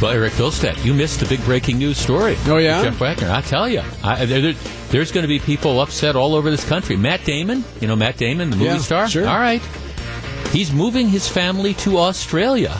Well, 0.00 0.12
Eric 0.12 0.34
Bilstead, 0.34 0.84
you 0.84 0.94
missed 0.94 1.18
the 1.18 1.26
big 1.26 1.42
breaking 1.44 1.78
news 1.78 1.98
story. 1.98 2.36
Oh, 2.46 2.58
yeah? 2.58 2.84
Jeff 2.84 3.00
Wagner. 3.00 3.30
I 3.32 3.40
tell 3.40 3.68
you, 3.68 3.82
I, 4.04 4.24
there, 4.26 4.40
there, 4.40 4.52
there's 4.90 5.10
going 5.10 5.22
to 5.22 5.28
be 5.28 5.40
people 5.40 5.80
upset 5.80 6.14
all 6.14 6.36
over 6.36 6.52
this 6.52 6.64
country. 6.68 6.96
Matt 6.96 7.24
Damon, 7.24 7.64
you 7.80 7.88
know 7.88 7.96
Matt 7.96 8.16
Damon, 8.16 8.50
the 8.50 8.56
movie 8.56 8.68
Yeah, 8.70 8.78
star? 8.78 9.08
sure. 9.08 9.26
All 9.26 9.40
right. 9.40 9.60
He's 10.52 10.72
moving 10.72 11.08
his 11.08 11.26
family 11.28 11.74
to 11.74 11.98
Australia. 11.98 12.76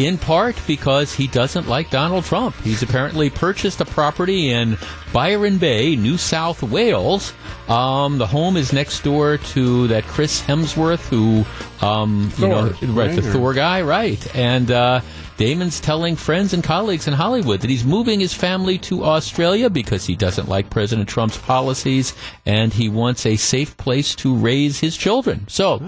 In 0.00 0.16
part 0.16 0.56
because 0.66 1.14
he 1.14 1.26
doesn't 1.26 1.68
like 1.68 1.90
Donald 1.90 2.24
Trump. 2.24 2.56
He's 2.62 2.82
apparently 2.82 3.28
purchased 3.28 3.82
a 3.82 3.84
property 3.84 4.48
in 4.48 4.78
Byron 5.12 5.58
Bay, 5.58 5.94
New 5.94 6.16
South 6.16 6.62
Wales. 6.62 7.34
Um, 7.68 8.16
the 8.16 8.26
home 8.26 8.56
is 8.56 8.72
next 8.72 9.04
door 9.04 9.36
to 9.36 9.88
that 9.88 10.04
Chris 10.04 10.40
Hemsworth, 10.40 11.06
who, 11.08 11.44
um, 11.86 12.32
you 12.38 12.48
know, 12.48 12.70
Thor, 12.70 12.88
right, 12.88 13.14
the 13.14 13.22
right? 13.22 13.32
Thor 13.32 13.52
guy, 13.52 13.82
right? 13.82 14.34
And 14.34 14.70
uh, 14.70 15.02
Damon's 15.36 15.80
telling 15.80 16.16
friends 16.16 16.54
and 16.54 16.64
colleagues 16.64 17.06
in 17.06 17.12
Hollywood 17.12 17.60
that 17.60 17.70
he's 17.70 17.84
moving 17.84 18.20
his 18.20 18.32
family 18.32 18.78
to 18.78 19.04
Australia 19.04 19.68
because 19.68 20.06
he 20.06 20.16
doesn't 20.16 20.48
like 20.48 20.70
President 20.70 21.08
Trump's 21.08 21.38
policies 21.38 22.14
and 22.46 22.72
he 22.72 22.88
wants 22.88 23.26
a 23.26 23.36
safe 23.36 23.76
place 23.76 24.14
to 24.16 24.34
raise 24.34 24.80
his 24.80 24.96
children. 24.96 25.46
So, 25.48 25.82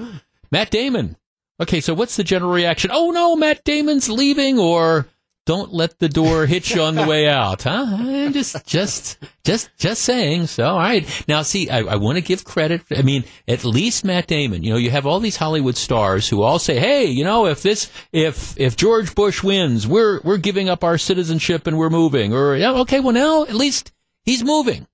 Matt 0.50 0.70
Damon. 0.70 1.16
Okay, 1.62 1.80
so 1.80 1.94
what's 1.94 2.16
the 2.16 2.24
general 2.24 2.50
reaction? 2.50 2.90
Oh 2.92 3.12
no, 3.12 3.36
Matt 3.36 3.62
Damon's 3.62 4.08
leaving, 4.08 4.58
or 4.58 5.06
don't 5.46 5.72
let 5.72 6.00
the 6.00 6.08
door 6.08 6.46
hit 6.46 6.74
you 6.74 6.82
on 6.82 6.96
the 6.96 7.06
way 7.06 7.28
out, 7.28 7.62
huh? 7.62 7.86
I'm 7.88 8.32
just, 8.32 8.66
just, 8.66 9.18
just, 9.44 9.70
just 9.78 10.02
saying. 10.02 10.48
So, 10.48 10.64
all 10.64 10.78
right. 10.78 11.06
Now, 11.28 11.42
see, 11.42 11.70
I, 11.70 11.78
I 11.82 11.96
want 11.96 12.16
to 12.16 12.20
give 12.20 12.44
credit. 12.44 12.82
I 12.90 13.02
mean, 13.02 13.22
at 13.46 13.64
least 13.64 14.04
Matt 14.04 14.26
Damon. 14.26 14.64
You 14.64 14.72
know, 14.72 14.76
you 14.76 14.90
have 14.90 15.06
all 15.06 15.20
these 15.20 15.36
Hollywood 15.36 15.76
stars 15.76 16.28
who 16.28 16.42
all 16.42 16.58
say, 16.58 16.80
"Hey, 16.80 17.04
you 17.04 17.22
know, 17.22 17.46
if 17.46 17.62
this, 17.62 17.92
if 18.10 18.58
if 18.58 18.76
George 18.76 19.14
Bush 19.14 19.44
wins, 19.44 19.86
we're 19.86 20.20
we're 20.22 20.38
giving 20.38 20.68
up 20.68 20.82
our 20.82 20.98
citizenship 20.98 21.68
and 21.68 21.78
we're 21.78 21.90
moving." 21.90 22.32
Or, 22.32 22.56
yeah, 22.56 22.72
okay, 22.80 22.98
well 22.98 23.14
now 23.14 23.44
at 23.44 23.54
least 23.54 23.92
he's 24.24 24.42
moving. 24.42 24.88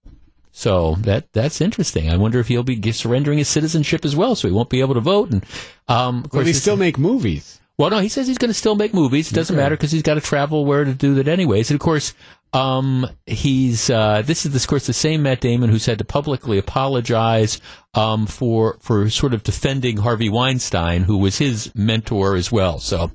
So 0.59 0.97
that 1.03 1.33
that's 1.33 1.61
interesting. 1.61 2.11
I 2.11 2.17
wonder 2.17 2.41
if 2.41 2.49
he'll 2.49 2.65
be 2.65 2.91
surrendering 2.91 3.39
his 3.39 3.47
citizenship 3.47 4.05
as 4.05 4.17
well, 4.17 4.35
so 4.35 4.49
he 4.49 4.53
won't 4.53 4.71
be 4.71 4.81
able 4.81 4.95
to 4.95 5.01
vote. 5.01 5.31
And 5.31 5.45
um, 5.87 6.25
of 6.25 6.31
course, 6.31 6.47
he 6.47 6.51
it's- 6.51 6.61
still 6.63 6.77
make 6.77 6.99
movies? 6.99 7.61
well, 7.79 7.91
no, 7.91 8.01
he 8.01 8.09
says 8.09 8.27
he's 8.27 8.39
going 8.39 8.51
to 8.51 8.55
still 8.59 8.75
make 8.75 8.93
movies. 8.93 9.31
It 9.31 9.37
doesn't 9.37 9.55
Okay. 9.55 9.63
matter 9.63 9.77
because 9.77 9.93
he's 9.93 10.03
got 10.03 10.15
to 10.15 10.21
travel 10.21 10.65
where 10.65 10.83
to 10.85 10.93
do 10.95 11.15
that 11.15 11.29
anyways. 11.29 11.71
And 11.71 11.77
of 11.77 11.81
course, 11.85 12.13
um, 12.53 13.07
he's 13.27 13.89
uh, 13.89 14.23
this 14.27 14.45
is, 14.45 14.53
of 14.57 14.67
course, 14.67 14.89
the 14.89 14.93
same 14.93 15.23
Matt 15.23 15.41
Damon 15.41 15.71
who's 15.71 15.87
had 15.87 15.99
to 15.99 16.05
publicly 16.05 16.59
apologize 16.59 17.61
um, 17.95 18.27
for 18.27 18.79
for 18.81 19.09
sort 19.11 19.35
of 19.35 19.45
defending 19.45 19.99
Harvey 19.99 20.29
Weinstein, 20.29 21.05
who 21.05 21.19
was 21.19 21.39
his 21.39 21.73
mentor 21.77 22.35
as 22.35 22.51
well. 22.51 22.81
So 22.81 23.13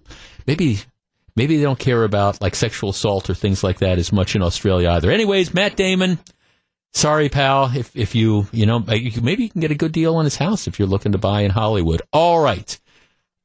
maybe 0.48 0.80
maybe 1.36 1.58
they 1.58 1.64
don't 1.64 1.78
care 1.80 2.06
about 2.06 2.42
like 2.42 2.56
sexual 2.56 2.92
assault 2.92 3.30
or 3.30 3.34
things 3.34 3.66
like 3.66 3.80
that 3.80 3.98
as 4.00 4.14
much 4.14 4.34
in 4.34 4.42
Australia 4.42 4.92
either. 4.92 5.12
Anyways, 5.12 5.54
Matt 5.54 5.76
Damon. 5.76 6.20
Sorry, 6.94 7.28
pal. 7.28 7.72
If 7.76 7.96
if 7.96 8.14
you 8.14 8.48
you 8.52 8.66
know 8.66 8.80
maybe 8.80 9.44
you 9.44 9.50
can 9.50 9.62
get 9.62 9.72
a 9.72 9.76
good 9.76 9.92
deal 9.92 10.16
on 10.16 10.26
his 10.26 10.38
house 10.38 10.68
if 10.68 10.78
you're 10.78 10.88
looking 10.88 11.12
to 11.14 11.18
buy 11.18 11.42
in 11.42 11.52
Hollywood. 11.52 12.02
All 12.12 12.40
right. 12.40 12.80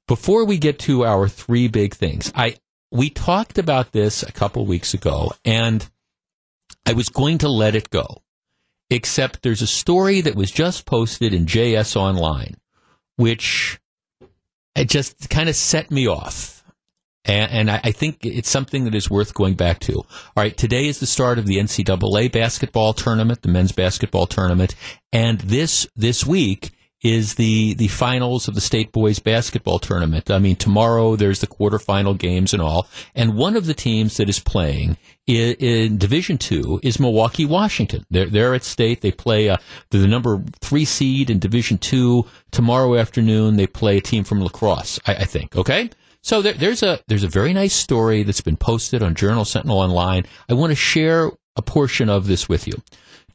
Before 0.06 0.44
we 0.44 0.58
get 0.58 0.78
to 0.80 1.04
our 1.04 1.28
three 1.28 1.69
big 1.69 1.94
things, 1.94 2.32
I 2.34 2.56
we 2.91 3.10
talked 3.10 3.58
about 3.58 3.92
this 3.92 4.22
a 4.22 4.32
couple 4.32 4.64
weeks 4.64 4.94
ago, 4.94 5.32
and 5.44 5.88
I 6.86 6.92
was 6.92 7.08
going 7.08 7.38
to 7.38 7.48
let 7.48 7.74
it 7.74 7.91
go, 7.91 8.22
except 8.91 9.42
there's 9.42 9.62
a 9.62 9.66
story 9.66 10.22
that 10.22 10.34
was 10.34 10.50
just 10.50 10.86
posted 10.86 11.34
in 11.34 11.44
JS 11.46 11.96
Online, 11.96 12.56
which 13.16 13.78
it 14.74 14.88
just 14.88 15.28
kind 15.28 15.48
of 15.48 15.56
set 15.56 15.91
me 15.91 16.06
off. 16.08 16.58
And, 17.29 17.53
and 17.53 17.71
I, 17.71 17.81
I 17.84 17.93
think 17.93 18.25
it's 18.25 18.48
something 18.48 18.84
that 18.84 18.95
is 18.95 19.11
worth 19.11 19.34
going 19.34 19.55
back 19.55 19.79
to. 19.81 19.95
All 19.95 20.07
right, 20.37 20.57
today 20.57 20.89
is 20.89 20.98
the 20.98 21.07
start 21.07 21.39
of 21.39 21.47
the 21.47 21.57
NCAA 21.57 22.33
basketball 22.33 22.95
tournament, 22.95 23.43
the 23.43 23.48
men's 23.48 23.73
basketball 23.73 24.27
tournament, 24.27 24.75
and 25.12 25.38
this 25.41 25.87
this 25.94 26.27
week 26.27 26.71
is 27.03 27.37
the 27.37 27.75
the 27.75 27.88
finals 27.88 28.49
of 28.49 28.55
the 28.55 28.61
state 28.61 28.91
boys 28.91 29.19
basketball 29.19 29.78
tournament. 29.78 30.31
I 30.31 30.38
mean, 30.38 30.56
tomorrow 30.56 31.17
there's 31.17 31.41
the 31.41 31.47
quarterfinal 31.47 32.19
games 32.19 32.53
and 32.53 32.61
all, 32.61 32.88
and 33.15 33.37
one 33.37 33.56
of 33.56 33.67
the 33.67 33.75
teams 33.75 34.17
that 34.17 34.28
is 34.28 34.41
playing 34.41 34.97
in, 35.27 35.55
in 35.55 35.99
Division 35.99 36.38
Two 36.38 36.81
is 36.83 36.99
Milwaukee, 36.99 37.44
Washington. 37.44 38.05
They're 38.11 38.27
they're 38.27 38.55
at 38.55 38.65
state. 38.65 39.00
They 39.00 39.12
play 39.12 39.49
uh, 39.49 39.59
the 39.91 40.06
number 40.09 40.43
three 40.61 40.84
seed 40.84 41.31
in 41.31 41.38
Division 41.38 41.78
Two. 41.78 42.27
Tomorrow 42.50 42.97
afternoon 42.97 43.56
they 43.56 43.67
play 43.67 43.99
a 43.99 44.03
team 44.03 44.25
from 44.25 44.41
La 44.41 44.49
Crosse. 44.49 44.99
I, 45.06 45.17
I 45.17 45.25
think. 45.25 45.56
Okay. 45.56 45.91
So 46.23 46.43
there, 46.43 46.55
there's 46.55 46.83
a 46.83 47.01
there's 47.09 47.25
a 47.25 47.29
very 47.29 47.53
nice 47.53 47.75
story 47.75 48.23
that's 48.23 48.41
been 48.41 48.56
posted 48.56 49.03
on 49.03 49.15
Journal 49.15 49.45
Sentinel 49.45 49.79
Online. 49.79 50.25
I 50.49 50.55
want 50.55 50.71
to 50.71 50.77
share 50.77 51.31
a 51.56 51.62
portion 51.62 52.09
of 52.09 52.27
this 52.27 52.49
with 52.49 52.67
you. 52.67 52.75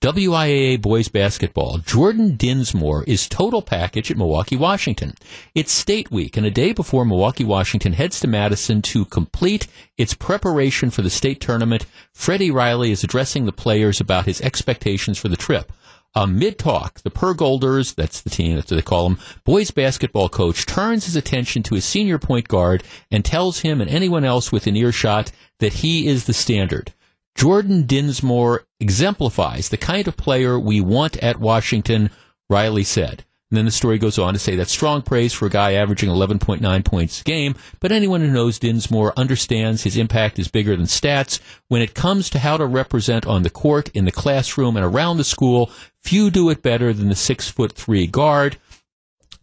WIAA 0.04 0.82
boys 0.82 1.08
basketball. 1.08 1.78
Jordan 1.78 2.36
Dinsmore 2.36 3.06
is 3.06 3.30
total 3.30 3.62
package 3.62 4.12
at 4.12 4.18
Milwaukee, 4.18 4.58
Washington. 4.58 5.14
It's 5.56 5.72
state 5.72 6.12
week, 6.12 6.36
and 6.36 6.46
a 6.46 6.52
day 6.52 6.74
before 6.74 7.06
Milwaukee, 7.06 7.46
Washington 7.46 7.94
heads 7.94 8.20
to 8.20 8.28
Madison 8.28 8.82
to 8.82 9.06
complete 9.06 9.68
its 9.98 10.14
preparation 10.14 10.90
for 10.90 11.04
the 11.04 11.10
state 11.10 11.40
tournament, 11.40 11.86
Freddie 12.14 12.52
Riley 12.52 12.92
is 12.92 13.06
addressing 13.06 13.46
the 13.46 13.54
players 13.54 14.02
about 14.02 14.26
his 14.26 14.42
expectations 14.42 15.18
for 15.18 15.30
the 15.30 15.38
trip. 15.38 15.72
Uh, 16.16 16.28
Mid 16.28 16.60
talk, 16.60 17.02
the 17.02 17.10
Purgolders, 17.10 17.96
that's 17.96 18.22
the 18.22 18.30
team, 18.30 18.56
that's 18.56 18.70
what 18.70 18.78
they 18.78 18.84
call 18.84 19.10
them, 19.10 19.20
boys 19.44 19.72
basketball 19.72 20.30
coach 20.30 20.66
turns 20.66 21.06
his 21.06 21.16
attention 21.16 21.64
to 21.64 21.76
his 21.76 21.86
senior 21.86 22.20
point 22.20 22.48
guard 22.48 22.84
and 23.10 23.26
tells 23.26 23.62
him 23.62 23.82
and 23.82 23.90
anyone 23.90 24.24
else 24.24 24.52
within 24.52 24.76
earshot 24.76 25.32
that 25.60 25.74
he 25.74 26.08
is 26.08 26.26
the 26.26 26.34
standard. 26.34 26.94
Jordan 27.36 27.88
Dinsmore 27.88 28.66
exemplifies 28.80 29.70
the 29.70 29.78
kind 29.78 30.08
of 30.08 30.16
player 30.16 30.60
we 30.60 30.82
want 30.82 31.18
at 31.18 31.40
Washington, 31.40 32.12
Riley 32.48 32.84
said. 32.84 33.26
And 33.54 33.58
then 33.60 33.66
the 33.66 33.72
story 33.72 34.00
goes 34.00 34.18
on 34.18 34.34
to 34.34 34.40
say 34.40 34.56
that's 34.56 34.72
strong 34.72 35.04
praise 35.04 35.32
for 35.32 35.46
a 35.46 35.50
guy 35.52 35.74
averaging 35.74 36.10
11.9 36.10 36.84
points 36.84 37.22
a 37.22 37.24
game, 37.24 37.54
but 37.80 37.92
anyone 37.92 38.22
who 38.22 38.32
knows 38.32 38.58
Dinsmore 38.58 39.14
understands 39.16 39.84
his 39.84 39.96
impact 39.96 40.40
is 40.40 40.48
bigger 40.48 40.76
than 40.76 40.88
stats. 40.88 41.40
When 41.68 41.84
it 41.84 41.94
comes 41.94 42.32
to 42.32 42.40
how 42.40 42.58
to 42.58 42.66
represent 42.66 43.28
on 43.28 43.44
the 43.44 43.52
court, 43.52 43.90
in 43.90 44.06
the 44.06 44.12
classroom, 44.12 44.76
and 44.76 44.84
around 44.84 45.18
the 45.18 45.24
school, 45.24 45.70
few 46.02 46.32
do 46.32 46.50
it 46.50 46.64
better 46.64 46.94
than 46.94 47.10
the 47.10 47.16
six 47.16 47.48
foot 47.48 47.74
three 47.74 48.08
guard. 48.08 48.58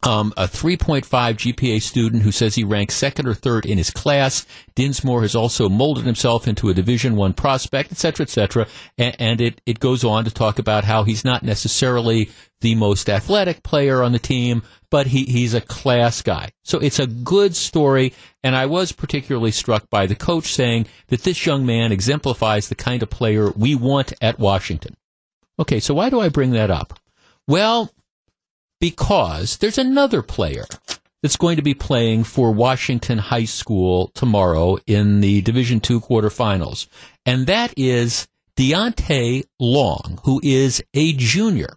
Um, 0.03 0.33
a 0.39 0.45
3.5 0.45 1.05
GPA 1.05 1.83
student 1.83 2.23
who 2.23 2.33
says 2.33 2.55
he 2.55 2.65
ranks 2.65 2.95
second 2.95 3.27
or 3.27 3.35
third 3.35 3.67
in 3.67 3.77
his 3.77 3.91
class. 3.91 4.47
Dinsmore 4.75 5.21
has 5.21 5.35
also 5.35 5.69
molded 5.69 6.07
himself 6.07 6.49
into 6.49 6.71
a 6.71 6.75
Division 6.75 7.17
One 7.17 7.35
prospect, 7.35 7.93
et 7.93 7.99
cetera, 7.99 8.25
et 8.25 8.31
cetera. 8.31 8.67
And, 8.97 9.15
and 9.19 9.41
it, 9.43 9.61
it 9.67 9.79
goes 9.79 10.03
on 10.03 10.25
to 10.25 10.31
talk 10.31 10.59
about 10.59 10.85
how 10.85 11.05
he's 11.05 11.23
not 11.23 11.43
necessarily 11.43 12.31
the 12.63 12.75
most 12.77 13.11
athletic 13.11 13.63
player 13.63 14.03
on 14.03 14.13
the 14.13 14.19
team, 14.19 14.63
but 14.91 15.09
he, 15.09 15.25
he's 15.25 15.53
a 15.53 15.61
class 15.61 16.23
guy. 16.23 16.51
So 16.65 16.79
it's 16.79 16.99
a 16.99 17.07
good 17.07 17.55
story. 17.55 18.15
And 18.43 18.57
I 18.57 18.67
was 18.67 18.93
particularly 18.93 19.51
struck 19.51 19.91
by 19.91 20.07
the 20.07 20.15
coach 20.15 20.47
saying 20.55 20.87
that 21.09 21.25
this 21.25 21.45
young 21.45 21.67
man 21.67 21.93
exemplifies 21.93 22.69
the 22.69 22.75
kind 22.75 23.03
of 23.03 23.11
player 23.11 23.51
we 23.51 23.75
want 23.75 24.15
at 24.23 24.39
Washington. 24.39 24.97
Okay, 25.59 25.79
so 25.79 25.93
why 25.93 26.09
do 26.09 26.21
I 26.21 26.31
bring 26.31 26.53
that 26.53 26.71
up? 26.71 26.99
Well, 27.47 27.93
because 28.81 29.59
there's 29.59 29.79
another 29.79 30.23
player 30.23 30.65
that's 31.23 31.37
going 31.37 31.57
to 31.57 31.63
be 31.63 31.75
playing 31.75 32.25
for 32.25 32.51
Washington 32.51 33.19
High 33.19 33.45
School 33.45 34.09
tomorrow 34.15 34.79
in 34.87 35.21
the 35.21 35.43
Division 35.43 35.81
Two 35.81 36.01
quarterfinals, 36.01 36.89
and 37.27 37.47
that 37.47 37.75
is 37.77 38.27
Deontay 38.57 39.45
Long, 39.59 40.19
who 40.25 40.41
is 40.43 40.83
a 40.95 41.13
junior. 41.13 41.77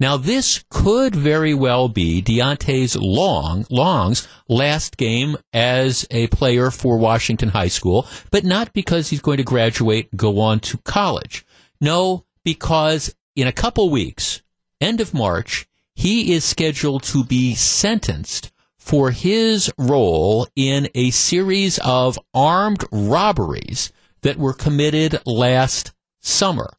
Now, 0.00 0.16
this 0.16 0.64
could 0.70 1.14
very 1.14 1.54
well 1.54 1.88
be 1.88 2.20
Deontay's 2.20 2.96
Long 2.96 3.64
Long's 3.70 4.26
last 4.48 4.96
game 4.96 5.36
as 5.52 6.06
a 6.10 6.26
player 6.26 6.70
for 6.70 6.98
Washington 6.98 7.50
High 7.50 7.68
School, 7.68 8.06
but 8.30 8.44
not 8.44 8.72
because 8.72 9.08
he's 9.08 9.22
going 9.22 9.36
to 9.38 9.44
graduate 9.44 10.14
go 10.16 10.40
on 10.40 10.60
to 10.60 10.78
college. 10.78 11.46
No, 11.80 12.24
because 12.44 13.14
in 13.36 13.46
a 13.46 13.52
couple 13.52 13.88
weeks, 13.88 14.42
end 14.80 15.00
of 15.00 15.14
March, 15.14 15.66
he 15.94 16.32
is 16.32 16.44
scheduled 16.44 17.02
to 17.04 17.24
be 17.24 17.54
sentenced 17.54 18.52
for 18.76 19.10
his 19.10 19.72
role 19.78 20.46
in 20.54 20.88
a 20.94 21.10
series 21.10 21.78
of 21.78 22.18
armed 22.34 22.84
robberies 22.92 23.92
that 24.22 24.36
were 24.36 24.52
committed 24.52 25.20
last 25.24 25.92
summer. 26.20 26.70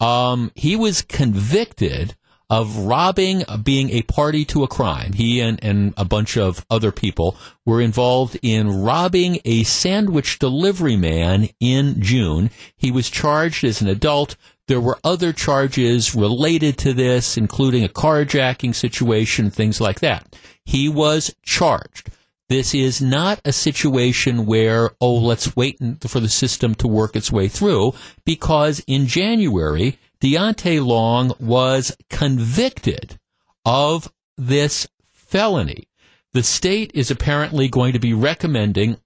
Um, 0.00 0.52
he 0.54 0.76
was 0.76 1.02
convicted 1.02 2.16
of 2.50 2.78
robbing, 2.78 3.44
being 3.62 3.90
a 3.90 4.02
party 4.02 4.44
to 4.44 4.64
a 4.64 4.68
crime. 4.68 5.12
He 5.12 5.40
and, 5.40 5.62
and 5.62 5.94
a 5.96 6.04
bunch 6.04 6.36
of 6.36 6.66
other 6.68 6.90
people 6.90 7.36
were 7.64 7.80
involved 7.80 8.38
in 8.42 8.82
robbing 8.82 9.38
a 9.44 9.62
sandwich 9.62 10.40
delivery 10.40 10.96
man 10.96 11.48
in 11.60 12.02
June. 12.02 12.50
He 12.76 12.90
was 12.90 13.08
charged 13.08 13.62
as 13.62 13.80
an 13.80 13.88
adult. 13.88 14.36
There 14.70 14.80
were 14.80 15.00
other 15.02 15.32
charges 15.32 16.14
related 16.14 16.78
to 16.78 16.92
this, 16.92 17.36
including 17.36 17.82
a 17.82 17.88
carjacking 17.88 18.72
situation, 18.72 19.50
things 19.50 19.80
like 19.80 19.98
that. 19.98 20.36
He 20.64 20.88
was 20.88 21.34
charged. 21.42 22.08
This 22.48 22.72
is 22.72 23.02
not 23.02 23.40
a 23.44 23.52
situation 23.52 24.46
where, 24.46 24.92
oh, 25.00 25.16
let's 25.16 25.56
wait 25.56 25.78
for 26.06 26.20
the 26.20 26.28
system 26.28 26.76
to 26.76 26.86
work 26.86 27.16
its 27.16 27.32
way 27.32 27.48
through, 27.48 27.94
because 28.24 28.80
in 28.86 29.08
January, 29.08 29.98
Deontay 30.20 30.86
Long 30.86 31.32
was 31.40 31.96
convicted 32.08 33.18
of 33.64 34.12
this 34.38 34.86
felony. 35.10 35.88
The 36.32 36.44
state 36.44 36.92
is 36.94 37.10
apparently 37.10 37.66
going 37.66 37.92
to 37.94 37.98
be 37.98 38.14
recommending 38.14 38.98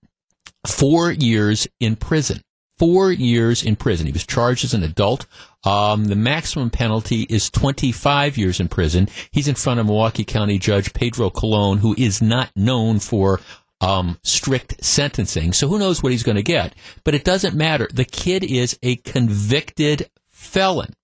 four 0.67 1.11
years 1.11 1.67
in 1.81 1.97
prison. 1.97 2.43
Four 2.77 3.13
years 3.13 3.63
in 3.63 3.77
prison. 3.77 4.07
He 4.07 4.13
was 4.13 4.27
charged 4.27 4.65
as 4.65 4.75
an 4.75 4.83
adult. 4.83 5.27
Um, 5.65 6.07
the 6.07 6.17
maximum 6.17 6.71
penalty 6.71 7.23
is 7.29 7.51
25 7.51 8.37
years 8.37 8.61
in 8.61 8.69
prison. 8.69 9.09
He's 9.31 9.49
in 9.49 9.55
front 9.55 9.81
of 9.81 9.87
Milwaukee 9.87 10.25
County 10.25 10.59
Judge 10.59 10.93
Pedro 10.93 11.31
Colon, 11.31 11.79
who 11.79 11.95
is 11.97 12.21
not 12.21 12.51
known 12.55 12.99
for 12.99 13.41
um, 13.81 14.19
strict 14.23 14.85
sentencing. 14.85 15.53
So 15.53 15.69
who 15.69 15.79
knows 15.79 16.03
what 16.03 16.13
he's 16.13 16.23
going 16.23 16.37
to 16.37 16.43
get? 16.43 16.75
But 17.03 17.15
it 17.15 17.25
doesn't 17.25 17.55
matter. 17.55 17.89
The 17.93 18.05
kid 18.05 18.45
is 18.45 18.79
a 18.83 18.97
convicted 18.97 20.11
felon. 20.29 20.95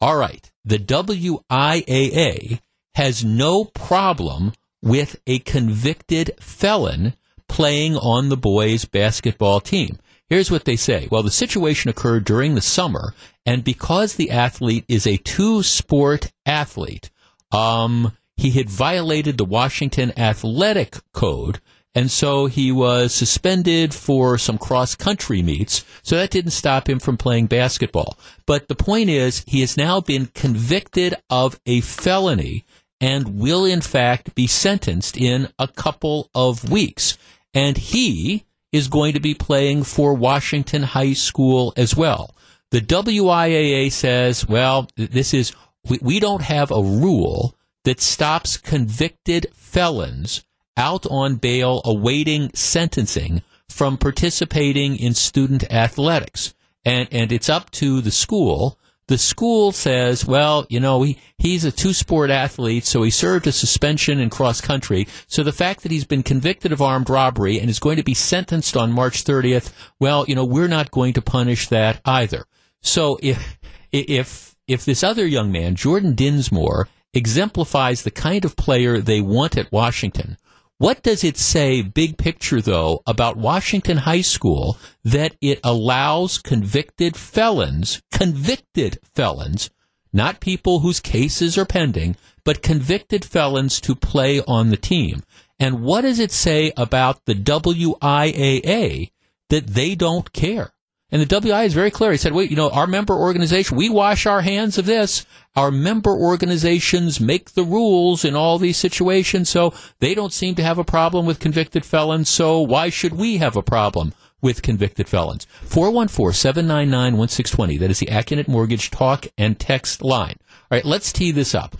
All 0.00 0.16
right. 0.16 0.50
The 0.64 0.78
WIAA 0.78 2.60
has 2.94 3.24
no 3.24 3.64
problem 3.64 4.52
with 4.82 5.20
a 5.26 5.38
convicted 5.40 6.32
felon 6.40 7.14
playing 7.48 7.96
on 7.96 8.28
the 8.28 8.36
boys' 8.36 8.84
basketball 8.84 9.60
team. 9.60 9.98
Here's 10.30 10.50
what 10.50 10.64
they 10.64 10.76
say. 10.76 11.08
Well, 11.10 11.24
the 11.24 11.30
situation 11.30 11.90
occurred 11.90 12.24
during 12.24 12.54
the 12.54 12.60
summer, 12.60 13.14
and 13.44 13.64
because 13.64 14.14
the 14.14 14.30
athlete 14.30 14.84
is 14.88 15.04
a 15.06 15.16
two 15.16 15.64
sport 15.64 16.30
athlete, 16.46 17.10
um, 17.50 18.16
he 18.36 18.52
had 18.52 18.70
violated 18.70 19.36
the 19.36 19.44
Washington 19.44 20.16
Athletic 20.16 20.96
Code, 21.12 21.60
and 21.96 22.12
so 22.12 22.46
he 22.46 22.70
was 22.70 23.12
suspended 23.12 23.92
for 23.92 24.38
some 24.38 24.56
cross 24.56 24.94
country 24.94 25.42
meets. 25.42 25.84
So 26.02 26.16
that 26.16 26.30
didn't 26.30 26.52
stop 26.52 26.88
him 26.88 27.00
from 27.00 27.16
playing 27.16 27.46
basketball. 27.46 28.16
But 28.46 28.68
the 28.68 28.76
point 28.76 29.10
is, 29.10 29.44
he 29.48 29.60
has 29.60 29.76
now 29.76 30.00
been 30.00 30.26
convicted 30.26 31.16
of 31.28 31.58
a 31.66 31.80
felony 31.80 32.64
and 33.00 33.40
will 33.40 33.64
in 33.64 33.80
fact 33.80 34.36
be 34.36 34.46
sentenced 34.46 35.16
in 35.16 35.48
a 35.58 35.66
couple 35.66 36.30
of 36.32 36.70
weeks. 36.70 37.18
And 37.52 37.76
he 37.76 38.44
is 38.72 38.88
going 38.88 39.12
to 39.14 39.20
be 39.20 39.34
playing 39.34 39.82
for 39.84 40.14
Washington 40.14 40.82
High 40.82 41.12
School 41.12 41.72
as 41.76 41.96
well. 41.96 42.34
The 42.70 42.80
WIAA 42.80 43.90
says, 43.90 44.46
well, 44.46 44.88
this 44.96 45.34
is, 45.34 45.52
we, 45.88 45.98
we 46.00 46.20
don't 46.20 46.42
have 46.42 46.70
a 46.70 46.82
rule 46.82 47.56
that 47.84 48.00
stops 48.00 48.56
convicted 48.56 49.46
felons 49.54 50.44
out 50.76 51.06
on 51.06 51.36
bail 51.36 51.82
awaiting 51.84 52.50
sentencing 52.54 53.42
from 53.68 53.98
participating 53.98 54.96
in 54.96 55.14
student 55.14 55.64
athletics. 55.72 56.54
And, 56.84 57.08
and 57.10 57.32
it's 57.32 57.48
up 57.48 57.70
to 57.72 58.00
the 58.00 58.10
school 58.10 58.78
the 59.10 59.18
school 59.18 59.72
says, 59.72 60.24
well, 60.24 60.64
you 60.68 60.78
know, 60.78 61.02
he, 61.02 61.18
he's 61.36 61.64
a 61.64 61.72
two 61.72 61.92
sport 61.92 62.30
athlete, 62.30 62.84
so 62.84 63.02
he 63.02 63.10
served 63.10 63.48
a 63.48 63.52
suspension 63.52 64.20
in 64.20 64.30
cross 64.30 64.60
country. 64.60 65.08
So 65.26 65.42
the 65.42 65.52
fact 65.52 65.82
that 65.82 65.90
he's 65.90 66.04
been 66.04 66.22
convicted 66.22 66.70
of 66.70 66.80
armed 66.80 67.10
robbery 67.10 67.58
and 67.58 67.68
is 67.68 67.80
going 67.80 67.96
to 67.96 68.04
be 68.04 68.14
sentenced 68.14 68.76
on 68.76 68.92
March 68.92 69.24
30th, 69.24 69.72
well, 69.98 70.24
you 70.28 70.36
know, 70.36 70.44
we're 70.44 70.68
not 70.68 70.92
going 70.92 71.14
to 71.14 71.22
punish 71.22 71.66
that 71.70 72.00
either. 72.04 72.44
So 72.82 73.18
if, 73.20 73.58
if, 73.90 74.54
if 74.68 74.84
this 74.84 75.02
other 75.02 75.26
young 75.26 75.50
man, 75.50 75.74
Jordan 75.74 76.14
Dinsmore, 76.14 76.86
exemplifies 77.12 78.04
the 78.04 78.12
kind 78.12 78.44
of 78.44 78.54
player 78.54 78.98
they 79.00 79.20
want 79.20 79.58
at 79.58 79.72
Washington, 79.72 80.36
what 80.80 81.02
does 81.02 81.22
it 81.24 81.36
say, 81.36 81.82
big 81.82 82.16
picture 82.16 82.62
though, 82.62 83.02
about 83.06 83.36
Washington 83.36 83.98
High 83.98 84.22
School 84.22 84.78
that 85.04 85.36
it 85.42 85.60
allows 85.62 86.38
convicted 86.38 87.18
felons, 87.18 88.00
convicted 88.10 88.98
felons, 89.14 89.68
not 90.10 90.40
people 90.40 90.78
whose 90.78 90.98
cases 90.98 91.58
are 91.58 91.66
pending, 91.66 92.16
but 92.46 92.62
convicted 92.62 93.26
felons 93.26 93.78
to 93.82 93.94
play 93.94 94.40
on 94.48 94.70
the 94.70 94.78
team? 94.78 95.22
And 95.58 95.82
what 95.82 96.00
does 96.00 96.18
it 96.18 96.32
say 96.32 96.72
about 96.78 97.26
the 97.26 97.34
WIAA 97.34 99.10
that 99.50 99.66
they 99.66 99.94
don't 99.94 100.32
care? 100.32 100.72
And 101.12 101.20
the 101.20 101.40
WI 101.40 101.64
is 101.64 101.74
very 101.74 101.90
clear. 101.90 102.12
He 102.12 102.16
said, 102.16 102.32
wait, 102.32 102.50
you 102.50 102.56
know, 102.56 102.70
our 102.70 102.86
member 102.86 103.14
organization, 103.14 103.76
we 103.76 103.88
wash 103.88 104.26
our 104.26 104.42
hands 104.42 104.78
of 104.78 104.86
this. 104.86 105.26
Our 105.56 105.72
member 105.72 106.12
organizations 106.12 107.20
make 107.20 107.52
the 107.52 107.64
rules 107.64 108.24
in 108.24 108.36
all 108.36 108.58
these 108.58 108.76
situations, 108.76 109.50
so 109.50 109.74
they 109.98 110.14
don't 110.14 110.32
seem 110.32 110.54
to 110.54 110.62
have 110.62 110.78
a 110.78 110.84
problem 110.84 111.26
with 111.26 111.40
convicted 111.40 111.84
felons, 111.84 112.28
so 112.28 112.60
why 112.60 112.90
should 112.90 113.14
we 113.14 113.38
have 113.38 113.56
a 113.56 113.62
problem 113.62 114.14
with 114.40 114.62
convicted 114.62 115.08
felons? 115.08 115.48
414-799-1620. 115.66 117.80
That 117.80 117.90
is 117.90 117.98
the 117.98 118.06
Accunet 118.06 118.46
Mortgage 118.46 118.92
talk 118.92 119.26
and 119.36 119.58
text 119.58 120.02
line. 120.02 120.36
All 120.70 120.76
right, 120.76 120.84
let's 120.84 121.12
tee 121.12 121.32
this 121.32 121.52
up. 121.54 121.76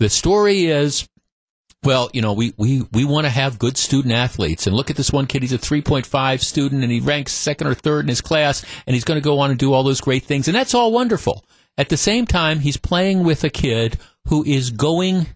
The 0.00 0.08
story 0.08 0.66
is 0.66 1.06
well, 1.84 2.10
you 2.12 2.22
know, 2.22 2.32
we, 2.32 2.54
we, 2.56 2.82
we 2.92 3.04
want 3.04 3.24
to 3.26 3.30
have 3.30 3.58
good 3.58 3.76
student 3.76 4.14
athletes. 4.14 4.66
And 4.66 4.76
look 4.76 4.90
at 4.90 4.96
this 4.96 5.12
one 5.12 5.26
kid. 5.26 5.42
He's 5.42 5.52
a 5.52 5.58
3.5 5.58 6.40
student 6.40 6.82
and 6.82 6.92
he 6.92 7.00
ranks 7.00 7.32
second 7.32 7.66
or 7.66 7.74
third 7.74 8.04
in 8.04 8.08
his 8.08 8.20
class 8.20 8.64
and 8.86 8.94
he's 8.94 9.04
going 9.04 9.20
to 9.20 9.24
go 9.24 9.40
on 9.40 9.50
and 9.50 9.58
do 9.58 9.72
all 9.72 9.82
those 9.82 10.00
great 10.00 10.24
things. 10.24 10.46
And 10.46 10.54
that's 10.54 10.74
all 10.74 10.92
wonderful. 10.92 11.44
At 11.76 11.88
the 11.88 11.96
same 11.96 12.26
time, 12.26 12.60
he's 12.60 12.76
playing 12.76 13.24
with 13.24 13.42
a 13.42 13.50
kid 13.50 13.98
who 14.28 14.44
is 14.44 14.70
going, 14.70 15.26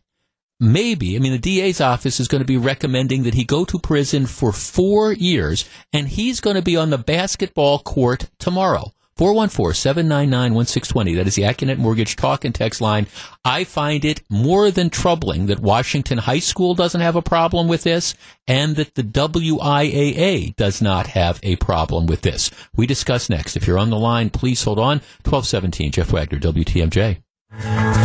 maybe, 0.60 1.16
I 1.16 1.18
mean, 1.18 1.32
the 1.32 1.38
DA's 1.38 1.80
office 1.80 2.20
is 2.20 2.28
going 2.28 2.42
to 2.42 2.46
be 2.46 2.58
recommending 2.58 3.24
that 3.24 3.34
he 3.34 3.44
go 3.44 3.64
to 3.64 3.78
prison 3.78 4.26
for 4.26 4.52
four 4.52 5.12
years 5.12 5.68
and 5.92 6.06
he's 6.06 6.40
going 6.40 6.56
to 6.56 6.62
be 6.62 6.76
on 6.76 6.90
the 6.90 6.98
basketball 6.98 7.80
court 7.80 8.30
tomorrow. 8.38 8.92
414-799-1620. 9.18 11.16
That 11.16 11.26
is 11.26 11.34
the 11.36 11.42
Accunet 11.42 11.78
Mortgage 11.78 12.16
talk 12.16 12.44
and 12.44 12.54
text 12.54 12.80
line. 12.80 13.06
I 13.44 13.64
find 13.64 14.04
it 14.04 14.22
more 14.28 14.70
than 14.70 14.90
troubling 14.90 15.46
that 15.46 15.60
Washington 15.60 16.18
High 16.18 16.40
School 16.40 16.74
doesn't 16.74 17.00
have 17.00 17.16
a 17.16 17.22
problem 17.22 17.66
with 17.66 17.82
this 17.82 18.14
and 18.46 18.76
that 18.76 18.94
the 18.94 19.02
WIAA 19.02 20.54
does 20.56 20.82
not 20.82 21.06
have 21.08 21.40
a 21.42 21.56
problem 21.56 22.06
with 22.06 22.20
this. 22.22 22.50
We 22.74 22.86
discuss 22.86 23.30
next. 23.30 23.56
If 23.56 23.66
you're 23.66 23.78
on 23.78 23.90
the 23.90 23.98
line, 23.98 24.30
please 24.30 24.62
hold 24.62 24.78
on. 24.78 24.98
1217, 25.24 25.92
Jeff 25.92 26.12
Wagner, 26.12 26.38
WTMJ. 26.38 27.22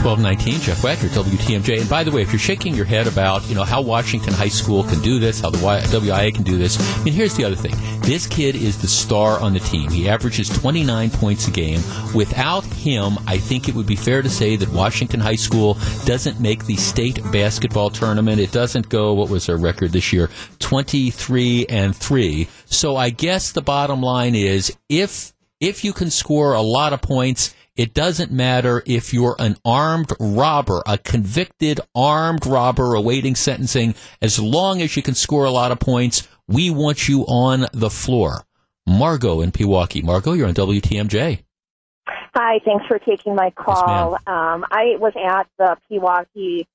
1219, 0.03 0.61
Jeff 0.61 0.83
Wagner, 0.83 1.09
WTMJ. 1.09 1.81
And 1.81 1.89
by 1.89 2.03
the 2.03 2.11
way, 2.11 2.21
if 2.21 2.31
you're 2.31 2.39
shaking 2.39 2.73
your 2.73 2.85
head 2.85 3.07
about, 3.07 3.47
you 3.47 3.55
know, 3.55 3.63
how 3.63 3.81
Washington 3.81 4.33
High 4.33 4.47
School 4.47 4.83
can 4.83 4.99
do 5.01 5.19
this, 5.19 5.39
how 5.41 5.49
the 5.49 5.57
WIA 5.57 6.33
can 6.33 6.43
do 6.43 6.57
this, 6.57 6.79
I 6.79 7.03
mean, 7.03 7.13
here's 7.13 7.35
the 7.35 7.45
other 7.45 7.55
thing. 7.55 7.73
This 8.01 8.25
kid 8.27 8.55
is 8.55 8.81
the 8.81 8.87
star 8.87 9.39
on 9.39 9.53
the 9.53 9.59
team. 9.59 9.89
He 9.91 10.09
averages 10.09 10.49
29 10.49 11.11
points 11.11 11.47
a 11.47 11.51
game. 11.51 11.81
Without 12.15 12.65
him, 12.65 13.17
I 13.27 13.37
think 13.37 13.67
it 13.69 13.75
would 13.75 13.85
be 13.85 13.95
fair 13.95 14.21
to 14.21 14.29
say 14.29 14.55
that 14.55 14.69
Washington 14.69 15.19
High 15.19 15.35
School 15.35 15.75
doesn't 16.05 16.39
make 16.39 16.65
the 16.65 16.75
state 16.77 17.19
basketball 17.31 17.89
tournament. 17.89 18.39
It 18.39 18.51
doesn't 18.51 18.89
go, 18.89 19.13
what 19.13 19.29
was 19.29 19.45
their 19.45 19.57
record 19.57 19.91
this 19.91 20.11
year? 20.11 20.29
23 20.59 21.65
and 21.67 21.95
3. 21.95 22.47
So 22.65 22.95
I 22.95 23.11
guess 23.11 23.51
the 23.51 23.61
bottom 23.61 24.01
line 24.01 24.35
is 24.35 24.75
if, 24.89 25.33
if 25.59 25.83
you 25.83 25.93
can 25.93 26.09
score 26.09 26.53
a 26.53 26.61
lot 26.61 26.93
of 26.93 27.01
points, 27.01 27.53
it 27.75 27.93
doesn't 27.93 28.31
matter 28.31 28.83
if 28.85 29.13
you're 29.13 29.35
an 29.39 29.57
armed 29.63 30.11
robber, 30.19 30.83
a 30.85 30.97
convicted 30.97 31.79
armed 31.95 32.45
robber 32.45 32.95
awaiting 32.95 33.35
sentencing. 33.35 33.95
As 34.21 34.39
long 34.39 34.81
as 34.81 34.95
you 34.97 35.03
can 35.03 35.15
score 35.15 35.45
a 35.45 35.51
lot 35.51 35.71
of 35.71 35.79
points, 35.79 36.27
we 36.47 36.69
want 36.69 37.07
you 37.07 37.23
on 37.27 37.67
the 37.73 37.89
floor. 37.89 38.43
Margot 38.85 39.41
in 39.41 39.51
Pewaukee. 39.51 40.03
Margot, 40.03 40.33
you're 40.33 40.47
on 40.47 40.53
WTMJ. 40.53 41.43
Hi, 42.35 42.59
thanks 42.65 42.85
for 42.87 42.99
taking 42.99 43.35
my 43.35 43.51
call. 43.51 44.11
Yes, 44.11 44.21
um, 44.27 44.65
I 44.71 44.95
was 44.97 45.13
at 45.15 45.47
the 45.57 45.77
Pewaukee 45.89 46.65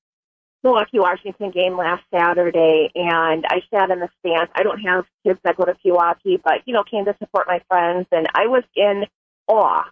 Milwaukee 0.63 0.99
Washington 0.99 1.51
game 1.51 1.77
last 1.77 2.03
Saturday, 2.13 2.89
and 2.95 3.45
I 3.47 3.61
sat 3.71 3.91
in 3.91 3.99
the 3.99 4.09
stands. 4.19 4.51
I 4.55 4.63
don't 4.63 4.79
have 4.79 5.05
kids 5.23 5.39
that 5.43 5.57
go 5.57 5.65
to 5.65 5.75
Pewaukee, 5.85 6.41
but 6.43 6.61
you 6.65 6.73
know, 6.73 6.83
came 6.83 7.05
to 7.05 7.15
support 7.19 7.47
my 7.47 7.61
friends, 7.69 8.07
and 8.11 8.27
I 8.33 8.47
was 8.47 8.63
in 8.75 9.05
awe 9.47 9.83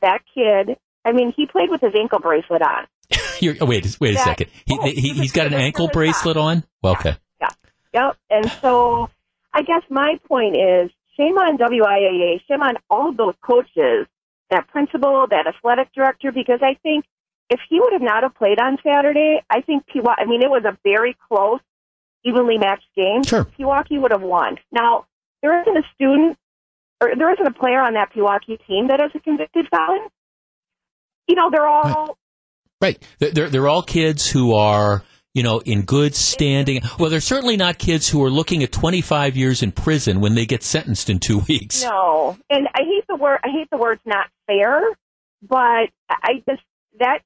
that 0.00 0.22
kid, 0.34 0.76
I 1.04 1.12
mean, 1.12 1.32
he 1.36 1.46
played 1.46 1.70
with 1.70 1.80
his 1.80 1.92
ankle 1.98 2.18
bracelet 2.18 2.62
on. 2.62 2.86
You're, 3.40 3.56
oh, 3.60 3.66
wait, 3.66 3.84
wait 4.00 4.12
a 4.12 4.14
that, 4.14 4.24
second. 4.24 4.50
He, 4.66 4.78
oh, 4.78 4.86
he, 4.86 5.18
has 5.18 5.32
got 5.32 5.46
an 5.46 5.54
ankle 5.54 5.88
bracelet 5.88 6.36
on? 6.36 6.64
Well, 6.82 6.94
okay. 6.94 7.16
Yeah. 7.40 7.48
yeah. 7.92 8.06
Yep. 8.06 8.16
And 8.30 8.52
so 8.60 9.10
I 9.52 9.62
guess 9.62 9.82
my 9.90 10.18
point 10.26 10.56
is 10.56 10.90
shame 11.16 11.36
on 11.36 11.58
WIAA, 11.58 12.40
shame 12.48 12.62
on 12.62 12.76
all 12.90 13.12
those 13.12 13.34
coaches, 13.42 14.06
that 14.50 14.68
principal, 14.68 15.26
that 15.30 15.46
athletic 15.46 15.92
director, 15.92 16.32
because 16.32 16.60
I 16.62 16.74
think 16.82 17.04
if 17.50 17.60
he 17.68 17.80
would 17.80 17.92
have 17.92 18.02
not 18.02 18.22
have 18.22 18.34
played 18.34 18.58
on 18.60 18.78
Saturday, 18.82 19.42
I 19.50 19.60
think 19.60 19.84
Pewaukee, 19.86 20.14
I 20.18 20.24
mean, 20.24 20.42
it 20.42 20.50
was 20.50 20.64
a 20.64 20.76
very 20.82 21.16
close, 21.28 21.60
evenly 22.24 22.58
matched 22.58 22.88
game. 22.96 23.22
Sure. 23.22 23.44
Pewaukee 23.44 24.00
would 24.00 24.10
have 24.10 24.22
won. 24.22 24.56
Now, 24.72 25.06
there 25.42 25.60
isn't 25.60 25.76
a 25.76 25.82
student 25.94 26.38
or 27.12 27.16
there 27.16 27.32
isn't 27.32 27.46
a 27.46 27.52
player 27.52 27.80
on 27.80 27.94
that 27.94 28.12
Pewaukee 28.12 28.58
team 28.66 28.88
that 28.88 29.00
is 29.00 29.10
a 29.14 29.20
convicted 29.20 29.66
felon. 29.70 30.08
You 31.28 31.36
know, 31.36 31.50
they're 31.50 31.66
all 31.66 32.16
right. 32.80 32.98
right. 33.20 33.34
They're 33.34 33.48
they're 33.48 33.68
all 33.68 33.82
kids 33.82 34.28
who 34.28 34.54
are 34.54 35.02
you 35.34 35.42
know, 35.42 35.58
in 35.58 35.82
good 35.82 36.14
standing. 36.14 36.80
Well, 36.98 37.10
they're 37.10 37.20
certainly 37.20 37.56
not 37.56 37.76
kids 37.76 38.08
who 38.08 38.22
are 38.22 38.30
looking 38.30 38.62
at 38.62 38.70
25 38.70 39.36
years 39.36 39.62
in 39.62 39.72
prison 39.72 40.20
when 40.20 40.36
they 40.36 40.46
get 40.46 40.62
sentenced 40.62 41.10
in 41.10 41.18
two 41.18 41.40
weeks. 41.48 41.82
No, 41.82 42.38
and 42.48 42.68
I 42.72 42.82
hate 42.84 43.04
the 43.08 43.16
word. 43.16 43.40
I 43.44 43.48
hate 43.48 43.68
the 43.70 43.76
words 43.76 44.00
not 44.06 44.28
fair, 44.46 44.80
but 45.42 45.88
I 46.08 46.42
just 46.48 46.62
that 47.00 47.18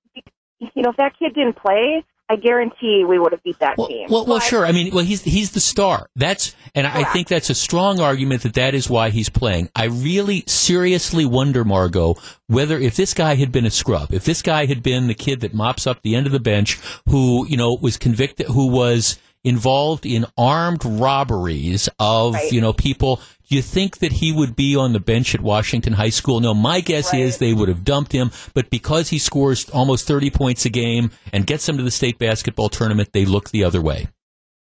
you 0.58 0.82
know 0.82 0.90
if 0.90 0.96
that 0.96 1.18
kid 1.18 1.34
didn't 1.34 1.56
play, 1.56 2.02
I 2.30 2.36
guarantee 2.36 3.04
we 3.08 3.18
would 3.18 3.32
have 3.32 3.42
beat 3.42 3.58
that 3.60 3.78
well, 3.78 3.88
team. 3.88 4.06
Well, 4.10 4.26
well, 4.26 4.38
sure. 4.38 4.66
I 4.66 4.72
mean, 4.72 4.94
well, 4.94 5.04
he's 5.04 5.22
he's 5.22 5.52
the 5.52 5.60
star. 5.60 6.10
That's 6.14 6.54
and 6.74 6.86
Correct. 6.86 7.08
I 7.08 7.12
think 7.12 7.28
that's 7.28 7.48
a 7.48 7.54
strong 7.54 8.00
argument 8.00 8.42
that 8.42 8.54
that 8.54 8.74
is 8.74 8.90
why 8.90 9.08
he's 9.08 9.30
playing. 9.30 9.70
I 9.74 9.86
really 9.86 10.44
seriously 10.46 11.24
wonder, 11.24 11.64
Margot, 11.64 12.16
whether 12.46 12.78
if 12.78 12.96
this 12.96 13.14
guy 13.14 13.36
had 13.36 13.50
been 13.50 13.64
a 13.64 13.70
scrub, 13.70 14.12
if 14.12 14.24
this 14.24 14.42
guy 14.42 14.66
had 14.66 14.82
been 14.82 15.06
the 15.06 15.14
kid 15.14 15.40
that 15.40 15.54
mops 15.54 15.86
up 15.86 16.02
the 16.02 16.14
end 16.14 16.26
of 16.26 16.32
the 16.32 16.40
bench, 16.40 16.78
who 17.08 17.46
you 17.46 17.56
know 17.56 17.78
was 17.80 17.96
convicted, 17.96 18.48
who 18.48 18.66
was 18.66 19.18
involved 19.44 20.04
in 20.04 20.26
armed 20.36 20.84
robberies 20.84 21.88
of 21.98 22.34
right. 22.34 22.52
you 22.52 22.60
know 22.60 22.72
people 22.72 23.20
do 23.48 23.56
you 23.56 23.62
think 23.62 23.98
that 23.98 24.12
he 24.12 24.30
would 24.30 24.54
be 24.54 24.76
on 24.76 24.92
the 24.92 25.00
bench 25.00 25.34
at 25.34 25.40
Washington 25.40 25.94
High 25.94 26.10
School? 26.10 26.40
No, 26.40 26.52
my 26.52 26.80
guess 26.80 27.14
right. 27.14 27.22
is 27.22 27.38
they 27.38 27.54
would 27.54 27.70
have 27.70 27.82
dumped 27.82 28.12
him, 28.12 28.30
but 28.52 28.68
because 28.68 29.08
he 29.08 29.18
scores 29.18 29.70
almost 29.70 30.06
30 30.06 30.28
points 30.28 30.66
a 30.66 30.68
game 30.68 31.12
and 31.32 31.46
gets 31.46 31.64
them 31.64 31.78
to 31.78 31.82
the 31.82 31.90
state 31.90 32.18
basketball 32.18 32.68
tournament, 32.68 33.14
they 33.14 33.24
look 33.24 33.48
the 33.48 33.64
other 33.64 33.80
way. 33.80 34.08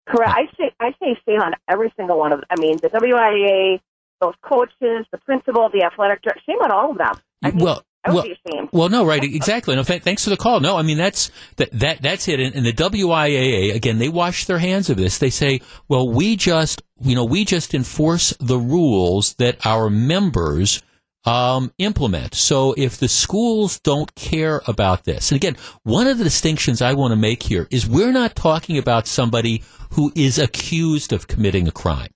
Correct. 0.07 0.31
I 0.31 0.45
say 0.57 0.71
I 0.79 0.91
say 1.01 1.19
stay 1.21 1.33
on 1.33 1.53
every 1.67 1.93
single 1.97 2.17
one 2.17 2.31
of 2.31 2.39
them. 2.39 2.47
I 2.49 2.61
mean, 2.61 2.77
the 2.77 2.87
WIA, 2.87 3.81
those 4.21 4.35
coaches, 4.41 5.05
the 5.11 5.17
principal, 5.17 5.69
the 5.69 5.83
athletic 5.83 6.21
director, 6.21 6.41
shame 6.45 6.59
on 6.61 6.71
all 6.71 6.91
of 6.91 6.97
them. 6.97 7.15
I 7.43 7.51
mean, 7.51 7.65
well, 7.65 7.83
well, 8.13 8.25
well, 8.71 8.89
no, 8.89 9.05
right, 9.05 9.23
exactly. 9.23 9.75
No, 9.75 9.83
th- 9.83 10.03
thanks 10.03 10.23
for 10.23 10.29
the 10.29 10.37
call. 10.37 10.59
No, 10.59 10.77
I 10.77 10.81
mean 10.81 10.97
that's 10.97 11.31
that, 11.57 11.71
that 11.71 12.01
that's 12.01 12.27
it. 12.27 12.39
And, 12.39 12.55
and, 12.55 12.65
the 12.65 12.73
WIAA 12.73 13.73
again, 13.73 13.97
they 13.97 14.09
wash 14.09 14.45
their 14.45 14.59
hands 14.59 14.89
of 14.89 14.97
this. 14.97 15.17
They 15.17 15.29
say, 15.29 15.61
well, 15.87 16.09
we 16.09 16.35
just 16.35 16.81
you 16.99 17.15
know 17.15 17.25
we 17.25 17.45
just 17.45 17.73
enforce 17.73 18.31
the 18.39 18.57
rules 18.57 19.33
that 19.35 19.65
our 19.65 19.89
members 19.89 20.81
um, 21.25 21.73
implement. 21.77 22.35
So 22.35 22.73
if 22.77 22.97
the 22.97 23.09
schools 23.09 23.79
don't 23.79 24.13
care 24.15 24.61
about 24.67 25.03
this, 25.03 25.31
and 25.31 25.35
again, 25.35 25.57
one 25.83 26.07
of 26.07 26.17
the 26.17 26.23
distinctions 26.23 26.81
I 26.81 26.93
want 26.93 27.11
to 27.11 27.17
make 27.17 27.43
here 27.43 27.67
is 27.69 27.87
we're 27.87 28.13
not 28.13 28.35
talking 28.35 28.77
about 28.77 29.07
somebody 29.07 29.63
who 29.91 30.11
is 30.15 30.39
accused 30.39 31.11
of 31.13 31.27
committing 31.27 31.67
a 31.67 31.71
crime. 31.71 32.09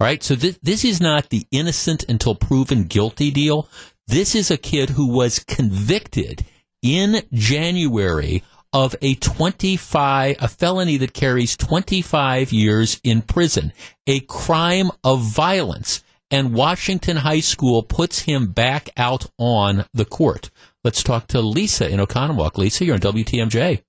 All 0.00 0.06
right, 0.06 0.22
so 0.22 0.34
th- 0.34 0.58
this 0.62 0.84
is 0.84 1.00
not 1.00 1.28
the 1.28 1.46
innocent 1.52 2.04
until 2.08 2.34
proven 2.34 2.84
guilty 2.84 3.30
deal. 3.30 3.68
This 4.08 4.34
is 4.34 4.50
a 4.50 4.56
kid 4.56 4.90
who 4.90 5.06
was 5.06 5.38
convicted 5.38 6.44
in 6.82 7.22
January 7.32 8.42
of 8.72 8.96
a 9.00 9.14
25, 9.14 10.36
a 10.40 10.48
felony 10.48 10.96
that 10.96 11.12
carries 11.12 11.56
25 11.56 12.52
years 12.52 13.00
in 13.04 13.22
prison, 13.22 13.72
a 14.06 14.20
crime 14.20 14.90
of 15.04 15.22
violence. 15.22 16.02
And 16.30 16.54
Washington 16.54 17.18
High 17.18 17.40
School 17.40 17.82
puts 17.82 18.20
him 18.20 18.52
back 18.52 18.88
out 18.96 19.26
on 19.38 19.84
the 19.92 20.06
court. 20.06 20.50
Let's 20.82 21.02
talk 21.02 21.26
to 21.28 21.40
Lisa 21.40 21.88
in 21.88 22.00
Oconomowoc. 22.00 22.56
Lisa, 22.56 22.84
you're 22.84 22.94
on 22.94 23.00
WTMJ. 23.00 23.82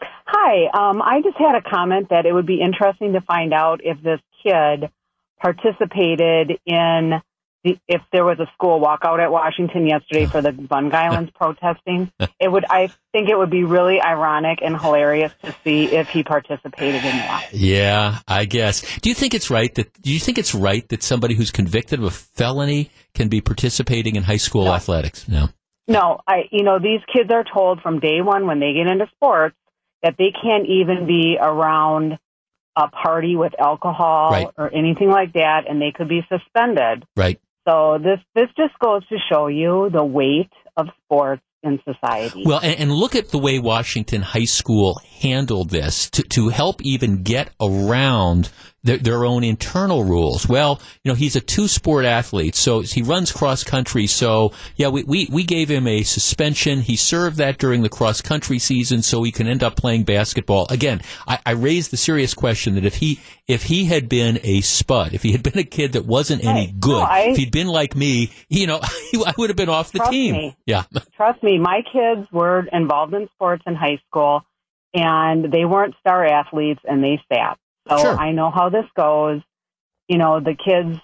Hi. 0.00 0.90
Um, 0.90 1.02
I 1.02 1.20
just 1.22 1.36
had 1.36 1.54
a 1.54 1.62
comment 1.62 2.08
that 2.10 2.26
it 2.26 2.32
would 2.32 2.46
be 2.46 2.60
interesting 2.60 3.12
to 3.12 3.20
find 3.20 3.52
out 3.52 3.80
if 3.84 4.02
this 4.02 4.20
kid 4.42 4.90
participated 5.40 6.58
in 6.66 7.20
if 7.64 8.02
there 8.12 8.24
was 8.24 8.38
a 8.38 8.46
school 8.54 8.80
walkout 8.80 9.20
at 9.20 9.30
Washington 9.30 9.86
yesterday 9.86 10.26
for 10.26 10.40
the 10.40 10.52
Gun 10.52 10.94
Islands 10.94 11.30
protesting, 11.34 12.10
it 12.40 12.50
would 12.50 12.64
I 12.70 12.88
think 13.12 13.28
it 13.28 13.36
would 13.36 13.50
be 13.50 13.64
really 13.64 14.00
ironic 14.00 14.60
and 14.62 14.80
hilarious 14.80 15.32
to 15.44 15.54
see 15.64 15.86
if 15.86 16.08
he 16.08 16.22
participated 16.22 17.04
in 17.04 17.16
that. 17.16 17.48
Yeah, 17.52 18.18
I 18.28 18.44
guess. 18.44 18.82
Do 19.00 19.08
you 19.08 19.14
think 19.14 19.34
it's 19.34 19.50
right 19.50 19.74
that 19.74 19.92
do 20.00 20.12
you 20.12 20.20
think 20.20 20.38
it's 20.38 20.54
right 20.54 20.88
that 20.88 21.02
somebody 21.02 21.34
who's 21.34 21.50
convicted 21.50 21.98
of 21.98 22.04
a 22.04 22.10
felony 22.10 22.90
can 23.14 23.28
be 23.28 23.40
participating 23.40 24.16
in 24.16 24.22
high 24.22 24.36
school 24.36 24.66
no. 24.66 24.72
athletics? 24.72 25.28
No. 25.28 25.48
No, 25.86 26.20
I 26.26 26.42
you 26.52 26.64
know, 26.64 26.78
these 26.78 27.00
kids 27.12 27.30
are 27.32 27.44
told 27.44 27.80
from 27.80 27.98
day 27.98 28.20
one 28.22 28.46
when 28.46 28.60
they 28.60 28.72
get 28.74 28.90
into 28.90 29.06
sports 29.14 29.56
that 30.02 30.14
they 30.16 30.32
can't 30.42 30.66
even 30.66 31.06
be 31.06 31.36
around 31.40 32.18
a 32.76 32.88
party 32.88 33.34
with 33.34 33.52
alcohol 33.58 34.30
right. 34.30 34.48
or 34.56 34.72
anything 34.72 35.10
like 35.10 35.32
that 35.32 35.64
and 35.68 35.82
they 35.82 35.90
could 35.92 36.08
be 36.08 36.20
suspended. 36.28 37.04
Right. 37.16 37.40
So 37.68 37.98
this 37.98 38.18
this 38.34 38.48
just 38.56 38.78
goes 38.78 39.06
to 39.08 39.16
show 39.30 39.48
you 39.48 39.90
the 39.92 40.04
weight 40.04 40.50
of 40.76 40.86
sports 41.04 41.42
in 41.62 41.78
society. 41.84 42.44
Well, 42.46 42.60
and, 42.62 42.80
and, 42.80 42.92
look 42.92 43.14
at 43.14 43.28
the 43.28 43.38
way 43.38 43.58
Washington 43.58 44.22
High 44.22 44.44
School 44.44 45.00
handled 45.20 45.70
this 45.70 46.10
to, 46.10 46.22
to 46.22 46.48
help 46.48 46.82
even 46.82 47.22
get 47.22 47.50
around 47.60 48.50
their, 48.84 48.98
their 48.98 49.24
own 49.24 49.44
internal 49.44 50.04
rules. 50.04 50.48
Well, 50.48 50.80
you 51.02 51.10
know, 51.10 51.14
he's 51.14 51.36
a 51.36 51.40
two 51.40 51.68
sport 51.68 52.04
athlete, 52.04 52.54
so 52.54 52.80
he 52.80 53.02
runs 53.02 53.32
cross 53.32 53.64
country. 53.64 54.06
So, 54.06 54.52
yeah, 54.76 54.88
we, 54.88 55.04
we, 55.04 55.28
we 55.30 55.44
gave 55.44 55.68
him 55.68 55.86
a 55.86 56.02
suspension. 56.02 56.80
He 56.80 56.96
served 56.96 57.36
that 57.38 57.58
during 57.58 57.82
the 57.82 57.88
cross 57.88 58.22
country 58.22 58.58
season 58.58 59.02
so 59.02 59.22
he 59.22 59.32
can 59.32 59.48
end 59.48 59.62
up 59.62 59.76
playing 59.76 60.04
basketball. 60.04 60.66
Again, 60.70 61.00
I, 61.26 61.38
I 61.44 61.50
raised 61.52 61.90
the 61.90 61.96
serious 61.96 62.34
question 62.34 62.76
that 62.76 62.84
if 62.84 62.96
he, 62.96 63.20
if 63.46 63.64
he 63.64 63.86
had 63.86 64.08
been 64.08 64.38
a 64.42 64.60
spud, 64.60 65.12
if 65.12 65.22
he 65.22 65.32
had 65.32 65.42
been 65.42 65.58
a 65.58 65.64
kid 65.64 65.92
that 65.92 66.06
wasn't 66.06 66.44
any 66.44 66.72
good, 66.78 66.90
no, 66.90 67.00
I, 67.00 67.20
if 67.30 67.36
he'd 67.36 67.52
been 67.52 67.68
like 67.68 67.96
me, 67.96 68.30
you 68.48 68.66
know, 68.66 68.80
I 68.82 69.34
would 69.36 69.50
have 69.50 69.56
been 69.56 69.68
off 69.68 69.92
the 69.92 70.00
team. 70.10 70.34
Me. 70.34 70.56
Yeah. 70.66 70.84
Trust 71.16 71.42
me, 71.42 71.58
my 71.58 71.82
kids 71.92 72.28
were 72.32 72.66
involved 72.72 73.14
in 73.14 73.28
sports 73.34 73.64
in 73.66 73.74
high 73.74 74.00
school 74.08 74.44
and 74.94 75.52
they 75.52 75.64
weren't 75.64 75.94
star 76.00 76.24
athletes 76.24 76.80
and 76.84 77.02
they 77.02 77.20
sat. 77.32 77.58
So 77.88 77.98
sure. 77.98 78.16
I 78.16 78.32
know 78.32 78.50
how 78.50 78.68
this 78.68 78.84
goes. 78.96 79.40
You 80.08 80.18
know, 80.18 80.40
the 80.40 80.54
kids, 80.54 80.98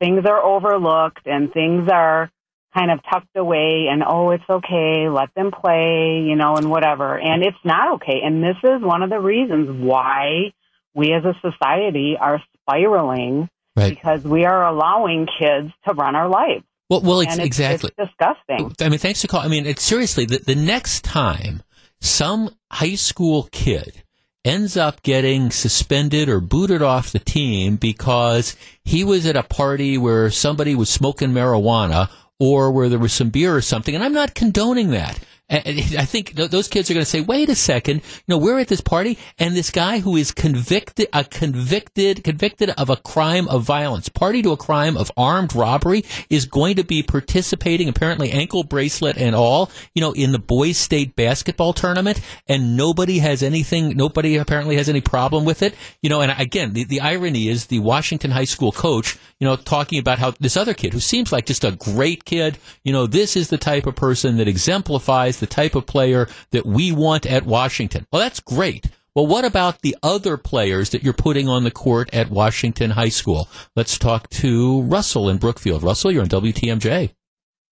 things 0.00 0.24
are 0.26 0.42
overlooked 0.42 1.26
and 1.26 1.52
things 1.52 1.88
are 1.92 2.30
kind 2.76 2.90
of 2.90 3.00
tucked 3.10 3.36
away 3.36 3.86
and, 3.90 4.02
oh, 4.06 4.30
it's 4.30 4.44
okay, 4.48 5.08
let 5.08 5.34
them 5.34 5.50
play, 5.50 6.24
you 6.26 6.36
know, 6.36 6.56
and 6.56 6.70
whatever. 6.70 7.18
And 7.18 7.42
it's 7.42 7.56
not 7.64 7.94
okay. 7.94 8.20
And 8.24 8.42
this 8.42 8.56
is 8.62 8.82
one 8.82 9.02
of 9.02 9.10
the 9.10 9.20
reasons 9.20 9.82
why 9.82 10.52
we 10.94 11.12
as 11.12 11.24
a 11.24 11.34
society 11.40 12.16
are 12.20 12.42
spiraling 12.60 13.48
right. 13.76 13.90
because 13.90 14.24
we 14.24 14.44
are 14.44 14.66
allowing 14.66 15.26
kids 15.38 15.72
to 15.86 15.94
run 15.94 16.14
our 16.14 16.28
lives. 16.28 16.64
Well, 16.90 17.02
well, 17.02 17.20
it's, 17.20 17.36
it's 17.36 17.44
exactly 17.44 17.90
it's 17.96 18.10
disgusting. 18.10 18.74
I 18.80 18.88
mean, 18.88 18.98
thanks 18.98 19.20
for 19.20 19.28
calling. 19.28 19.46
I 19.46 19.50
mean, 19.50 19.66
it's 19.66 19.82
seriously 19.82 20.24
the, 20.24 20.38
the 20.38 20.54
next 20.54 21.04
time 21.04 21.62
some 22.00 22.50
high 22.70 22.94
school 22.94 23.48
kid 23.50 24.02
ends 24.44 24.76
up 24.76 25.02
getting 25.02 25.50
suspended 25.50 26.28
or 26.28 26.40
booted 26.40 26.80
off 26.80 27.12
the 27.12 27.18
team 27.18 27.76
because 27.76 28.56
he 28.84 29.04
was 29.04 29.26
at 29.26 29.36
a 29.36 29.42
party 29.42 29.98
where 29.98 30.30
somebody 30.30 30.74
was 30.74 30.88
smoking 30.88 31.30
marijuana 31.30 32.08
or 32.40 32.70
where 32.70 32.88
there 32.88 32.98
was 32.98 33.12
some 33.12 33.30
beer 33.30 33.54
or 33.54 33.60
something. 33.60 33.94
And 33.94 34.02
I'm 34.02 34.12
not 34.12 34.34
condoning 34.34 34.90
that. 34.90 35.18
I 35.50 36.04
think 36.04 36.34
those 36.34 36.68
kids 36.68 36.90
are 36.90 36.94
going 36.94 37.04
to 37.04 37.10
say, 37.10 37.22
"Wait 37.22 37.48
a 37.48 37.54
second, 37.54 37.96
you 37.96 38.24
know, 38.28 38.36
we're 38.36 38.58
at 38.58 38.68
this 38.68 38.82
party, 38.82 39.16
and 39.38 39.56
this 39.56 39.70
guy 39.70 40.00
who 40.00 40.14
is 40.14 40.30
convicted, 40.30 41.08
a 41.14 41.24
convicted, 41.24 42.22
convicted 42.22 42.68
of 42.70 42.90
a 42.90 42.96
crime 42.96 43.48
of 43.48 43.62
violence, 43.62 44.10
party 44.10 44.42
to 44.42 44.52
a 44.52 44.58
crime 44.58 44.94
of 44.94 45.10
armed 45.16 45.54
robbery, 45.54 46.04
is 46.28 46.44
going 46.44 46.76
to 46.76 46.84
be 46.84 47.02
participating, 47.02 47.88
apparently 47.88 48.30
ankle 48.30 48.62
bracelet 48.62 49.16
and 49.16 49.34
all, 49.34 49.70
you 49.94 50.02
know, 50.02 50.12
in 50.12 50.32
the 50.32 50.38
boys' 50.38 50.76
state 50.76 51.16
basketball 51.16 51.72
tournament, 51.72 52.20
and 52.46 52.76
nobody 52.76 53.18
has 53.18 53.42
anything, 53.42 53.96
nobody 53.96 54.36
apparently 54.36 54.76
has 54.76 54.90
any 54.90 55.00
problem 55.00 55.46
with 55.46 55.62
it, 55.62 55.74
you 56.02 56.10
know. 56.10 56.20
And 56.20 56.38
again, 56.38 56.74
the, 56.74 56.84
the 56.84 57.00
irony 57.00 57.48
is 57.48 57.66
the 57.66 57.78
Washington 57.78 58.32
high 58.32 58.44
school 58.44 58.70
coach, 58.70 59.16
you 59.40 59.46
know, 59.46 59.56
talking 59.56 59.98
about 59.98 60.18
how 60.18 60.32
this 60.32 60.58
other 60.58 60.74
kid 60.74 60.92
who 60.92 61.00
seems 61.00 61.32
like 61.32 61.46
just 61.46 61.64
a 61.64 61.72
great 61.72 62.26
kid, 62.26 62.58
you 62.84 62.92
know, 62.92 63.06
this 63.06 63.34
is 63.34 63.48
the 63.48 63.56
type 63.56 63.86
of 63.86 63.96
person 63.96 64.36
that 64.36 64.46
exemplifies 64.46 65.37
the 65.38 65.46
type 65.46 65.74
of 65.74 65.86
player 65.86 66.28
that 66.50 66.66
we 66.66 66.92
want 66.92 67.26
at 67.26 67.44
Washington. 67.44 68.06
Well, 68.12 68.22
that's 68.22 68.40
great. 68.40 68.86
Well, 69.14 69.26
what 69.26 69.44
about 69.44 69.82
the 69.82 69.96
other 70.02 70.36
players 70.36 70.90
that 70.90 71.02
you're 71.02 71.12
putting 71.12 71.48
on 71.48 71.64
the 71.64 71.70
court 71.70 72.08
at 72.12 72.30
Washington 72.30 72.90
High 72.90 73.08
School? 73.08 73.48
Let's 73.74 73.98
talk 73.98 74.30
to 74.30 74.82
Russell 74.82 75.28
in 75.28 75.38
Brookfield. 75.38 75.82
Russell, 75.82 76.12
you're 76.12 76.22
on 76.22 76.28
WTMJ. 76.28 77.10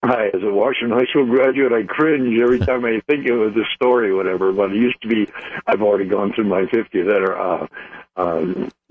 Hi, 0.04 0.26
as 0.26 0.42
a 0.42 0.52
Washington 0.52 0.98
High 0.98 1.06
School 1.10 1.26
graduate, 1.26 1.72
I 1.72 1.82
cringe 1.82 2.38
every 2.40 2.58
time 2.66 2.84
I 2.84 3.00
think 3.08 3.28
of 3.28 3.54
the 3.54 3.64
story, 3.74 4.10
or 4.10 4.16
whatever. 4.16 4.52
But 4.52 4.72
it 4.72 4.76
used 4.76 5.00
to 5.02 5.08
be, 5.08 5.26
I've 5.66 5.82
already 5.82 6.08
gone 6.08 6.32
through 6.34 6.48
my 6.48 6.62
50th 6.62 7.06
that 7.06 7.22
are 7.22 7.38
uh, 7.38 7.66
um, 8.16 8.70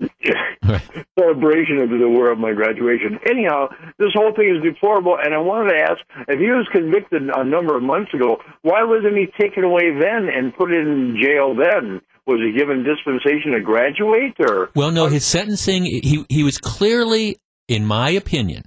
celebration 1.18 1.78
of 1.78 1.90
the 1.90 2.08
war 2.08 2.30
of 2.30 2.38
my 2.38 2.52
graduation. 2.52 3.18
Anyhow, 3.28 3.68
this 3.98 4.10
whole 4.14 4.32
thing 4.34 4.54
is 4.56 4.62
deplorable, 4.62 5.16
and 5.22 5.34
I 5.34 5.38
wanted 5.38 5.72
to 5.72 5.78
ask 5.78 6.00
if 6.28 6.38
he 6.38 6.46
was 6.46 6.68
convicted 6.72 7.22
a 7.34 7.44
number 7.44 7.76
of 7.76 7.82
months 7.82 8.12
ago, 8.14 8.38
why 8.62 8.84
wasn't 8.84 9.16
he 9.16 9.26
taken 9.38 9.64
away 9.64 9.92
then 9.98 10.28
and 10.32 10.54
put 10.56 10.72
in 10.72 11.16
jail 11.20 11.54
then? 11.54 12.00
Was 12.26 12.40
he 12.40 12.58
given 12.58 12.82
dispensation 12.82 13.52
to 13.52 13.60
graduate, 13.60 14.34
or 14.40 14.70
well, 14.74 14.90
no, 14.90 15.06
his 15.06 15.24
sentencing 15.24 15.84
he 15.84 16.24
he 16.28 16.42
was 16.42 16.58
clearly, 16.58 17.38
in 17.68 17.86
my 17.86 18.10
opinion, 18.10 18.64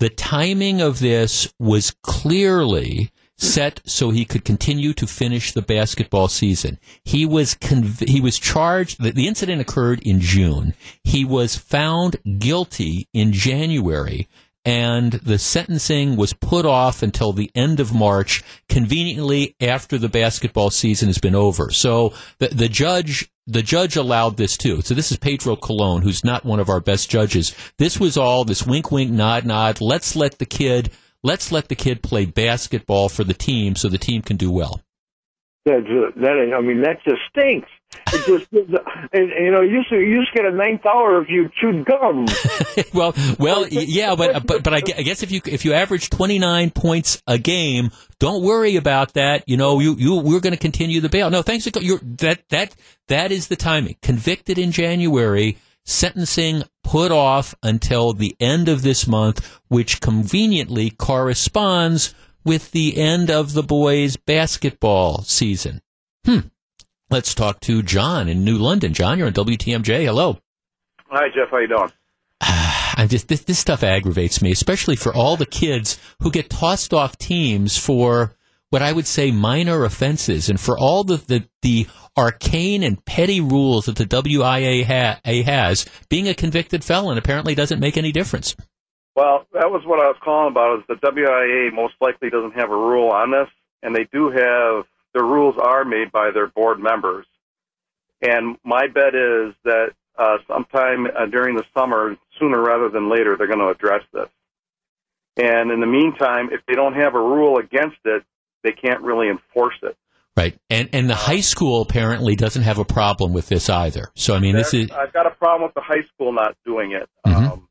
the 0.00 0.10
timing 0.10 0.82
of 0.82 0.98
this 0.98 1.50
was 1.58 1.92
clearly 2.02 3.10
set 3.40 3.80
so 3.84 4.10
he 4.10 4.24
could 4.24 4.44
continue 4.44 4.92
to 4.94 5.06
finish 5.06 5.52
the 5.52 5.62
basketball 5.62 6.28
season. 6.28 6.78
He 7.04 7.24
was 7.24 7.54
conv- 7.54 8.08
he 8.08 8.20
was 8.20 8.38
charged. 8.38 9.02
The, 9.02 9.12
the 9.12 9.26
incident 9.26 9.60
occurred 9.60 10.00
in 10.02 10.20
June. 10.20 10.74
He 11.02 11.24
was 11.24 11.56
found 11.56 12.16
guilty 12.38 13.08
in 13.12 13.32
January 13.32 14.28
and 14.64 15.12
the 15.12 15.38
sentencing 15.38 16.16
was 16.16 16.34
put 16.34 16.66
off 16.66 17.02
until 17.02 17.32
the 17.32 17.50
end 17.54 17.80
of 17.80 17.94
March, 17.94 18.42
conveniently 18.68 19.56
after 19.60 19.96
the 19.96 20.08
basketball 20.08 20.70
season 20.70 21.08
has 21.08 21.18
been 21.18 21.34
over. 21.34 21.70
So 21.70 22.12
the, 22.38 22.48
the 22.48 22.68
judge 22.68 23.30
the 23.46 23.62
judge 23.62 23.96
allowed 23.96 24.36
this 24.36 24.56
too. 24.56 24.80
So 24.82 24.94
this 24.94 25.10
is 25.10 25.18
Pedro 25.18 25.56
Colon, 25.56 26.02
who's 26.02 26.22
not 26.22 26.44
one 26.44 26.60
of 26.60 26.68
our 26.68 26.78
best 26.78 27.10
judges. 27.10 27.52
This 27.78 27.98
was 27.98 28.16
all 28.16 28.44
this 28.44 28.64
wink, 28.64 28.92
wink, 28.92 29.10
nod, 29.10 29.44
nod. 29.44 29.80
Let's 29.80 30.14
let 30.14 30.38
the 30.38 30.46
kid 30.46 30.92
let's 31.22 31.52
let 31.52 31.68
the 31.68 31.74
kid 31.74 32.02
play 32.02 32.24
basketball 32.24 33.08
for 33.08 33.24
the 33.24 33.34
team 33.34 33.76
so 33.76 33.88
the 33.88 33.98
team 33.98 34.22
can 34.22 34.36
do 34.36 34.50
well. 34.50 34.82
That, 35.66 35.84
that 36.16 36.54
I 36.56 36.60
mean, 36.62 36.82
that 36.82 37.02
just 37.04 37.20
stinks. 37.30 37.68
It 38.12 38.26
just, 38.26 38.50
and, 39.12 39.28
you 39.44 39.50
know, 39.50 39.60
you 39.60 39.80
just, 39.80 39.90
you 39.90 40.24
to 40.24 40.26
get 40.34 40.46
a 40.46 40.52
ninth 40.52 40.86
hour 40.86 41.20
if 41.20 41.28
you 41.28 41.50
chewed 41.60 41.84
gum. 41.84 42.26
well, 42.94 43.14
well, 43.38 43.68
yeah, 43.68 44.14
but 44.14 44.36
uh, 44.36 44.40
but 44.40 44.62
but 44.62 44.72
I 44.72 44.80
guess 44.80 45.22
if 45.22 45.30
you 45.30 45.40
if 45.44 45.64
you 45.64 45.74
average 45.74 46.08
twenty 46.08 46.38
nine 46.38 46.70
points 46.70 47.22
a 47.26 47.36
game, 47.36 47.90
don't 48.18 48.42
worry 48.42 48.76
about 48.76 49.14
that. 49.14 49.44
You 49.48 49.56
know, 49.56 49.80
you 49.80 49.96
you 49.96 50.14
we're 50.14 50.40
going 50.40 50.54
to 50.54 50.58
continue 50.58 51.00
the 51.00 51.08
bail. 51.08 51.30
No, 51.30 51.42
thanks. 51.42 51.68
You're, 51.80 51.98
that 51.98 52.42
that 52.48 52.74
that 53.08 53.32
is 53.32 53.48
the 53.48 53.56
timing. 53.56 53.96
Convicted 54.02 54.58
in 54.58 54.72
January 54.72 55.58
sentencing 55.84 56.62
put 56.82 57.12
off 57.12 57.54
until 57.62 58.12
the 58.12 58.36
end 58.40 58.68
of 58.68 58.82
this 58.82 59.06
month, 59.06 59.60
which 59.68 60.00
conveniently 60.00 60.90
corresponds 60.90 62.14
with 62.44 62.72
the 62.72 62.96
end 62.96 63.30
of 63.30 63.52
the 63.52 63.62
boys' 63.62 64.16
basketball 64.16 65.22
season. 65.22 65.80
Hmm. 66.24 66.40
Let's 67.10 67.34
talk 67.34 67.60
to 67.60 67.82
John 67.82 68.28
in 68.28 68.44
New 68.44 68.56
London. 68.56 68.94
John, 68.94 69.18
you're 69.18 69.26
on 69.26 69.32
WTMJ. 69.32 70.04
Hello. 70.04 70.38
Hi, 71.08 71.28
Jeff. 71.34 71.50
How 71.50 71.58
you 71.58 71.66
doing? 71.66 71.90
I'm 72.40 73.08
just 73.08 73.28
this, 73.28 73.42
this 73.44 73.58
stuff 73.58 73.82
aggravates 73.82 74.40
me, 74.40 74.52
especially 74.52 74.96
for 74.96 75.12
all 75.12 75.36
the 75.36 75.46
kids 75.46 75.98
who 76.22 76.30
get 76.30 76.50
tossed 76.50 76.94
off 76.94 77.18
teams 77.18 77.76
for 77.76 78.36
what 78.70 78.82
I 78.82 78.92
would 78.92 79.06
say 79.06 79.30
minor 79.30 79.84
offenses, 79.84 80.48
and 80.48 80.58
for 80.58 80.78
all 80.78 81.04
the 81.04 81.16
the, 81.16 81.48
the 81.62 81.86
arcane 82.16 82.82
and 82.82 83.04
petty 83.04 83.40
rules 83.40 83.86
that 83.86 83.96
the 83.96 84.06
WIA 84.06 84.84
ha- 84.84 85.20
has, 85.24 85.86
being 86.08 86.28
a 86.28 86.34
convicted 86.34 86.82
felon 86.82 87.18
apparently 87.18 87.54
doesn't 87.54 87.80
make 87.80 87.96
any 87.96 88.12
difference. 88.12 88.56
Well, 89.14 89.46
that 89.52 89.70
was 89.70 89.82
what 89.84 90.00
I 90.00 90.06
was 90.06 90.16
calling 90.22 90.50
about. 90.50 90.78
Is 90.78 90.84
the 90.88 90.94
WIA 90.94 91.72
most 91.72 91.94
likely 92.00 92.30
doesn't 92.30 92.54
have 92.54 92.70
a 92.70 92.76
rule 92.76 93.10
on 93.10 93.30
this, 93.30 93.48
and 93.82 93.94
they 93.94 94.08
do 94.12 94.30
have 94.30 94.84
the 95.12 95.22
rules 95.22 95.56
are 95.60 95.84
made 95.84 96.12
by 96.12 96.30
their 96.32 96.46
board 96.46 96.78
members. 96.78 97.26
And 98.22 98.56
my 98.64 98.86
bet 98.86 99.14
is 99.14 99.54
that 99.64 99.92
uh, 100.18 100.36
sometime 100.46 101.06
uh, 101.06 101.26
during 101.26 101.56
the 101.56 101.64
summer, 101.76 102.16
sooner 102.38 102.62
rather 102.62 102.88
than 102.88 103.10
later, 103.10 103.36
they're 103.36 103.46
going 103.46 103.60
to 103.60 103.68
address 103.68 104.02
this. 104.12 104.28
And 105.36 105.70
in 105.70 105.80
the 105.80 105.86
meantime, 105.86 106.50
if 106.52 106.60
they 106.66 106.74
don't 106.74 106.94
have 106.94 107.14
a 107.14 107.20
rule 107.20 107.58
against 107.58 107.96
it, 108.04 108.22
they 108.62 108.72
can't 108.72 109.02
really 109.02 109.28
enforce 109.28 109.76
it. 109.82 109.96
Right, 110.36 110.56
and 110.70 110.88
and 110.92 111.10
the 111.10 111.14
high 111.14 111.40
school 111.40 111.82
apparently 111.82 112.36
doesn't 112.36 112.62
have 112.62 112.78
a 112.78 112.84
problem 112.84 113.32
with 113.32 113.48
this 113.48 113.68
either. 113.68 114.10
So 114.14 114.34
I 114.34 114.38
mean, 114.38 114.54
this 114.54 114.72
is 114.72 114.90
I've 114.90 115.12
got 115.12 115.26
a 115.26 115.30
problem 115.30 115.68
with 115.68 115.74
the 115.74 115.82
high 115.82 116.04
school 116.14 116.32
not 116.32 116.56
doing 116.64 116.92
it. 116.92 117.08
Mm-hmm. 117.26 117.52
Um, 117.52 117.68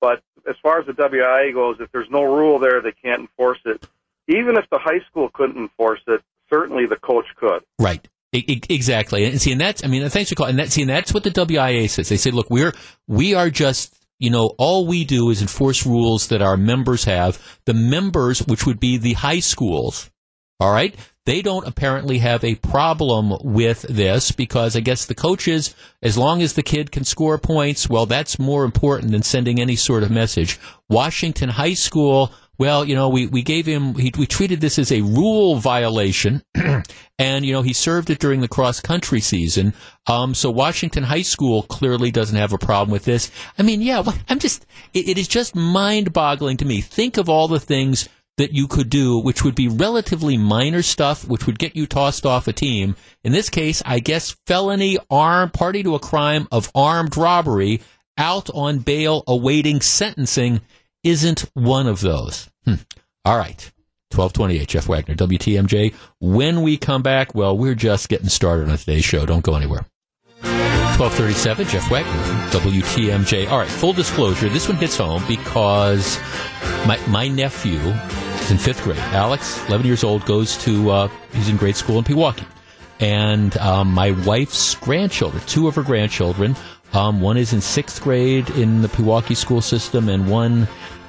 but 0.00 0.22
as 0.48 0.56
far 0.62 0.80
as 0.80 0.86
the 0.86 0.92
WIA 0.92 1.52
goes, 1.52 1.76
if 1.80 1.90
there's 1.92 2.08
no 2.10 2.22
rule 2.22 2.58
there, 2.58 2.80
they 2.80 2.92
can't 2.92 3.22
enforce 3.22 3.58
it. 3.64 3.86
Even 4.28 4.56
if 4.56 4.64
the 4.70 4.78
high 4.78 5.00
school 5.10 5.28
couldn't 5.32 5.58
enforce 5.58 6.00
it, 6.06 6.22
certainly 6.48 6.86
the 6.86 6.96
coach 6.96 7.26
could. 7.36 7.62
Right. 7.78 8.06
exactly. 8.32 9.24
And 9.24 9.40
see, 9.40 9.52
and 9.52 9.60
that's, 9.60 9.84
I 9.84 9.88
mean, 9.88 10.08
thanks 10.08 10.30
for 10.30 10.36
calling. 10.36 10.50
And 10.50 10.58
that, 10.60 10.72
see, 10.72 10.82
and 10.82 10.90
that's 10.90 11.12
what 11.12 11.24
the 11.24 11.30
WIA 11.30 11.88
says. 11.90 12.08
They 12.08 12.16
say, 12.16 12.30
look, 12.30 12.48
we're, 12.50 12.72
we 13.08 13.34
are 13.34 13.50
just, 13.50 13.96
you 14.18 14.30
know, 14.30 14.54
all 14.58 14.86
we 14.86 15.04
do 15.04 15.30
is 15.30 15.42
enforce 15.42 15.84
rules 15.84 16.28
that 16.28 16.42
our 16.42 16.56
members 16.56 17.04
have. 17.04 17.58
The 17.64 17.74
members, 17.74 18.40
which 18.40 18.66
would 18.66 18.78
be 18.78 18.98
the 18.98 19.14
high 19.14 19.40
schools, 19.40 20.09
all 20.60 20.72
right, 20.72 20.94
they 21.26 21.42
don't 21.42 21.66
apparently 21.66 22.18
have 22.18 22.44
a 22.44 22.54
problem 22.56 23.32
with 23.42 23.82
this 23.82 24.32
because 24.32 24.76
I 24.76 24.80
guess 24.80 25.06
the 25.06 25.14
coaches, 25.14 25.74
as 26.02 26.18
long 26.18 26.42
as 26.42 26.52
the 26.52 26.62
kid 26.62 26.92
can 26.92 27.04
score 27.04 27.38
points, 27.38 27.88
well, 27.88 28.04
that's 28.04 28.38
more 28.38 28.64
important 28.64 29.12
than 29.12 29.22
sending 29.22 29.60
any 29.60 29.76
sort 29.76 30.02
of 30.02 30.10
message. 30.10 30.58
Washington 30.88 31.50
High 31.50 31.74
School, 31.74 32.32
well, 32.58 32.84
you 32.84 32.94
know, 32.94 33.08
we, 33.08 33.26
we 33.26 33.42
gave 33.42 33.64
him, 33.64 33.94
he, 33.94 34.12
we 34.18 34.26
treated 34.26 34.60
this 34.60 34.78
as 34.78 34.92
a 34.92 35.02
rule 35.02 35.56
violation, 35.56 36.42
and, 37.18 37.46
you 37.46 37.52
know, 37.52 37.62
he 37.62 37.72
served 37.72 38.10
it 38.10 38.18
during 38.18 38.40
the 38.40 38.48
cross 38.48 38.80
country 38.80 39.20
season. 39.20 39.72
Um, 40.06 40.34
so 40.34 40.50
Washington 40.50 41.04
High 41.04 41.22
School 41.22 41.62
clearly 41.62 42.10
doesn't 42.10 42.36
have 42.36 42.52
a 42.52 42.58
problem 42.58 42.90
with 42.90 43.04
this. 43.04 43.30
I 43.58 43.62
mean, 43.62 43.82
yeah, 43.82 44.02
I'm 44.28 44.38
just, 44.38 44.66
it, 44.92 45.08
it 45.08 45.16
is 45.16 45.28
just 45.28 45.54
mind 45.54 46.12
boggling 46.12 46.56
to 46.58 46.66
me. 46.66 46.80
Think 46.80 47.16
of 47.16 47.28
all 47.28 47.48
the 47.48 47.60
things 47.60 48.08
that 48.40 48.54
you 48.54 48.66
could 48.66 48.88
do, 48.88 49.18
which 49.18 49.44
would 49.44 49.54
be 49.54 49.68
relatively 49.68 50.38
minor 50.38 50.80
stuff, 50.80 51.28
which 51.28 51.46
would 51.46 51.58
get 51.58 51.76
you 51.76 51.86
tossed 51.86 52.24
off 52.24 52.48
a 52.48 52.54
team. 52.54 52.96
In 53.22 53.32
this 53.32 53.50
case, 53.50 53.82
I 53.84 54.00
guess 54.00 54.34
felony, 54.46 54.96
arm, 55.10 55.50
party 55.50 55.82
to 55.82 55.94
a 55.94 55.98
crime 55.98 56.48
of 56.50 56.70
armed 56.74 57.18
robbery, 57.18 57.82
out 58.16 58.48
on 58.54 58.78
bail 58.78 59.24
awaiting 59.26 59.82
sentencing 59.82 60.62
isn't 61.04 61.50
one 61.52 61.86
of 61.86 62.00
those. 62.00 62.48
Hmm. 62.64 62.76
All 63.26 63.36
right. 63.36 63.70
1228, 64.12 64.68
Jeff 64.68 64.88
Wagner, 64.88 65.14
WTMJ. 65.14 65.94
When 66.18 66.62
we 66.62 66.78
come 66.78 67.02
back, 67.02 67.34
well, 67.34 67.56
we're 67.56 67.74
just 67.74 68.08
getting 68.08 68.30
started 68.30 68.70
on 68.70 68.78
today's 68.78 69.04
show. 69.04 69.26
Don't 69.26 69.44
go 69.44 69.54
anywhere. 69.54 69.84
1237, 70.42 71.66
Jeff 71.68 71.90
Wagner, 71.90 72.12
WTMJ. 72.50 73.50
All 73.50 73.58
right, 73.58 73.68
full 73.68 73.92
disclosure, 73.92 74.48
this 74.48 74.66
one 74.66 74.78
hits 74.78 74.96
home 74.96 75.22
because 75.28 76.18
my, 76.86 76.98
my 77.06 77.28
nephew 77.28 77.78
in 78.50 78.58
fifth 78.58 78.82
grade. 78.84 78.98
Alex, 78.98 79.64
11 79.68 79.86
years 79.86 80.04
old, 80.04 80.24
goes 80.24 80.56
to, 80.58 80.90
uh, 80.90 81.08
he's 81.32 81.48
in 81.48 81.56
grade 81.56 81.76
school 81.76 81.98
in 81.98 82.04
Pewaukee. 82.04 82.46
And 82.98 83.56
um, 83.58 83.92
my 83.92 84.10
wife's 84.26 84.74
grandchildren, 84.74 85.42
two 85.46 85.68
of 85.68 85.74
her 85.74 85.82
grandchildren, 85.82 86.56
um, 86.92 87.20
one 87.20 87.36
is 87.36 87.52
in 87.52 87.60
sixth 87.60 88.02
grade 88.02 88.50
in 88.50 88.82
the 88.82 88.88
Pewaukee 88.88 89.36
school 89.36 89.60
system, 89.60 90.08
and 90.08 90.28
one, 90.28 90.66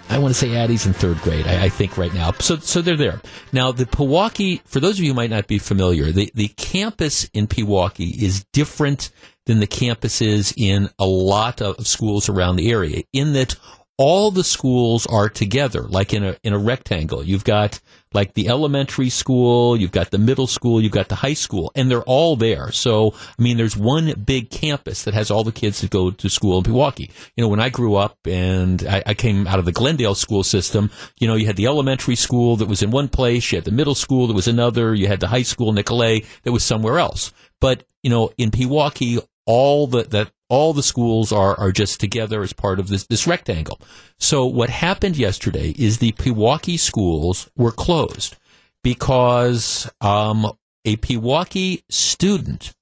I 0.10 0.20
want 0.20 0.34
to 0.34 0.40
say 0.40 0.56
Addie's 0.56 0.86
in 0.86 0.94
third 0.94 1.18
grade, 1.22 1.48
I, 1.48 1.66
I, 1.66 1.70
think, 1.70 1.98
right 1.98 2.14
now. 2.14 2.32
So, 2.34 2.58
so 2.58 2.82
they're 2.82 2.96
there. 2.96 3.22
Now, 3.52 3.72
the 3.72 3.86
Pewaukee, 3.86 4.62
for 4.66 4.80
those 4.80 5.00
of 5.00 5.04
you 5.04 5.12
who 5.12 5.16
might 5.16 5.32
not 5.32 5.48
be 5.48 5.58
familiar, 5.58 6.12
the, 6.12 6.32
the 6.36 6.50
campus 6.50 7.30
in 7.34 7.48
Pewaukee 7.48 8.22
is 8.22 8.46
different 8.54 9.10
than 9.46 9.60
the 9.60 9.68
campuses 9.68 10.54
in 10.56 10.90
a 11.00 11.06
lot 11.06 11.62
of 11.62 11.88
schools 11.88 12.30
around 12.30 12.58
the 12.58 12.72
area, 12.72 13.04
in 13.12 13.34
that 13.34 13.56
all 14.02 14.32
the 14.32 14.44
schools 14.44 15.06
are 15.06 15.30
together, 15.30 15.84
like 15.84 16.12
in 16.12 16.24
a 16.24 16.36
in 16.44 16.54
a 16.54 16.58
rectangle. 16.58 17.24
You've 17.24 17.44
got 17.44 17.80
like 18.14 18.34
the 18.34 18.50
elementary 18.50 19.10
school, 19.10 19.78
you've 19.78 19.92
got 19.92 20.10
the 20.10 20.18
middle 20.18 20.48
school, 20.48 20.82
you've 20.82 20.92
got 20.92 21.08
the 21.08 21.16
high 21.16 21.36
school, 21.36 21.72
and 21.76 21.90
they're 21.90 22.02
all 22.04 22.36
there. 22.36 22.72
So, 22.72 23.14
I 23.14 23.42
mean, 23.42 23.58
there's 23.58 23.78
one 23.78 24.14
big 24.26 24.50
campus 24.50 25.04
that 25.04 25.14
has 25.14 25.30
all 25.30 25.44
the 25.44 25.52
kids 25.52 25.82
that 25.82 25.92
go 25.92 26.10
to 26.10 26.30
school 26.30 26.58
in 26.58 26.64
Pewaukee. 26.64 27.12
You 27.36 27.44
know, 27.44 27.48
when 27.48 27.62
I 27.62 27.70
grew 27.70 27.96
up 27.96 28.18
and 28.26 28.84
I, 28.88 29.04
I 29.06 29.14
came 29.14 29.48
out 29.48 29.60
of 29.60 29.66
the 29.66 29.72
Glendale 29.72 30.16
school 30.16 30.44
system, 30.44 30.90
you 31.20 31.28
know, 31.28 31.36
you 31.36 31.46
had 31.46 31.56
the 31.56 31.68
elementary 31.68 32.16
school 32.16 32.56
that 32.58 32.68
was 32.68 32.82
in 32.82 32.90
one 32.90 33.08
place, 33.08 33.52
you 33.52 33.58
had 33.58 33.66
the 33.66 33.72
middle 33.72 33.96
school 33.96 34.26
that 34.28 34.34
was 34.34 34.48
another, 34.48 34.96
you 34.96 35.08
had 35.08 35.20
the 35.20 35.28
high 35.28 35.44
school, 35.44 35.72
Nicolet, 35.72 36.26
that 36.44 36.52
was 36.52 36.64
somewhere 36.64 36.98
else. 36.98 37.32
But, 37.62 37.84
you 38.02 38.10
know, 38.10 38.32
in 38.38 38.50
Pewaukee, 38.50 39.24
all 39.46 39.88
the, 39.88 40.04
that 40.04 40.32
all 40.52 40.74
the 40.74 40.84
schools 40.84 41.32
are, 41.32 41.58
are 41.58 41.72
just 41.72 42.02
together 42.02 42.42
as 42.42 42.52
part 42.52 42.78
of 42.78 42.90
this, 42.90 43.08
this 43.08 43.26
rectangle. 43.26 43.80
So 44.20 44.46
what 44.46 44.70
happened 44.70 45.16
yesterday 45.16 45.74
is 45.78 45.98
the 45.98 46.12
Pewaukee 46.12 46.78
schools 46.78 47.50
were 47.56 47.72
closed 47.72 48.36
because 48.84 49.90
um, 50.02 50.46
a 50.84 50.98
Pewaukee 50.98 51.84
student 51.90 52.74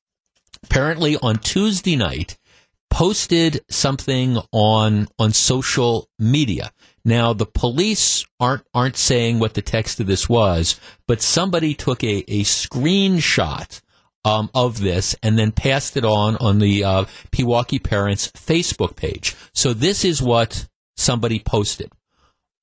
apparently 0.63 1.15
on 1.17 1.37
Tuesday 1.37 1.95
night 1.95 2.39
posted 2.89 3.61
something 3.69 4.39
on 4.51 5.07
on 5.19 5.31
social 5.31 6.09
media. 6.17 6.71
Now 7.05 7.33
the 7.33 7.45
police 7.45 8.25
aren't 8.39 8.63
aren't 8.73 8.97
saying 8.97 9.37
what 9.37 9.53
the 9.53 9.61
text 9.61 9.99
of 9.99 10.07
this 10.07 10.27
was, 10.27 10.79
but 11.07 11.21
somebody 11.21 11.75
took 11.75 12.03
a, 12.03 12.23
a 12.27 12.43
screenshot 12.43 13.79
um, 14.25 14.49
of 14.53 14.79
this 14.79 15.15
and 15.23 15.37
then 15.37 15.51
passed 15.51 15.97
it 15.97 16.05
on 16.05 16.35
on 16.37 16.59
the 16.59 16.83
uh, 16.83 17.05
Pewaukee 17.31 17.83
Parents 17.83 18.31
Facebook 18.31 18.95
page. 18.95 19.35
So 19.53 19.73
this 19.73 20.03
is 20.03 20.21
what 20.21 20.67
somebody 20.97 21.39
posted. 21.39 21.91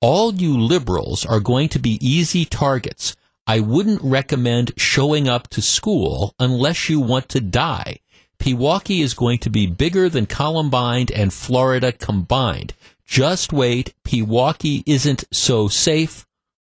All 0.01 0.35
you 0.35 0.59
liberals 0.59 1.25
are 1.25 1.41
going 1.41 1.69
to 1.71 1.79
be 1.79 1.99
easy 2.07 2.45
targets. 2.45 3.17
I 3.47 3.61
wouldn't 3.61 4.03
recommend 4.03 4.73
showing 4.77 5.29
up 5.29 5.49
to 5.51 5.63
school 5.63 6.35
unless 6.39 6.89
you 6.89 7.01
want 7.01 7.29
to 7.31 7.41
die. 7.41 8.01
Pewaukee 8.39 9.03
is 9.03 9.15
going 9.15 9.39
to 9.39 9.51
be 9.51 9.67
bigger 9.67 10.09
than 10.09 10.27
Columbine 10.27 11.07
and 11.15 11.33
Florida 11.33 11.93
combined. 11.93 12.75
Just 13.07 13.53
wait. 13.53 13.95
Pewaukee 14.05 14.83
isn't 14.85 15.25
so 15.33 15.69
safe. 15.69 16.27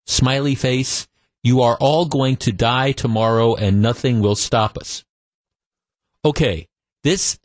Smiley 0.06 0.54
face. 0.54 1.08
You 1.42 1.62
are 1.62 1.76
all 1.80 2.06
going 2.06 2.36
to 2.38 2.52
die 2.52 2.92
tomorrow 2.92 3.54
and 3.54 3.80
nothing 3.80 4.20
will 4.20 4.36
stop 4.36 4.76
us. 4.76 5.04
Okay, 6.24 6.68
this, 7.04 7.38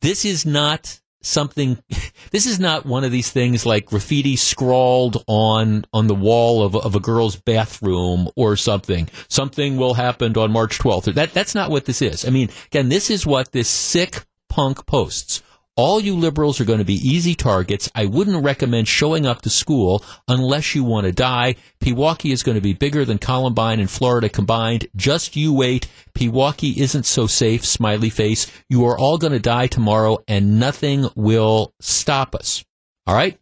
this 0.00 0.24
is 0.24 0.46
not 0.46 1.00
something, 1.22 1.78
this 2.30 2.46
is 2.46 2.58
not 2.58 2.86
one 2.86 3.04
of 3.04 3.12
these 3.12 3.30
things 3.30 3.66
like 3.66 3.86
graffiti 3.86 4.36
scrawled 4.36 5.22
on, 5.26 5.84
on 5.92 6.06
the 6.06 6.14
wall 6.14 6.62
of, 6.62 6.74
of 6.74 6.94
a 6.94 7.00
girl's 7.00 7.36
bathroom 7.36 8.28
or 8.36 8.56
something. 8.56 9.08
Something 9.28 9.76
will 9.76 9.94
happen 9.94 10.36
on 10.36 10.50
March 10.50 10.78
12th. 10.78 11.14
That, 11.14 11.32
that's 11.32 11.54
not 11.54 11.70
what 11.70 11.84
this 11.84 12.02
is. 12.02 12.26
I 12.26 12.30
mean, 12.30 12.48
again, 12.66 12.88
this 12.88 13.10
is 13.10 13.26
what 13.26 13.52
this 13.52 13.68
sick 13.68 14.24
punk 14.48 14.86
posts 14.86 15.42
all 15.76 16.00
you 16.00 16.16
liberals 16.16 16.60
are 16.60 16.64
going 16.64 16.78
to 16.78 16.84
be 16.84 16.94
easy 16.94 17.34
targets. 17.34 17.90
I 17.94 18.06
wouldn't 18.06 18.44
recommend 18.44 18.86
showing 18.86 19.26
up 19.26 19.42
to 19.42 19.50
school 19.50 20.04
unless 20.28 20.74
you 20.74 20.84
want 20.84 21.06
to 21.06 21.12
die. 21.12 21.56
Pewaukee 21.80 22.32
is 22.32 22.42
going 22.42 22.54
to 22.54 22.60
be 22.60 22.74
bigger 22.74 23.04
than 23.04 23.18
Columbine 23.18 23.80
and 23.80 23.90
Florida 23.90 24.28
combined. 24.28 24.86
Just 24.94 25.36
you 25.36 25.52
wait. 25.52 25.88
Pewaukee 26.14 26.76
isn't 26.76 27.06
so 27.06 27.26
safe, 27.26 27.64
smiley 27.64 28.10
face. 28.10 28.50
You 28.68 28.84
are 28.86 28.96
all 28.96 29.18
going 29.18 29.32
to 29.32 29.40
die 29.40 29.66
tomorrow 29.66 30.18
and 30.28 30.60
nothing 30.60 31.08
will 31.16 31.74
stop 31.80 32.34
us. 32.34 32.64
All 33.06 33.14
right? 33.14 33.38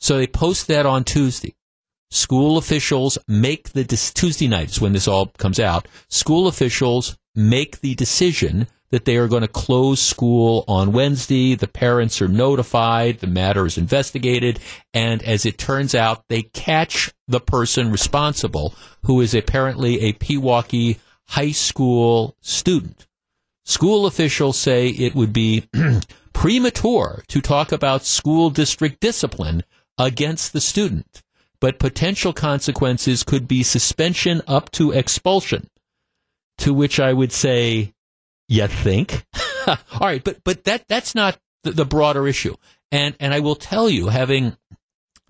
So 0.00 0.16
they 0.16 0.26
post 0.26 0.66
that 0.68 0.86
on 0.86 1.04
Tuesday. 1.04 1.54
School 2.10 2.56
officials 2.56 3.18
make 3.28 3.70
the, 3.70 3.84
Tuesday 3.84 4.48
nights 4.48 4.80
when 4.80 4.94
this 4.94 5.06
all 5.06 5.26
comes 5.38 5.60
out, 5.60 5.86
school 6.08 6.46
officials 6.48 7.18
make 7.34 7.80
the 7.80 7.94
decision 7.94 8.66
that 8.90 9.04
they 9.04 9.16
are 9.16 9.28
going 9.28 9.42
to 9.42 9.48
close 9.48 10.00
school 10.00 10.64
on 10.66 10.92
Wednesday. 10.92 11.54
The 11.54 11.68
parents 11.68 12.22
are 12.22 12.28
notified. 12.28 13.20
The 13.20 13.26
matter 13.26 13.66
is 13.66 13.78
investigated. 13.78 14.60
And 14.94 15.22
as 15.22 15.44
it 15.44 15.58
turns 15.58 15.94
out, 15.94 16.24
they 16.28 16.42
catch 16.42 17.12
the 17.26 17.40
person 17.40 17.92
responsible, 17.92 18.74
who 19.04 19.20
is 19.20 19.34
apparently 19.34 20.00
a 20.00 20.12
Pewaukee 20.14 20.98
high 21.28 21.52
school 21.52 22.36
student. 22.40 23.06
School 23.64 24.06
officials 24.06 24.58
say 24.58 24.88
it 24.88 25.14
would 25.14 25.32
be 25.32 25.68
premature 26.32 27.22
to 27.28 27.40
talk 27.40 27.70
about 27.70 28.06
school 28.06 28.48
district 28.48 29.00
discipline 29.00 29.62
against 29.98 30.52
the 30.52 30.60
student, 30.60 31.22
but 31.60 31.78
potential 31.78 32.32
consequences 32.32 33.22
could 33.22 33.46
be 33.46 33.62
suspension 33.62 34.40
up 34.46 34.70
to 34.70 34.92
expulsion. 34.92 35.68
To 36.58 36.72
which 36.72 36.98
I 36.98 37.12
would 37.12 37.30
say, 37.30 37.92
you 38.48 38.66
think? 38.66 39.26
All 39.66 39.76
right, 40.00 40.24
but 40.24 40.42
but 40.44 40.64
that 40.64 40.88
that's 40.88 41.14
not 41.14 41.38
the, 41.62 41.72
the, 41.72 41.84
broader 41.84 42.26
issue. 42.26 42.54
And 42.90 43.14
and 43.20 43.34
I 43.34 43.40
will 43.40 43.54
tell 43.54 43.88
you, 43.88 44.08
having 44.08 44.56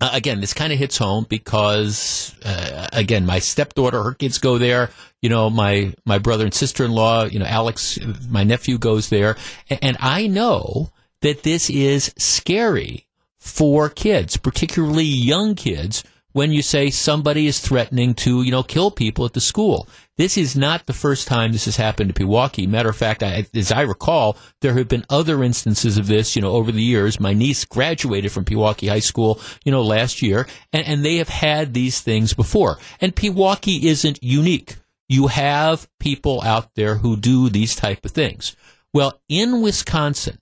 uh, 0.01 0.11
again, 0.13 0.39
this 0.39 0.53
kind 0.53 0.71
of 0.71 0.79
hits 0.79 0.97
home 0.97 1.25
because 1.27 2.33
uh, 2.45 2.87
again, 2.93 3.25
my 3.25 3.39
stepdaughter, 3.39 4.01
her 4.01 4.13
kids 4.13 4.37
go 4.37 4.57
there. 4.57 4.89
You 5.21 5.29
know, 5.29 5.49
my 5.49 5.93
my 6.05 6.17
brother 6.19 6.45
and 6.45 6.53
sister 6.53 6.85
in 6.85 6.91
law, 6.91 7.25
you 7.25 7.39
know, 7.39 7.45
Alex, 7.45 7.99
my 8.29 8.43
nephew 8.43 8.77
goes 8.77 9.09
there, 9.09 9.35
and, 9.69 9.79
and 9.81 9.97
I 9.99 10.27
know 10.27 10.91
that 11.21 11.43
this 11.43 11.69
is 11.69 12.13
scary 12.17 13.05
for 13.37 13.89
kids, 13.89 14.37
particularly 14.37 15.03
young 15.03 15.55
kids 15.55 16.03
when 16.31 16.51
you 16.51 16.61
say 16.61 16.89
somebody 16.89 17.47
is 17.47 17.59
threatening 17.59 18.13
to, 18.13 18.43
you 18.43 18.51
know, 18.51 18.63
kill 18.63 18.91
people 18.91 19.25
at 19.25 19.33
the 19.33 19.41
school. 19.41 19.87
This 20.17 20.37
is 20.37 20.55
not 20.55 20.85
the 20.85 20.93
first 20.93 21.27
time 21.27 21.51
this 21.51 21.65
has 21.65 21.77
happened 21.77 22.13
to 22.13 22.23
Pewaukee. 22.23 22.67
Matter 22.67 22.89
of 22.89 22.97
fact, 22.97 23.23
I, 23.23 23.47
as 23.53 23.71
I 23.71 23.81
recall, 23.81 24.37
there 24.61 24.73
have 24.73 24.87
been 24.87 25.05
other 25.09 25.43
instances 25.43 25.97
of 25.97 26.07
this, 26.07 26.35
you 26.35 26.41
know, 26.41 26.51
over 26.51 26.71
the 26.71 26.83
years. 26.83 27.19
My 27.19 27.33
niece 27.33 27.65
graduated 27.65 28.31
from 28.31 28.45
Pewaukee 28.45 28.89
High 28.89 28.99
School, 28.99 29.39
you 29.63 29.71
know, 29.71 29.81
last 29.81 30.21
year, 30.21 30.47
and, 30.71 30.85
and 30.85 31.05
they 31.05 31.17
have 31.17 31.29
had 31.29 31.73
these 31.73 32.01
things 32.01 32.33
before. 32.33 32.77
And 33.01 33.15
Pewaukee 33.15 33.83
isn't 33.83 34.21
unique. 34.21 34.75
You 35.07 35.27
have 35.27 35.87
people 35.99 36.41
out 36.43 36.75
there 36.75 36.95
who 36.95 37.17
do 37.17 37.49
these 37.49 37.75
type 37.75 38.05
of 38.05 38.11
things. 38.11 38.55
Well, 38.93 39.19
in 39.27 39.61
Wisconsin, 39.61 40.39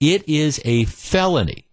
it 0.00 0.28
is 0.28 0.60
a 0.64 0.84
felony 0.86 1.66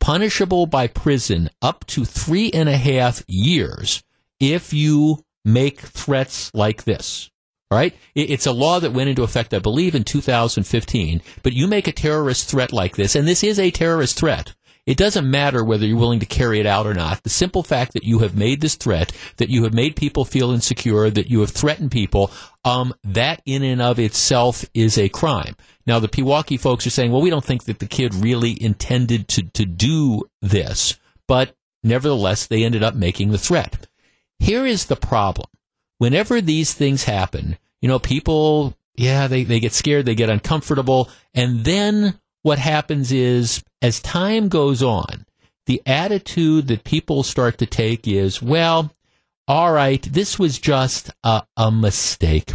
punishable 0.00 0.66
by 0.66 0.86
prison 0.86 1.50
up 1.62 1.86
to 1.86 2.04
three 2.04 2.50
and 2.52 2.68
a 2.68 2.76
half 2.76 3.24
years 3.28 4.02
if 4.40 4.72
you 4.72 5.24
make 5.44 5.80
threats 5.80 6.50
like 6.54 6.84
this. 6.84 7.30
All 7.70 7.78
right? 7.78 7.94
It's 8.14 8.46
a 8.46 8.52
law 8.52 8.78
that 8.78 8.92
went 8.92 9.10
into 9.10 9.24
effect, 9.24 9.52
I 9.52 9.58
believe, 9.58 9.94
in 9.94 10.04
2015. 10.04 11.20
But 11.42 11.52
you 11.52 11.66
make 11.66 11.88
a 11.88 11.92
terrorist 11.92 12.48
threat 12.48 12.72
like 12.72 12.96
this, 12.96 13.16
and 13.16 13.26
this 13.26 13.42
is 13.42 13.58
a 13.58 13.70
terrorist 13.70 14.18
threat. 14.18 14.54
It 14.86 14.96
doesn't 14.96 15.28
matter 15.28 15.64
whether 15.64 15.84
you're 15.84 15.98
willing 15.98 16.20
to 16.20 16.26
carry 16.26 16.60
it 16.60 16.66
out 16.66 16.86
or 16.86 16.94
not. 16.94 17.24
The 17.24 17.28
simple 17.28 17.64
fact 17.64 17.92
that 17.94 18.04
you 18.04 18.20
have 18.20 18.36
made 18.36 18.60
this 18.60 18.76
threat, 18.76 19.12
that 19.36 19.50
you 19.50 19.64
have 19.64 19.74
made 19.74 19.96
people 19.96 20.24
feel 20.24 20.52
insecure, 20.52 21.10
that 21.10 21.28
you 21.28 21.40
have 21.40 21.50
threatened 21.50 21.90
people, 21.90 22.30
um, 22.64 22.94
that 23.02 23.42
in 23.44 23.64
and 23.64 23.82
of 23.82 23.98
itself 23.98 24.64
is 24.74 24.96
a 24.96 25.08
crime. 25.08 25.56
Now, 25.86 25.98
the 25.98 26.08
Pewaukee 26.08 26.60
folks 26.60 26.86
are 26.86 26.90
saying, 26.90 27.10
well, 27.10 27.20
we 27.20 27.30
don't 27.30 27.44
think 27.44 27.64
that 27.64 27.80
the 27.80 27.86
kid 27.86 28.14
really 28.14 28.56
intended 28.62 29.26
to, 29.28 29.42
to 29.42 29.64
do 29.64 30.22
this, 30.40 30.96
but 31.26 31.56
nevertheless, 31.82 32.46
they 32.46 32.62
ended 32.62 32.84
up 32.84 32.94
making 32.94 33.30
the 33.30 33.38
threat. 33.38 33.88
Here 34.38 34.64
is 34.64 34.86
the 34.86 34.96
problem. 34.96 35.48
Whenever 35.98 36.40
these 36.40 36.74
things 36.74 37.04
happen, 37.04 37.56
you 37.80 37.88
know, 37.88 37.98
people, 37.98 38.76
yeah, 38.94 39.26
they, 39.26 39.42
they 39.42 39.58
get 39.58 39.72
scared, 39.72 40.06
they 40.06 40.14
get 40.14 40.30
uncomfortable, 40.30 41.10
and 41.34 41.64
then 41.64 42.20
what 42.46 42.60
happens 42.60 43.10
is 43.10 43.64
as 43.82 43.98
time 43.98 44.48
goes 44.48 44.80
on, 44.80 45.26
the 45.66 45.82
attitude 45.84 46.68
that 46.68 46.84
people 46.84 47.24
start 47.24 47.58
to 47.58 47.66
take 47.66 48.06
is, 48.06 48.40
well, 48.40 48.92
all 49.48 49.72
right, 49.72 50.00
this 50.02 50.38
was 50.38 50.60
just 50.60 51.10
a, 51.24 51.42
a 51.56 51.72
mistake. 51.72 52.54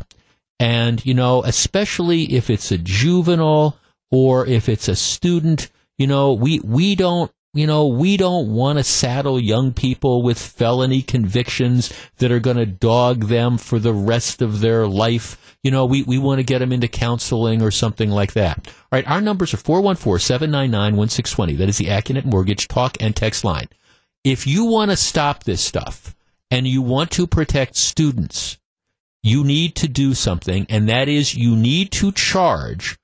And, 0.62 1.06
you 1.06 1.14
know, 1.14 1.44
especially 1.44 2.36
if 2.36 2.50
it's 2.50 2.72
a 2.72 2.78
juvenile 2.78 3.78
or 4.10 4.48
if 4.48 4.70
it's 4.70 4.88
a 4.88 4.96
student, 4.96 5.70
you 5.98 6.08
know, 6.08 6.32
we, 6.32 6.62
we 6.62 6.96
don't 6.96 7.30
you 7.54 7.68
know, 7.68 7.88
we 7.88 8.16
don't 8.16 8.54
want 8.54 8.78
to 8.78 8.84
saddle 8.84 9.40
young 9.40 9.74
people 9.74 10.24
with 10.24 10.40
felony 10.40 11.02
convictions 11.02 11.92
that 12.18 12.32
are 12.32 12.40
going 12.40 12.58
to 12.58 12.66
dog 12.66 13.26
them 13.26 13.58
for 13.58 13.78
the 13.78 13.94
rest 13.94 14.42
of 14.42 14.62
their 14.62 14.88
life. 14.88 15.58
You 15.62 15.72
know, 15.72 15.86
we, 15.86 16.04
we 16.04 16.18
want 16.18 16.40
to 16.40 16.44
get 16.44 16.60
them 16.60 16.72
into 16.72 16.88
counseling 16.88 17.62
or 17.62 17.70
something 17.70 18.10
like 18.10 18.32
that. 18.34 18.68
All 18.68 18.74
right, 18.94 19.06
our 19.08 19.20
numbers 19.20 19.54
are 19.54 19.58
414-799-1620. 19.58 21.58
That 21.58 21.68
is 21.68 21.78
the 21.78 21.88
Accunet 21.88 22.24
Mortgage 22.24 22.70
talk 22.70 22.96
and 23.02 23.14
text 23.14 23.44
line. 23.44 23.68
If 24.24 24.48
you 24.48 24.64
want 24.66 24.92
to 24.92 24.98
stop 24.98 25.44
this 25.44 25.64
stuff 25.64 26.16
and 26.50 26.66
you 26.66 26.82
want 26.82 27.12
to 27.12 27.28
protect 27.28 27.76
students, 27.76 28.58
you 29.24 29.44
need 29.44 29.76
to 29.76 29.90
do 29.90 30.14
something, 30.14 30.66
and 30.70 30.88
that 30.90 31.08
is 31.08 31.36
you 31.36 31.56
need 31.56 31.92
to 31.92 32.12
charge 32.12 32.98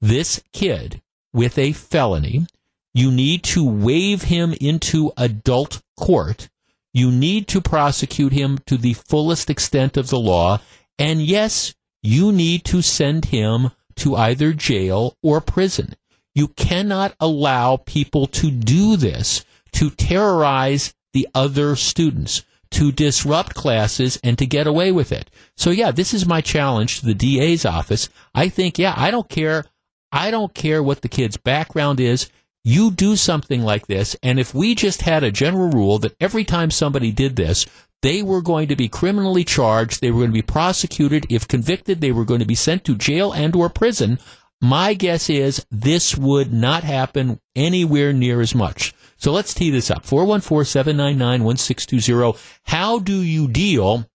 this 0.00 0.42
kid 0.52 1.00
with 1.32 1.56
a 1.56 1.72
felony 1.72 2.46
you 2.94 3.10
need 3.10 3.42
to 3.42 3.64
waive 3.64 4.22
him 4.24 4.54
into 4.60 5.12
adult 5.16 5.82
court. 5.96 6.48
You 6.92 7.10
need 7.10 7.48
to 7.48 7.60
prosecute 7.60 8.32
him 8.32 8.58
to 8.66 8.76
the 8.76 8.94
fullest 8.94 9.48
extent 9.48 9.96
of 9.96 10.08
the 10.08 10.18
law. 10.18 10.60
And 10.98 11.22
yes, 11.22 11.74
you 12.02 12.32
need 12.32 12.64
to 12.66 12.82
send 12.82 13.26
him 13.26 13.70
to 13.96 14.16
either 14.16 14.52
jail 14.52 15.16
or 15.22 15.40
prison. 15.40 15.94
You 16.34 16.48
cannot 16.48 17.14
allow 17.20 17.76
people 17.76 18.26
to 18.28 18.50
do 18.50 18.96
this, 18.96 19.44
to 19.72 19.90
terrorize 19.90 20.94
the 21.12 21.28
other 21.34 21.76
students, 21.76 22.44
to 22.72 22.90
disrupt 22.90 23.54
classes 23.54 24.18
and 24.24 24.38
to 24.38 24.46
get 24.46 24.66
away 24.66 24.92
with 24.92 25.12
it. 25.12 25.30
So 25.56 25.70
yeah, 25.70 25.90
this 25.90 26.14
is 26.14 26.26
my 26.26 26.40
challenge 26.40 27.00
to 27.00 27.06
the 27.06 27.14
DA's 27.14 27.64
office. 27.64 28.08
I 28.34 28.48
think, 28.48 28.78
yeah, 28.78 28.94
I 28.96 29.10
don't 29.10 29.28
care. 29.28 29.66
I 30.10 30.30
don't 30.30 30.52
care 30.54 30.82
what 30.82 31.00
the 31.00 31.08
kid's 31.08 31.36
background 31.38 32.00
is 32.00 32.30
you 32.64 32.90
do 32.90 33.16
something 33.16 33.62
like 33.62 33.86
this, 33.86 34.14
and 34.22 34.38
if 34.38 34.54
we 34.54 34.74
just 34.74 35.00
had 35.02 35.24
a 35.24 35.32
general 35.32 35.70
rule 35.70 35.98
that 35.98 36.14
every 36.20 36.44
time 36.44 36.70
somebody 36.70 37.10
did 37.10 37.36
this, 37.36 37.66
they 38.02 38.22
were 38.22 38.42
going 38.42 38.68
to 38.68 38.76
be 38.76 38.88
criminally 38.88 39.44
charged, 39.44 40.00
they 40.00 40.10
were 40.10 40.20
going 40.20 40.30
to 40.30 40.34
be 40.34 40.42
prosecuted, 40.42 41.26
if 41.28 41.46
convicted, 41.48 42.00
they 42.00 42.12
were 42.12 42.24
going 42.24 42.40
to 42.40 42.46
be 42.46 42.54
sent 42.54 42.84
to 42.84 42.96
jail 42.96 43.32
and 43.32 43.54
or 43.54 43.68
prison, 43.68 44.18
my 44.60 44.94
guess 44.94 45.28
is 45.28 45.66
this 45.70 46.16
would 46.16 46.52
not 46.52 46.84
happen 46.84 47.40
anywhere 47.56 48.12
near 48.12 48.40
as 48.40 48.54
much. 48.54 48.94
So 49.16 49.32
let's 49.32 49.54
tee 49.54 49.70
this 49.70 49.90
up. 49.90 50.04
414-799-1620. 50.04 52.38
How 52.64 53.00
do 53.00 53.22
you 53.22 53.48
deal 53.48 54.06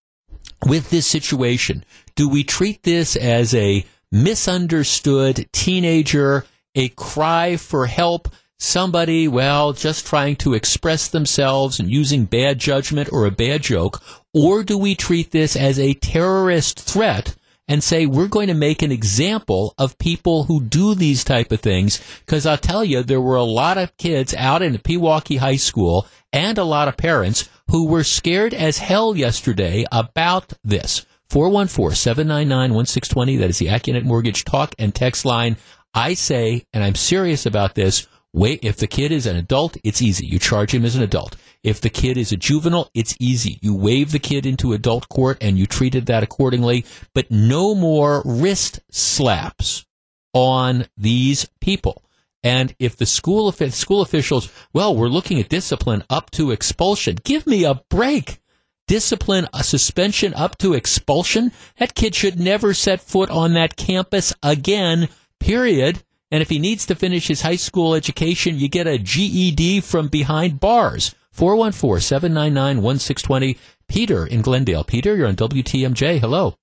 with 0.65 0.89
this 0.89 1.05
situation? 1.05 1.83
Do 2.15 2.29
we 2.29 2.45
treat 2.45 2.83
this 2.83 3.17
as 3.17 3.53
a 3.53 3.85
misunderstood 4.11 5.49
teenager 5.51 6.45
a 6.77 6.89
cry 6.89 7.57
for 7.57 7.87
help, 7.87 8.29
somebody, 8.59 9.27
well, 9.27 9.73
just 9.73 10.05
trying 10.05 10.35
to 10.37 10.53
express 10.53 11.07
themselves 11.07 11.79
and 11.79 11.91
using 11.91 12.25
bad 12.25 12.59
judgment 12.59 13.11
or 13.11 13.25
a 13.25 13.31
bad 13.31 13.63
joke? 13.63 14.01
Or 14.33 14.63
do 14.63 14.77
we 14.77 14.95
treat 14.95 15.31
this 15.31 15.55
as 15.55 15.79
a 15.79 15.95
terrorist 15.95 16.79
threat 16.79 17.35
and 17.67 17.83
say 17.83 18.05
we're 18.05 18.27
going 18.27 18.47
to 18.47 18.53
make 18.53 18.81
an 18.81 18.91
example 18.91 19.73
of 19.77 19.97
people 19.97 20.45
who 20.45 20.61
do 20.61 20.95
these 20.95 21.23
type 21.23 21.51
of 21.51 21.59
things 21.59 22.01
because 22.25 22.45
I'll 22.45 22.57
tell 22.57 22.85
you 22.85 23.03
there 23.03 23.19
were 23.19 23.35
a 23.35 23.43
lot 23.43 23.77
of 23.77 23.97
kids 23.97 24.33
out 24.35 24.61
in 24.61 24.77
Pewaukee 24.77 25.39
High 25.39 25.57
School 25.57 26.07
and 26.31 26.57
a 26.57 26.63
lot 26.63 26.87
of 26.87 26.95
parents 26.95 27.49
who 27.69 27.87
were 27.87 28.03
scared 28.03 28.53
as 28.53 28.77
hell 28.77 29.15
yesterday 29.15 29.85
about 29.91 30.53
this. 30.63 31.05
414-799-1620 31.29 33.39
that 33.39 33.49
is 33.49 33.59
the 33.59 33.67
Accunet 33.67 34.03
Mortgage 34.03 34.45
talk 34.45 34.73
and 34.79 34.95
text 34.95 35.25
line. 35.25 35.57
I 35.97 36.13
say 36.13 36.63
and 36.73 36.83
I'm 36.83 36.93
serious 36.93 37.47
about 37.47 37.73
this 37.73 38.07
Wait, 38.33 38.59
if 38.61 38.77
the 38.77 38.85
kid 38.85 39.11
is 39.11 39.25
an 39.25 39.35
adult, 39.35 39.77
it's 39.83 39.99
easy. 39.99 40.27
You 40.27 40.37
charge 40.37 40.71
him 40.71 40.85
as 40.85 40.95
an 40.95 41.01
adult. 41.01 41.35
If 41.63 41.81
the 41.81 41.89
kid 41.89 42.17
is 42.17 42.31
a 42.31 42.37
juvenile, 42.37 42.91
it's 42.93 43.15
easy. 43.19 43.57
You 43.63 43.75
wave 43.75 44.11
the 44.11 44.19
kid 44.19 44.45
into 44.45 44.73
adult 44.73 45.09
court 45.09 45.39
and 45.41 45.57
you 45.57 45.65
treated 45.65 46.05
that 46.05 46.21
accordingly, 46.21 46.85
but 47.15 47.31
no 47.31 47.73
more 47.73 48.21
wrist 48.25 48.79
slaps 48.91 49.87
on 50.33 50.85
these 50.95 51.49
people. 51.61 52.03
And 52.43 52.75
if 52.77 52.95
the 52.95 53.07
school 53.07 53.51
school 53.51 54.01
officials, 54.01 54.51
well, 54.71 54.95
we're 54.95 55.07
looking 55.07 55.39
at 55.39 55.49
discipline 55.49 56.03
up 56.11 56.29
to 56.31 56.51
expulsion. 56.51 57.17
Give 57.23 57.47
me 57.47 57.63
a 57.63 57.81
break. 57.89 58.39
Discipline, 58.87 59.47
a 59.51 59.63
suspension 59.63 60.35
up 60.35 60.59
to 60.59 60.75
expulsion. 60.75 61.51
That 61.79 61.95
kid 61.95 62.13
should 62.13 62.39
never 62.39 62.75
set 62.75 63.01
foot 63.01 63.31
on 63.31 63.53
that 63.53 63.77
campus 63.77 64.31
again. 64.43 65.09
Period. 65.39 66.03
And 66.31 66.41
if 66.41 66.49
he 66.49 66.57
needs 66.59 66.85
to 66.87 66.95
finish 66.95 67.27
his 67.27 67.41
high 67.41 67.55
school 67.55 67.95
education, 67.95 68.57
you 68.57 68.67
get 68.67 68.85
a 68.87 68.97
GED 68.97 69.79
from 69.81 70.09
behind 70.09 70.59
bars. 70.59 71.15
414-799-1620. 71.35 73.57
Peter 73.87 74.25
in 74.25 74.41
Glendale. 74.41 74.83
Peter, 74.83 75.15
you're 75.15 75.27
on 75.27 75.35
WTMJ. 75.35 76.19
Hello. 76.19 76.55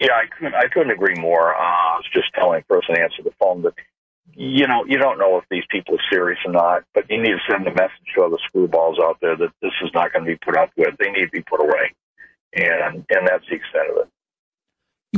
Yeah, 0.00 0.12
I 0.12 0.26
couldn't, 0.26 0.54
I 0.54 0.68
couldn't 0.72 0.92
agree 0.92 1.16
more. 1.16 1.56
Uh, 1.56 1.58
I 1.58 1.96
was 1.96 2.04
just 2.12 2.32
telling 2.34 2.60
the 2.60 2.66
person 2.72 2.94
to 2.94 3.00
answer 3.00 3.24
the 3.24 3.32
phone 3.40 3.62
that, 3.62 3.74
you 4.34 4.68
know, 4.68 4.84
you 4.86 4.98
don't 4.98 5.18
know 5.18 5.38
if 5.38 5.44
these 5.50 5.64
people 5.68 5.96
are 5.96 6.12
serious 6.12 6.38
or 6.46 6.52
not, 6.52 6.84
but 6.94 7.10
you 7.10 7.20
need 7.20 7.30
to 7.30 7.40
send 7.50 7.66
a 7.66 7.74
message 7.74 8.14
to 8.14 8.22
all 8.22 8.28
other 8.28 8.38
screwballs 8.48 9.00
out 9.02 9.18
there 9.20 9.36
that 9.36 9.50
this 9.60 9.72
is 9.82 9.90
not 9.94 10.12
going 10.12 10.24
to 10.24 10.30
be 10.30 10.36
put 10.36 10.56
up 10.56 10.70
with. 10.76 10.96
They 11.00 11.10
need 11.10 11.24
to 11.24 11.30
be 11.32 11.42
put 11.42 11.60
away. 11.60 11.92
And, 12.54 13.04
and 13.10 13.26
that's 13.26 13.44
the 13.48 13.56
extent 13.56 13.90
of 13.90 13.96
it. 14.02 14.08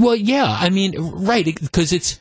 Well, 0.01 0.17
yeah, 0.17 0.47
I 0.47 0.71
mean, 0.71 0.95
right, 0.99 1.45
because 1.45 1.93
it's, 1.93 2.19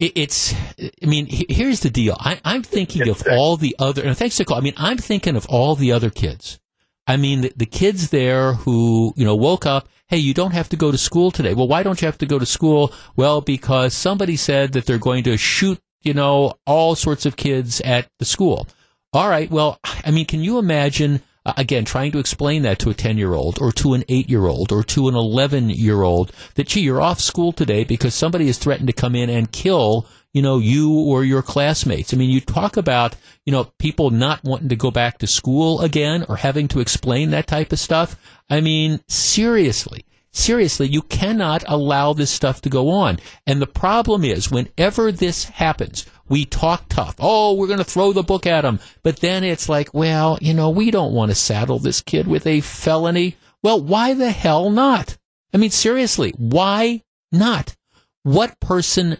it's 0.00 0.54
i 1.02 1.06
mean 1.06 1.26
here's 1.28 1.80
the 1.80 1.90
deal. 1.90 2.16
I, 2.18 2.40
am 2.44 2.62
thinking 2.62 3.08
of 3.08 3.22
all 3.30 3.56
the 3.56 3.74
other 3.78 4.02
and 4.04 4.16
thanks 4.16 4.36
to 4.36 4.44
call 4.44 4.58
i 4.58 4.60
mean 4.60 4.74
i'm 4.76 4.98
thinking 4.98 5.36
of 5.36 5.46
all 5.46 5.74
the 5.74 5.92
other 5.92 6.10
kids. 6.10 6.58
I 7.06 7.16
mean 7.16 7.40
the, 7.40 7.52
the, 7.56 7.66
kids 7.66 8.10
there 8.10 8.52
who 8.52 9.14
you 9.16 9.24
know 9.24 9.34
woke 9.34 9.66
up 9.66 9.88
hey 10.08 10.18
you 10.18 10.34
don't 10.34 10.52
have 10.52 10.68
to 10.70 10.76
go 10.76 10.90
to 10.90 10.98
school 10.98 11.30
today. 11.30 11.54
Well 11.54 11.68
why 11.68 11.82
don't 11.82 12.00
you 12.00 12.06
have 12.06 12.18
to 12.18 12.26
go 12.26 12.38
to 12.38 12.46
school? 12.46 12.92
Well 13.16 13.40
because 13.40 13.94
somebody 13.94 14.36
said 14.36 14.72
that 14.72 14.86
they're 14.86 14.98
going 14.98 15.24
to 15.24 15.36
shoot 15.36 15.80
you 16.02 16.14
know 16.14 16.54
all 16.66 16.94
sorts 16.94 17.26
of 17.26 17.36
kids 17.36 17.80
at 17.80 18.08
the 18.18 18.24
school. 18.24 18.66
All 19.12 19.28
right 19.28 19.50
well 19.50 19.78
i 20.04 20.10
mean 20.10 20.26
can 20.26 20.40
you 20.40 20.58
imagine 20.58 21.22
again, 21.56 21.84
trying 21.84 22.12
to 22.12 22.18
explain 22.18 22.62
that 22.62 22.78
to 22.80 22.90
a 22.90 22.94
10 22.94 23.18
year 23.18 23.34
old 23.34 23.58
or 23.60 23.72
to 23.72 23.94
an 23.94 24.04
8 24.08 24.28
year 24.28 24.46
old 24.46 24.72
or 24.72 24.82
to 24.84 25.08
an 25.08 25.14
11 25.14 25.70
year 25.70 26.02
old 26.02 26.32
that, 26.54 26.68
gee, 26.68 26.80
you're 26.80 27.00
off 27.00 27.20
school 27.20 27.52
today 27.52 27.84
because 27.84 28.14
somebody 28.14 28.46
has 28.46 28.58
threatened 28.58 28.88
to 28.88 28.92
come 28.92 29.14
in 29.14 29.30
and 29.30 29.52
kill, 29.52 30.06
you 30.32 30.42
know, 30.42 30.58
you 30.58 30.92
or 30.92 31.24
your 31.24 31.42
classmates. 31.42 32.12
I 32.12 32.16
mean, 32.16 32.30
you 32.30 32.40
talk 32.40 32.76
about, 32.76 33.16
you 33.44 33.52
know, 33.52 33.64
people 33.78 34.10
not 34.10 34.44
wanting 34.44 34.68
to 34.68 34.76
go 34.76 34.90
back 34.90 35.18
to 35.18 35.26
school 35.26 35.80
again 35.80 36.24
or 36.28 36.36
having 36.36 36.68
to 36.68 36.80
explain 36.80 37.30
that 37.30 37.46
type 37.46 37.72
of 37.72 37.78
stuff. 37.78 38.16
I 38.50 38.60
mean, 38.60 39.00
seriously. 39.08 40.04
Seriously, 40.30 40.86
you 40.86 41.02
cannot 41.02 41.64
allow 41.66 42.12
this 42.12 42.30
stuff 42.30 42.60
to 42.60 42.68
go 42.68 42.90
on. 42.90 43.18
And 43.46 43.60
the 43.60 43.66
problem 43.66 44.24
is, 44.24 44.50
whenever 44.50 45.10
this 45.10 45.44
happens, 45.44 46.06
we 46.28 46.44
talk 46.44 46.88
tough. 46.88 47.16
Oh, 47.18 47.54
we're 47.54 47.66
going 47.66 47.78
to 47.78 47.84
throw 47.84 48.12
the 48.12 48.22
book 48.22 48.46
at 48.46 48.64
him. 48.64 48.80
But 49.02 49.20
then 49.20 49.44
it's 49.44 49.68
like, 49.68 49.92
well, 49.94 50.38
you 50.40 50.54
know, 50.54 50.70
we 50.70 50.90
don't 50.90 51.12
want 51.12 51.30
to 51.30 51.34
saddle 51.34 51.78
this 51.78 52.00
kid 52.00 52.26
with 52.26 52.46
a 52.46 52.60
felony. 52.60 53.36
Well, 53.62 53.80
why 53.80 54.14
the 54.14 54.30
hell 54.30 54.70
not? 54.70 55.16
I 55.52 55.56
mean, 55.56 55.70
seriously, 55.70 56.32
why 56.36 57.02
not? 57.32 57.76
What 58.22 58.60
person, 58.60 59.18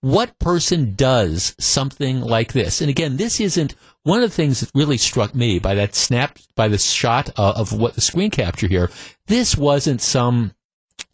what 0.00 0.38
person 0.38 0.94
does 0.94 1.54
something 1.58 2.20
like 2.20 2.52
this? 2.52 2.80
And 2.80 2.90
again, 2.90 3.16
this 3.16 3.40
isn't 3.40 3.74
one 4.02 4.22
of 4.22 4.30
the 4.30 4.36
things 4.36 4.60
that 4.60 4.70
really 4.74 4.96
struck 4.96 5.34
me 5.34 5.58
by 5.58 5.74
that 5.74 5.94
snap, 5.94 6.38
by 6.54 6.68
the 6.68 6.78
shot 6.78 7.30
uh, 7.38 7.54
of 7.56 7.72
what 7.72 7.94
the 7.94 8.00
screen 8.00 8.30
capture 8.30 8.68
here. 8.68 8.90
This 9.26 9.56
wasn't 9.56 10.00
some 10.00 10.52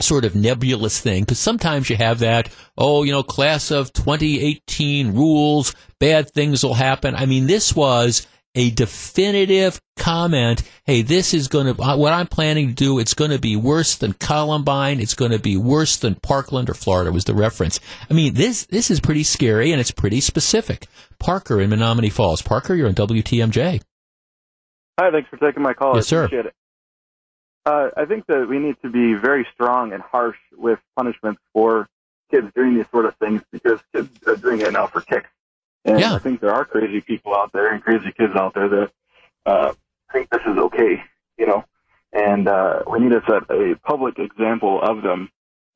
sort 0.01 0.25
of 0.25 0.35
nebulous 0.35 1.01
thing 1.01 1.23
because 1.23 1.39
sometimes 1.39 1.89
you 1.89 1.97
have 1.97 2.19
that 2.21 2.49
oh 2.77 3.03
you 3.03 3.13
know 3.13 3.23
class 3.23 3.71
of 3.71 3.93
2018 3.93 5.15
rules 5.15 5.75
bad 5.99 6.31
things 6.31 6.63
will 6.63 6.75
happen. 6.75 7.15
I 7.15 7.27
mean 7.27 7.47
this 7.47 7.75
was 7.75 8.27
a 8.55 8.71
definitive 8.71 9.81
comment 9.99 10.63
hey 10.87 11.03
this 11.03 11.35
is 11.35 11.47
going 11.47 11.73
to 11.75 11.83
uh, 11.83 11.97
what 11.97 12.13
i'm 12.13 12.27
planning 12.27 12.69
to 12.69 12.75
do 12.75 12.99
it's 12.99 13.13
going 13.13 13.31
to 13.31 13.39
be 13.39 13.55
worse 13.55 13.97
than 13.97 14.15
columbine 14.15 14.99
it's 14.99 15.15
going 15.15 15.31
to 15.31 15.39
be 15.39 15.57
worse 15.59 15.99
than 15.99 16.15
parkland 16.15 16.71
or 16.71 16.75
florida 16.75 17.13
was 17.13 17.25
the 17.25 17.35
reference. 17.35 17.79
I 18.11 18.15
mean 18.15 18.35
this 18.35 18.65
this 18.67 18.91
is 18.91 18.99
pretty 18.99 19.23
scary 19.25 19.73
and 19.73 19.81
it's 19.81 19.91
pretty 19.91 20.21
specific. 20.21 20.87
Parker 21.19 21.61
in 21.61 21.71
Menomonee 21.71 22.13
Falls. 22.13 22.43
Parker 22.43 22.75
you're 22.75 22.89
on 22.89 22.95
wtmj 22.95 23.83
hi 24.99 25.11
thanks 25.11 25.29
for 25.29 25.37
taking 25.37 25.63
my 25.63 25.75
call. 25.75 25.95
Yes, 25.95 26.07
sir. 26.07 26.29
Uh, 27.67 27.91
I 27.97 28.05
think 28.05 28.27
that 28.29 28.49
we 28.49 28.59
need 28.59 28.77
to 28.83 28.91
be 28.91 29.15
very 29.15 29.47
strong 29.53 29.93
and 29.93 30.03
harsh 30.03 30.39
with 30.57 30.79
punishments 30.97 31.41
for 31.53 31.89
kids 32.31 32.47
doing 32.55 32.77
these 32.77 32.87
sort 32.91 33.07
of 33.07 33.15
things 33.17 33.43
because 33.51 33.81
kids 33.95 34.09
are 34.27 34.37
doing 34.37 34.61
it 34.61 34.73
now 34.73 34.87
for 34.87 35.01
kicks. 35.01 35.29
And 35.85 36.01
yeah. 36.01 36.15
I 36.15 36.19
think 36.19 36.41
there 36.41 36.53
are 36.53 36.65
crazy 36.65 37.01
people 37.01 37.35
out 37.35 37.53
there 37.53 37.73
and 37.73 37.83
crazy 37.83 38.13
kids 38.17 38.35
out 38.35 38.55
there 38.55 38.69
that 38.69 38.91
uh, 39.45 39.73
think 40.13 40.31
this 40.31 40.43
is 40.47 40.57
okay, 40.57 41.03
you 41.39 41.47
know. 41.47 41.65
And 42.13 42.49
uh, 42.49 42.83
we 42.91 43.01
need 43.01 43.11
to 43.11 43.23
set 43.29 43.51
a 43.51 43.75
public 43.85 44.19
example 44.19 44.81
of 44.81 45.03
them 45.03 45.31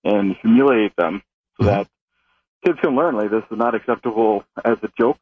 and 0.05 0.37
humiliate 0.41 0.97
them 0.97 1.23
so 1.61 1.67
mm-hmm. 1.67 1.77
that 1.77 1.89
kids 2.65 2.79
can 2.81 2.97
learn 2.97 3.17
like 3.17 3.31
this 3.31 3.45
is 3.51 3.59
not 3.59 3.75
acceptable 3.75 4.45
as 4.65 4.79
a 4.83 4.89
joke. 4.99 5.19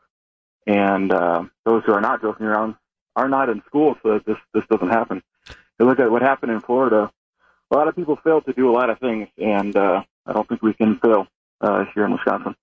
And 0.67 1.13
uh, 1.13 1.45
those 1.65 1.83
who 1.85 1.93
are 1.93 2.01
not 2.01 2.21
joking 2.21 2.47
around 2.47 2.77
are 3.17 3.29
not 3.29 3.49
in 3.49 3.63
school 3.67 3.97
so 4.03 4.15
that 4.15 4.27
this 4.27 4.37
this 4.55 4.65
doesn't 4.71 4.91
happen 4.91 5.23
look 5.85 6.01
at 6.01 6.11
what 6.11 6.23
happened 6.23 6.53
in 6.53 6.61
Florida, 6.61 7.11
a 7.71 7.77
lot 7.77 7.89
of 7.89 7.97
people 7.97 8.17
failed 8.17 8.47
to 8.47 8.53
do 8.53 8.71
a 8.71 8.73
lot 8.73 8.91
of 8.91 8.99
things, 8.99 9.29
and 9.37 9.77
uh, 9.77 10.03
I 10.27 10.33
don't 10.33 10.49
think 10.49 10.63
we 10.63 10.75
can 10.75 10.99
fail 10.99 11.27
uh, 11.61 11.85
here 11.95 12.05
in 12.05 12.13
Wisconsin. 12.13 12.55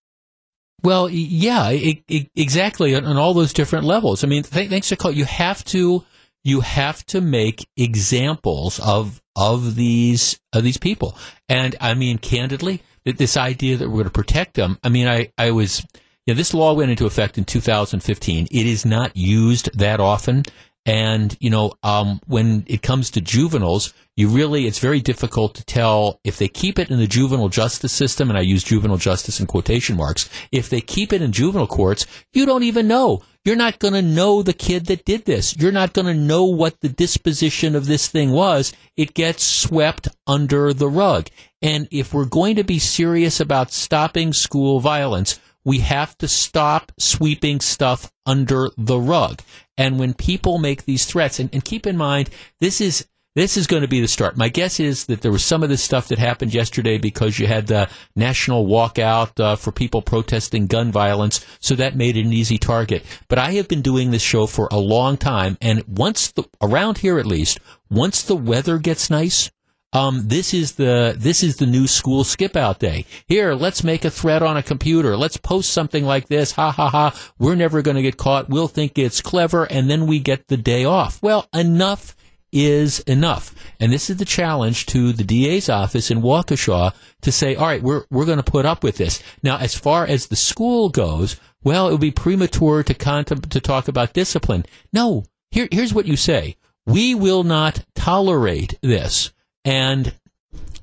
Well, 0.83 1.09
yeah, 1.09 1.69
it, 1.69 2.03
it, 2.07 2.29
exactly 2.35 2.95
on, 2.95 3.05
on, 3.05 3.17
all 3.17 3.33
those 3.33 3.53
different 3.53 3.85
levels. 3.85 4.23
I 4.23 4.27
mean, 4.27 4.43
th- 4.43 4.69
thanks 4.69 4.89
to 4.89 4.95
call, 4.95 5.11
you 5.11 5.25
have 5.25 5.63
to 5.65 6.03
you 6.43 6.61
have 6.61 7.03
to 7.07 7.21
make 7.21 7.67
examples 7.75 8.79
of 8.79 9.21
of 9.35 9.75
these 9.75 10.39
of 10.53 10.63
these 10.63 10.77
people. 10.77 11.17
And 11.49 11.75
I 11.81 11.95
mean, 11.95 12.17
candidly, 12.17 12.83
this 13.03 13.35
idea 13.35 13.77
that 13.77 13.87
we're 13.87 13.95
going 13.95 14.05
to 14.05 14.11
protect 14.11 14.53
them. 14.53 14.77
I 14.83 14.89
mean, 14.89 15.07
I 15.07 15.31
I 15.37 15.51
was. 15.51 15.85
Yeah, 16.27 16.33
this 16.33 16.55
law 16.55 16.73
went 16.73 16.89
into 16.89 17.05
effect 17.05 17.37
in 17.37 17.45
2015. 17.45 18.47
It 18.49 18.65
is 18.65 18.83
not 18.83 19.15
used 19.15 19.77
that 19.77 19.99
often. 19.99 20.41
And, 20.85 21.35
you 21.39 21.49
know, 21.49 21.73
um, 21.81 22.21
when 22.27 22.63
it 22.67 22.83
comes 22.83 23.09
to 23.11 23.21
juveniles, 23.21 23.93
you 24.15 24.29
really, 24.29 24.67
it's 24.67 24.79
very 24.79 25.01
difficult 25.01 25.55
to 25.55 25.65
tell 25.65 26.19
if 26.23 26.37
they 26.37 26.47
keep 26.47 26.77
it 26.77 26.91
in 26.91 26.99
the 26.99 27.07
juvenile 27.07 27.49
justice 27.49 27.91
system, 27.91 28.29
and 28.29 28.37
I 28.37 28.41
use 28.41 28.63
juvenile 28.63 28.97
justice 28.97 29.39
in 29.39 29.47
quotation 29.47 29.97
marks, 29.97 30.29
if 30.51 30.69
they 30.69 30.81
keep 30.81 31.11
it 31.11 31.21
in 31.23 31.31
juvenile 31.31 31.67
courts, 31.67 32.05
you 32.33 32.45
don't 32.45 32.63
even 32.63 32.87
know. 32.87 33.23
You're 33.43 33.55
not 33.55 33.79
going 33.79 33.93
to 33.93 34.01
know 34.01 34.41
the 34.41 34.53
kid 34.53 34.85
that 34.87 35.05
did 35.05 35.25
this. 35.25 35.55
You're 35.57 35.71
not 35.71 35.93
going 35.93 36.07
to 36.07 36.13
know 36.13 36.45
what 36.45 36.81
the 36.81 36.89
disposition 36.89 37.75
of 37.75 37.85
this 37.85 38.07
thing 38.07 38.31
was. 38.31 38.73
It 38.95 39.13
gets 39.13 39.43
swept 39.43 40.07
under 40.25 40.73
the 40.73 40.89
rug. 40.89 41.27
And 41.61 41.87
if 41.91 42.13
we're 42.13 42.25
going 42.25 42.55
to 42.55 42.63
be 42.63 42.79
serious 42.79 43.39
about 43.39 43.71
stopping 43.71 44.33
school 44.33 44.79
violence, 44.79 45.39
we 45.63 45.79
have 45.79 46.17
to 46.19 46.27
stop 46.27 46.91
sweeping 46.97 47.59
stuff 47.59 48.11
under 48.25 48.69
the 48.77 48.99
rug. 48.99 49.41
And 49.77 49.99
when 49.99 50.13
people 50.13 50.57
make 50.57 50.85
these 50.85 51.05
threats, 51.05 51.39
and, 51.39 51.49
and 51.53 51.63
keep 51.63 51.85
in 51.85 51.97
mind, 51.97 52.29
this 52.59 52.79
is 52.79 53.05
this 53.35 53.57
is 53.57 53.67
going 53.67 53.81
to 53.81 53.87
be 53.87 53.99
the 53.99 54.07
start. 54.07 54.37
My 54.37 54.47
guess 54.47 54.79
is 54.79 55.07
that 55.07 55.19
there 55.21 55.31
was 55.31 55.43
some 55.43 55.61
of 55.61 55.67
this 55.67 55.83
stuff 55.83 56.07
that 56.07 56.17
happened 56.17 56.53
yesterday 56.53 56.97
because 56.97 57.37
you 57.37 57.47
had 57.47 57.67
the 57.67 57.89
national 58.15 58.65
walkout 58.65 59.37
uh, 59.41 59.57
for 59.57 59.73
people 59.73 60.01
protesting 60.01 60.67
gun 60.67 60.89
violence, 60.89 61.45
so 61.59 61.75
that 61.75 61.97
made 61.97 62.15
it 62.15 62.25
an 62.25 62.31
easy 62.31 62.57
target. 62.57 63.03
But 63.27 63.39
I 63.39 63.51
have 63.53 63.67
been 63.67 63.81
doing 63.81 64.11
this 64.11 64.21
show 64.21 64.47
for 64.47 64.69
a 64.71 64.79
long 64.79 65.17
time, 65.17 65.57
and 65.61 65.83
once 65.85 66.31
the, 66.31 66.45
around 66.61 66.99
here 66.99 67.19
at 67.19 67.25
least, 67.25 67.59
once 67.89 68.23
the 68.23 68.37
weather 68.37 68.77
gets 68.77 69.09
nice, 69.09 69.51
um, 69.93 70.27
this 70.27 70.53
is 70.53 70.73
the 70.73 71.15
this 71.17 71.41
is 71.43 71.55
the 71.55 71.65
new 71.65 71.87
school 71.87 72.23
skip 72.23 72.55
out 72.55 72.79
day. 72.79 73.05
Here, 73.27 73.53
let's 73.53 73.83
make 73.83 74.03
a 74.03 74.09
thread 74.09 74.43
on 74.43 74.57
a 74.57 74.63
computer. 74.63 75.15
Let's 75.15 75.37
post 75.37 75.71
something 75.71 76.03
like 76.03 76.27
this. 76.27 76.51
Ha 76.53 76.71
ha 76.71 76.89
ha. 76.89 77.31
We're 77.39 77.55
never 77.55 77.81
going 77.81 77.95
to 77.95 78.01
get 78.01 78.17
caught. 78.17 78.49
We'll 78.49 78.67
think 78.67 78.97
it's 78.97 79.21
clever, 79.21 79.63
and 79.63 79.89
then 79.89 80.05
we 80.07 80.19
get 80.19 80.47
the 80.47 80.57
day 80.57 80.83
off. 80.83 81.21
Well, 81.23 81.47
enough 81.53 82.15
is 82.51 82.99
enough. 83.01 83.53
And 83.79 83.91
this 83.91 84.09
is 84.09 84.17
the 84.17 84.25
challenge 84.25 84.85
to 84.87 85.11
the 85.11 85.25
DA's 85.25 85.69
office 85.69 86.09
in 86.09 86.21
Waukesha 86.21 86.93
to 87.21 87.31
say, 87.31 87.55
all 87.55 87.67
right, 87.67 87.83
we're, 87.83 88.05
we're 88.09 88.25
going 88.25 88.37
to 88.37 88.43
put 88.43 88.65
up 88.65 88.81
with 88.81 88.95
this. 88.95 89.21
Now, 89.43 89.57
as 89.57 89.75
far 89.75 90.05
as 90.05 90.27
the 90.27 90.37
school 90.37 90.87
goes, 90.89 91.37
well, 91.63 91.89
it 91.89 91.91
would 91.91 92.01
be 92.01 92.11
premature 92.11 92.81
to 92.83 92.93
contem- 92.93 93.49
to 93.49 93.59
talk 93.59 93.89
about 93.89 94.13
discipline. 94.13 94.65
No, 94.93 95.25
here, 95.51 95.67
here's 95.69 95.93
what 95.93 96.05
you 96.05 96.15
say. 96.15 96.55
We 96.85 97.13
will 97.13 97.43
not 97.43 97.83
tolerate 97.93 98.79
this. 98.81 99.31
And 99.65 100.13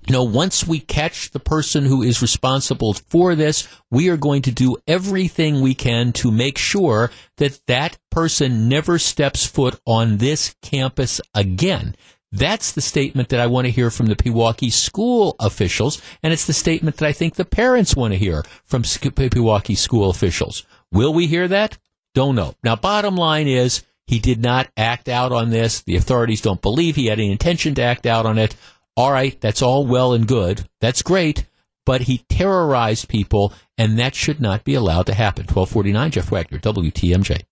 you 0.07 0.13
know, 0.13 0.25
once 0.25 0.67
we 0.67 0.81
catch 0.81 1.31
the 1.31 1.39
person 1.39 1.85
who 1.85 2.03
is 2.03 2.21
responsible 2.21 2.95
for 2.95 3.37
this, 3.37 3.69
we 3.91 4.09
are 4.09 4.17
going 4.17 4.43
to 4.43 4.51
do 4.51 4.77
everything 4.89 5.61
we 5.61 5.75
can 5.75 6.13
to 6.15 6.33
make 6.33 6.59
sure 6.59 7.13
that 7.37 7.61
that 7.67 7.99
person 8.11 8.69
never 8.69 8.99
steps 8.99 9.47
foot 9.47 9.81
on 9.87 10.17
this 10.17 10.57
campus 10.61 11.21
again. 11.35 11.95
That's 12.33 12.73
the 12.73 12.81
statement 12.81 13.29
that 13.29 13.41
I 13.41 13.47
want 13.47 13.67
to 13.67 13.71
hear 13.71 13.91
from 13.91 14.07
the 14.07 14.17
Pewaukee 14.17 14.73
school 14.73 15.37
officials, 15.39 16.03
and 16.23 16.33
it's 16.33 16.47
the 16.47 16.53
statement 16.53 16.97
that 16.97 17.07
I 17.07 17.13
think 17.13 17.35
the 17.35 17.45
parents 17.45 17.95
want 17.95 18.13
to 18.13 18.19
hear 18.19 18.43
from 18.65 18.83
Pewaukee 18.83 19.77
school 19.77 20.11
officials. 20.11 20.67
Will 20.91 21.13
we 21.15 21.27
hear 21.27 21.47
that? 21.47 21.79
Don't 22.15 22.35
know. 22.35 22.55
Now, 22.65 22.75
bottom 22.75 23.17
line 23.17 23.47
is, 23.47 23.83
he 24.13 24.19
did 24.19 24.43
not 24.43 24.69
act 24.77 25.09
out 25.09 25.33
on 25.33 25.51
this. 25.51 25.81
The 25.83 25.97
authorities 25.97 26.43
don't 26.43 26.61
believe 26.61 26.97
he 26.97 27.07
had 27.07 27.19
any 27.19 27.33
intention 27.33 27.75
to 27.77 27.83
act 27.83 28.07
out 28.07 28.27
on 28.27 28.37
it 28.39 28.55
all 28.97 29.11
right, 29.11 29.41
that's 29.41 29.63
all 29.63 29.87
well 29.87 30.13
and 30.13 30.27
good. 30.27 30.69
That's 30.81 31.03
great. 31.03 31.47
But 31.85 32.03
he 32.03 32.19
terrorized 32.29 33.09
people, 33.09 33.53
and 33.77 33.99
that 33.99 34.15
should 34.15 34.41
not 34.41 34.65
be 34.65 34.75
allowed 34.75 35.07
to 35.07 35.15
happen. 35.15 35.45
1249, 35.45 36.11
Jeff 36.13 36.31
Wagner, 36.31 36.59
WTMJ. 36.59 37.43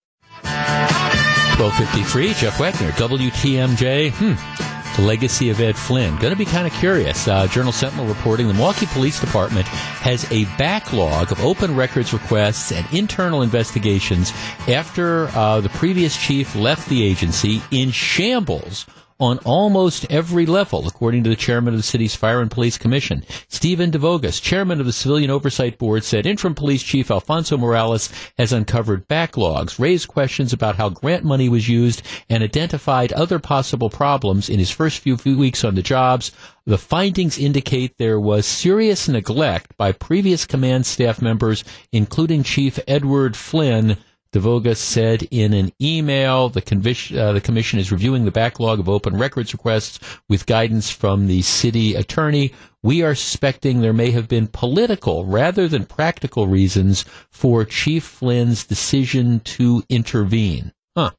1253, 0.43 2.35
Jeff 2.35 2.61
Wagner, 2.61 2.91
WTMJ. 2.93 4.11
Hmm. 4.13 4.70
Legacy 5.07 5.51
of 5.51 5.61
Ed 5.61 5.77
Flynn. 5.77 6.17
Going 6.17 6.33
to 6.33 6.37
be 6.37 6.45
kind 6.45 6.67
of 6.67 6.73
curious. 6.73 7.29
Uh, 7.29 7.47
Journal 7.47 7.73
Sentinel 7.73 8.07
reporting 8.07 8.49
the 8.49 8.55
Milwaukee 8.55 8.87
Police 8.87 9.21
Department 9.21 9.69
has 9.69 10.31
a 10.33 10.45
backlog 10.57 11.33
of 11.33 11.45
open 11.45 11.77
records 11.77 12.13
requests 12.13 12.73
and 12.73 12.91
internal 12.93 13.43
investigations 13.43 14.33
after 14.67 15.29
uh, 15.29 15.61
the 15.61 15.69
previous 15.71 16.17
chief 16.17 16.55
left 16.55 16.89
the 16.89 17.03
agency 17.05 17.63
in 17.71 17.91
shambles 17.91 18.87
on 19.21 19.39
almost 19.41 20.11
every 20.11 20.47
level, 20.47 20.89
according 20.89 21.23
to 21.23 21.31
the 21.31 21.37
chairman 21.37 21.75
of 21.75 21.79
the 21.79 21.85
city's 21.85 22.17
Fire 22.17 22.41
and 22.41 22.51
Police 22.51 22.79
Commission. 22.79 23.23
Stephen 23.49 23.91
DeVougas, 23.91 24.43
chairman 24.43 24.81
of 24.81 24.87
the 24.87 24.93
Civilian 24.93 25.31
Oversight 25.31 25.79
Board, 25.79 26.03
said 26.03 26.27
interim 26.27 26.55
police 26.55 26.83
chief 26.83 27.11
Alfonso 27.11 27.59
Morales 27.59 28.11
has 28.39 28.53
uncovered 28.53 29.07
backlogs, 29.09 29.79
raised 29.79 30.09
questions 30.09 30.53
about 30.53 30.77
how 30.77 30.89
grant 30.89 31.23
money 31.23 31.49
was 31.49 31.69
used, 31.69 32.03
and 32.31 32.43
identified 32.43 33.13
other 33.13 33.39
possible 33.39 33.91
problems 33.91 34.49
in 34.49 34.59
his 34.59 34.71
first 34.71 35.01
few 35.01 35.17
weeks 35.37 35.63
on 35.65 35.75
the 35.75 35.83
jobs. 35.83 36.33
The 36.65 36.79
findings 36.79 37.39
indicate 37.39 37.99
there 37.99 38.21
was 38.21 38.47
serious 38.47 39.09
neglect 39.09 39.77
by 39.77 39.93
previous 39.93 40.47
command 40.47 40.87
staff 40.87 41.21
members, 41.21 41.63
including 41.93 42.43
Chief 42.43 42.79
Edward 42.89 43.37
Flynn, 43.37 43.99
DeVougas 44.33 44.77
said 44.77 45.27
in 45.31 45.53
an 45.53 45.73
email 45.81 46.49
the, 46.49 46.63
convish, 46.63 47.17
uh, 47.17 47.33
the 47.33 47.41
commission 47.41 47.79
is 47.81 47.91
reviewing 47.91 48.25
the 48.25 48.31
backlog 48.31 48.79
of 48.79 48.89
open 48.89 49.17
records 49.17 49.53
requests 49.53 49.99
with 50.29 50.47
guidance 50.47 50.91
from 50.91 51.27
the 51.27 51.43
city 51.43 51.95
attorney. 51.95 52.53
We 52.83 53.03
are 53.03 53.15
suspecting 53.15 53.81
there 53.81 53.93
may 53.93 54.13
have 54.13 54.29
been 54.29 54.47
political 54.47 55.27
rather 55.27 55.67
than 55.67 55.85
practical 55.85 56.47
reasons 56.47 57.05
for 57.29 57.65
Chief 57.65 58.05
Flynn's 58.05 58.65
decision 58.65 59.41
to 59.41 59.83
intervene. 59.89 60.73
Huh. 60.97 61.11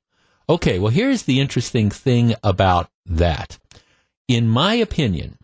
Okay, 0.47 0.79
well, 0.79 0.91
here's 0.91 1.23
the 1.23 1.41
interesting 1.41 1.89
thing 1.89 2.33
about 2.43 2.89
that. 3.05 3.59
In 4.27 4.47
my 4.47 4.75
opinion, 4.75 5.37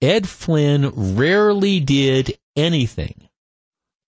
Ed 0.00 0.28
Flynn 0.28 1.14
rarely 1.14 1.78
did 1.78 2.38
anything 2.56 3.28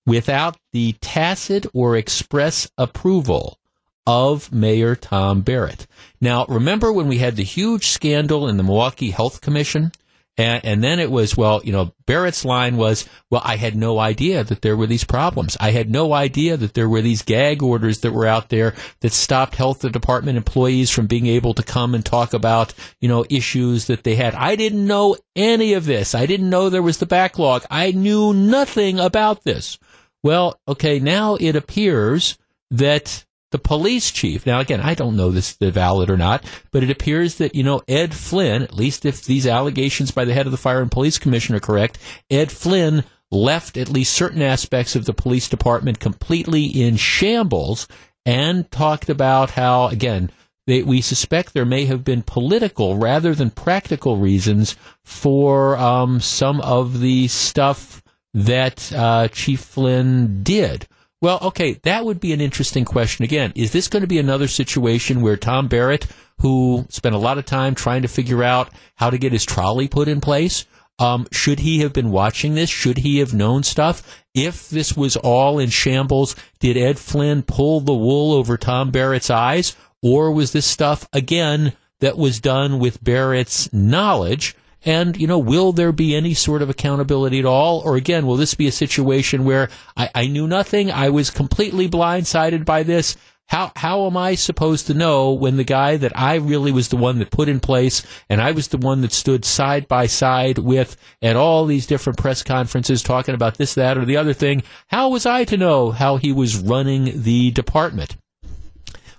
without 0.06 0.56
the 0.72 0.92
tacit 1.00 1.66
or 1.72 1.96
express 1.96 2.70
approval 2.76 3.58
of 4.06 4.52
Mayor 4.52 4.94
Tom 4.94 5.40
Barrett. 5.40 5.86
Now, 6.20 6.44
remember 6.46 6.92
when 6.92 7.08
we 7.08 7.18
had 7.18 7.36
the 7.36 7.44
huge 7.44 7.88
scandal 7.88 8.48
in 8.48 8.56
the 8.56 8.62
Milwaukee 8.62 9.10
Health 9.10 9.40
Commission? 9.40 9.92
And, 10.36 10.64
and, 10.64 10.82
then 10.82 10.98
it 10.98 11.12
was, 11.12 11.36
well, 11.36 11.60
you 11.62 11.70
know, 11.70 11.92
Barrett's 12.06 12.44
line 12.44 12.76
was, 12.76 13.08
well, 13.30 13.40
I 13.44 13.54
had 13.54 13.76
no 13.76 14.00
idea 14.00 14.42
that 14.42 14.62
there 14.62 14.76
were 14.76 14.88
these 14.88 15.04
problems. 15.04 15.56
I 15.60 15.70
had 15.70 15.88
no 15.88 16.12
idea 16.12 16.56
that 16.56 16.74
there 16.74 16.88
were 16.88 17.02
these 17.02 17.22
gag 17.22 17.62
orders 17.62 18.00
that 18.00 18.10
were 18.10 18.26
out 18.26 18.48
there 18.48 18.74
that 18.98 19.12
stopped 19.12 19.54
health 19.54 19.88
department 19.92 20.36
employees 20.36 20.90
from 20.90 21.06
being 21.06 21.26
able 21.26 21.54
to 21.54 21.62
come 21.62 21.94
and 21.94 22.04
talk 22.04 22.34
about, 22.34 22.74
you 23.00 23.08
know, 23.08 23.24
issues 23.30 23.86
that 23.86 24.02
they 24.02 24.16
had. 24.16 24.34
I 24.34 24.56
didn't 24.56 24.84
know 24.84 25.16
any 25.36 25.74
of 25.74 25.84
this. 25.84 26.16
I 26.16 26.26
didn't 26.26 26.50
know 26.50 26.68
there 26.68 26.82
was 26.82 26.98
the 26.98 27.06
backlog. 27.06 27.64
I 27.70 27.92
knew 27.92 28.34
nothing 28.34 28.98
about 28.98 29.44
this. 29.44 29.78
Well, 30.24 30.58
okay, 30.66 30.98
now 30.98 31.36
it 31.36 31.54
appears 31.54 32.38
that 32.70 33.26
the 33.50 33.58
police 33.58 34.10
chief, 34.10 34.46
now 34.46 34.58
again, 34.58 34.80
I 34.80 34.94
don't 34.94 35.16
know 35.16 35.30
this 35.30 35.56
is 35.60 35.70
valid 35.70 36.08
or 36.10 36.16
not, 36.16 36.44
but 36.72 36.82
it 36.82 36.90
appears 36.90 37.36
that, 37.36 37.54
you 37.54 37.62
know, 37.62 37.82
Ed 37.86 38.14
Flynn, 38.14 38.62
at 38.62 38.74
least 38.74 39.04
if 39.04 39.22
these 39.22 39.46
allegations 39.46 40.10
by 40.10 40.24
the 40.24 40.32
head 40.32 40.46
of 40.46 40.52
the 40.52 40.58
Fire 40.58 40.80
and 40.80 40.90
Police 40.90 41.18
Commission 41.18 41.54
are 41.54 41.60
correct, 41.60 41.98
Ed 42.30 42.50
Flynn 42.50 43.04
left 43.30 43.76
at 43.76 43.90
least 43.90 44.14
certain 44.14 44.40
aspects 44.40 44.96
of 44.96 45.04
the 45.04 45.12
police 45.12 45.46
department 45.46 46.00
completely 46.00 46.64
in 46.64 46.96
shambles 46.96 47.86
and 48.24 48.70
talked 48.70 49.10
about 49.10 49.50
how, 49.50 49.88
again, 49.88 50.30
they, 50.66 50.82
we 50.82 51.02
suspect 51.02 51.52
there 51.52 51.66
may 51.66 51.84
have 51.84 52.02
been 52.02 52.22
political 52.22 52.96
rather 52.96 53.34
than 53.34 53.50
practical 53.50 54.16
reasons 54.16 54.74
for 55.02 55.76
um, 55.76 56.18
some 56.18 56.62
of 56.62 57.00
the 57.00 57.28
stuff 57.28 58.00
that 58.34 58.92
uh, 58.92 59.28
Chief 59.28 59.60
Flynn 59.60 60.42
did. 60.42 60.86
Well, 61.22 61.38
okay, 61.40 61.74
that 61.84 62.04
would 62.04 62.20
be 62.20 62.34
an 62.34 62.40
interesting 62.42 62.84
question. 62.84 63.24
Again, 63.24 63.52
is 63.54 63.72
this 63.72 63.88
going 63.88 64.02
to 64.02 64.06
be 64.06 64.18
another 64.18 64.48
situation 64.48 65.22
where 65.22 65.38
Tom 65.38 65.68
Barrett, 65.68 66.06
who 66.40 66.84
spent 66.90 67.14
a 67.14 67.18
lot 67.18 67.38
of 67.38 67.46
time 67.46 67.74
trying 67.74 68.02
to 68.02 68.08
figure 68.08 68.42
out 68.42 68.68
how 68.96 69.08
to 69.08 69.16
get 69.16 69.32
his 69.32 69.44
trolley 69.44 69.88
put 69.88 70.08
in 70.08 70.20
place, 70.20 70.66
um, 70.98 71.26
should 71.32 71.60
he 71.60 71.80
have 71.80 71.92
been 71.92 72.10
watching 72.10 72.54
this? 72.54 72.70
Should 72.70 72.98
he 72.98 73.18
have 73.18 73.32
known 73.32 73.62
stuff? 73.62 74.22
If 74.34 74.68
this 74.68 74.96
was 74.96 75.16
all 75.16 75.58
in 75.58 75.70
shambles, 75.70 76.36
did 76.60 76.76
Ed 76.76 76.98
Flynn 76.98 77.42
pull 77.42 77.80
the 77.80 77.94
wool 77.94 78.32
over 78.34 78.56
Tom 78.56 78.90
Barrett's 78.90 79.30
eyes? 79.30 79.74
Or 80.02 80.30
was 80.30 80.52
this 80.52 80.66
stuff, 80.66 81.08
again, 81.12 81.72
that 82.00 82.18
was 82.18 82.40
done 82.40 82.78
with 82.78 83.02
Barrett's 83.02 83.72
knowledge? 83.72 84.54
And, 84.84 85.16
you 85.16 85.26
know, 85.26 85.38
will 85.38 85.72
there 85.72 85.92
be 85.92 86.14
any 86.14 86.34
sort 86.34 86.62
of 86.62 86.70
accountability 86.70 87.38
at 87.38 87.46
all? 87.46 87.80
Or 87.80 87.96
again, 87.96 88.26
will 88.26 88.36
this 88.36 88.54
be 88.54 88.66
a 88.66 88.72
situation 88.72 89.44
where 89.44 89.70
I, 89.96 90.10
I 90.14 90.26
knew 90.26 90.46
nothing? 90.46 90.90
I 90.90 91.08
was 91.10 91.30
completely 91.30 91.88
blindsided 91.88 92.64
by 92.64 92.82
this. 92.82 93.16
How, 93.46 93.72
how 93.76 94.06
am 94.06 94.16
I 94.16 94.36
supposed 94.36 94.86
to 94.86 94.94
know 94.94 95.32
when 95.32 95.58
the 95.58 95.64
guy 95.64 95.98
that 95.98 96.18
I 96.18 96.36
really 96.36 96.72
was 96.72 96.88
the 96.88 96.96
one 96.96 97.18
that 97.18 97.30
put 97.30 97.48
in 97.48 97.60
place 97.60 98.02
and 98.30 98.40
I 98.40 98.52
was 98.52 98.68
the 98.68 98.78
one 98.78 99.02
that 99.02 99.12
stood 99.12 99.44
side 99.44 99.86
by 99.86 100.06
side 100.06 100.58
with 100.58 100.96
at 101.20 101.36
all 101.36 101.66
these 101.66 101.86
different 101.86 102.18
press 102.18 102.42
conferences 102.42 103.02
talking 103.02 103.34
about 103.34 103.58
this, 103.58 103.74
that, 103.74 103.98
or 103.98 104.06
the 104.06 104.16
other 104.16 104.32
thing? 104.32 104.62
How 104.88 105.10
was 105.10 105.26
I 105.26 105.44
to 105.44 105.58
know 105.58 105.90
how 105.90 106.16
he 106.16 106.32
was 106.32 106.56
running 106.56 107.22
the 107.22 107.50
department? 107.50 108.16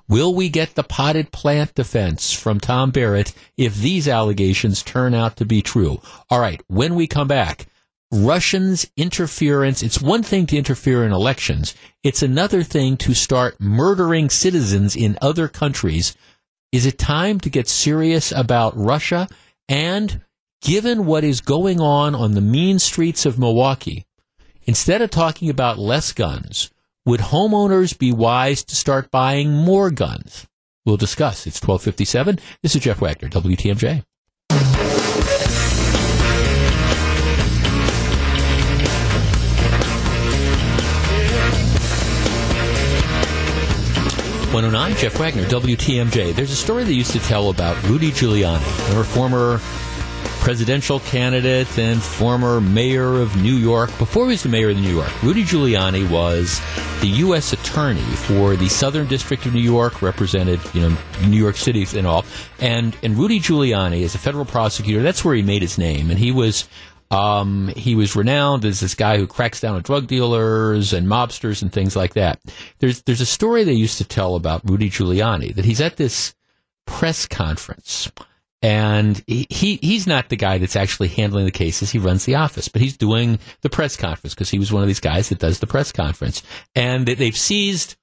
Will 0.07 0.35
we 0.35 0.49
get 0.49 0.75
the 0.75 0.83
potted 0.83 1.31
plant 1.31 1.73
defense 1.73 2.31
from 2.31 2.59
Tom 2.59 2.91
Barrett 2.91 3.33
if 3.57 3.75
these 3.75 4.07
allegations 4.07 4.83
turn 4.83 5.15
out 5.15 5.37
to 5.37 5.45
be 5.45 5.63
true? 5.63 5.99
All 6.29 6.39
right, 6.39 6.61
when 6.67 6.93
we 6.93 7.07
come 7.07 7.27
back, 7.27 7.65
Russians' 8.11 8.89
interference, 8.95 9.81
it's 9.81 9.99
one 9.99 10.21
thing 10.21 10.45
to 10.47 10.57
interfere 10.57 11.03
in 11.03 11.11
elections, 11.11 11.73
it's 12.03 12.21
another 12.21 12.61
thing 12.61 12.97
to 12.97 13.15
start 13.15 13.59
murdering 13.59 14.29
citizens 14.29 14.95
in 14.95 15.17
other 15.21 15.47
countries. 15.47 16.15
Is 16.71 16.85
it 16.85 16.99
time 16.99 17.39
to 17.39 17.49
get 17.49 17.67
serious 17.67 18.31
about 18.31 18.77
Russia? 18.77 19.27
And 19.67 20.21
given 20.61 21.05
what 21.07 21.23
is 21.23 21.41
going 21.41 21.81
on 21.81 22.13
on 22.13 22.33
the 22.33 22.41
mean 22.41 22.77
streets 22.77 23.25
of 23.25 23.39
Milwaukee, 23.39 24.05
instead 24.63 25.01
of 25.01 25.09
talking 25.09 25.49
about 25.49 25.79
less 25.79 26.11
guns, 26.11 26.69
would 27.05 27.19
homeowners 27.19 27.97
be 27.97 28.11
wise 28.11 28.63
to 28.63 28.75
start 28.75 29.11
buying 29.11 29.53
more 29.53 29.91
guns? 29.91 30.47
We'll 30.85 30.97
discuss. 30.97 31.45
It's 31.45 31.61
1257. 31.61 32.39
This 32.63 32.75
is 32.75 32.81
Jeff 32.81 32.99
Wagner, 32.99 33.29
WTMJ. 33.29 34.03
One 44.51 44.63
hundred 44.63 44.77
oh 44.77 44.79
nine, 44.79 44.95
Jeff 44.95 45.19
Wagner, 45.19 45.43
WTMJ. 45.43 46.33
There's 46.33 46.51
a 46.51 46.55
story 46.55 46.85
they 46.85 46.93
used 46.93 47.11
to 47.11 47.19
tell 47.19 47.49
about 47.49 47.81
Rudy 47.89 48.11
Giuliani, 48.11 48.95
our 48.95 49.03
former 49.03 49.59
presidential 50.45 50.99
candidate 50.99 51.75
and 51.79 51.99
former 51.99 52.61
mayor 52.61 53.15
of 53.15 53.35
New 53.41 53.55
York. 53.55 53.89
Before 53.97 54.25
he 54.25 54.29
was 54.29 54.43
the 54.43 54.49
mayor 54.49 54.69
of 54.69 54.77
New 54.77 54.93
York, 54.93 55.23
Rudy 55.23 55.43
Giuliani 55.43 56.07
was 56.07 56.61
the 57.01 57.07
U.S. 57.07 57.51
attorney 57.51 57.99
for 57.99 58.55
the 58.55 58.69
Southern 58.69 59.07
District 59.07 59.43
of 59.47 59.55
New 59.55 59.59
York, 59.59 60.03
represented 60.03 60.59
you 60.75 60.81
know 60.81 60.97
New 61.25 61.37
York 61.37 61.55
City 61.55 61.83
and 61.97 62.05
all, 62.05 62.25
and 62.59 62.95
and 63.01 63.17
Rudy 63.17 63.39
Giuliani 63.39 64.01
is 64.01 64.13
a 64.13 64.19
federal 64.19 64.45
prosecutor. 64.45 65.01
That's 65.01 65.25
where 65.25 65.33
he 65.33 65.41
made 65.41 65.63
his 65.63 65.79
name, 65.79 66.11
and 66.11 66.19
he 66.19 66.31
was. 66.31 66.69
Um, 67.11 67.67
he 67.75 67.93
was 67.93 68.15
renowned 68.15 68.65
as 68.65 68.79
this 68.79 68.95
guy 68.95 69.17
who 69.17 69.27
cracks 69.27 69.61
down 69.61 69.75
on 69.75 69.83
drug 69.83 70.07
dealers 70.07 70.91
and 70.91 71.07
mobsters 71.07 71.61
and 71.61 71.71
things 71.71 71.95
like 71.95 72.13
that. 72.15 72.39
There's 72.79 73.01
there's 73.03 73.21
a 73.21 73.27
story 73.27 73.63
they 73.63 73.73
used 73.73 73.99
to 73.99 74.05
tell 74.05 74.35
about 74.35 74.67
Rudy 74.67 74.89
Giuliani 74.89 75.55
that 75.55 75.65
he's 75.65 75.81
at 75.81 75.97
this 75.97 76.35
press 76.85 77.27
conference 77.27 78.11
and 78.65 79.23
he, 79.27 79.77
he's 79.79 80.07
not 80.07 80.29
the 80.29 80.35
guy 80.35 80.57
that's 80.57 80.75
actually 80.75 81.09
handling 81.09 81.45
the 81.45 81.51
cases. 81.51 81.91
He 81.91 81.99
runs 81.99 82.25
the 82.25 82.33
office, 82.33 82.67
but 82.67 82.81
he's 82.81 82.97
doing 82.97 83.37
the 83.61 83.69
press 83.69 83.95
conference 83.95 84.33
because 84.33 84.49
he 84.49 84.57
was 84.57 84.73
one 84.73 84.81
of 84.81 84.87
these 84.87 84.99
guys 84.99 85.29
that 85.29 85.37
does 85.37 85.59
the 85.59 85.67
press 85.67 85.91
conference. 85.91 86.41
And 86.73 87.05
they've 87.05 87.37
seized 87.37 87.95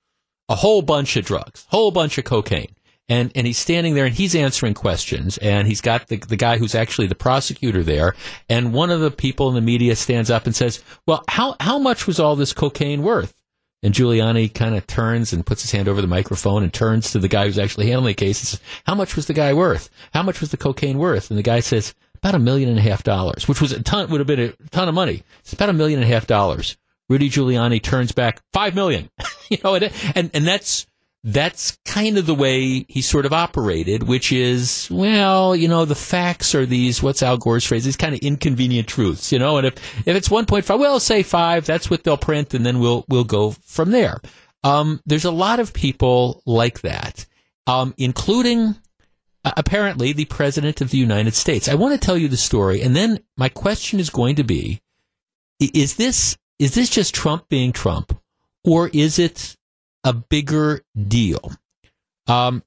a 0.49 0.55
whole 0.55 0.81
bunch 0.81 1.17
of 1.17 1.25
drugs, 1.25 1.67
whole 1.71 1.91
bunch 1.91 2.17
of 2.17 2.23
cocaine. 2.23 2.77
And, 3.09 3.33
and 3.35 3.45
he's 3.45 3.59
standing 3.59 3.95
there 3.95 4.05
and 4.05 4.15
he's 4.15 4.37
answering 4.37 4.75
questions 4.75 5.37
and 5.39 5.67
he's 5.67 5.81
got 5.81 6.07
the, 6.07 6.19
the 6.19 6.37
guy 6.37 6.59
who's 6.59 6.77
actually 6.77 7.09
the 7.09 7.17
prosecutor 7.17 7.83
there. 7.83 8.15
And 8.49 8.73
one 8.73 8.91
of 8.91 9.01
the 9.01 9.11
people 9.11 9.49
in 9.49 9.57
the 9.57 9.61
media 9.61 9.97
stands 9.97 10.31
up 10.31 10.47
and 10.47 10.55
says, 10.55 10.81
well, 11.09 11.25
how, 11.29 11.57
how 11.59 11.81
much 11.81 12.07
was 12.07 12.21
all 12.21 12.37
this 12.37 12.53
cocaine 12.53 13.03
worth? 13.03 13.35
And 13.83 13.95
Giuliani 13.95 14.53
kind 14.53 14.77
of 14.77 14.87
turns 14.87 15.33
and 15.33 15.45
puts 15.45 15.63
his 15.63 15.73
hand 15.73 15.89
over 15.89 16.01
the 16.01 16.07
microphone 16.07 16.63
and 16.63 16.73
turns 16.73 17.11
to 17.11 17.19
the 17.19 17.29
guy 17.29 17.47
who's 17.47 17.59
actually 17.59 17.89
handling 17.89 18.13
the 18.13 18.15
case 18.15 18.41
and 18.41 18.49
says, 18.49 18.61
How 18.85 18.95
much 18.95 19.17
was 19.17 19.27
the 19.27 19.35
guy 19.35 19.53
worth? 19.53 19.91
How 20.15 20.23
much 20.23 20.41
was 20.41 20.51
the 20.51 20.57
cocaine 20.57 20.99
worth? 20.99 21.31
And 21.31 21.39
the 21.39 21.43
guy 21.43 21.61
says, 21.61 21.95
About 22.17 22.37
a 22.37 22.39
million 22.39 22.69
and 22.69 22.79
a 22.79 22.83
half 22.83 23.03
dollars, 23.03 23.49
which 23.49 23.61
was 23.61 23.73
a 23.73 23.83
ton, 23.83 24.09
would 24.11 24.21
have 24.21 24.27
been 24.27 24.41
a 24.41 24.53
ton 24.71 24.89
of 24.89 24.95
money. 24.95 25.25
It's 25.41 25.53
about 25.53 25.69
a 25.69 25.73
million 25.75 26.01
and 26.01 26.11
a 26.11 26.15
half 26.15 26.27
dollars. 26.27 26.77
Rudy 27.09 27.29
Giuliani 27.29 27.83
turns 27.83 28.13
back, 28.13 28.41
five 28.53 28.75
million. 28.75 29.11
you 29.51 29.59
know, 29.65 29.75
and, 29.75 29.93
and, 30.15 30.31
and 30.33 30.47
that's, 30.47 30.87
that's 31.25 31.79
kind 31.85 32.19
of 32.19 32.27
the 32.27 32.35
way 32.35 32.85
he 32.89 33.01
sort 33.01 33.27
of 33.27 33.33
operated, 33.33 34.03
which 34.03 34.33
is, 34.33 34.89
well, 34.91 35.55
you 35.55 35.69
know, 35.69 35.85
the 35.85 35.95
facts 35.95 36.55
are 36.55 36.67
these, 36.67 37.03
what's 37.03 37.23
Al 37.23 37.39
Gore's 37.39 37.65
phrase, 37.65 37.85
these 37.85 37.97
kind 37.97 38.15
of 38.15 38.21
inconvenient 38.21 38.89
truths, 38.89 39.31
you 39.31 39.39
know, 39.39 39.57
and 39.57 39.69
if, 39.69 39.75
if 40.07 40.17
it's 40.17 40.29
1.5, 40.29 40.79
well, 40.79 40.99
say 40.99 41.23
five, 41.23 41.65
that's 41.65 41.89
what 41.89 42.03
they'll 42.03 42.17
print, 42.17 42.55
and 42.55 42.67
then 42.67 42.81
we'll, 42.81 43.05
we'll 43.09 43.25
go 43.25 43.53
from 43.65 43.93
there. 43.93 44.21
Um, 44.65 45.01
there's 45.07 45.25
a 45.25 45.31
lot 45.31 45.61
of 45.61 45.73
people 45.73 46.43
like 46.45 46.81
that, 46.81 47.27
um, 47.69 47.95
including 47.99 48.75
uh, 49.45 49.53
apparently 49.57 50.13
the 50.13 50.25
President 50.25 50.81
of 50.81 50.91
the 50.91 50.99
United 50.99 51.35
States. 51.35 51.69
I 51.69 51.75
want 51.75 51.95
to 51.95 52.05
tell 52.05 52.19
you 52.19 52.29
the 52.29 52.37
story, 52.37 52.83
and 52.83 52.97
then 52.97 53.21
my 53.37 53.49
question 53.49 54.01
is 54.01 54.11
going 54.11 54.35
to 54.37 54.45
be, 54.45 54.81
is 55.61 55.95
this, 55.95 56.37
is 56.59 56.75
this 56.75 56.91
just 56.91 57.15
Trump 57.15 57.49
being 57.49 57.71
Trump? 57.71 58.19
Or 58.65 58.89
is 58.93 59.19
it 59.19 59.57
a 60.05 60.13
bigger 60.13 60.83
deal. 61.09 61.53
Um, 62.27 62.63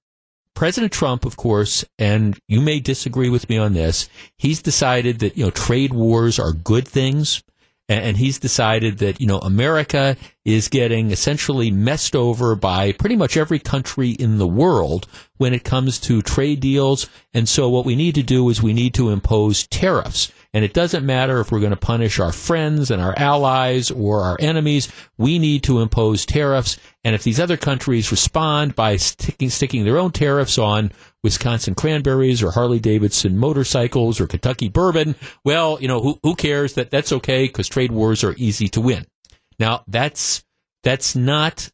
President 0.53 0.93
Trump, 0.93 1.25
of 1.25 1.35
course, 1.35 1.83
and 1.99 2.39
you 2.47 2.61
may 2.61 2.79
disagree 2.79 3.29
with 3.29 3.49
me 3.49 3.57
on 3.57 3.73
this, 3.73 4.07
he's 4.37 4.61
decided 4.61 5.19
that, 5.19 5.37
you 5.37 5.43
know, 5.43 5.51
trade 5.51 5.93
wars 5.93 6.39
are 6.39 6.53
good 6.53 6.87
things. 6.87 7.43
And 7.87 8.17
he's 8.17 8.39
decided 8.39 8.97
that, 8.97 9.21
you 9.21 9.27
know, 9.27 9.37
America 9.37 10.17
is 10.43 10.69
getting 10.69 11.11
essentially 11.11 11.69
messed 11.69 12.15
over 12.15 12.55
by 12.55 12.93
pretty 12.93 13.15
much 13.15 13.37
every 13.37 13.59
country 13.59 14.09
in 14.09 14.39
the 14.39 14.47
world 14.47 15.07
when 15.37 15.53
it 15.53 15.63
comes 15.63 15.99
to 15.99 16.23
trade 16.23 16.61
deals. 16.61 17.07
And 17.31 17.47
so 17.47 17.69
what 17.69 17.85
we 17.85 17.95
need 17.95 18.15
to 18.15 18.23
do 18.23 18.49
is 18.49 18.59
we 18.59 18.73
need 18.73 18.95
to 18.95 19.11
impose 19.11 19.67
tariffs. 19.67 20.31
And 20.55 20.63
it 20.63 20.73
doesn't 20.73 21.05
matter 21.05 21.41
if 21.41 21.51
we're 21.51 21.59
going 21.59 21.71
to 21.71 21.75
punish 21.75 22.17
our 22.17 22.31
friends 22.31 22.89
and 22.89 23.01
our 23.01 23.13
allies 23.17 23.91
or 23.91 24.21
our 24.21 24.37
enemies. 24.39 24.87
We 25.17 25.37
need 25.37 25.63
to 25.63 25.81
impose 25.81 26.25
tariffs. 26.25 26.79
And 27.03 27.13
if 27.13 27.23
these 27.23 27.41
other 27.41 27.57
countries 27.57 28.09
respond 28.09 28.73
by 28.73 28.95
sticking, 28.95 29.49
sticking 29.49 29.83
their 29.83 29.97
own 29.97 30.11
tariffs 30.11 30.57
on 30.57 30.93
Wisconsin 31.23 31.75
cranberries 31.75 32.41
or 32.41 32.51
Harley 32.51 32.79
Davidson 32.79 33.37
motorcycles 33.37 34.21
or 34.21 34.27
Kentucky 34.27 34.69
bourbon, 34.69 35.15
well, 35.43 35.77
you 35.81 35.89
know, 35.89 35.99
who, 35.99 36.19
who 36.23 36.35
cares 36.35 36.75
that 36.75 36.89
that's 36.89 37.11
okay 37.11 37.47
because 37.47 37.67
trade 37.67 37.91
wars 37.91 38.23
are 38.23 38.33
easy 38.37 38.69
to 38.69 38.79
win. 38.79 39.05
Now, 39.59 39.83
that's, 39.87 40.45
that's 40.83 41.17
not 41.17 41.69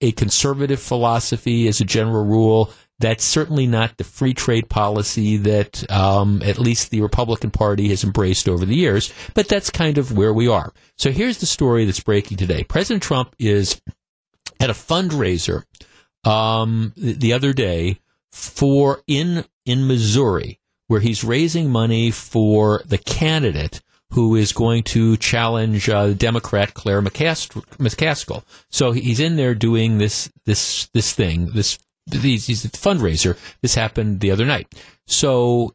a 0.00 0.12
conservative 0.12 0.80
philosophy 0.80 1.68
as 1.68 1.82
a 1.82 1.84
general 1.84 2.24
rule. 2.24 2.72
That's 3.02 3.24
certainly 3.24 3.66
not 3.66 3.96
the 3.96 4.04
free 4.04 4.32
trade 4.32 4.68
policy 4.68 5.36
that 5.38 5.90
um, 5.90 6.40
at 6.44 6.60
least 6.60 6.90
the 6.90 7.00
Republican 7.00 7.50
Party 7.50 7.88
has 7.88 8.04
embraced 8.04 8.48
over 8.48 8.64
the 8.64 8.76
years, 8.76 9.12
but 9.34 9.48
that's 9.48 9.70
kind 9.70 9.98
of 9.98 10.16
where 10.16 10.32
we 10.32 10.46
are. 10.46 10.72
So 10.96 11.10
here's 11.10 11.38
the 11.38 11.46
story 11.46 11.84
that's 11.84 11.98
breaking 11.98 12.36
today. 12.36 12.62
President 12.62 13.02
Trump 13.02 13.34
is 13.40 13.82
at 14.60 14.70
a 14.70 14.72
fundraiser 14.72 15.64
um, 16.22 16.92
the 16.96 17.32
other 17.32 17.52
day 17.52 17.98
for 18.30 19.02
in 19.08 19.46
in 19.66 19.88
Missouri, 19.88 20.60
where 20.86 21.00
he's 21.00 21.24
raising 21.24 21.70
money 21.70 22.12
for 22.12 22.82
the 22.86 22.98
candidate 22.98 23.82
who 24.12 24.36
is 24.36 24.52
going 24.52 24.84
to 24.84 25.16
challenge 25.16 25.88
uh, 25.88 26.12
Democrat 26.12 26.72
Claire 26.74 27.02
McCaskill. 27.02 28.44
So 28.70 28.92
he's 28.92 29.18
in 29.18 29.34
there 29.34 29.56
doing 29.56 29.98
this 29.98 30.30
this 30.44 30.88
this 30.94 31.12
thing, 31.12 31.46
this 31.46 31.80
he's, 32.10 32.46
he's 32.46 32.64
a 32.64 32.68
fundraiser. 32.68 33.38
This 33.60 33.74
happened 33.74 34.20
the 34.20 34.30
other 34.30 34.44
night. 34.44 34.72
So 35.06 35.74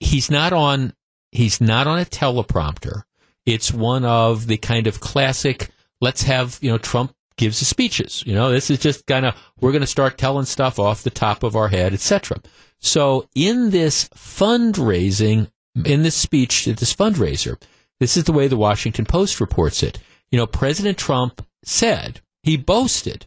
he's 0.00 0.30
not 0.30 0.52
on 0.52 0.92
he's 1.32 1.60
not 1.60 1.86
on 1.86 1.98
a 1.98 2.04
teleprompter. 2.04 3.02
It's 3.44 3.72
one 3.72 4.04
of 4.04 4.46
the 4.46 4.56
kind 4.56 4.86
of 4.86 5.00
classic. 5.00 5.70
Let's 6.00 6.22
have 6.22 6.58
you 6.60 6.70
know 6.70 6.78
Trump 6.78 7.12
gives 7.36 7.58
his 7.58 7.68
speeches. 7.68 8.22
You 8.26 8.34
know, 8.34 8.50
this 8.50 8.70
is 8.70 8.78
just 8.78 9.06
kind 9.06 9.26
of 9.26 9.34
we're 9.60 9.72
going 9.72 9.82
to 9.82 9.86
start 9.86 10.18
telling 10.18 10.46
stuff 10.46 10.78
off 10.78 11.02
the 11.02 11.10
top 11.10 11.42
of 11.42 11.56
our 11.56 11.68
head, 11.68 11.92
etc. 11.92 12.40
So 12.80 13.28
in 13.34 13.70
this 13.70 14.08
fundraising, 14.10 15.50
in 15.84 16.02
this 16.02 16.14
speech 16.14 16.66
at 16.68 16.78
this 16.78 16.94
fundraiser, 16.94 17.60
this 18.00 18.16
is 18.16 18.24
the 18.24 18.32
way 18.32 18.48
the 18.48 18.56
Washington 18.56 19.04
Post 19.04 19.40
reports 19.40 19.82
it. 19.82 19.98
You 20.30 20.38
know, 20.38 20.46
President 20.46 20.98
Trump 20.98 21.46
said 21.62 22.20
he 22.42 22.56
boasted 22.56 23.26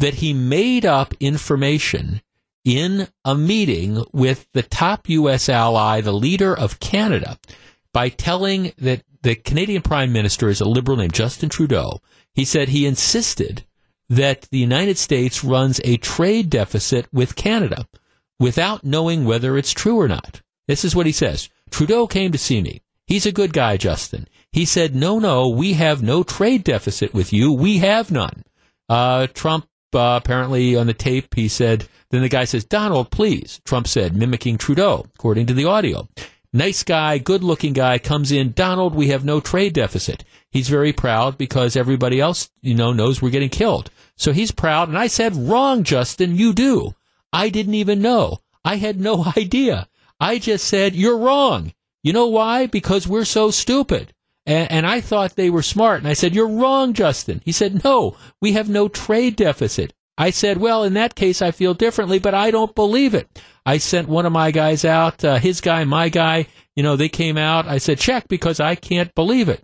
that 0.00 0.14
he 0.14 0.32
made 0.32 0.84
up 0.86 1.14
information 1.20 2.22
in 2.64 3.08
a 3.24 3.34
meeting 3.34 4.02
with 4.12 4.48
the 4.52 4.62
top 4.62 5.08
U.S. 5.08 5.48
ally, 5.48 6.00
the 6.00 6.12
leader 6.12 6.56
of 6.56 6.80
Canada, 6.80 7.38
by 7.92 8.08
telling 8.08 8.72
that 8.78 9.02
the 9.22 9.34
Canadian 9.34 9.82
Prime 9.82 10.12
Minister 10.12 10.48
is 10.48 10.60
a 10.60 10.68
liberal 10.68 10.96
named 10.96 11.12
Justin 11.12 11.50
Trudeau. 11.50 12.00
He 12.34 12.46
said 12.46 12.68
he 12.68 12.86
insisted 12.86 13.64
that 14.08 14.42
the 14.50 14.58
United 14.58 14.96
States 14.96 15.44
runs 15.44 15.80
a 15.84 15.98
trade 15.98 16.48
deficit 16.48 17.06
with 17.12 17.36
Canada 17.36 17.86
without 18.38 18.82
knowing 18.82 19.24
whether 19.26 19.58
it's 19.58 19.72
true 19.72 20.00
or 20.00 20.08
not. 20.08 20.40
This 20.66 20.84
is 20.84 20.96
what 20.96 21.06
he 21.06 21.12
says. 21.12 21.50
Trudeau 21.70 22.06
came 22.06 22.32
to 22.32 22.38
see 22.38 22.62
me. 22.62 22.80
He's 23.06 23.26
a 23.26 23.32
good 23.32 23.52
guy, 23.52 23.76
Justin. 23.76 24.28
He 24.50 24.64
said, 24.64 24.94
no, 24.94 25.18
no, 25.18 25.48
we 25.48 25.74
have 25.74 26.02
no 26.02 26.22
trade 26.22 26.64
deficit 26.64 27.12
with 27.12 27.32
you. 27.32 27.52
We 27.52 27.78
have 27.78 28.10
none. 28.10 28.44
Uh, 28.88 29.26
Trump 29.28 29.66
uh, 29.94 30.20
apparently 30.22 30.76
on 30.76 30.86
the 30.86 30.94
tape, 30.94 31.34
he 31.34 31.48
said, 31.48 31.88
then 32.10 32.22
the 32.22 32.28
guy 32.28 32.44
says, 32.44 32.64
Donald, 32.64 33.10
please. 33.10 33.60
Trump 33.64 33.86
said, 33.86 34.16
mimicking 34.16 34.58
Trudeau, 34.58 35.06
according 35.14 35.46
to 35.46 35.54
the 35.54 35.64
audio. 35.64 36.08
Nice 36.52 36.82
guy, 36.82 37.18
good 37.18 37.44
looking 37.44 37.72
guy 37.72 37.98
comes 37.98 38.32
in. 38.32 38.52
Donald, 38.52 38.94
we 38.94 39.08
have 39.08 39.24
no 39.24 39.38
trade 39.40 39.72
deficit. 39.72 40.24
He's 40.50 40.68
very 40.68 40.92
proud 40.92 41.38
because 41.38 41.76
everybody 41.76 42.20
else, 42.20 42.50
you 42.60 42.74
know, 42.74 42.92
knows 42.92 43.22
we're 43.22 43.30
getting 43.30 43.50
killed. 43.50 43.90
So 44.16 44.32
he's 44.32 44.50
proud. 44.50 44.88
And 44.88 44.98
I 44.98 45.06
said, 45.06 45.36
wrong, 45.36 45.84
Justin, 45.84 46.36
you 46.36 46.52
do. 46.52 46.94
I 47.32 47.50
didn't 47.50 47.74
even 47.74 48.02
know. 48.02 48.38
I 48.64 48.76
had 48.76 49.00
no 49.00 49.24
idea. 49.36 49.88
I 50.18 50.38
just 50.38 50.66
said, 50.66 50.96
you're 50.96 51.18
wrong. 51.18 51.72
You 52.02 52.12
know 52.12 52.26
why? 52.26 52.66
Because 52.66 53.06
we're 53.06 53.24
so 53.24 53.50
stupid. 53.50 54.12
And, 54.50 54.72
and, 54.72 54.86
I 54.86 55.00
thought 55.00 55.36
they 55.36 55.48
were 55.48 55.62
smart. 55.62 56.00
And 56.00 56.08
I 56.08 56.14
said, 56.14 56.34
You're 56.34 56.48
wrong, 56.48 56.92
Justin. 56.92 57.40
He 57.44 57.52
said, 57.52 57.84
No, 57.84 58.16
we 58.42 58.52
have 58.54 58.68
no 58.68 58.88
trade 58.88 59.36
deficit. 59.36 59.92
I 60.18 60.30
said, 60.30 60.58
Well, 60.58 60.82
in 60.82 60.94
that 60.94 61.14
case, 61.14 61.40
I 61.40 61.52
feel 61.52 61.72
differently, 61.72 62.18
but 62.18 62.34
I 62.34 62.50
don't 62.50 62.74
believe 62.74 63.14
it. 63.14 63.40
I 63.64 63.78
sent 63.78 64.08
one 64.08 64.26
of 64.26 64.32
my 64.32 64.50
guys 64.50 64.84
out, 64.84 65.24
uh, 65.24 65.38
his 65.38 65.60
guy, 65.60 65.84
my 65.84 66.08
guy. 66.08 66.48
You 66.74 66.82
know, 66.82 66.96
they 66.96 67.08
came 67.08 67.38
out. 67.38 67.68
I 67.68 67.78
said, 67.78 68.00
Check 68.00 68.26
because 68.26 68.58
I 68.58 68.74
can't 68.74 69.14
believe 69.14 69.48
it. 69.48 69.62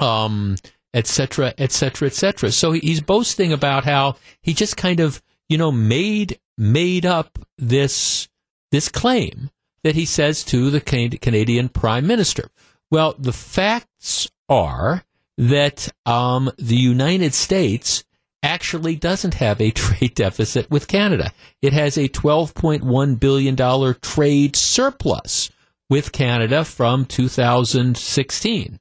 Um, 0.00 0.56
etc., 0.92 1.54
etc., 1.56 2.08
etc. 2.08 2.50
So 2.50 2.72
he's 2.72 3.00
boasting 3.00 3.52
about 3.52 3.84
how 3.84 4.16
he 4.42 4.54
just 4.54 4.76
kind 4.76 4.98
of, 4.98 5.22
you 5.48 5.56
know, 5.56 5.70
made 5.70 6.40
made 6.58 7.06
up 7.06 7.38
this 7.58 8.28
this 8.72 8.88
claim 8.88 9.50
that 9.84 9.94
he 9.94 10.04
says 10.04 10.42
to 10.46 10.70
the 10.70 10.80
Canadian 10.80 11.68
Prime 11.68 12.08
Minister. 12.08 12.50
Well, 12.90 13.14
the 13.18 13.32
facts 13.32 14.30
are 14.48 15.04
that 15.36 15.88
um, 16.06 16.50
the 16.58 16.76
United 16.76 17.34
States 17.34 18.04
actually 18.42 18.94
doesn't 18.96 19.34
have 19.34 19.60
a 19.60 19.70
trade 19.72 20.14
deficit 20.14 20.70
with 20.70 20.86
Canada. 20.86 21.32
It 21.62 21.72
has 21.72 21.96
a 21.96 22.08
$12.1 22.08 23.20
billion 23.20 23.94
trade 24.00 24.56
surplus 24.56 25.50
with 25.90 26.12
Canada 26.12 26.64
from 26.64 27.04
2016. 27.04 28.80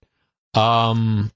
Um, 0.54 1.32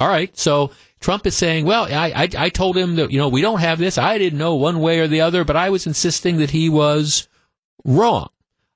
all 0.00 0.08
right. 0.08 0.36
So 0.36 0.70
Trump 1.00 1.26
is 1.26 1.36
saying, 1.36 1.66
well, 1.66 1.84
I, 1.84 2.12
I, 2.14 2.28
I 2.36 2.48
told 2.48 2.76
him 2.76 2.96
that, 2.96 3.10
you 3.10 3.18
know, 3.18 3.28
we 3.28 3.42
don't 3.42 3.60
have 3.60 3.78
this. 3.78 3.98
I 3.98 4.18
didn't 4.18 4.38
know 4.38 4.54
one 4.54 4.80
way 4.80 5.00
or 5.00 5.06
the 5.06 5.20
other, 5.20 5.44
but 5.44 5.56
I 5.56 5.70
was 5.70 5.86
insisting 5.86 6.38
that 6.38 6.50
he 6.50 6.68
was 6.68 7.28
wrong. 7.84 8.28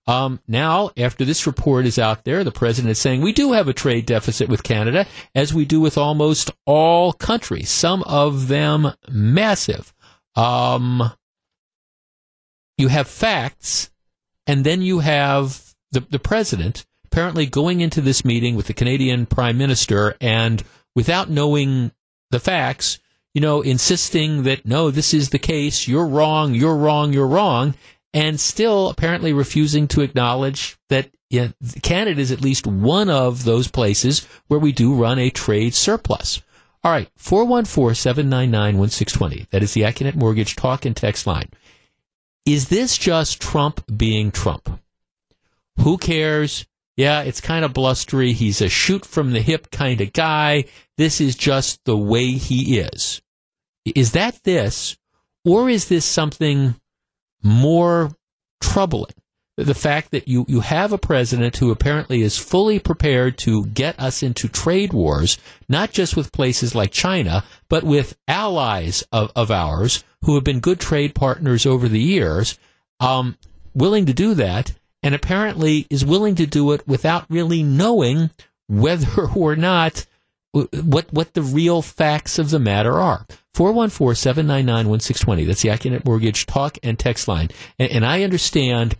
Um, 0.09 0.41
now, 0.49 0.91
after 0.97 1.27
this 1.27 1.47
report 1.47 1.85
is 1.85 1.99
out 1.99 2.25
there, 2.25 2.43
the 2.43 2.51
president 2.51 2.93
is 2.93 2.99
saying 2.99 3.21
we 3.21 3.35
do 3.35 3.53
have 3.53 3.69
a 3.69 3.75
trade 3.75 4.07
deficit 4.07 4.49
with 4.49 4.63
Canada, 4.63 5.07
as 5.35 5.53
we 5.53 5.67
do 5.67 5.83
with 5.83 5.99
almost 5.99 6.51
all 6.65 7.13
countries, 7.13 7.69
some 7.69 8.03
of 8.05 8.49
them 8.49 8.95
massive. 9.11 9.93
Um, 10.35 11.13
you 12.79 12.89
have 12.89 13.07
facts, 13.07 13.91
and 14.47 14.65
then 14.65 14.81
you 14.81 15.01
have 15.01 15.75
the, 15.93 16.01
the 16.01 16.19
president 16.19 16.87
apparently 17.05 17.45
going 17.45 17.83
into 17.83 18.01
this 18.01 18.25
meeting 18.25 18.57
with 18.57 18.67
the 18.67 18.75
Canadian 18.75 19.27
prime 19.27 19.59
minister 19.59 20.17
and 20.23 20.65
without 20.95 21.29
knowing 21.29 21.93
the 22.31 22.41
facts, 22.41 22.99
you 23.35 23.43
know, 23.43 23.61
insisting 23.61 24.45
that 24.45 24.65
no, 24.65 24.91
this 24.91 25.13
is 25.13 25.31
the 25.31 25.39
case, 25.39 25.87
you're 25.87 26.07
wrong, 26.07 26.55
you're 26.55 26.77
wrong, 26.77 27.13
you're 27.13 27.27
wrong 27.27 27.75
and 28.19 28.39
still 28.41 28.91
apparently 28.91 29.33
refusing 29.33 29.87
to 29.87 30.01
acknowledge 30.01 30.77
that 30.89 31.09
you 31.31 31.41
know, 31.41 31.53
Canada 31.83 32.21
is 32.21 32.33
at 32.33 32.41
least 32.41 32.67
one 32.67 33.09
of 33.09 33.45
those 33.45 33.69
places 33.69 34.27
where 34.49 34.59
we 34.59 34.73
do 34.73 34.93
run 34.93 35.21
a 35.21 35.31
trade 35.31 35.73
surplus. 35.73 36.43
All 36.83 36.91
right, 36.91 37.09
414-799-1620. 37.17 39.49
That 39.51 39.63
is 39.63 39.73
the 39.73 39.83
Accunet 39.83 40.17
Mortgage 40.17 40.57
talk 40.57 40.85
and 40.85 40.97
text 40.97 41.29
line. 41.29 41.49
Is 42.45 42.71
this 42.71 42.99
just 42.99 43.41
Trump 43.41 43.85
being 43.97 44.33
Trump? 44.33 44.81
Who 45.79 45.97
cares? 45.97 46.67
Yeah, 46.97 47.23
it's 47.23 47.41
kind 47.41 47.65
of 47.65 47.73
blustery. 47.73 48.33
He's 48.33 48.61
a 48.61 48.69
shoot 48.69 49.05
from 49.05 49.31
the 49.31 49.43
hip 49.43 49.71
kind 49.71 50.01
of 50.01 50.13
guy. 50.13 50.65
This 50.97 51.21
is 51.21 51.37
just 51.37 51.85
the 51.85 51.97
way 51.97 52.33
he 52.33 52.81
is. 52.81 53.23
Is 53.85 54.11
that 54.13 54.43
this? 54.43 54.99
Or 55.45 55.71
is 55.71 55.87
this 55.87 56.05
something 56.05 56.75
more 57.43 58.13
troubling. 58.61 59.15
The 59.57 59.75
fact 59.75 60.13
that 60.13 60.29
you, 60.29 60.45
you 60.47 60.61
have 60.61 60.93
a 60.93 60.99
president 60.99 61.57
who 61.57 61.73
apparently 61.73 62.23
is 62.23 62.39
fully 62.39 62.79
prepared 62.79 63.37
to 63.39 63.67
get 63.67 63.99
us 63.99 64.23
into 64.23 64.49
trade 64.49 64.93
wars, 64.93 65.37
not 65.69 65.91
just 65.91 66.17
with 66.17 66.33
places 66.33 66.77
like 66.77 66.93
China, 66.93 67.43
but 67.69 67.83
with 67.83 68.17
allies 68.29 69.03
of, 69.11 69.33
of 69.35 69.51
ours 69.51 70.05
who 70.23 70.37
have 70.37 70.45
been 70.45 70.61
good 70.61 70.79
trade 70.79 71.15
partners 71.15 71.67
over 71.67 71.89
the 71.89 72.01
years, 72.01 72.57
um, 73.01 73.37
willing 73.75 74.07
to 74.07 74.13
do 74.13 74.35
that, 74.35 74.75
and 75.03 75.15
apparently 75.15 75.87
is 75.91 76.05
willing 76.05 76.37
to 76.37 76.47
do 76.47 76.71
it 76.73 76.87
without 76.87 77.27
really 77.29 77.63
knowing 77.63 78.31
whether 78.69 79.29
or 79.35 79.57
not 79.57 80.07
what 80.53 81.13
what 81.13 81.35
the 81.35 81.43
real 81.43 81.83
facts 81.83 82.39
of 82.39 82.51
the 82.51 82.59
matter 82.59 82.99
are. 82.99 83.27
414-799-1620. 83.57 85.47
That's 85.47 85.63
the 85.63 85.69
Accunet 85.71 86.05
Mortgage 86.05 86.47
talk 86.47 86.79
and 86.83 86.99
text 86.99 87.27
line. 87.27 87.49
And, 87.79 87.91
and 87.91 88.07
I 88.07 88.23
understand 88.23 88.97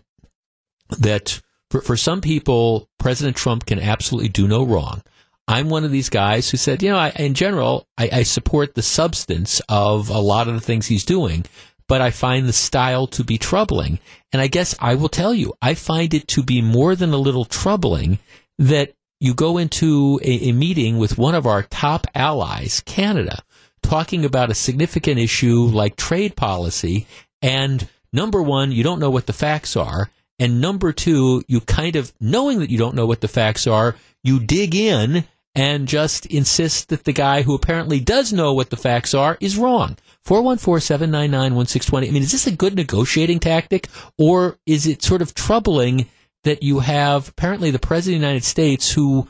that 0.99 1.41
for, 1.71 1.81
for 1.81 1.95
some 1.95 2.19
people, 2.19 2.89
President 2.99 3.37
Trump 3.37 3.65
can 3.65 3.79
absolutely 3.79 4.29
do 4.29 4.47
no 4.47 4.63
wrong. 4.63 5.01
I'm 5.47 5.69
one 5.69 5.83
of 5.83 5.91
these 5.91 6.09
guys 6.09 6.49
who 6.49 6.57
said, 6.57 6.83
you 6.83 6.91
know, 6.91 6.97
I, 6.97 7.09
in 7.09 7.33
general, 7.33 7.87
I, 7.97 8.09
I 8.11 8.23
support 8.23 8.75
the 8.75 8.83
substance 8.83 9.61
of 9.67 10.09
a 10.09 10.19
lot 10.19 10.47
of 10.47 10.53
the 10.53 10.61
things 10.61 10.87
he's 10.87 11.05
doing, 11.05 11.45
but 11.87 12.01
I 12.01 12.11
find 12.11 12.45
the 12.45 12.53
style 12.53 13.07
to 13.07 13.23
be 13.23 13.39
troubling. 13.39 13.99
And 14.31 14.41
I 14.41 14.47
guess 14.47 14.75
I 14.79 14.95
will 14.95 15.09
tell 15.09 15.33
you, 15.33 15.53
I 15.61 15.73
find 15.73 16.13
it 16.13 16.27
to 16.29 16.43
be 16.43 16.61
more 16.61 16.95
than 16.95 17.13
a 17.13 17.17
little 17.17 17.45
troubling 17.45 18.19
that 18.59 18.93
you 19.19 19.33
go 19.33 19.57
into 19.57 20.19
a, 20.23 20.49
a 20.49 20.51
meeting 20.51 20.97
with 20.97 21.17
one 21.17 21.35
of 21.35 21.45
our 21.45 21.63
top 21.63 22.07
allies, 22.15 22.81
Canada, 22.85 23.43
talking 23.81 24.25
about 24.25 24.51
a 24.51 24.55
significant 24.55 25.19
issue 25.19 25.63
like 25.63 25.95
trade 25.95 26.35
policy, 26.35 27.07
and 27.41 27.87
number 28.13 28.41
one, 28.41 28.71
you 28.71 28.83
don't 28.83 28.99
know 28.99 29.09
what 29.09 29.25
the 29.25 29.33
facts 29.33 29.75
are, 29.75 30.09
and 30.39 30.61
number 30.61 30.93
two, 30.93 31.43
you 31.47 31.59
kind 31.61 31.95
of, 31.95 32.13
knowing 32.19 32.59
that 32.59 32.69
you 32.69 32.77
don't 32.77 32.95
know 32.95 33.05
what 33.05 33.21
the 33.21 33.27
facts 33.27 33.67
are, 33.67 33.95
you 34.23 34.39
dig 34.39 34.73
in 34.73 35.25
and 35.55 35.87
just 35.87 36.25
insist 36.27 36.89
that 36.89 37.03
the 37.03 37.11
guy 37.11 37.41
who 37.41 37.53
apparently 37.53 37.99
does 37.99 38.31
know 38.31 38.53
what 38.53 38.69
the 38.69 38.77
facts 38.77 39.13
are 39.13 39.37
is 39.41 39.57
wrong. 39.57 39.97
414-799-1620. 40.25 42.07
I 42.07 42.11
mean, 42.11 42.23
is 42.23 42.31
this 42.31 42.47
a 42.47 42.51
good 42.51 42.75
negotiating 42.75 43.39
tactic 43.39 43.89
or 44.17 44.57
is 44.65 44.87
it 44.87 45.03
sort 45.03 45.21
of 45.21 45.33
troubling 45.33 46.07
that 46.43 46.63
you 46.63 46.79
have 46.79 47.29
apparently 47.29 47.71
the 47.71 47.79
president 47.79 48.17
of 48.17 48.21
the 48.21 48.27
United 48.27 48.45
States 48.45 48.93
who, 48.93 49.27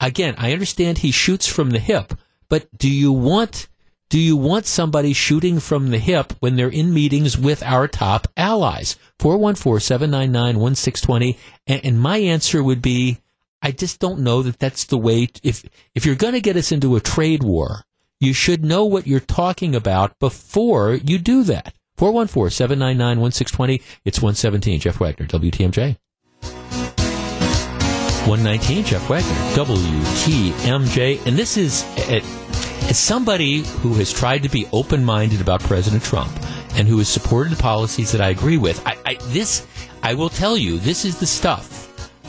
again, 0.00 0.34
I 0.38 0.52
understand 0.52 0.98
he 0.98 1.10
shoots 1.10 1.46
from 1.46 1.70
the 1.70 1.78
hip, 1.78 2.14
but 2.48 2.66
do 2.76 2.90
you 2.90 3.12
want 3.12 3.68
do 4.12 4.20
you 4.20 4.36
want 4.36 4.66
somebody 4.66 5.14
shooting 5.14 5.58
from 5.58 5.88
the 5.88 5.98
hip 5.98 6.34
when 6.40 6.56
they're 6.56 6.68
in 6.68 6.92
meetings 6.92 7.38
with 7.38 7.62
our 7.62 7.88
top 7.88 8.28
allies? 8.36 8.98
414-799-1620. 9.20 11.38
And, 11.66 11.98
my 11.98 12.18
answer 12.18 12.62
would 12.62 12.82
be, 12.82 13.22
I 13.62 13.70
just 13.70 14.00
don't 14.00 14.20
know 14.20 14.42
that 14.42 14.58
that's 14.58 14.84
the 14.84 14.98
way. 14.98 15.24
To, 15.24 15.40
if, 15.42 15.64
if 15.94 16.04
you're 16.04 16.14
going 16.14 16.34
to 16.34 16.42
get 16.42 16.58
us 16.58 16.72
into 16.72 16.94
a 16.94 17.00
trade 17.00 17.42
war, 17.42 17.84
you 18.20 18.34
should 18.34 18.62
know 18.62 18.84
what 18.84 19.06
you're 19.06 19.18
talking 19.18 19.74
about 19.74 20.18
before 20.18 20.92
you 20.92 21.16
do 21.16 21.42
that. 21.44 21.72
414-799-1620. 21.96 23.80
It's 24.04 24.20
117. 24.20 24.80
Jeff 24.80 25.00
Wagner, 25.00 25.26
WTMJ. 25.26 25.96
119, 28.26 28.84
Jeff 28.84 29.08
Wagner, 29.08 29.30
WTMJ. 29.56 31.26
And 31.26 31.36
this 31.36 31.56
is, 31.56 31.84
eh, 31.96 32.18
eh, 32.18 32.20
as 32.88 32.96
somebody 32.96 33.62
who 33.80 33.94
has 33.94 34.12
tried 34.12 34.44
to 34.44 34.48
be 34.48 34.68
open 34.72 35.04
minded 35.04 35.40
about 35.40 35.60
President 35.60 36.04
Trump 36.04 36.32
and 36.76 36.86
who 36.86 36.98
has 36.98 37.08
supported 37.08 37.58
policies 37.58 38.12
that 38.12 38.20
I 38.20 38.28
agree 38.28 38.58
with, 38.58 38.80
I, 38.86 38.96
I, 39.04 39.14
this, 39.28 39.66
I 40.04 40.14
will 40.14 40.28
tell 40.28 40.56
you, 40.56 40.78
this 40.78 41.04
is 41.04 41.18
the 41.18 41.26
stuff 41.26 41.82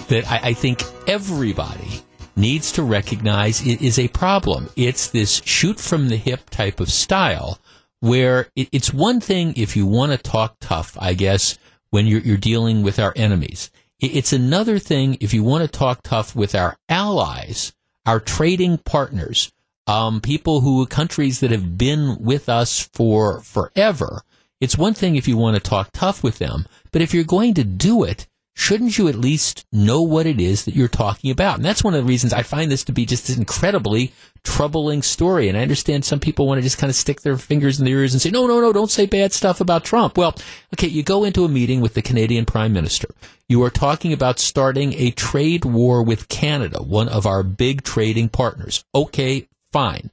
that 0.08 0.30
I, 0.32 0.50
I 0.50 0.54
think 0.54 0.84
everybody 1.08 2.02
needs 2.36 2.72
to 2.72 2.84
recognize 2.84 3.66
is 3.66 4.00
a 4.00 4.08
problem. 4.08 4.70
It's 4.76 5.10
this 5.10 5.44
shoot 5.46 5.80
from 5.80 6.10
the 6.10 6.18
hip 6.18 6.50
type 6.50 6.80
of 6.80 6.91
style 6.91 7.60
where 8.00 8.48
it, 8.56 8.68
it's 8.72 8.91
one 8.91 9.20
thing 9.20 9.54
if 9.56 9.78
you 9.78 9.86
want 9.86 10.12
to 10.12 10.18
talk 10.18 10.56
tough, 10.60 10.98
I 11.00 11.14
guess, 11.14 11.58
when 11.91 12.08
you're, 12.08 12.22
you're 12.22 12.38
dealing 12.38 12.82
with 12.82 13.00
our 13.00 13.14
enemies. 13.16 13.70
It's 14.06 14.34
another 14.34 14.80
thing 14.80 15.16
if 15.22 15.34
you 15.34 15.43
want 15.43 15.64
to 15.64 15.70
talk 15.70 16.01
tough 16.04 16.36
with 16.36 16.56
our 16.56 16.76
allies, 16.89 17.72
our 18.06 18.20
trading 18.20 18.80
partners, 18.80 19.49
um, 19.88 20.20
people 20.20 20.60
who 20.60 20.86
countries 20.88 21.39
that 21.39 21.51
have 21.51 21.78
been 21.78 22.18
with 22.20 22.49
us 22.49 22.89
for 22.91 23.39
forever. 23.39 24.24
It's 24.60 24.78
one 24.78 24.93
thing 24.93 25.16
if 25.16 25.26
you 25.26 25.38
want 25.38 25.56
to 25.56 25.62
talk 25.62 25.89
tough 25.93 26.22
with 26.22 26.39
them, 26.39 26.66
but 26.91 27.01
if 27.01 27.14
you're 27.14 27.24
going 27.24 27.54
to 27.54 27.64
do 27.64 28.04
it, 28.04 28.28
shouldn't 28.56 28.97
you 28.97 29.08
at 29.08 29.16
least 29.16 29.66
know 29.72 30.01
what 30.01 30.26
it 30.26 30.39
is 30.39 30.66
that 30.66 30.76
you're 30.76 30.88
talking 30.88 31.32
about? 31.32 31.56
And 31.56 31.66
that's 31.66 31.84
one 31.84 31.93
of 31.93 32.04
the 32.04 32.08
reasons 32.08 32.34
I 32.34 32.43
find 32.43 32.72
this 32.72 32.84
to 32.86 32.91
be 32.91 33.06
just 33.06 33.30
an 33.30 33.39
incredibly 33.39 34.14
troubling 34.43 35.01
story. 35.01 35.49
And 35.49 35.58
I 35.58 35.62
understand 35.62 36.06
some 36.06 36.20
people 36.20 36.47
want 36.47 36.60
to 36.60 36.64
just 36.64 36.78
kind 36.78 36.89
of 36.89 36.95
stick 36.95 37.22
their 37.22 37.38
fingers 37.38 37.80
in 37.80 37.86
their 37.86 37.99
ears 37.99 38.14
and 38.14 38.22
say, 38.22 38.30
no, 38.30 38.45
no, 38.45 38.62
no, 38.62 38.72
don't 38.72 38.91
say 38.91 39.06
bad 39.06 39.34
stuff 39.34 39.60
about 39.60 39.84
Trump. 39.84 40.18
Well, 40.18 40.36
okay, 40.76 40.88
you 40.88 41.01
go 41.01 41.24
into 41.24 41.45
a 41.45 41.49
meeting 41.49 41.82
with 41.82 41.95
the 41.95 42.01
Canadian 42.01 42.45
Prime 42.45 42.74
Minister. 42.74 43.08
You 43.49 43.64
are 43.64 43.72
talking 43.72 44.14
about 44.14 44.39
starting 44.39 44.93
a 44.93 45.12
trade 45.12 45.66
war 45.66 46.04
with 46.04 46.30
Canada, 46.30 46.82
one 46.82 47.10
of 47.10 47.26
our 47.26 47.43
big 47.43 47.84
trading 47.84 48.30
partners. 48.30 48.86
Okay, 48.93 49.47
fine. 49.72 50.12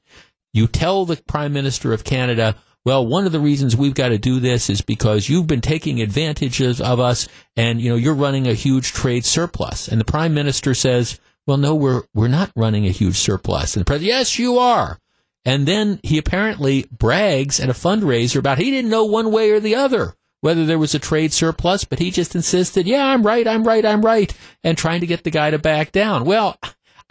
You 0.53 0.67
tell 0.67 1.05
the 1.05 1.17
Prime 1.17 1.53
Minister 1.53 1.93
of 1.93 2.05
Canada, 2.05 2.57
well, 2.85 3.07
one 3.07 3.27
of 3.27 3.33
the 3.33 3.41
reasons 3.41 3.77
we've 3.77 3.95
got 3.95 4.09
to 4.09 4.19
do 4.19 4.41
this 4.41 4.71
is 4.71 4.81
because 4.81 5.29
you've 5.29 5.47
been 5.47 5.61
taking 5.61 6.01
advantage 6.01 6.61
of, 6.61 6.81
of 6.81 7.01
us 7.01 7.29
and, 7.57 7.81
you 7.81 7.91
know, 7.91 7.97
you're 7.97 8.15
running 8.15 8.47
a 8.47 8.55
huge 8.55 8.93
trade 8.93 9.25
surplus. 9.25 9.89
And 9.89 10.01
the 10.01 10.05
Prime 10.05 10.35
Minister 10.35 10.75
says, 10.75 11.21
well, 11.47 11.57
no, 11.57 11.75
we're, 11.75 12.03
we're 12.15 12.29
not 12.29 12.53
running 12.57 12.87
a 12.87 12.91
huge 12.91 13.17
surplus. 13.17 13.77
And 13.77 13.83
the 13.83 13.85
President, 13.85 14.09
yes, 14.09 14.39
you 14.39 14.59
are. 14.59 14.99
And 15.45 15.67
then 15.67 16.01
he 16.03 16.19
apparently 16.19 16.87
brags 16.91 17.61
at 17.61 17.71
a 17.71 17.75
fundraiser 17.75 18.39
about 18.39 18.59
he 18.59 18.71
didn't 18.71 18.91
know 18.91 19.05
one 19.05 19.31
way 19.33 19.51
or 19.51 19.61
the 19.61 19.75
other 19.75 20.15
whether 20.41 20.65
there 20.65 20.79
was 20.79 20.95
a 20.95 20.99
trade 20.99 21.33
surplus, 21.33 21.85
but 21.85 21.99
he 21.99 22.11
just 22.11 22.35
insisted, 22.35 22.87
yeah, 22.87 23.05
I'm 23.05 23.23
right, 23.23 23.47
I'm 23.47 23.65
right, 23.65 23.85
I'm 23.85 24.03
right, 24.03 24.33
and 24.65 24.77
trying 24.77 25.01
to 25.01 25.07
get 25.07 25.25
the 25.25 25.31
guy 25.31 25.51
to 25.51 25.59
back 25.59 25.93
down. 25.93 26.25
Well, 26.25 26.57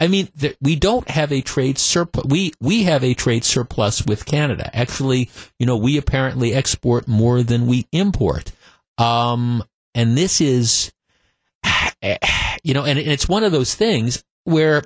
I 0.00 0.08
mean, 0.08 0.28
we 0.62 0.76
don't 0.76 1.08
have 1.10 1.30
a 1.30 1.42
trade 1.42 1.78
surplus. 1.78 2.24
We 2.26 2.52
we 2.58 2.84
have 2.84 3.04
a 3.04 3.12
trade 3.12 3.44
surplus 3.44 4.04
with 4.06 4.24
Canada. 4.24 4.70
Actually, 4.74 5.28
you 5.58 5.66
know, 5.66 5.76
we 5.76 5.98
apparently 5.98 6.54
export 6.54 7.06
more 7.06 7.42
than 7.42 7.66
we 7.66 7.86
import. 7.92 8.50
Um, 8.96 9.62
and 9.94 10.16
this 10.16 10.40
is, 10.40 10.90
you 12.62 12.72
know, 12.72 12.84
and 12.84 12.98
it's 12.98 13.28
one 13.28 13.44
of 13.44 13.52
those 13.52 13.74
things 13.74 14.24
where, 14.44 14.82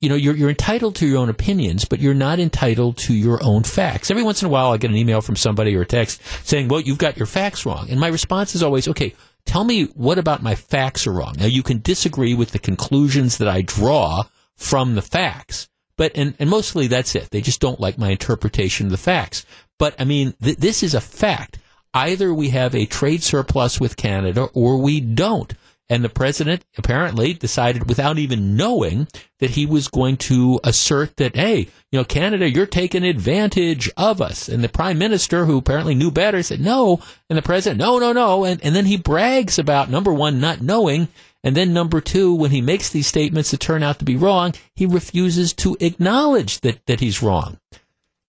you 0.00 0.08
know, 0.08 0.14
you're 0.14 0.36
you're 0.36 0.50
entitled 0.50 0.94
to 0.96 1.08
your 1.08 1.18
own 1.18 1.28
opinions, 1.28 1.84
but 1.84 1.98
you're 1.98 2.14
not 2.14 2.38
entitled 2.38 2.98
to 2.98 3.14
your 3.14 3.42
own 3.42 3.64
facts. 3.64 4.12
Every 4.12 4.22
once 4.22 4.42
in 4.42 4.46
a 4.46 4.50
while, 4.50 4.70
I 4.70 4.76
get 4.76 4.90
an 4.90 4.96
email 4.96 5.22
from 5.22 5.34
somebody 5.34 5.74
or 5.74 5.82
a 5.82 5.86
text 5.86 6.22
saying, 6.46 6.68
"Well, 6.68 6.80
you've 6.80 6.98
got 6.98 7.16
your 7.16 7.26
facts 7.26 7.66
wrong," 7.66 7.90
and 7.90 7.98
my 7.98 8.08
response 8.08 8.54
is 8.54 8.62
always, 8.62 8.86
"Okay." 8.86 9.14
Tell 9.44 9.62
me 9.62 9.84
what 9.94 10.18
about 10.18 10.42
my 10.42 10.56
facts 10.56 11.06
are 11.06 11.12
wrong. 11.12 11.36
Now 11.38 11.46
you 11.46 11.62
can 11.62 11.80
disagree 11.80 12.34
with 12.34 12.50
the 12.50 12.58
conclusions 12.58 13.38
that 13.38 13.46
I 13.46 13.62
draw 13.62 14.24
from 14.56 14.94
the 14.94 15.02
facts. 15.02 15.68
But 15.96 16.12
and, 16.14 16.34
and 16.38 16.50
mostly 16.50 16.86
that's 16.86 17.14
it. 17.14 17.30
They 17.30 17.40
just 17.40 17.60
don't 17.60 17.80
like 17.80 17.98
my 17.98 18.10
interpretation 18.10 18.86
of 18.86 18.92
the 18.92 18.98
facts. 18.98 19.46
But 19.78 19.94
I 19.98 20.04
mean, 20.04 20.34
th- 20.42 20.58
this 20.58 20.82
is 20.82 20.94
a 20.94 21.00
fact. 21.00 21.58
Either 21.94 22.34
we 22.34 22.50
have 22.50 22.74
a 22.74 22.86
trade 22.86 23.22
surplus 23.22 23.80
with 23.80 23.96
Canada 23.96 24.48
or 24.52 24.76
we 24.76 25.00
don't. 25.00 25.54
And 25.88 26.02
the 26.02 26.08
president 26.08 26.64
apparently 26.76 27.32
decided 27.32 27.88
without 27.88 28.18
even 28.18 28.56
knowing 28.56 29.06
that 29.38 29.50
he 29.50 29.66
was 29.66 29.86
going 29.86 30.16
to 30.16 30.58
assert 30.64 31.16
that, 31.16 31.36
hey, 31.36 31.68
you 31.92 31.98
know, 31.98 32.04
Canada, 32.04 32.50
you're 32.50 32.66
taking 32.66 33.04
advantage 33.04 33.88
of 33.96 34.20
us. 34.20 34.48
And 34.48 34.64
the 34.64 34.68
prime 34.68 34.98
minister, 34.98 35.44
who 35.44 35.58
apparently 35.58 35.94
knew 35.94 36.10
better, 36.10 36.42
said 36.42 36.60
no. 36.60 37.00
And 37.30 37.36
the 37.36 37.42
president, 37.42 37.78
no, 37.78 38.00
no, 38.00 38.12
no. 38.12 38.44
And, 38.44 38.62
and 38.64 38.74
then 38.74 38.86
he 38.86 38.96
brags 38.96 39.60
about 39.60 39.88
number 39.88 40.12
one, 40.12 40.40
not 40.40 40.60
knowing. 40.60 41.06
And 41.46 41.54
then 41.56 41.72
number 41.72 42.00
two, 42.00 42.34
when 42.34 42.50
he 42.50 42.60
makes 42.60 42.90
these 42.90 43.06
statements 43.06 43.52
that 43.52 43.60
turn 43.60 43.84
out 43.84 44.00
to 44.00 44.04
be 44.04 44.16
wrong, 44.16 44.52
he 44.74 44.84
refuses 44.84 45.52
to 45.54 45.76
acknowledge 45.78 46.60
that, 46.62 46.84
that 46.86 46.98
he's 46.98 47.22
wrong. 47.22 47.60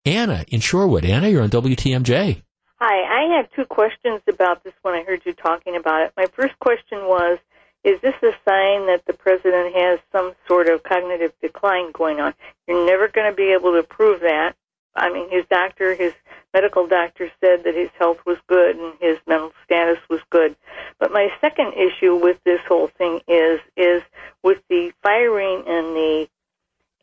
Anna 0.05 0.45
in 0.49 0.59
Shorewood. 0.59 1.03
Anna, 1.03 1.27
you're 1.27 1.41
on 1.41 1.49
WTMJ. 1.49 2.43
Hi, 2.79 3.23
I 3.23 3.35
had 3.35 3.49
two 3.55 3.65
questions 3.65 4.21
about 4.29 4.63
this 4.63 4.73
when 4.83 4.93
I 4.93 5.01
heard 5.01 5.23
you 5.25 5.33
talking 5.33 5.75
about 5.75 6.03
it. 6.03 6.13
My 6.15 6.27
first 6.27 6.59
question 6.59 7.07
was 7.07 7.39
Is 7.83 7.99
this 8.01 8.13
a 8.21 8.33
sign 8.47 8.85
that 8.85 9.01
the 9.07 9.13
president 9.13 9.75
has 9.75 9.97
some 10.11 10.33
sort 10.47 10.69
of 10.69 10.83
cognitive 10.83 11.33
decline 11.41 11.91
going 11.93 12.19
on? 12.19 12.35
You're 12.67 12.85
never 12.85 13.07
going 13.07 13.31
to 13.31 13.35
be 13.35 13.51
able 13.51 13.73
to 13.73 13.81
prove 13.81 14.21
that. 14.21 14.53
I 14.95 15.11
mean, 15.11 15.31
his 15.31 15.45
doctor, 15.49 15.95
his 15.95 16.13
medical 16.57 16.87
doctor 16.87 17.29
said 17.39 17.63
that 17.65 17.75
his 17.75 17.89
health 17.99 18.17
was 18.25 18.37
good 18.47 18.75
and 18.77 18.93
his 18.99 19.17
mental 19.27 19.51
status 19.63 19.99
was 20.09 20.21
good. 20.31 20.55
But 20.97 21.11
my 21.11 21.29
second 21.39 21.73
issue 21.73 22.15
with 22.15 22.43
this 22.45 22.61
whole 22.67 22.87
thing 22.87 23.21
is 23.27 23.59
is 23.75 24.01
with 24.41 24.59
the 24.67 24.91
firing 25.03 25.63
and 25.67 25.95
the 25.95 26.27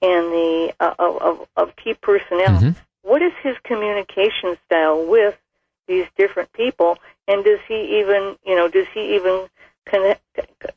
and 0.03 0.25
the 0.33 0.75
uh, 0.81 0.95
of 0.99 1.47
of 1.57 1.77
key 1.77 1.95
personnel. 1.95 2.59
Mm-hmm. 2.59 2.71
What 3.03 3.23
is 3.23 3.33
his 3.45 3.57
communication 3.63 4.57
style 4.67 5.07
with 5.07 5.37
these 5.87 6.07
different 6.17 6.53
people, 6.53 6.99
and 7.29 7.45
does 7.45 7.61
he 7.69 8.01
even, 8.01 8.37
you 8.45 8.57
know, 8.57 8.67
does 8.69 8.87
he 8.93 9.15
even 9.15 9.47
connect, 9.85 10.23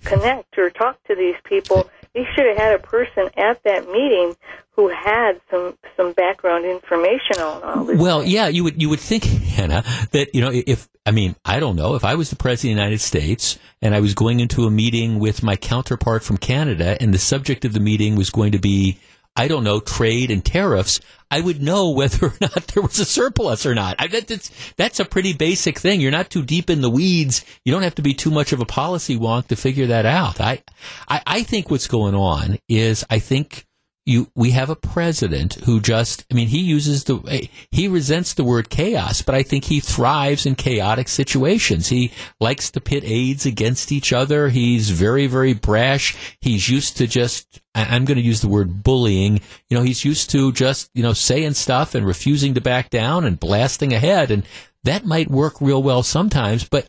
connect 0.04 0.58
or 0.58 0.70
talk 0.70 1.02
to 1.06 1.16
these 1.16 1.38
people? 1.46 1.90
He 2.14 2.26
should 2.36 2.46
have 2.46 2.58
had 2.58 2.76
a 2.76 2.80
person 2.80 3.30
at 3.38 3.64
that 3.64 3.90
meeting 3.90 4.36
who 4.78 4.90
had 4.90 5.42
some 5.50 5.76
some 5.98 6.14
background 6.14 6.64
information 6.64 7.40
on 7.40 7.64
all 7.64 7.84
this. 7.84 8.00
Well, 8.00 8.24
yeah, 8.24 8.48
you 8.48 8.64
would 8.64 8.82
you 8.82 8.90
would 8.90 9.00
think, 9.00 9.24
Hannah, 9.56 9.84
that 10.12 10.34
you 10.34 10.40
know 10.40 10.52
if 10.54 10.88
I 11.06 11.12
mean 11.12 11.36
I 11.44 11.60
don't 11.60 11.76
know 11.76 11.96
if 11.96 12.06
I 12.06 12.16
was 12.16 12.30
the 12.30 12.38
president 12.38 12.74
of 12.74 12.78
the 12.78 12.84
United 12.84 13.02
States 13.02 13.60
and 13.82 13.94
I 13.94 14.00
was 14.00 14.14
going 14.14 14.40
into 14.40 14.66
a 14.66 14.72
meeting 14.72 15.20
with 15.20 15.44
my 15.44 15.56
counterpart 15.56 16.24
from 16.24 16.38
Canada 16.38 16.96
and 17.02 17.14
the 17.14 17.18
subject 17.18 17.66
of 17.66 17.74
the 17.74 17.80
meeting 17.80 18.16
was 18.16 18.30
going 18.30 18.54
to 18.54 18.60
be 18.60 19.00
I 19.40 19.48
don't 19.48 19.64
know, 19.64 19.80
trade 19.80 20.32
and 20.32 20.44
tariffs, 20.44 21.00
I 21.30 21.42
would 21.42 21.62
know 21.62 21.92
whether 21.96 22.28
or 22.28 22.34
not 22.42 22.68
there 22.68 22.82
was 22.82 22.98
a 22.98 23.06
surplus 23.06 23.68
or 23.68 23.76
not. 23.76 23.96
I 24.00 24.08
bet 24.08 24.28
that's, 24.28 24.50
that's 24.78 25.00
a 25.00 25.06
pretty 25.06 25.34
basic 25.34 25.78
thing. 25.78 26.02
You're 26.02 26.12
not 26.12 26.32
too 26.32 26.44
deep 26.44 26.72
in 26.72 26.82
the 26.82 26.90
weeds. 26.90 27.46
You 27.64 27.72
don't 27.72 27.84
have 27.84 27.94
to 27.96 28.02
be 28.02 28.16
too 28.16 28.32
much 28.32 28.52
of 28.52 28.62
a 28.62 28.66
policy 28.66 29.16
wonk 29.16 29.48
to 29.48 29.56
figure 29.56 29.86
that 29.88 30.08
out. 30.08 30.42
I, 30.42 30.64
I, 31.08 31.22
I 31.28 31.44
think 31.44 31.70
what's 31.70 31.88
going 31.88 32.16
on 32.16 32.58
is 32.68 33.06
I 33.12 33.20
think 33.20 33.67
you 34.08 34.32
we 34.36 34.52
have 34.52 34.70
a 34.70 34.76
president 34.76 35.56
who 35.66 35.82
just 35.82 36.26
I 36.32 36.36
mean 36.36 36.48
he 36.48 36.60
uses 36.60 37.04
the 37.04 37.50
he 37.72 37.88
resents 37.88 38.34
the 38.34 38.44
word 38.44 38.70
chaos, 38.70 39.22
but 39.22 39.36
I 39.36 39.44
think 39.44 39.66
he 39.66 39.80
thrives 39.80 40.46
in 40.46 40.56
chaotic 40.56 41.10
situations. 41.10 41.90
He 41.90 42.12
likes 42.40 42.72
to 42.72 42.82
pit 42.82 43.04
aides 43.06 43.46
against 43.46 43.92
each 43.92 44.14
other. 44.14 44.50
He's 44.50 44.90
very 44.90 45.28
very 45.28 45.54
brash. 45.54 46.16
He's 46.40 46.70
used 46.70 46.98
to 46.98 47.08
just 47.08 47.60
I'm 47.76 48.06
going 48.06 48.18
to 48.18 48.24
use 48.24 48.42
the 48.42 48.48
word 48.48 48.82
bullying. 48.82 49.42
You 49.70 49.78
know, 49.78 49.84
he's 49.84 50.06
used 50.06 50.30
to 50.32 50.52
just 50.54 50.90
you 50.94 51.04
know 51.04 51.14
saying 51.14 51.56
stuff 51.56 51.94
and 51.94 52.06
refusing 52.06 52.54
to 52.54 52.62
back 52.62 52.90
down 52.90 53.26
and 53.26 53.40
blasting 53.40 53.94
ahead 53.94 54.32
and 54.32 54.44
that 54.84 55.06
might 55.06 55.30
work 55.30 55.60
real 55.60 55.84
well 55.84 56.02
sometimes, 56.02 56.64
but 56.64 56.88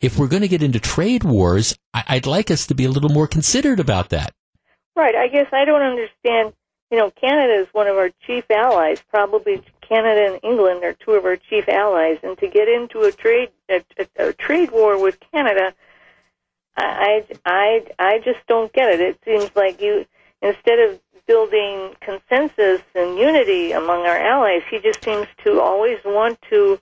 if 0.00 0.18
we're 0.18 0.28
going 0.28 0.42
to 0.42 0.48
get 0.48 0.62
into 0.62 0.80
trade 0.80 1.24
wars, 1.24 1.76
I'd 1.92 2.26
like 2.26 2.50
us 2.50 2.66
to 2.68 2.74
be 2.74 2.86
a 2.86 2.90
little 2.90 3.10
more 3.10 3.26
considered 3.26 3.80
about 3.80 4.08
that. 4.10 4.32
Right. 4.98 5.14
I 5.14 5.28
guess 5.28 5.46
I 5.52 5.64
don't 5.64 5.82
understand. 5.82 6.54
You 6.90 6.98
know, 6.98 7.12
Canada 7.12 7.52
is 7.54 7.68
one 7.70 7.86
of 7.86 7.96
our 7.96 8.10
chief 8.26 8.50
allies. 8.50 9.00
Probably 9.08 9.62
Canada 9.80 10.32
and 10.32 10.40
England 10.42 10.82
are 10.82 10.92
two 10.92 11.12
of 11.12 11.24
our 11.24 11.36
chief 11.36 11.68
allies, 11.68 12.18
and 12.24 12.36
to 12.38 12.48
get 12.48 12.68
into 12.68 13.02
a 13.02 13.12
trade 13.12 13.50
a, 13.68 13.84
a, 13.96 14.30
a 14.30 14.32
trade 14.32 14.72
war 14.72 15.00
with 15.00 15.20
Canada, 15.32 15.72
I, 16.76 17.24
I 17.46 17.86
I 18.00 18.18
just 18.18 18.40
don't 18.48 18.72
get 18.72 18.90
it. 18.90 19.00
It 19.00 19.20
seems 19.24 19.54
like 19.54 19.80
you 19.80 20.04
instead 20.42 20.80
of 20.80 21.00
building 21.28 21.94
consensus 22.00 22.82
and 22.96 23.16
unity 23.16 23.70
among 23.70 24.04
our 24.04 24.18
allies, 24.18 24.62
he 24.68 24.80
just 24.80 25.04
seems 25.04 25.28
to 25.44 25.60
always 25.60 25.98
want 26.04 26.42
to 26.50 26.80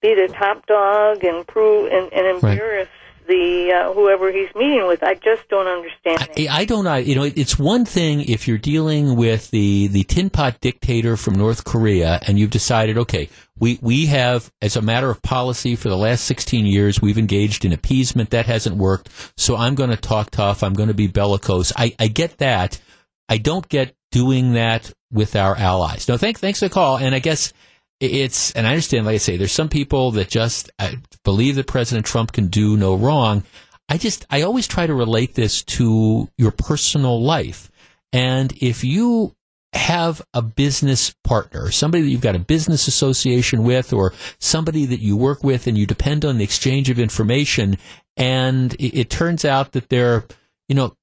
be 0.00 0.14
the 0.14 0.32
top 0.32 0.64
dog 0.66 1.24
and 1.24 1.44
prove 1.44 1.90
and, 1.90 2.12
and 2.12 2.24
embarrass 2.24 2.88
the 3.28 3.72
uh, 3.72 3.92
whoever 3.92 4.32
he's 4.32 4.52
meeting 4.56 4.86
with. 4.86 5.02
I 5.02 5.14
just 5.14 5.48
don't 5.48 5.68
understand. 5.68 6.28
I, 6.36 6.48
I, 6.50 6.64
don't. 6.64 6.86
I, 6.86 6.98
you 6.98 7.14
know, 7.14 7.22
it's 7.22 7.58
one 7.58 7.84
thing 7.84 8.22
if 8.22 8.48
you're 8.48 8.58
dealing 8.58 9.14
with 9.14 9.50
the 9.50 9.86
the 9.88 10.02
tin 10.04 10.30
pot 10.30 10.60
dictator 10.60 11.16
from 11.16 11.34
North 11.34 11.64
Korea, 11.64 12.18
and 12.26 12.38
you've 12.38 12.50
decided, 12.50 12.98
okay, 12.98 13.28
we 13.58 13.78
we 13.80 14.06
have, 14.06 14.50
as 14.60 14.74
a 14.76 14.82
matter 14.82 15.10
of 15.10 15.22
policy, 15.22 15.76
for 15.76 15.88
the 15.88 15.96
last 15.96 16.24
16 16.24 16.66
years, 16.66 17.00
we've 17.00 17.18
engaged 17.18 17.64
in 17.64 17.72
appeasement. 17.72 18.30
That 18.30 18.46
hasn't 18.46 18.76
worked. 18.76 19.10
So 19.36 19.56
I'm 19.56 19.76
going 19.76 19.90
to 19.90 19.96
talk 19.96 20.30
tough. 20.30 20.62
I'm 20.64 20.74
going 20.74 20.88
to 20.88 20.94
be 20.94 21.06
bellicose. 21.06 21.72
I, 21.76 21.94
I 21.98 22.08
get 22.08 22.38
that. 22.38 22.80
I 23.28 23.38
don't 23.38 23.68
get 23.68 23.94
doing 24.10 24.54
that 24.54 24.92
with 25.12 25.36
our 25.36 25.54
allies. 25.56 26.08
No, 26.08 26.16
thank, 26.16 26.38
thanks 26.38 26.60
for 26.60 26.68
the 26.68 26.74
call. 26.74 26.96
And 26.96 27.14
I 27.14 27.18
guess 27.18 27.52
it's, 28.00 28.52
and 28.52 28.66
I 28.66 28.70
understand, 28.70 29.06
like 29.06 29.14
I 29.14 29.18
say, 29.18 29.36
there's 29.36 29.52
some 29.52 29.68
people 29.68 30.12
that 30.12 30.28
just 30.28 30.70
uh, 30.78 30.92
believe 31.24 31.56
that 31.56 31.66
President 31.66 32.06
Trump 32.06 32.32
can 32.32 32.48
do 32.48 32.76
no 32.76 32.94
wrong. 32.94 33.42
I 33.88 33.98
just, 33.98 34.26
I 34.30 34.42
always 34.42 34.66
try 34.66 34.86
to 34.86 34.94
relate 34.94 35.34
this 35.34 35.62
to 35.64 36.28
your 36.36 36.50
personal 36.50 37.20
life. 37.22 37.70
And 38.12 38.52
if 38.60 38.84
you 38.84 39.34
have 39.72 40.22
a 40.32 40.42
business 40.42 41.14
partner, 41.24 41.70
somebody 41.70 42.02
that 42.02 42.08
you've 42.08 42.20
got 42.20 42.36
a 42.36 42.40
business 42.40 42.88
association 42.88 43.64
with, 43.64 43.92
or 43.92 44.14
somebody 44.38 44.86
that 44.86 45.00
you 45.00 45.16
work 45.16 45.42
with 45.42 45.66
and 45.66 45.76
you 45.76 45.86
depend 45.86 46.24
on 46.24 46.38
the 46.38 46.44
exchange 46.44 46.88
of 46.90 46.98
information, 46.98 47.76
and 48.16 48.74
it, 48.74 48.98
it 48.98 49.10
turns 49.10 49.44
out 49.44 49.72
that 49.72 49.88
they're, 49.88 50.24
you 50.68 50.74
know, 50.74 50.94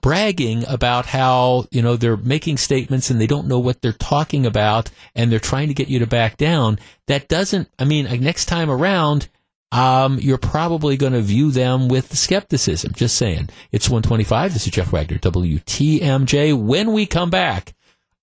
bragging 0.00 0.64
about 0.66 1.06
how, 1.06 1.66
you 1.70 1.82
know, 1.82 1.96
they're 1.96 2.16
making 2.16 2.58
statements 2.58 3.10
and 3.10 3.20
they 3.20 3.26
don't 3.26 3.48
know 3.48 3.58
what 3.58 3.80
they're 3.80 3.92
talking 3.92 4.46
about 4.46 4.90
and 5.14 5.30
they're 5.30 5.38
trying 5.38 5.68
to 5.68 5.74
get 5.74 5.88
you 5.88 5.98
to 5.98 6.06
back 6.06 6.36
down. 6.36 6.78
That 7.06 7.28
doesn't, 7.28 7.68
I 7.78 7.84
mean, 7.84 8.06
next 8.22 8.46
time 8.46 8.70
around, 8.70 9.28
um, 9.70 10.18
you're 10.20 10.38
probably 10.38 10.96
going 10.96 11.12
to 11.12 11.20
view 11.20 11.50
them 11.50 11.88
with 11.88 12.16
skepticism. 12.16 12.92
Just 12.94 13.16
saying. 13.16 13.50
It's 13.70 13.88
125. 13.88 14.54
This 14.54 14.66
is 14.66 14.72
Jeff 14.72 14.92
Wagner, 14.92 15.18
WTMJ. 15.18 16.58
When 16.58 16.92
we 16.92 17.06
come 17.06 17.30
back, 17.30 17.74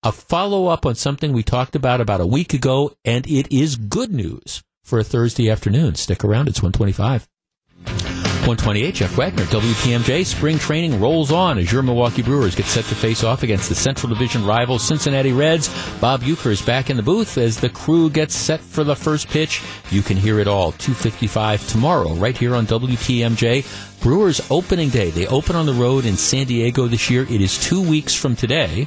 a 0.02 0.12
follow 0.12 0.66
up 0.66 0.86
on 0.86 0.94
something 0.94 1.32
we 1.32 1.42
talked 1.42 1.74
about 1.74 2.00
about 2.00 2.20
a 2.20 2.26
week 2.26 2.54
ago, 2.54 2.92
and 3.04 3.26
it 3.26 3.50
is 3.52 3.76
good 3.76 4.12
news 4.12 4.62
for 4.82 4.98
a 4.98 5.04
Thursday 5.04 5.50
afternoon. 5.50 5.94
Stick 5.94 6.24
around. 6.24 6.48
It's 6.48 6.62
125. 6.62 8.15
128, 8.46 8.94
Jeff 8.94 9.16
Wagner, 9.16 9.42
WTMJ. 9.46 10.24
Spring 10.24 10.56
training 10.56 11.00
rolls 11.00 11.32
on 11.32 11.58
as 11.58 11.72
your 11.72 11.82
Milwaukee 11.82 12.22
Brewers 12.22 12.54
get 12.54 12.66
set 12.66 12.84
to 12.84 12.94
face 12.94 13.24
off 13.24 13.42
against 13.42 13.68
the 13.68 13.74
Central 13.74 14.08
Division 14.08 14.46
rivals 14.46 14.86
Cincinnati 14.86 15.32
Reds. 15.32 15.68
Bob 16.00 16.22
Uecker 16.22 16.52
is 16.52 16.62
back 16.62 16.88
in 16.88 16.96
the 16.96 17.02
booth 17.02 17.38
as 17.38 17.58
the 17.58 17.68
crew 17.68 18.08
gets 18.08 18.36
set 18.36 18.60
for 18.60 18.84
the 18.84 18.94
first 18.94 19.28
pitch. 19.28 19.62
You 19.90 20.00
can 20.00 20.16
hear 20.16 20.38
it 20.38 20.46
all 20.46 20.70
255 20.72 21.66
tomorrow 21.66 22.14
right 22.14 22.38
here 22.38 22.54
on 22.54 22.66
WTMJ. 22.66 24.00
Brewers 24.00 24.40
opening 24.48 24.90
day. 24.90 25.10
They 25.10 25.26
open 25.26 25.56
on 25.56 25.66
the 25.66 25.72
road 25.72 26.04
in 26.04 26.16
San 26.16 26.46
Diego 26.46 26.86
this 26.86 27.10
year. 27.10 27.22
It 27.22 27.40
is 27.40 27.58
two 27.58 27.82
weeks 27.82 28.14
from 28.14 28.36
today. 28.36 28.86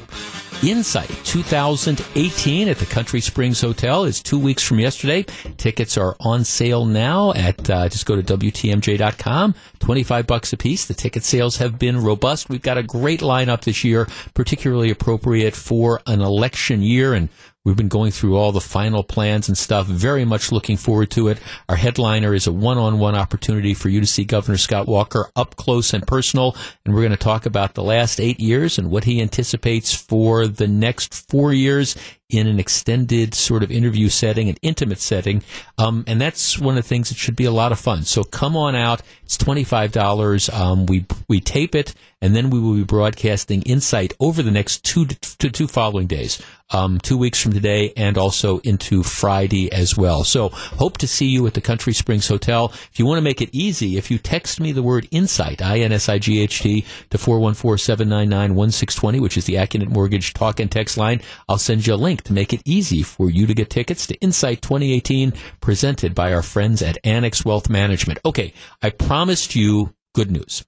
Insight 0.62 1.08
2018 1.24 2.68
at 2.68 2.76
the 2.76 2.84
Country 2.84 3.22
Springs 3.22 3.62
Hotel 3.62 4.04
is 4.04 4.22
two 4.22 4.38
weeks 4.38 4.62
from 4.62 4.78
yesterday. 4.78 5.22
Tickets 5.56 5.96
are 5.96 6.16
on 6.20 6.44
sale 6.44 6.84
now 6.84 7.32
at 7.32 7.70
uh, 7.70 7.88
just 7.88 8.04
go 8.04 8.20
to 8.20 8.36
WTMJ.com. 8.36 9.54
25 9.78 10.26
bucks 10.26 10.52
a 10.52 10.58
piece. 10.58 10.84
The 10.84 10.92
ticket 10.92 11.24
sales 11.24 11.56
have 11.56 11.78
been 11.78 12.02
robust. 12.02 12.50
We've 12.50 12.60
got 12.60 12.76
a 12.76 12.82
great 12.82 13.20
lineup 13.20 13.62
this 13.62 13.84
year, 13.84 14.06
particularly 14.34 14.90
appropriate 14.90 15.56
for 15.56 16.02
an 16.06 16.20
election 16.20 16.82
year. 16.82 17.14
And 17.14 17.30
We've 17.62 17.76
been 17.76 17.88
going 17.88 18.10
through 18.10 18.36
all 18.36 18.52
the 18.52 18.60
final 18.60 19.04
plans 19.04 19.46
and 19.48 19.58
stuff. 19.58 19.86
Very 19.86 20.24
much 20.24 20.50
looking 20.50 20.78
forward 20.78 21.10
to 21.10 21.28
it. 21.28 21.38
Our 21.68 21.76
headliner 21.76 22.32
is 22.32 22.46
a 22.46 22.52
one-on-one 22.52 23.14
opportunity 23.14 23.74
for 23.74 23.90
you 23.90 24.00
to 24.00 24.06
see 24.06 24.24
Governor 24.24 24.56
Scott 24.56 24.86
Walker 24.86 25.30
up 25.36 25.56
close 25.56 25.92
and 25.92 26.06
personal. 26.06 26.56
And 26.86 26.94
we're 26.94 27.02
going 27.02 27.10
to 27.10 27.18
talk 27.18 27.44
about 27.44 27.74
the 27.74 27.82
last 27.82 28.18
eight 28.18 28.40
years 28.40 28.78
and 28.78 28.90
what 28.90 29.04
he 29.04 29.20
anticipates 29.20 29.94
for 29.94 30.46
the 30.46 30.68
next 30.68 31.28
four 31.28 31.52
years 31.52 31.96
in 32.30 32.46
an 32.46 32.58
extended 32.58 33.34
sort 33.34 33.62
of 33.62 33.70
interview 33.70 34.08
setting, 34.08 34.48
an 34.48 34.56
intimate 34.62 35.00
setting. 35.00 35.42
Um, 35.78 36.04
and 36.06 36.20
that's 36.20 36.58
one 36.58 36.76
of 36.76 36.82
the 36.82 36.88
things 36.88 37.08
that 37.08 37.18
should 37.18 37.36
be 37.36 37.44
a 37.44 37.50
lot 37.50 37.72
of 37.72 37.78
fun. 37.78 38.04
So 38.04 38.24
come 38.24 38.56
on 38.56 38.74
out. 38.74 39.02
It's 39.24 39.36
$25. 39.36 40.52
Um, 40.52 40.86
we, 40.86 41.06
we 41.28 41.40
tape 41.40 41.74
it 41.74 41.94
and 42.22 42.36
then 42.36 42.50
we 42.50 42.60
will 42.60 42.74
be 42.74 42.84
broadcasting 42.84 43.62
Insight 43.62 44.12
over 44.20 44.42
the 44.42 44.50
next 44.50 44.84
two 44.84 45.06
to 45.06 45.50
two 45.50 45.66
following 45.66 46.06
days, 46.06 46.38
um, 46.70 46.98
two 46.98 47.16
weeks 47.16 47.42
from 47.42 47.54
today, 47.54 47.94
and 47.96 48.18
also 48.18 48.58
into 48.58 49.02
Friday 49.02 49.72
as 49.72 49.96
well. 49.96 50.22
So 50.24 50.50
hope 50.50 50.98
to 50.98 51.08
see 51.08 51.24
you 51.26 51.46
at 51.46 51.54
the 51.54 51.62
Country 51.62 51.94
Springs 51.94 52.28
Hotel. 52.28 52.70
If 52.92 52.98
you 52.98 53.06
want 53.06 53.16
to 53.18 53.22
make 53.22 53.40
it 53.40 53.48
easy, 53.52 53.96
if 53.96 54.10
you 54.10 54.18
text 54.18 54.60
me 54.60 54.72
the 54.72 54.82
word 54.82 55.08
Insight, 55.10 55.62
I 55.62 55.78
N 55.78 55.92
S 55.92 56.10
I 56.10 56.18
G 56.18 56.40
H 56.40 56.60
T, 56.60 56.84
to 57.10 57.18
414-799-1620, 57.18 59.20
which 59.20 59.38
is 59.38 59.46
the 59.46 59.54
Accunet 59.54 59.88
Mortgage 59.88 60.34
talk 60.34 60.60
and 60.60 60.70
text 60.70 60.98
line, 60.98 61.22
I'll 61.48 61.58
send 61.58 61.86
you 61.86 61.94
a 61.94 61.96
link 61.96 62.19
to 62.24 62.32
make 62.32 62.52
it 62.52 62.62
easy 62.64 63.02
for 63.02 63.30
you 63.30 63.46
to 63.46 63.54
get 63.54 63.70
tickets 63.70 64.06
to 64.06 64.20
Insight 64.20 64.62
2018, 64.62 65.32
presented 65.60 66.14
by 66.14 66.32
our 66.32 66.42
friends 66.42 66.82
at 66.82 66.98
Annex 67.04 67.44
Wealth 67.44 67.68
Management. 67.68 68.18
Okay, 68.24 68.52
I 68.82 68.90
promised 68.90 69.54
you 69.54 69.94
good 70.14 70.30
news. 70.30 70.64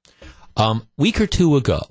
Um, 0.56 0.86
week 0.96 1.20
or 1.20 1.26
two 1.26 1.56
ago, 1.56 1.82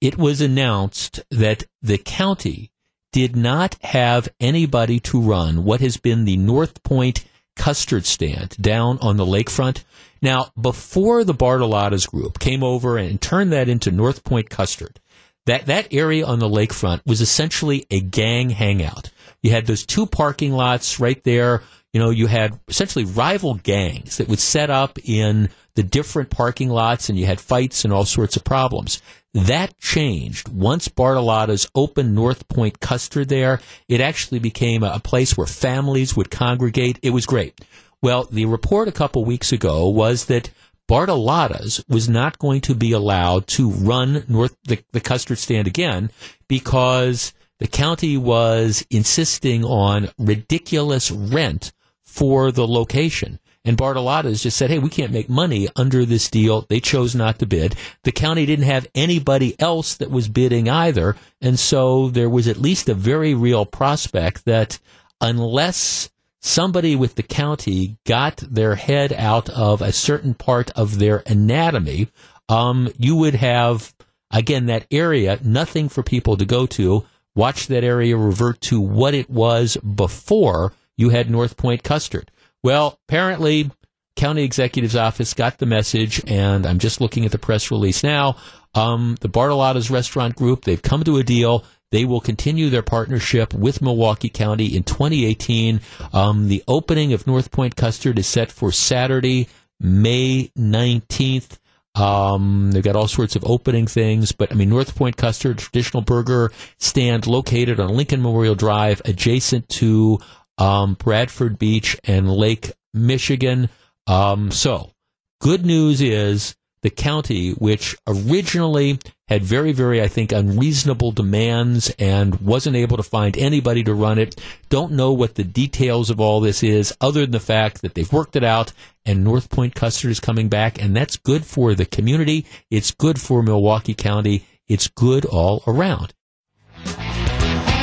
it 0.00 0.16
was 0.16 0.40
announced 0.40 1.20
that 1.30 1.64
the 1.82 1.98
county 1.98 2.70
did 3.12 3.36
not 3.36 3.76
have 3.82 4.28
anybody 4.38 5.00
to 5.00 5.20
run 5.20 5.64
what 5.64 5.80
has 5.80 5.96
been 5.96 6.24
the 6.24 6.36
North 6.36 6.82
Point 6.82 7.24
custard 7.56 8.06
stand 8.06 8.56
down 8.60 8.98
on 9.02 9.16
the 9.16 9.26
lakefront. 9.26 9.82
Now, 10.22 10.50
before 10.60 11.24
the 11.24 11.34
Bartolotta's 11.34 12.06
group 12.06 12.38
came 12.38 12.62
over 12.62 12.96
and 12.96 13.20
turned 13.20 13.52
that 13.52 13.68
into 13.68 13.90
North 13.90 14.24
Point 14.24 14.48
custard, 14.48 15.00
that, 15.46 15.66
that 15.66 15.92
area 15.92 16.24
on 16.24 16.38
the 16.38 16.48
lakefront 16.48 17.00
was 17.06 17.20
essentially 17.20 17.86
a 17.90 18.00
gang 18.00 18.50
hangout. 18.50 19.10
You 19.42 19.50
had 19.50 19.66
those 19.66 19.86
two 19.86 20.06
parking 20.06 20.52
lots 20.52 21.00
right 21.00 21.22
there. 21.24 21.62
You 21.92 22.00
know, 22.00 22.10
you 22.10 22.26
had 22.26 22.58
essentially 22.68 23.04
rival 23.04 23.54
gangs 23.54 24.18
that 24.18 24.28
would 24.28 24.38
set 24.38 24.70
up 24.70 24.98
in 25.04 25.48
the 25.74 25.82
different 25.82 26.30
parking 26.30 26.68
lots 26.68 27.08
and 27.08 27.18
you 27.18 27.26
had 27.26 27.40
fights 27.40 27.84
and 27.84 27.92
all 27.92 28.04
sorts 28.04 28.36
of 28.36 28.44
problems. 28.44 29.00
That 29.32 29.78
changed 29.78 30.48
once 30.48 30.88
Bartolotta's 30.88 31.68
opened 31.74 32.14
North 32.14 32.48
Point 32.48 32.80
Custard 32.80 33.28
there. 33.28 33.60
It 33.88 34.00
actually 34.00 34.40
became 34.40 34.82
a 34.82 34.98
place 35.00 35.36
where 35.36 35.46
families 35.46 36.16
would 36.16 36.30
congregate. 36.30 36.98
It 37.02 37.10
was 37.10 37.26
great. 37.26 37.60
Well, 38.02 38.24
the 38.30 38.46
report 38.46 38.88
a 38.88 38.92
couple 38.92 39.24
weeks 39.24 39.52
ago 39.52 39.88
was 39.88 40.24
that 40.26 40.50
Bartolotta's 40.90 41.84
was 41.88 42.08
not 42.08 42.40
going 42.40 42.62
to 42.62 42.74
be 42.74 42.90
allowed 42.90 43.46
to 43.46 43.70
run 43.70 44.24
North 44.26 44.56
the, 44.64 44.82
the 44.90 45.00
custard 45.00 45.38
stand 45.38 45.68
again 45.68 46.10
because 46.48 47.32
the 47.60 47.68
county 47.68 48.16
was 48.16 48.84
insisting 48.90 49.64
on 49.64 50.08
ridiculous 50.18 51.12
rent 51.12 51.70
for 52.02 52.50
the 52.50 52.66
location. 52.66 53.38
And 53.64 53.76
Bartolotta's 53.76 54.42
just 54.42 54.56
said, 54.56 54.70
hey, 54.70 54.80
we 54.80 54.88
can't 54.88 55.12
make 55.12 55.28
money 55.30 55.68
under 55.76 56.04
this 56.04 56.28
deal. 56.28 56.62
They 56.62 56.80
chose 56.80 57.14
not 57.14 57.38
to 57.38 57.46
bid. 57.46 57.76
The 58.02 58.10
county 58.10 58.44
didn't 58.44 58.64
have 58.64 58.88
anybody 58.92 59.54
else 59.60 59.94
that 59.94 60.10
was 60.10 60.28
bidding 60.28 60.68
either. 60.68 61.14
And 61.40 61.56
so 61.56 62.08
there 62.08 62.28
was 62.28 62.48
at 62.48 62.56
least 62.56 62.88
a 62.88 62.94
very 62.94 63.32
real 63.32 63.64
prospect 63.64 64.44
that 64.46 64.80
unless 65.20 66.10
somebody 66.40 66.96
with 66.96 67.14
the 67.14 67.22
county 67.22 67.98
got 68.06 68.38
their 68.38 68.74
head 68.74 69.12
out 69.12 69.48
of 69.50 69.82
a 69.82 69.92
certain 69.92 70.34
part 70.34 70.70
of 70.72 70.98
their 70.98 71.22
anatomy, 71.26 72.08
um, 72.48 72.92
you 72.98 73.16
would 73.16 73.34
have, 73.34 73.94
again, 74.30 74.66
that 74.66 74.86
area, 74.90 75.38
nothing 75.42 75.88
for 75.88 76.02
people 76.02 76.36
to 76.36 76.44
go 76.44 76.66
to. 76.66 77.04
Watch 77.34 77.68
that 77.68 77.84
area 77.84 78.16
revert 78.16 78.60
to 78.62 78.80
what 78.80 79.14
it 79.14 79.30
was 79.30 79.76
before 79.76 80.72
you 80.96 81.10
had 81.10 81.30
North 81.30 81.56
Point 81.56 81.82
Custard. 81.84 82.30
Well, 82.62 82.98
apparently, 83.08 83.70
county 84.16 84.42
executive's 84.42 84.96
office 84.96 85.32
got 85.32 85.58
the 85.58 85.66
message, 85.66 86.22
and 86.26 86.66
I'm 86.66 86.78
just 86.78 87.00
looking 87.00 87.24
at 87.24 87.32
the 87.32 87.38
press 87.38 87.70
release 87.70 88.02
now. 88.02 88.36
Um, 88.74 89.16
the 89.20 89.28
Bartolotta's 89.28 89.90
Restaurant 89.90 90.36
Group, 90.36 90.64
they've 90.64 90.82
come 90.82 91.04
to 91.04 91.18
a 91.18 91.22
deal. 91.22 91.64
They 91.90 92.04
will 92.04 92.20
continue 92.20 92.70
their 92.70 92.82
partnership 92.82 93.52
with 93.52 93.82
Milwaukee 93.82 94.28
County 94.28 94.76
in 94.76 94.84
2018. 94.84 95.80
Um, 96.12 96.48
the 96.48 96.62
opening 96.68 97.12
of 97.12 97.26
North 97.26 97.50
Point 97.50 97.76
Custard 97.76 98.18
is 98.18 98.26
set 98.26 98.52
for 98.52 98.70
Saturday, 98.70 99.48
May 99.80 100.52
19th. 100.56 101.58
Um, 101.96 102.70
they've 102.70 102.84
got 102.84 102.94
all 102.94 103.08
sorts 103.08 103.34
of 103.34 103.44
opening 103.44 103.86
things, 103.86 104.30
but 104.30 104.52
I 104.52 104.54
mean, 104.54 104.68
North 104.68 104.94
Point 104.94 105.16
Custard, 105.16 105.58
traditional 105.58 106.02
burger 106.02 106.52
stand 106.78 107.26
located 107.26 107.80
on 107.80 107.96
Lincoln 107.96 108.22
Memorial 108.22 108.54
Drive, 108.54 109.02
adjacent 109.04 109.68
to 109.70 110.20
um, 110.58 110.94
Bradford 110.94 111.58
Beach, 111.58 111.96
and 112.04 112.30
Lake 112.30 112.72
Michigan. 112.94 113.68
Um, 114.06 114.52
so, 114.52 114.92
good 115.40 115.66
news 115.66 116.00
is 116.00 116.54
the 116.82 116.90
county, 116.90 117.50
which 117.52 117.96
originally 118.06 118.98
had 119.30 119.44
very, 119.44 119.70
very, 119.70 120.02
I 120.02 120.08
think, 120.08 120.32
unreasonable 120.32 121.12
demands 121.12 121.88
and 122.00 122.40
wasn't 122.40 122.74
able 122.74 122.96
to 122.96 123.02
find 123.04 123.38
anybody 123.38 123.84
to 123.84 123.94
run 123.94 124.18
it, 124.18 124.38
don't 124.68 124.92
know 124.92 125.12
what 125.12 125.36
the 125.36 125.44
details 125.44 126.10
of 126.10 126.20
all 126.20 126.40
this 126.40 126.64
is, 126.64 126.92
other 127.00 127.20
than 127.20 127.30
the 127.30 127.40
fact 127.40 127.80
that 127.80 127.94
they've 127.94 128.12
worked 128.12 128.34
it 128.34 128.42
out 128.42 128.72
and 129.06 129.22
North 129.22 129.48
Point 129.48 129.76
Custard 129.76 130.10
is 130.10 130.18
coming 130.18 130.48
back, 130.48 130.82
and 130.82 130.94
that's 130.94 131.16
good 131.16 131.46
for 131.46 131.74
the 131.74 131.86
community. 131.86 132.44
It's 132.70 132.90
good 132.90 133.20
for 133.20 133.42
Milwaukee 133.42 133.94
County. 133.94 134.44
It's 134.68 134.88
good 134.88 135.24
all 135.24 135.62
around. 135.66 136.12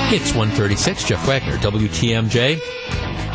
It's 0.09 0.33
136, 0.33 1.05
Jeff 1.05 1.25
Wagner, 1.27 1.57
WTMJ. 1.57 3.26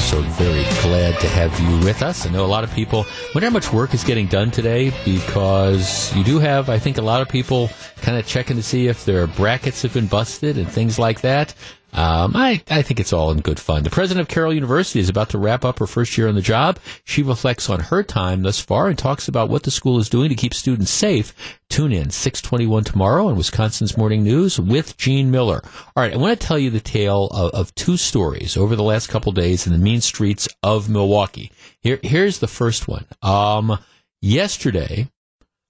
So 0.00 0.22
very 0.22 0.64
glad 0.82 1.20
to 1.20 1.28
have 1.28 1.58
you 1.60 1.86
with 1.86 2.02
us. 2.02 2.26
I 2.26 2.30
know 2.30 2.44
a 2.44 2.48
lot 2.48 2.64
of 2.64 2.72
people 2.72 3.06
wonder 3.32 3.46
how 3.48 3.52
much 3.52 3.72
work 3.72 3.94
is 3.94 4.02
getting 4.02 4.26
done 4.26 4.50
today 4.50 4.92
because 5.04 6.12
you 6.16 6.24
do 6.24 6.40
have, 6.40 6.68
I 6.68 6.80
think, 6.80 6.98
a 6.98 7.02
lot 7.02 7.22
of 7.22 7.28
people 7.28 7.70
kind 8.00 8.18
of 8.18 8.26
checking 8.26 8.56
to 8.56 8.62
see 8.62 8.88
if 8.88 9.04
their 9.04 9.28
brackets 9.28 9.82
have 9.82 9.94
been 9.94 10.08
busted 10.08 10.58
and 10.58 10.68
things 10.68 10.98
like 10.98 11.20
that. 11.20 11.54
Um, 11.92 12.36
I, 12.36 12.62
I 12.70 12.82
think 12.82 13.00
it's 13.00 13.12
all 13.12 13.32
in 13.32 13.40
good 13.40 13.58
fun. 13.58 13.82
The 13.82 13.90
president 13.90 14.22
of 14.22 14.32
Carroll 14.32 14.54
University 14.54 15.00
is 15.00 15.08
about 15.08 15.30
to 15.30 15.38
wrap 15.38 15.64
up 15.64 15.80
her 15.80 15.86
first 15.86 16.16
year 16.16 16.28
on 16.28 16.36
the 16.36 16.40
job. 16.40 16.78
She 17.04 17.22
reflects 17.22 17.68
on 17.68 17.80
her 17.80 18.02
time 18.02 18.42
thus 18.42 18.60
far 18.60 18.88
and 18.88 18.96
talks 18.96 19.26
about 19.26 19.48
what 19.48 19.64
the 19.64 19.70
school 19.70 19.98
is 19.98 20.08
doing 20.08 20.28
to 20.28 20.36
keep 20.36 20.54
students 20.54 20.90
safe. 20.90 21.34
Tune 21.68 21.92
in 21.92 22.10
621 22.10 22.84
tomorrow 22.84 23.26
on 23.26 23.36
Wisconsin's 23.36 23.96
Morning 23.96 24.22
News 24.22 24.60
with 24.60 24.96
Gene 24.96 25.30
Miller. 25.30 25.62
All 25.96 26.02
right, 26.02 26.12
I 26.12 26.16
want 26.16 26.38
to 26.38 26.46
tell 26.46 26.58
you 26.58 26.70
the 26.70 26.80
tale 26.80 27.26
of, 27.28 27.52
of 27.52 27.74
two 27.74 27.96
stories 27.96 28.56
over 28.56 28.76
the 28.76 28.82
last 28.82 29.08
couple 29.08 29.32
days 29.32 29.66
in 29.66 29.72
the 29.72 29.78
mean 29.78 30.00
streets 30.00 30.48
of 30.62 30.88
Milwaukee. 30.88 31.50
Here, 31.80 31.98
here's 32.02 32.38
the 32.38 32.48
first 32.48 32.86
one. 32.86 33.06
Um, 33.22 33.78
yesterday, 34.20 35.08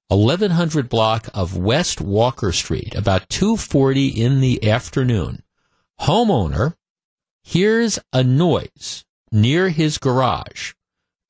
1100 0.09 0.89
block 0.89 1.29
of 1.33 1.57
West 1.57 2.01
Walker 2.01 2.53
Street, 2.53 2.95
about 2.95 3.29
240 3.31 4.09
in 4.09 4.41
the 4.41 4.69
afternoon 4.69 5.43
homeowner 6.03 6.75
hears 7.43 7.99
a 8.13 8.23
noise 8.23 9.05
near 9.33 9.69
his 9.69 9.99
garage, 9.99 10.73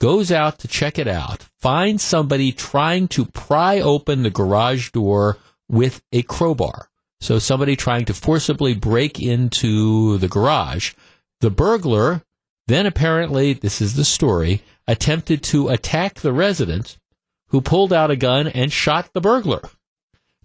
goes 0.00 0.32
out 0.32 0.58
to 0.60 0.68
check 0.68 0.98
it 0.98 1.08
out, 1.08 1.42
finds 1.58 2.02
somebody 2.02 2.52
trying 2.52 3.08
to 3.08 3.24
pry 3.26 3.80
open 3.80 4.22
the 4.22 4.30
garage 4.30 4.90
door 4.90 5.38
with 5.68 6.02
a 6.12 6.22
crowbar. 6.22 6.88
So 7.20 7.38
somebody 7.38 7.76
trying 7.76 8.06
to 8.06 8.14
forcibly 8.14 8.74
break 8.74 9.20
into 9.20 10.16
the 10.18 10.28
garage. 10.28 10.94
The 11.40 11.50
burglar 11.50 12.22
then 12.70 12.86
apparently, 12.86 13.52
this 13.52 13.80
is 13.80 13.96
the 13.96 14.04
story, 14.04 14.62
attempted 14.86 15.42
to 15.42 15.70
attack 15.70 16.20
the 16.20 16.32
resident 16.32 16.98
who 17.48 17.60
pulled 17.60 17.92
out 17.92 18.12
a 18.12 18.16
gun 18.16 18.46
and 18.46 18.72
shot 18.72 19.12
the 19.12 19.20
burglar. 19.20 19.62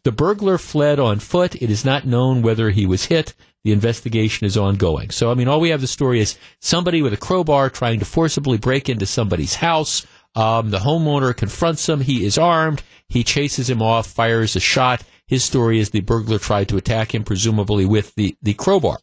The 0.06 0.12
burglar 0.12 0.60
fled 0.60 1.00
on 1.00 1.18
foot. 1.18 1.56
It 1.56 1.72
is 1.72 1.84
not 1.84 2.06
known 2.06 2.44
whether 2.44 2.70
he 2.70 2.86
was 2.86 3.06
hit. 3.06 3.34
The 3.64 3.72
investigation 3.72 4.46
is 4.46 4.56
ongoing. 4.56 5.10
So, 5.10 5.32
I 5.32 5.34
mean, 5.34 5.48
all 5.48 5.60
we 5.60 5.70
have 5.70 5.82
the 5.82 5.88
story 5.88 6.20
is 6.20 6.38
somebody 6.62 7.02
with 7.02 7.12
a 7.12 7.18
crowbar 7.18 7.72
trying 7.72 7.98
to 8.00 8.06
forcibly 8.06 8.60
break 8.60 8.88
into 8.88 9.08
somebody's 9.08 9.56
house. 9.56 10.06
Um, 10.36 10.70
the 10.70 10.78
homeowner 10.78 11.36
confronts 11.36 11.90
him. 11.90 12.02
He 12.02 12.24
is 12.24 12.38
armed. 12.38 12.84
He 13.10 13.24
chases 13.24 13.68
him 13.68 13.82
off, 13.82 14.06
fires 14.06 14.56
a 14.56 14.60
shot. 14.60 15.02
His 15.26 15.44
story 15.44 15.80
is 15.80 15.90
the 15.90 16.02
burglar 16.02 16.38
tried 16.38 16.70
to 16.70 16.78
attack 16.78 17.16
him, 17.16 17.24
presumably 17.24 17.88
with 17.88 18.14
the, 18.14 18.38
the 18.44 18.54
crowbar. 18.54 19.00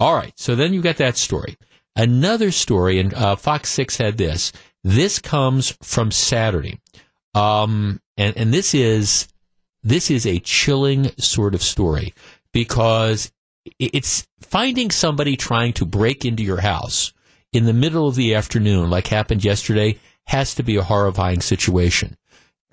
All 0.00 0.16
right. 0.16 0.32
So 0.36 0.56
then 0.56 0.74
you 0.74 0.82
got 0.82 0.96
that 0.96 1.16
story. 1.16 1.56
Another 1.94 2.50
story, 2.50 2.98
and 2.98 3.14
uh, 3.14 3.36
Fox 3.36 3.70
6 3.70 3.98
had 3.98 4.18
this. 4.18 4.50
This 4.82 5.20
comes 5.20 5.76
from 5.80 6.10
Saturday. 6.10 6.80
Um, 7.36 8.00
and, 8.16 8.36
and 8.36 8.52
this 8.52 8.74
is, 8.74 9.28
this 9.82 10.10
is 10.10 10.26
a 10.26 10.38
chilling 10.40 11.10
sort 11.16 11.54
of 11.54 11.62
story 11.62 12.14
because 12.52 13.32
it's 13.78 14.26
finding 14.40 14.90
somebody 14.90 15.36
trying 15.36 15.72
to 15.74 15.84
break 15.84 16.24
into 16.24 16.42
your 16.42 16.60
house 16.60 17.12
in 17.52 17.64
the 17.64 17.72
middle 17.72 18.06
of 18.06 18.14
the 18.14 18.34
afternoon, 18.34 18.90
like 18.90 19.08
happened 19.08 19.44
yesterday, 19.44 19.98
has 20.26 20.54
to 20.54 20.62
be 20.62 20.76
a 20.76 20.82
horrifying 20.82 21.40
situation. 21.40 22.16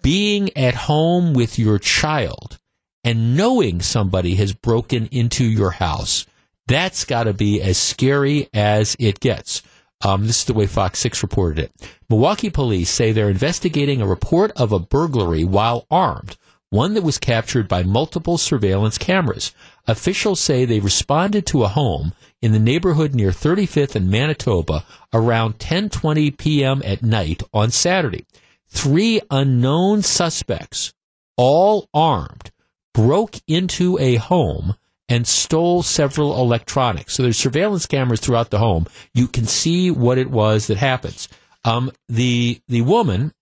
Being 0.01 0.55
at 0.55 0.75
home 0.75 1.33
with 1.33 1.57
your 1.57 1.79
child 1.79 2.59
and 3.03 3.35
knowing 3.35 3.81
somebody 3.81 4.35
has 4.35 4.53
broken 4.53 5.07
into 5.07 5.43
your 5.45 5.71
house, 5.71 6.25
That's 6.67 7.05
got 7.05 7.23
to 7.23 7.33
be 7.33 7.61
as 7.61 7.77
scary 7.77 8.49
as 8.53 8.95
it 8.99 9.19
gets. 9.19 9.63
Um, 10.01 10.27
this 10.27 10.39
is 10.39 10.45
the 10.45 10.53
way 10.53 10.67
Fox 10.67 10.99
6 10.99 11.23
reported 11.23 11.59
it. 11.59 11.71
Milwaukee 12.09 12.49
police 12.49 12.89
say 12.89 13.11
they're 13.11 13.29
investigating 13.29 14.01
a 14.01 14.07
report 14.07 14.51
of 14.55 14.71
a 14.71 14.79
burglary 14.79 15.43
while 15.43 15.87
armed, 15.89 16.37
one 16.69 16.93
that 16.93 17.03
was 17.03 17.17
captured 17.17 17.67
by 17.67 17.83
multiple 17.83 18.37
surveillance 18.37 18.97
cameras. 18.97 19.53
Officials 19.87 20.39
say 20.39 20.65
they 20.65 20.79
responded 20.79 21.45
to 21.47 21.63
a 21.63 21.69
home 21.69 22.13
in 22.41 22.51
the 22.51 22.59
neighborhood 22.59 23.15
near 23.15 23.31
35th 23.31 23.95
and 23.95 24.09
Manitoba 24.09 24.83
around 25.13 25.59
10:20 25.59 26.37
p.m. 26.37 26.81
at 26.83 27.01
night 27.01 27.41
on 27.53 27.71
Saturday. 27.71 28.25
Three 28.67 29.21
unknown 29.31 30.01
suspects, 30.01 30.93
all 31.37 31.87
armed, 31.93 32.51
broke 32.93 33.37
into 33.47 33.97
a 33.99 34.15
home 34.15 34.75
and 35.09 35.25
stole 35.25 35.83
several 35.83 36.39
electronics. 36.39 37.13
So 37.13 37.23
there's 37.23 37.37
surveillance 37.37 37.85
cameras 37.85 38.19
throughout 38.19 38.49
the 38.49 38.57
home. 38.57 38.87
You 39.13 39.27
can 39.27 39.45
see 39.45 39.89
what 39.89 40.17
it 40.17 40.29
was 40.29 40.67
that 40.67 40.77
happens. 40.77 41.29
Um, 41.63 41.91
the 42.09 42.61
the 42.67 42.81
woman 42.81 43.33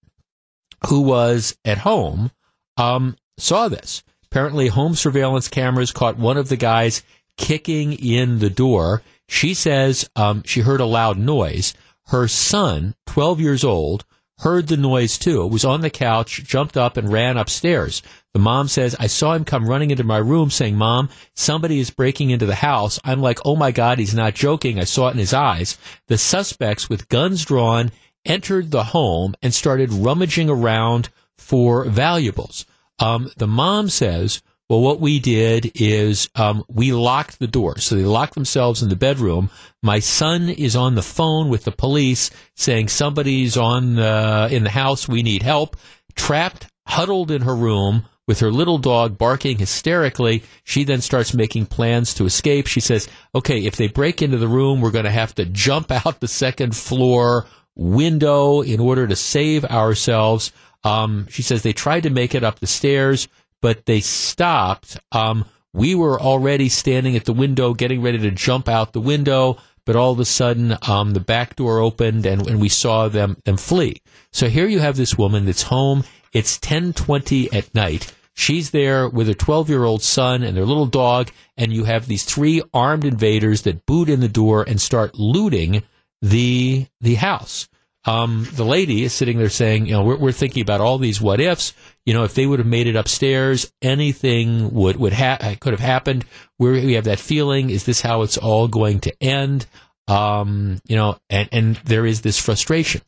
who 0.88 1.02
was 1.02 1.58
at 1.66 1.80
home 1.80 2.32
um, 2.78 3.18
saw 3.38 3.68
this. 3.68 4.04
Apparently, 4.26 4.68
home 4.68 4.96
surveillance 4.96 5.48
cameras 5.48 5.92
caught 5.92 6.18
one 6.18 6.38
of 6.38 6.50
the 6.50 6.58
guys 6.58 7.04
kicking 7.38 7.94
in 7.94 8.40
the 8.40 8.50
door. 8.50 9.02
She 9.28 9.54
says 9.54 10.10
um, 10.16 10.44
she 10.44 10.62
heard 10.62 10.82
a 10.82 10.86
loud 10.86 11.18
noise. 11.18 11.74
Her 12.08 12.28
son, 12.28 12.96
12 13.08 13.40
years 13.40 13.64
old, 13.64 14.06
heard 14.40 14.68
the 14.68 14.78
noise 14.78 15.18
too. 15.18 15.44
It 15.44 15.52
was 15.52 15.66
on 15.66 15.82
the 15.82 15.90
couch, 15.90 16.44
jumped 16.44 16.78
up, 16.78 16.98
and 16.98 17.12
ran 17.12 17.38
upstairs. 17.38 18.02
The 18.34 18.40
mom 18.40 18.68
says, 18.68 18.96
I 19.00 19.08
saw 19.08 19.34
him 19.34 19.46
come 19.46 19.70
running 19.70 19.92
into 19.92 20.04
my 20.04 20.18
room 20.18 20.50
saying, 20.50 20.76
Mom, 20.76 21.10
somebody 21.36 21.80
is 21.80 21.90
breaking 21.90 22.32
into 22.32 22.46
the 22.46 22.56
house. 22.56 23.00
I'm 23.04 23.22
like, 23.22 23.40
oh 23.46 23.56
my 23.56 23.72
God, 23.72 23.98
he's 23.98 24.14
not 24.14 24.36
joking. 24.36 24.78
I 24.80 24.84
saw 24.84 25.08
it 25.08 25.12
in 25.12 25.20
his 25.20 25.34
eyes. 25.34 25.78
The 26.08 26.18
suspects 26.18 26.90
with 26.90 27.08
guns 27.08 27.46
drawn 27.46 27.92
entered 28.26 28.72
the 28.72 28.86
home 28.86 29.36
and 29.42 29.54
started 29.54 29.94
rummaging 29.94 30.50
around 30.50 31.10
for 31.38 31.86
valuables. 31.86 32.66
Um, 33.00 33.30
the 33.38 33.48
mom 33.48 33.90
says, 33.90 34.42
well, 34.70 34.82
what 34.82 35.00
we 35.00 35.20
did 35.20 35.72
is 35.76 36.28
um, 36.34 36.64
we 36.68 36.92
locked 36.92 37.38
the 37.38 37.48
door. 37.48 37.78
So 37.78 37.96
they 37.96 38.04
locked 38.04 38.34
themselves 38.34 38.82
in 38.82 38.90
the 38.90 38.96
bedroom. 38.96 39.52
My 39.84 40.00
son 40.00 40.50
is 40.50 40.76
on 40.76 40.96
the 40.96 41.04
phone 41.04 41.50
with 41.50 41.66
the 41.66 41.72
police 41.72 42.32
saying 42.56 42.88
somebody's 42.88 43.58
on 43.58 44.00
uh, 44.00 44.50
in 44.52 44.64
the 44.64 44.72
house. 44.72 45.08
We 45.08 45.22
need 45.22 45.44
help. 45.44 45.78
Trapped, 46.16 46.68
huddled 46.88 47.30
in 47.30 47.44
her 47.44 47.56
room 47.56 48.06
with 48.28 48.40
her 48.40 48.52
little 48.52 48.80
dog 48.80 49.20
barking 49.20 49.60
hysterically. 49.60 50.42
She 50.64 50.84
then 50.84 51.02
starts 51.02 51.36
making 51.36 51.68
plans 51.68 52.16
to 52.16 52.26
escape. 52.26 52.66
She 52.66 52.80
says, 52.80 53.08
okay, 53.36 53.66
if 53.66 53.76
they 53.76 53.88
break 53.88 54.24
into 54.24 54.38
the 54.38 54.48
room, 54.48 54.82
we're 54.82 54.90
going 54.90 55.06
to 55.06 55.12
have 55.12 55.36
to 55.36 55.46
jump 55.46 55.92
out 56.06 56.20
the 56.20 56.28
second 56.28 56.76
floor 56.76 57.46
window 57.76 58.62
in 58.62 58.80
order 58.80 59.06
to 59.06 59.16
save 59.16 59.66
ourselves. 59.66 60.52
Um, 60.86 61.28
she 61.30 61.42
says 61.42 61.64
they 61.64 61.74
tried 61.74 62.04
to 62.04 62.10
make 62.10 62.36
it 62.36 62.44
up 62.44 62.60
the 62.60 62.68
stairs, 62.68 63.28
but 63.62 63.86
they 63.86 64.00
stopped. 64.00 64.98
Um, 65.12 65.46
we 65.74 65.96
were 65.96 66.22
already 66.22 66.70
standing 66.70 67.16
at 67.16 67.26
the 67.26 67.34
window, 67.34 67.74
getting 67.74 68.02
ready 68.02 68.20
to 68.20 68.32
jump 68.32 68.70
out 68.70 68.94
the 68.94 69.02
window, 69.02 69.58
but 69.86 69.96
all 69.96 70.12
of 70.12 70.20
a 70.20 70.26
sudden, 70.26 70.78
um, 70.88 71.12
the 71.12 71.20
back 71.20 71.56
door 71.56 71.80
opened 71.80 72.26
and, 72.26 72.48
and 72.48 72.62
we 72.62 72.70
saw 72.70 73.10
them 73.10 73.38
them 73.44 73.58
flee. 73.58 74.02
So 74.32 74.48
here 74.48 74.68
you 74.68 74.80
have 74.80 74.96
this 74.96 75.18
woman 75.18 75.46
that's 75.46 75.64
home. 75.64 76.04
It's 76.32 76.58
ten 76.60 76.94
twenty 76.94 77.52
at 77.52 77.74
night. 77.74 78.14
She's 78.38 78.72
there 78.72 79.08
with 79.08 79.28
her 79.30 79.34
12 79.34 79.70
year 79.70 79.86
old 79.86 80.04
son 80.04 80.44
and 80.44 80.58
their 80.58 80.66
little 80.66 80.86
dog, 80.86 81.32
and 81.56 81.72
you 81.72 81.86
have 81.86 82.06
these 82.06 82.26
three 82.26 82.62
armed 82.74 83.06
invaders 83.06 83.62
that 83.62 83.86
boot 83.86 84.10
in 84.10 84.20
the 84.20 84.28
door 84.28 84.64
and 84.68 84.80
start 84.80 85.16
looting 85.16 85.84
the 86.22 86.86
the 87.02 87.16
house 87.16 87.68
um, 88.06 88.48
the 88.54 88.66
lady 88.66 89.04
is 89.04 89.14
sitting 89.14 89.40
there 89.40 89.50
saying, 89.50 89.88
you 89.88 89.94
know, 89.94 90.04
we're, 90.04 90.18
we're, 90.18 90.32
thinking 90.32 90.62
about 90.62 90.80
all 90.80 91.00
these 91.00 91.20
what 91.20 91.40
ifs. 91.40 91.74
You 92.06 92.14
know, 92.14 92.24
if 92.24 92.36
they 92.36 92.46
would 92.46 92.60
have 92.60 92.68
made 92.68 92.86
it 92.86 92.96
upstairs, 92.96 93.72
anything 93.82 94.72
would 94.74 94.98
would 94.98 95.14
ha- 95.14 95.56
could 95.60 95.74
have 95.74 95.80
happened. 95.80 96.24
We're, 96.60 96.74
we 96.74 96.94
have 96.94 97.06
that 97.06 97.20
feeling. 97.20 97.72
Is 97.72 97.86
this 97.86 98.02
how 98.02 98.22
it's 98.22 98.38
all 98.38 98.68
going 98.68 99.00
to 99.02 99.24
end? 99.24 99.66
Um, 100.08 100.80
you 100.88 100.96
know, 100.96 101.18
and 101.32 101.50
and 101.52 101.76
there 101.78 102.06
is 102.06 102.22
this 102.22 102.40
frustration. 102.40 103.02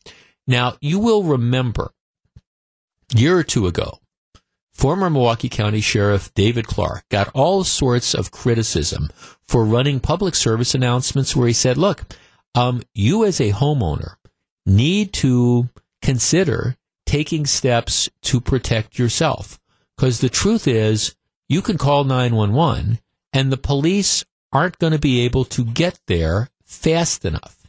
Now, 0.48 0.76
you 0.80 0.98
will 0.98 1.22
remember, 1.22 1.92
year 3.14 3.38
or 3.38 3.44
two 3.44 3.68
ago, 3.68 4.00
former 4.72 5.08
Milwaukee 5.08 5.48
County 5.48 5.80
Sheriff 5.80 6.34
David 6.34 6.66
Clarke 6.66 7.04
got 7.08 7.30
all 7.34 7.62
sorts 7.62 8.14
of 8.14 8.32
criticism 8.32 9.10
for 9.46 9.64
running 9.64 10.00
public 10.00 10.34
service 10.34 10.74
announcements 10.74 11.36
where 11.36 11.46
he 11.46 11.54
said, 11.54 11.78
"Look, 11.78 12.02
um, 12.56 12.82
you 12.94 13.24
as 13.24 13.40
a 13.40 13.52
homeowner." 13.52 14.17
Need 14.68 15.12
to 15.14 15.68
consider 16.02 16.76
taking 17.06 17.46
steps 17.46 18.08
to 18.22 18.40
protect 18.40 18.98
yourself. 18.98 19.58
Because 19.96 20.20
the 20.20 20.28
truth 20.28 20.68
is, 20.68 21.16
you 21.48 21.62
can 21.62 21.78
call 21.78 22.04
911 22.04 23.00
and 23.32 23.50
the 23.50 23.56
police 23.56 24.24
aren't 24.52 24.78
going 24.78 24.92
to 24.92 24.98
be 24.98 25.20
able 25.22 25.44
to 25.46 25.64
get 25.64 25.98
there 26.06 26.50
fast 26.64 27.24
enough. 27.24 27.66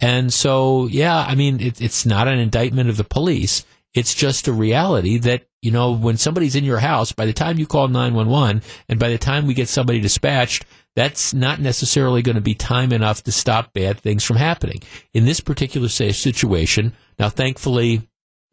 And 0.00 0.32
so, 0.32 0.86
yeah, 0.86 1.18
I 1.18 1.34
mean, 1.34 1.60
it, 1.60 1.80
it's 1.80 2.06
not 2.06 2.28
an 2.28 2.38
indictment 2.38 2.88
of 2.88 2.96
the 2.96 3.04
police. 3.04 3.64
It's 3.94 4.14
just 4.14 4.48
a 4.48 4.52
reality 4.52 5.18
that, 5.18 5.47
you 5.62 5.70
know, 5.70 5.92
when 5.92 6.16
somebody's 6.16 6.54
in 6.54 6.64
your 6.64 6.78
house, 6.78 7.12
by 7.12 7.26
the 7.26 7.32
time 7.32 7.58
you 7.58 7.66
call 7.66 7.88
911 7.88 8.62
and 8.88 8.98
by 8.98 9.08
the 9.08 9.18
time 9.18 9.46
we 9.46 9.54
get 9.54 9.68
somebody 9.68 10.00
dispatched, 10.00 10.64
that's 10.94 11.34
not 11.34 11.60
necessarily 11.60 12.22
going 12.22 12.36
to 12.36 12.40
be 12.40 12.54
time 12.54 12.92
enough 12.92 13.22
to 13.24 13.32
stop 13.32 13.72
bad 13.72 13.98
things 14.00 14.24
from 14.24 14.36
happening. 14.36 14.80
In 15.12 15.24
this 15.24 15.40
particular 15.40 15.88
situation, 15.88 16.92
now 17.18 17.28
thankfully, 17.28 18.08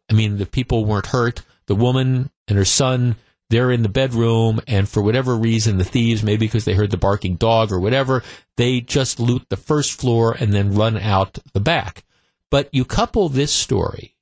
I 0.10 0.14
mean, 0.14 0.38
the 0.38 0.45
people 0.45 0.86
weren't 0.86 1.08
hurt. 1.08 1.43
The 1.68 1.76
woman 1.76 2.30
and 2.47 2.58
her 2.58 2.66
son, 2.66 3.16
they're 3.49 3.72
in 3.72 3.84
the 3.84 3.89
bedroom, 3.89 4.62
and 4.68 4.88
for 4.89 5.01
whatever 5.01 5.36
reason, 5.36 5.78
the 5.78 5.84
thieves, 5.84 6.24
maybe 6.24 6.47
because 6.47 6.66
they 6.66 6.74
heard 6.74 6.91
the 6.91 6.97
barking 6.97 7.36
dog 7.36 7.72
or 7.72 7.80
whatever, 7.80 8.24
they 8.58 8.82
just 8.82 9.20
loot 9.20 9.45
the 9.49 9.58
first 9.58 9.99
floor 9.99 10.36
and 10.39 10.53
then 10.53 10.76
run 10.76 10.97
out 10.97 11.38
the 11.53 11.60
back. 11.60 12.03
But 12.49 12.70
you 12.72 12.86
couple 12.86 13.30
this 13.30 13.51
story 13.51 14.14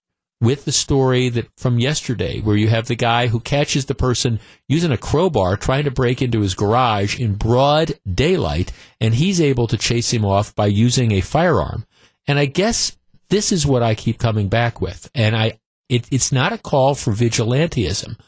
with 0.43 0.65
the 0.65 0.71
story 0.71 1.29
that 1.29 1.47
from 1.57 1.79
yesterday 1.79 2.41
where 2.41 2.57
you 2.57 2.67
have 2.67 2.87
the 2.87 2.95
guy 2.95 3.27
who 3.27 3.39
catches 3.39 3.85
the 3.85 3.95
person 3.95 4.39
using 4.67 4.91
a 4.91 4.97
crowbar 4.97 5.55
trying 5.55 5.85
to 5.85 5.91
break 5.91 6.21
into 6.21 6.41
his 6.41 6.53
garage 6.53 7.17
in 7.17 7.35
broad 7.35 7.93
daylight 8.11 8.71
and 8.99 9.15
he's 9.15 9.39
able 9.39 9.67
to 9.67 9.77
chase 9.77 10.11
him 10.11 10.25
off 10.25 10.53
by 10.53 10.65
using 10.65 11.13
a 11.13 11.21
firearm. 11.21 11.85
And 12.27 12.37
I 12.37 12.45
guess 12.45 12.97
this 13.29 13.53
is 13.53 13.65
what 13.65 13.83
I 13.83 13.95
keep 13.95 14.19
coming 14.19 14.49
back 14.49 14.81
with. 14.81 15.09
And 15.15 15.35
I 15.35 15.59
it, 15.89 16.07
it's 16.11 16.31
not 16.31 16.53
a 16.53 16.57
call 16.57 16.95
for 16.95 17.13
vigilantism, 17.13 18.19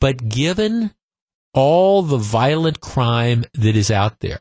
but 0.00 0.28
given 0.28 0.92
all 1.52 2.02
the 2.02 2.18
violent 2.18 2.80
crime 2.80 3.44
that 3.54 3.76
is 3.76 3.90
out 3.90 4.20
there, 4.20 4.40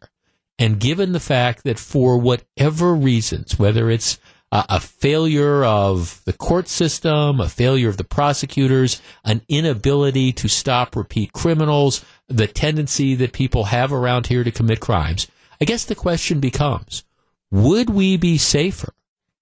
and 0.59 0.79
given 0.79 1.11
the 1.11 1.19
fact 1.19 1.63
that 1.63 1.79
for 1.79 2.17
whatever 2.17 2.93
reasons, 2.93 3.57
whether 3.57 3.89
it's 3.89 4.19
a 4.53 4.79
failure 4.79 5.63
of 5.63 6.21
the 6.25 6.33
court 6.33 6.67
system, 6.67 7.39
a 7.39 7.49
failure 7.49 7.89
of 7.89 7.97
the 7.97 8.03
prosecutors, 8.03 9.01
an 9.25 9.41
inability 9.49 10.31
to 10.31 10.47
stop 10.47 10.95
repeat 10.95 11.33
criminals, 11.33 12.05
the 12.27 12.45
tendency 12.45 13.15
that 13.15 13.33
people 13.33 13.65
have 13.65 13.91
around 13.91 14.27
here 14.27 14.43
to 14.43 14.51
commit 14.51 14.79
crimes. 14.79 15.27
I 15.59 15.65
guess 15.65 15.85
the 15.85 15.95
question 15.95 16.39
becomes, 16.39 17.03
would 17.49 17.89
we 17.89 18.15
be 18.15 18.37
safer 18.37 18.93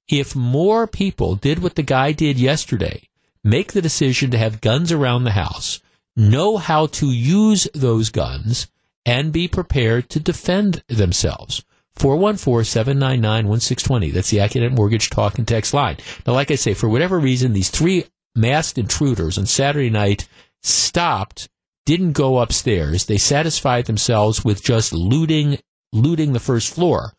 if 0.07 0.33
more 0.33 0.87
people 0.87 1.35
did 1.35 1.59
what 1.59 1.75
the 1.75 1.83
guy 1.83 2.13
did 2.13 2.39
yesterday, 2.39 3.09
make 3.43 3.73
the 3.73 3.81
decision 3.81 4.31
to 4.31 4.37
have 4.37 4.61
guns 4.61 4.93
around 4.93 5.25
the 5.25 5.31
house, 5.31 5.81
know 6.15 6.55
how 6.55 6.85
to 6.85 7.11
use 7.11 7.67
those 7.73 8.09
guns, 8.09 8.67
and 9.05 9.33
be 9.33 9.49
prepared 9.49 10.09
to 10.09 10.21
defend 10.21 10.83
themselves? 10.87 11.65
414-799-1620. 11.99 14.13
That's 14.13 14.29
the 14.29 14.37
Accunet 14.37 14.71
Mortgage 14.71 15.09
Talk 15.09 15.37
and 15.37 15.45
Text 15.47 15.73
line. 15.73 15.97
Now, 16.25 16.33
like 16.33 16.51
I 16.51 16.55
say, 16.55 16.73
for 16.73 16.89
whatever 16.89 17.19
reason, 17.19 17.53
these 17.53 17.69
three 17.69 18.05
masked 18.35 18.77
intruders 18.77 19.37
on 19.37 19.45
Saturday 19.45 19.89
night 19.89 20.27
stopped, 20.63 21.49
didn't 21.85 22.13
go 22.13 22.39
upstairs. 22.39 23.05
They 23.05 23.17
satisfied 23.17 23.85
themselves 23.85 24.45
with 24.45 24.63
just 24.63 24.93
looting, 24.93 25.59
looting 25.91 26.33
the 26.33 26.39
first 26.39 26.73
floor. 26.73 27.13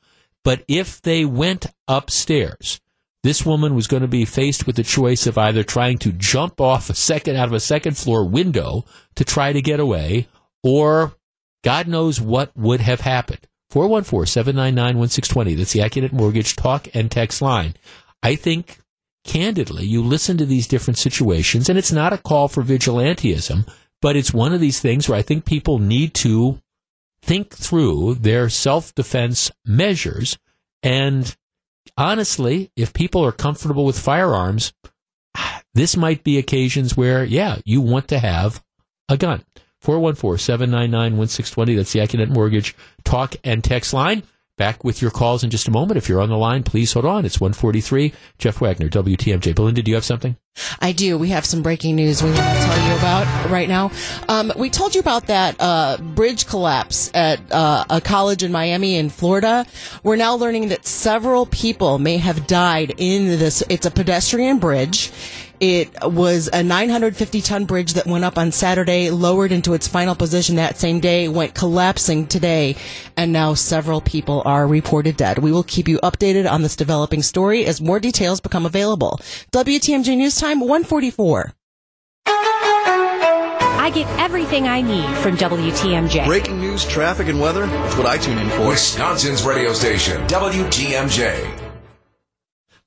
But 0.45 0.65
if 0.67 1.01
they 1.03 1.25
went 1.25 1.67
upstairs, 1.87 2.81
this 3.23 3.47
woman 3.47 3.77
was 3.77 3.87
going 3.87 4.03
to 4.03 4.09
be 4.09 4.25
faced 4.25 4.67
with 4.67 4.75
the 4.77 4.83
choice 4.83 5.29
of 5.29 5.39
either 5.39 5.63
trying 5.63 5.99
to 5.99 6.11
jump 6.13 6.61
off 6.61 6.91
a 6.91 6.95
second 6.95 7.37
out 7.37 7.47
of 7.47 7.53
a 7.53 7.61
second 7.61 7.97
floor 7.97 8.25
window 8.25 8.85
to 9.15 9.25
try 9.25 9.53
to 9.53 9.63
get 9.63 9.79
away, 9.79 10.27
or 10.65 11.15
God 11.63 11.87
knows 11.87 12.21
what 12.21 12.51
would 12.57 12.81
have 12.81 13.03
happened. 13.03 13.47
414-799-1620. 13.73 15.57
That's 15.57 15.73
the 15.73 15.81
Accunet 15.81 16.13
Mortgage 16.13 16.55
talk 16.57 16.89
and 16.95 17.11
text 17.11 17.41
line. 17.41 17.75
I 18.23 18.37
think, 18.37 18.79
candidly, 19.25 19.87
you 19.87 20.03
listen 20.03 20.37
to 20.39 20.47
these 20.47 20.67
different 20.67 20.99
situations, 20.99 21.69
and 21.69 21.79
it's 21.79 21.93
not 21.93 22.13
a 22.13 22.19
call 22.19 22.49
for 22.49 22.63
vigilantism, 22.63 23.67
but 24.03 24.15
it's 24.15 24.35
one 24.35 24.53
of 24.53 24.61
these 24.61 24.81
things 24.81 25.09
where 25.09 25.19
I 25.19 25.23
think 25.23 25.45
people 25.45 25.79
need 25.79 26.13
to 26.15 26.61
think 27.23 27.55
through 27.55 28.15
their 28.15 28.49
self 28.49 28.95
defense 28.95 29.51
measures. 29.65 30.39
And 30.83 31.35
honestly, 31.97 32.71
if 32.77 32.93
people 32.93 33.25
are 33.25 33.33
comfortable 33.33 33.85
with 33.87 33.99
firearms, 33.99 34.73
this 35.75 35.97
might 35.97 36.25
be 36.25 36.37
occasions 36.37 36.97
where, 36.97 37.25
yeah, 37.25 37.59
you 37.65 37.81
want 37.81 38.09
to 38.09 38.19
have 38.19 38.63
a 39.09 39.17
gun. 39.17 39.45
414 39.83 40.39
799 40.39 41.19
1620. 41.19 41.75
That's 41.75 41.93
the 41.93 41.99
Accunet 41.99 42.33
Mortgage 42.33 42.75
talk 43.05 43.35
and 43.45 43.63
text 43.63 43.93
line. 43.93 44.23
Back 44.57 44.85
with 44.85 45.03
your 45.03 45.11
calls 45.11 45.43
in 45.43 45.51
just 45.51 45.67
a 45.67 45.73
moment. 45.73 45.97
If 45.99 46.09
you're 46.09 46.21
on 46.21 46.29
the 46.29 46.37
line, 46.37 46.63
please 46.63 46.93
hold 46.93 47.05
on. 47.05 47.25
It's 47.25 47.41
143. 47.41 48.13
Jeff 48.39 48.61
Wagner, 48.61 48.89
WTMJ. 48.89 49.55
Belinda, 49.55 49.83
do 49.83 49.91
you 49.91 49.97
have 49.97 50.05
something? 50.05 50.37
I 50.81 50.93
do. 50.93 51.17
We 51.17 51.29
have 51.29 51.47
some 51.47 51.63
breaking 51.63 51.97
news 51.97 52.23
we 52.23 52.31
want 52.31 52.41
to 52.41 52.45
tell 52.45 52.89
you 52.89 52.97
about 52.99 53.51
right 53.51 53.69
now. 53.69 53.91
Um, 54.29 54.53
we 54.57 54.69
told 54.69 54.95
you 54.95 55.01
about 55.01 55.27
that 55.29 55.57
uh, 55.61 55.97
bridge 55.99 56.47
collapse 56.47 57.11
at 57.15 57.41
uh, 57.53 57.85
a 57.89 58.01
college 58.01 58.43
in 58.43 58.53
Miami 58.53 58.97
in 58.97 59.09
Florida. 59.09 59.65
We're 60.03 60.17
now 60.17 60.35
learning 60.35 60.69
that 60.69 60.85
several 60.85 61.47
people 61.47 61.99
may 61.99 62.19
have 62.19 62.47
died 62.47 62.95
in 62.99 63.27
this. 63.39 63.63
It's 63.69 63.87
a 63.87 63.91
pedestrian 63.91 64.59
bridge 64.59 65.13
it 65.63 65.91
was 66.03 66.51
a 66.53 66.65
950 66.65 67.41
ton 67.41 67.67
bridge 67.67 67.93
that 67.93 68.05
went 68.05 68.25
up 68.25 68.37
on 68.37 68.51
Saturday, 68.51 69.11
lowered 69.11 69.53
into 69.53 69.75
its 69.75 69.87
final 69.87 70.17
position 70.17 70.57
that 70.57 70.77
same 70.77 70.99
day, 70.99 71.29
went 71.29 71.55
collapsing 71.55 72.27
today, 72.27 72.75
and 73.17 73.33
now 73.33 73.55
several 73.55 74.01
people 74.01 74.43
are 74.45 74.67
reported 74.67 75.17
dead. 75.17 75.39
We 75.39 75.53
will 75.53 75.63
keep 75.63 75.87
you 75.87 76.01
updated 76.03 76.51
on 76.51 76.63
this 76.63 76.75
developing 76.75 77.23
story 77.23 77.65
as 77.65 77.81
more 77.81 78.01
details 78.01 78.41
become 78.41 78.67
available. 78.67 79.21
WTMJ 79.53 80.17
News 80.17 80.35
Time 80.43 80.59
144. 80.59 81.53
I 82.27 83.93
get 83.95 84.09
everything 84.19 84.67
I 84.67 84.81
need 84.81 85.17
from 85.19 85.37
WTMJ. 85.37 86.27
Breaking 86.27 86.61
news, 86.61 86.85
traffic, 86.85 87.29
and 87.29 87.41
weather. 87.41 87.65
That's 87.65 87.97
what 87.97 88.07
I 88.07 88.19
tune 88.19 88.39
in 88.39 88.51
for. 88.51 88.67
Wisconsin's 88.67 89.45
radio 89.45 89.73
station, 89.73 90.21
WTMJ. 90.27 91.73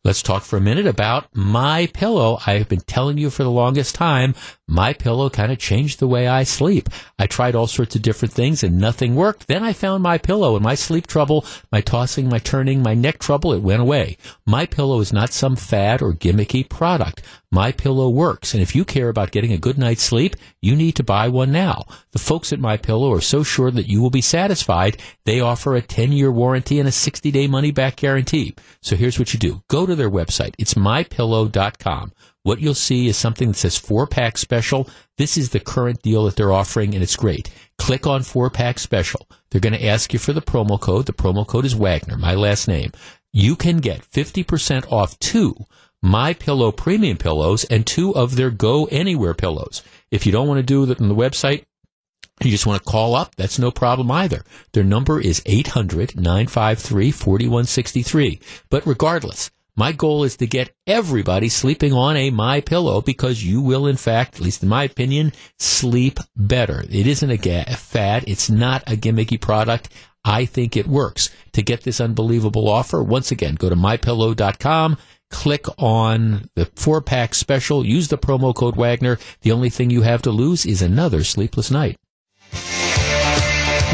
Let's 0.03 0.21
talk 0.21 0.43
for 0.43 0.57
a 0.57 0.61
minute 0.61 0.85
about 0.85 1.33
my 1.33 1.87
pillow. 1.93 2.39
I've 2.45 2.67
been 2.67 2.81
telling 2.81 3.17
you 3.17 3.29
for 3.29 3.43
the 3.43 3.49
longest 3.49 3.95
time, 3.95 4.35
my 4.67 4.93
pillow 4.93 5.29
kind 5.29 5.51
of 5.51 5.59
changed 5.59 5.99
the 5.99 6.07
way 6.07 6.27
I 6.27 6.43
sleep. 6.43 6.89
I 7.19 7.27
tried 7.27 7.55
all 7.55 7.67
sorts 7.67 7.95
of 7.95 8.01
different 8.01 8.33
things 8.33 8.63
and 8.63 8.79
nothing 8.79 9.15
worked. 9.15 9.47
Then 9.47 9.63
I 9.63 9.73
found 9.73 10.03
my 10.03 10.17
pillow 10.17 10.55
and 10.55 10.63
my 10.63 10.75
sleep 10.75 11.07
trouble, 11.07 11.45
my 11.71 11.81
tossing, 11.81 12.29
my 12.29 12.39
turning, 12.39 12.81
my 12.81 12.93
neck 12.93 13.19
trouble, 13.19 13.53
it 13.53 13.61
went 13.61 13.81
away. 13.81 14.17
My 14.45 14.65
pillow 14.65 14.99
is 14.99 15.13
not 15.13 15.33
some 15.33 15.55
fad 15.55 16.01
or 16.01 16.13
gimmicky 16.13 16.67
product. 16.67 17.21
My 17.55 17.71
Pillow 17.71 18.09
works, 18.09 18.53
and 18.53 18.61
if 18.61 18.75
you 18.75 18.83
care 18.83 19.07
about 19.07 19.31
getting 19.31 19.53
a 19.53 19.57
good 19.57 19.77
night's 19.77 20.03
sleep, 20.03 20.35
you 20.61 20.75
need 20.75 20.91
to 20.97 21.03
buy 21.03 21.29
one 21.29 21.53
now. 21.53 21.85
The 22.11 22.19
folks 22.19 22.51
at 22.51 22.59
My 22.59 22.75
Pillow 22.75 23.13
are 23.13 23.21
so 23.21 23.43
sure 23.43 23.71
that 23.71 23.87
you 23.87 24.01
will 24.01 24.09
be 24.09 24.19
satisfied. 24.19 25.01
They 25.23 25.39
offer 25.39 25.73
a 25.73 25.81
10-year 25.81 26.29
warranty 26.33 26.79
and 26.79 26.87
a 26.89 26.91
60-day 26.91 27.47
money-back 27.47 27.95
guarantee. 27.95 28.55
So 28.81 28.97
here's 28.97 29.17
what 29.17 29.33
you 29.33 29.39
do: 29.39 29.63
go 29.69 29.85
to 29.85 29.95
their 29.95 30.11
website. 30.11 30.53
It's 30.59 30.73
mypillow.com. 30.73 32.11
What 32.45 32.61
you'll 32.61 32.75
see 32.75 33.07
is 33.07 33.17
something 33.17 33.47
that 33.47 33.57
says 33.57 33.75
four 33.75 34.05
pack 34.05 34.37
special. 34.37 34.87
This 35.17 35.35
is 35.35 35.49
the 35.49 35.59
current 35.59 36.03
deal 36.03 36.25
that 36.25 36.35
they're 36.35 36.53
offering, 36.53 36.93
and 36.93 37.01
it's 37.01 37.15
great. 37.15 37.49
Click 37.79 38.05
on 38.05 38.21
four 38.21 38.51
pack 38.51 38.77
special. 38.77 39.27
They're 39.49 39.59
going 39.59 39.73
to 39.73 39.83
ask 39.83 40.13
you 40.13 40.19
for 40.19 40.31
the 40.31 40.43
promo 40.43 40.79
code. 40.79 41.07
The 41.07 41.13
promo 41.13 41.47
code 41.47 41.65
is 41.65 41.73
Wagner, 41.73 42.17
my 42.17 42.35
last 42.35 42.67
name. 42.67 42.91
You 43.33 43.55
can 43.55 43.77
get 43.77 44.07
50% 44.11 44.91
off 44.91 45.17
two 45.17 45.55
my 46.03 46.35
Pillow 46.35 46.71
premium 46.71 47.17
pillows 47.17 47.63
and 47.63 47.83
two 47.83 48.13
of 48.15 48.35
their 48.35 48.51
Go 48.51 48.85
Anywhere 48.91 49.33
pillows. 49.33 49.81
If 50.11 50.27
you 50.27 50.31
don't 50.31 50.47
want 50.47 50.59
to 50.59 50.63
do 50.63 50.83
it 50.83 51.01
on 51.01 51.09
the 51.09 51.15
website, 51.15 51.65
you 52.43 52.51
just 52.51 52.67
want 52.67 52.79
to 52.79 52.87
call 52.87 53.15
up, 53.15 53.33
that's 53.37 53.57
no 53.57 53.71
problem 53.71 54.11
either. 54.11 54.43
Their 54.73 54.83
number 54.83 55.19
is 55.19 55.41
800 55.47 56.15
953 56.15 57.09
4163. 57.09 58.39
But 58.69 58.85
regardless, 58.85 59.49
my 59.75 59.91
goal 59.91 60.23
is 60.23 60.37
to 60.37 60.47
get 60.47 60.73
everybody 60.87 61.49
sleeping 61.49 61.93
on 61.93 62.15
a 62.15 62.29
My 62.29 62.61
Pillow 62.61 63.01
because 63.01 63.43
you 63.43 63.61
will, 63.61 63.87
in 63.87 63.97
fact, 63.97 64.35
at 64.35 64.41
least 64.41 64.63
in 64.63 64.69
my 64.69 64.83
opinion, 64.83 65.33
sleep 65.59 66.19
better. 66.35 66.83
It 66.89 67.07
isn't 67.07 67.29
a, 67.29 67.37
ga- 67.37 67.65
a 67.67 67.75
fad. 67.75 68.23
It's 68.27 68.49
not 68.49 68.83
a 68.87 68.95
gimmicky 68.95 69.39
product. 69.39 69.89
I 70.23 70.45
think 70.45 70.75
it 70.75 70.87
works. 70.87 71.29
To 71.53 71.61
get 71.61 71.83
this 71.83 72.01
unbelievable 72.01 72.69
offer, 72.69 73.03
once 73.03 73.31
again, 73.31 73.55
go 73.55 73.69
to 73.69 73.75
mypillow.com 73.75 74.97
click 75.31 75.65
on 75.77 76.49
the 76.55 76.65
four 76.75 77.01
pack 77.01 77.33
special, 77.33 77.85
use 77.85 78.07
the 78.07 78.17
promo 78.17 78.55
code 78.55 78.75
Wagner. 78.75 79.19
The 79.41 79.51
only 79.51 79.69
thing 79.69 79.89
you 79.89 80.03
have 80.03 80.21
to 80.23 80.31
lose 80.31 80.65
is 80.65 80.81
another 80.81 81.23
sleepless 81.23 81.69
night. 81.71 81.97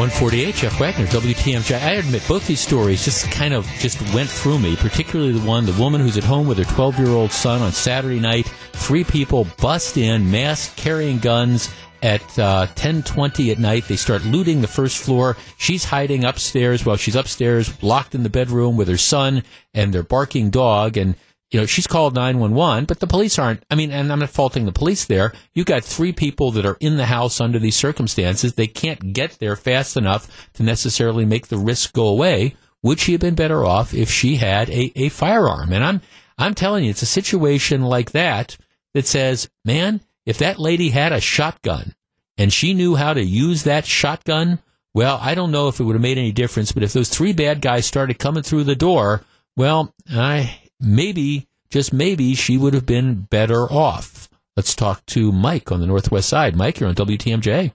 148, 0.01 0.55
Jeff 0.55 0.79
Wagner, 0.79 1.05
WTMJ. 1.05 1.79
I 1.79 1.91
admit 1.91 2.27
both 2.27 2.47
these 2.47 2.59
stories 2.59 3.05
just 3.05 3.29
kind 3.29 3.53
of 3.53 3.67
just 3.77 4.01
went 4.15 4.31
through 4.31 4.57
me, 4.57 4.75
particularly 4.75 5.31
the 5.31 5.47
one, 5.47 5.67
the 5.67 5.73
woman 5.73 6.01
who's 6.01 6.17
at 6.17 6.23
home 6.23 6.47
with 6.47 6.57
her 6.57 6.63
12 6.63 6.97
year 6.97 7.09
old 7.09 7.31
son 7.31 7.61
on 7.61 7.71
Saturday 7.71 8.19
night. 8.19 8.47
Three 8.73 9.03
people 9.03 9.45
bust 9.61 9.97
in, 9.97 10.31
masked, 10.31 10.75
carrying 10.75 11.19
guns 11.19 11.69
at 12.01 12.23
uh, 12.39 12.65
10:20 12.73 13.51
at 13.51 13.59
night. 13.59 13.87
They 13.87 13.95
start 13.95 14.25
looting 14.25 14.61
the 14.61 14.67
first 14.67 14.97
floor. 14.97 15.37
She's 15.59 15.85
hiding 15.85 16.23
upstairs 16.23 16.83
while 16.83 16.95
she's 16.95 17.15
upstairs, 17.15 17.71
locked 17.83 18.15
in 18.15 18.23
the 18.23 18.29
bedroom 18.29 18.77
with 18.77 18.87
her 18.87 18.97
son 18.97 19.43
and 19.75 19.93
their 19.93 20.01
barking 20.01 20.49
dog. 20.49 20.97
And 20.97 21.15
you 21.51 21.59
know 21.59 21.65
she's 21.65 21.87
called 21.87 22.15
911, 22.15 22.85
but 22.85 22.99
the 22.99 23.07
police 23.07 23.37
aren't. 23.37 23.63
I 23.69 23.75
mean, 23.75 23.91
and 23.91 24.11
I'm 24.11 24.19
not 24.19 24.29
faulting 24.29 24.65
the 24.65 24.71
police 24.71 25.05
there. 25.05 25.33
You've 25.53 25.65
got 25.65 25.83
three 25.83 26.13
people 26.13 26.51
that 26.51 26.65
are 26.65 26.77
in 26.79 26.97
the 26.97 27.05
house 27.05 27.39
under 27.41 27.59
these 27.59 27.75
circumstances. 27.75 28.53
They 28.53 28.67
can't 28.67 29.13
get 29.13 29.37
there 29.39 29.55
fast 29.55 29.97
enough 29.97 30.49
to 30.53 30.63
necessarily 30.63 31.25
make 31.25 31.47
the 31.47 31.57
risk 31.57 31.93
go 31.93 32.07
away. 32.07 32.55
Would 32.83 32.99
she 32.99 33.11
have 33.11 33.21
been 33.21 33.35
better 33.35 33.65
off 33.65 33.93
if 33.93 34.09
she 34.09 34.37
had 34.37 34.69
a, 34.69 34.91
a 34.95 35.09
firearm? 35.09 35.73
And 35.73 35.83
I'm 35.83 36.01
I'm 36.37 36.55
telling 36.55 36.83
you, 36.83 36.89
it's 36.89 37.01
a 37.01 37.07
situation 37.07 37.83
like 37.83 38.11
that 38.11 38.57
that 38.93 39.05
says, 39.05 39.49
man 39.63 40.01
if 40.25 40.37
that 40.37 40.59
lady 40.59 40.89
had 40.89 41.11
a 41.11 41.21
shotgun 41.21 41.95
and 42.37 42.53
she 42.53 42.73
knew 42.73 42.95
how 42.95 43.13
to 43.13 43.23
use 43.23 43.63
that 43.63 43.85
shotgun, 43.85 44.59
well, 44.93 45.19
I 45.21 45.35
don't 45.35 45.51
know 45.51 45.67
if 45.67 45.79
it 45.79 45.83
would 45.83 45.95
have 45.95 46.01
made 46.01 46.17
any 46.17 46.31
difference, 46.31 46.71
but 46.71 46.83
if 46.83 46.93
those 46.93 47.09
three 47.09 47.33
bad 47.33 47.61
guys 47.61 47.85
started 47.85 48.19
coming 48.19 48.43
through 48.43 48.65
the 48.65 48.75
door, 48.75 49.23
well, 49.55 49.93
I 50.09 50.60
maybe, 50.81 51.47
just 51.69 51.93
maybe, 51.93 52.35
she 52.35 52.57
would 52.57 52.73
have 52.73 52.85
been 52.85 53.21
better 53.29 53.71
off. 53.71 54.29
Let's 54.57 54.75
talk 54.75 55.05
to 55.07 55.31
Mike 55.31 55.71
on 55.71 55.79
the 55.79 55.87
Northwest 55.87 56.27
Side. 56.27 56.55
Mike, 56.55 56.79
you're 56.79 56.89
on 56.89 56.95
WTMJ. 56.95 57.73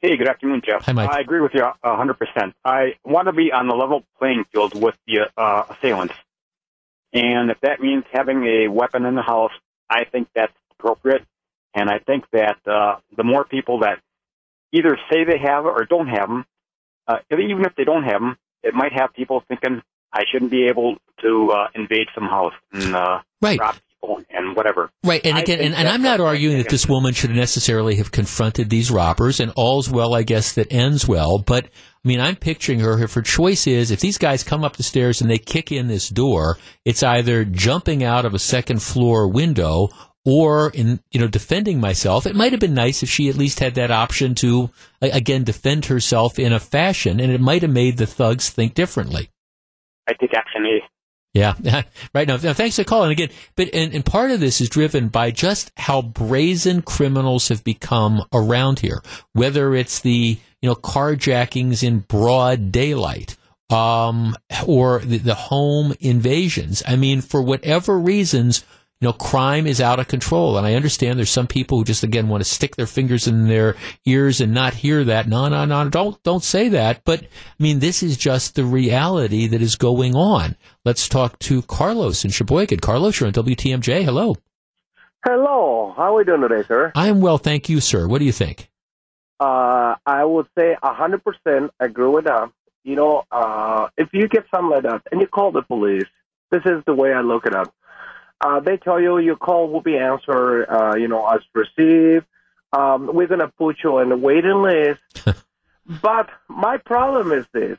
Hey, 0.00 0.16
good 0.18 0.28
afternoon, 0.28 0.60
Jeff. 0.64 0.82
Hi, 0.82 0.92
Mike. 0.92 1.10
I 1.10 1.20
agree 1.20 1.40
with 1.40 1.52
you 1.54 1.62
100%. 1.82 2.52
I 2.62 2.96
want 3.04 3.26
to 3.26 3.32
be 3.32 3.52
on 3.52 3.68
the 3.68 3.74
level 3.74 4.04
playing 4.18 4.44
field 4.52 4.78
with 4.78 4.94
the 5.06 5.30
uh, 5.34 5.64
assailants. 5.70 6.14
And 7.14 7.50
if 7.50 7.58
that 7.62 7.80
means 7.80 8.04
having 8.12 8.44
a 8.44 8.68
weapon 8.68 9.06
in 9.06 9.14
the 9.14 9.22
house, 9.22 9.52
I 9.88 10.04
think 10.04 10.28
that's 10.34 10.52
appropriate. 10.72 11.22
And 11.72 11.88
I 11.88 12.00
think 12.00 12.24
that 12.32 12.58
uh, 12.66 12.96
the 13.16 13.24
more 13.24 13.44
people 13.44 13.80
that 13.80 14.00
either 14.72 14.98
say 15.10 15.24
they 15.24 15.38
have 15.38 15.64
or 15.64 15.84
don't 15.84 16.08
have 16.08 16.28
them, 16.28 16.44
uh, 17.06 17.18
even 17.30 17.64
if 17.64 17.74
they 17.76 17.84
don't 17.84 18.04
have 18.04 18.20
them, 18.20 18.36
it 18.62 18.74
might 18.74 18.92
have 18.92 19.14
people 19.14 19.42
thinking 19.48 19.82
I 20.14 20.22
shouldn't 20.30 20.52
be 20.52 20.68
able 20.68 20.96
to 21.22 21.50
uh, 21.52 21.66
invade 21.74 22.06
some 22.14 22.24
house 22.24 22.54
and 22.72 22.94
uh, 22.94 23.20
right. 23.42 23.58
rob 23.58 23.74
people 24.00 24.22
and 24.30 24.56
whatever. 24.56 24.90
Right, 25.02 25.24
and 25.26 25.36
again, 25.36 25.60
and, 25.60 25.74
and 25.74 25.88
I'm 25.88 26.02
not 26.02 26.20
arguing 26.20 26.58
that 26.58 26.68
this 26.68 26.88
woman 26.88 27.14
should 27.14 27.30
necessarily 27.30 27.96
have 27.96 28.12
confronted 28.12 28.70
these 28.70 28.90
robbers, 28.90 29.40
and 29.40 29.52
all's 29.56 29.90
well, 29.90 30.14
I 30.14 30.22
guess, 30.22 30.52
that 30.52 30.72
ends 30.72 31.06
well. 31.08 31.38
But 31.38 31.64
I 31.64 32.08
mean, 32.08 32.20
I'm 32.20 32.36
picturing 32.36 32.80
her. 32.80 33.02
If 33.02 33.14
her 33.14 33.22
choice 33.22 33.66
is, 33.66 33.90
if 33.90 34.00
these 34.00 34.18
guys 34.18 34.44
come 34.44 34.64
up 34.64 34.76
the 34.76 34.82
stairs 34.84 35.20
and 35.20 35.28
they 35.28 35.38
kick 35.38 35.72
in 35.72 35.88
this 35.88 36.08
door, 36.08 36.58
it's 36.84 37.02
either 37.02 37.44
jumping 37.44 38.04
out 38.04 38.24
of 38.24 38.34
a 38.34 38.38
second 38.38 38.82
floor 38.82 39.28
window 39.28 39.88
or 40.24 40.70
in 40.70 41.00
you 41.10 41.20
know 41.20 41.28
defending 41.28 41.78
myself 41.78 42.26
it 42.26 42.34
might 42.34 42.52
have 42.52 42.60
been 42.60 42.72
nice 42.72 43.02
if 43.02 43.10
she 43.10 43.28
at 43.28 43.36
least 43.36 43.60
had 43.60 43.74
that 43.74 43.90
option 43.90 44.34
to 44.34 44.70
again 45.02 45.44
defend 45.44 45.84
herself 45.84 46.38
in 46.38 46.50
a 46.50 46.58
fashion 46.58 47.20
and 47.20 47.30
it 47.30 47.42
might 47.42 47.60
have 47.60 47.70
made 47.70 47.98
the 47.98 48.06
thugs 48.06 48.48
think 48.48 48.72
differently 48.72 49.28
i 50.08 50.12
take 50.12 50.34
action 50.34 50.66
a 50.66 50.80
yeah, 51.34 51.54
right 52.14 52.28
now. 52.28 52.36
now. 52.36 52.52
Thanks 52.52 52.76
for 52.76 52.84
calling 52.84 53.10
again. 53.10 53.28
But 53.56 53.74
and, 53.74 53.92
and 53.92 54.06
part 54.06 54.30
of 54.30 54.38
this 54.38 54.60
is 54.60 54.68
driven 54.68 55.08
by 55.08 55.32
just 55.32 55.72
how 55.76 56.00
brazen 56.00 56.80
criminals 56.80 57.48
have 57.48 57.64
become 57.64 58.24
around 58.32 58.78
here. 58.78 59.02
Whether 59.32 59.74
it's 59.74 59.98
the 59.98 60.38
you 60.62 60.68
know 60.68 60.76
carjackings 60.76 61.82
in 61.82 62.00
broad 62.00 62.70
daylight, 62.70 63.36
um, 63.68 64.36
or 64.66 65.00
the, 65.00 65.18
the 65.18 65.34
home 65.34 65.94
invasions. 66.00 66.84
I 66.86 66.94
mean, 66.94 67.20
for 67.20 67.42
whatever 67.42 67.98
reasons, 67.98 68.64
you 69.04 69.10
know, 69.10 69.12
crime 69.12 69.66
is 69.66 69.82
out 69.82 70.00
of 70.00 70.08
control. 70.08 70.56
And 70.56 70.66
I 70.66 70.72
understand 70.72 71.18
there's 71.18 71.28
some 71.28 71.46
people 71.46 71.76
who 71.76 71.84
just, 71.84 72.04
again, 72.04 72.28
want 72.28 72.42
to 72.42 72.48
stick 72.48 72.76
their 72.76 72.86
fingers 72.86 73.28
in 73.28 73.48
their 73.48 73.76
ears 74.06 74.40
and 74.40 74.54
not 74.54 74.72
hear 74.72 75.04
that. 75.04 75.28
No, 75.28 75.46
no, 75.46 75.66
no, 75.66 75.90
don't, 75.90 76.22
don't 76.22 76.42
say 76.42 76.70
that. 76.70 77.02
But, 77.04 77.22
I 77.22 77.62
mean, 77.62 77.80
this 77.80 78.02
is 78.02 78.16
just 78.16 78.54
the 78.54 78.64
reality 78.64 79.46
that 79.48 79.60
is 79.60 79.76
going 79.76 80.16
on. 80.16 80.56
Let's 80.86 81.06
talk 81.06 81.38
to 81.40 81.60
Carlos 81.60 82.24
in 82.24 82.30
Sheboygan. 82.30 82.80
Carlos, 82.80 83.20
you're 83.20 83.26
on 83.26 83.34
WTMJ. 83.34 84.04
Hello. 84.04 84.36
Hello. 85.22 85.92
How 85.94 86.14
are 86.14 86.14
we 86.14 86.24
doing 86.24 86.40
today, 86.40 86.66
sir? 86.66 86.90
I'm 86.94 87.20
well, 87.20 87.36
thank 87.36 87.68
you, 87.68 87.80
sir. 87.80 88.08
What 88.08 88.20
do 88.20 88.24
you 88.24 88.32
think? 88.32 88.70
Uh, 89.38 89.96
I 90.06 90.24
would 90.24 90.46
say 90.56 90.76
hundred 90.82 91.22
percent 91.22 91.72
agree 91.78 92.08
with 92.08 92.24
that. 92.24 92.50
You 92.84 92.96
know, 92.96 93.24
uh, 93.30 93.88
if 93.98 94.08
you 94.14 94.28
get 94.28 94.46
something 94.50 94.70
like 94.70 94.84
that 94.84 95.02
and 95.12 95.20
you 95.20 95.26
call 95.26 95.52
the 95.52 95.62
police, 95.62 96.04
this 96.50 96.62
is 96.64 96.82
the 96.86 96.94
way 96.94 97.12
I 97.12 97.20
look 97.20 97.46
at 97.46 97.52
it. 97.54 97.68
Uh, 98.44 98.60
they 98.60 98.76
tell 98.76 99.00
you 99.00 99.16
your 99.16 99.36
call 99.36 99.70
will 99.70 99.80
be 99.80 99.96
answered, 99.96 100.66
uh, 100.68 100.94
you 100.96 101.08
know, 101.08 101.26
as 101.26 101.40
received. 101.54 102.26
Um, 102.74 103.08
we're 103.14 103.26
going 103.26 103.40
to 103.40 103.48
put 103.48 103.78
you 103.82 103.96
on 104.00 104.10
the 104.10 104.18
waiting 104.18 104.60
list. 104.60 105.00
but 106.02 106.28
my 106.46 106.76
problem 106.76 107.32
is 107.32 107.46
this. 107.54 107.78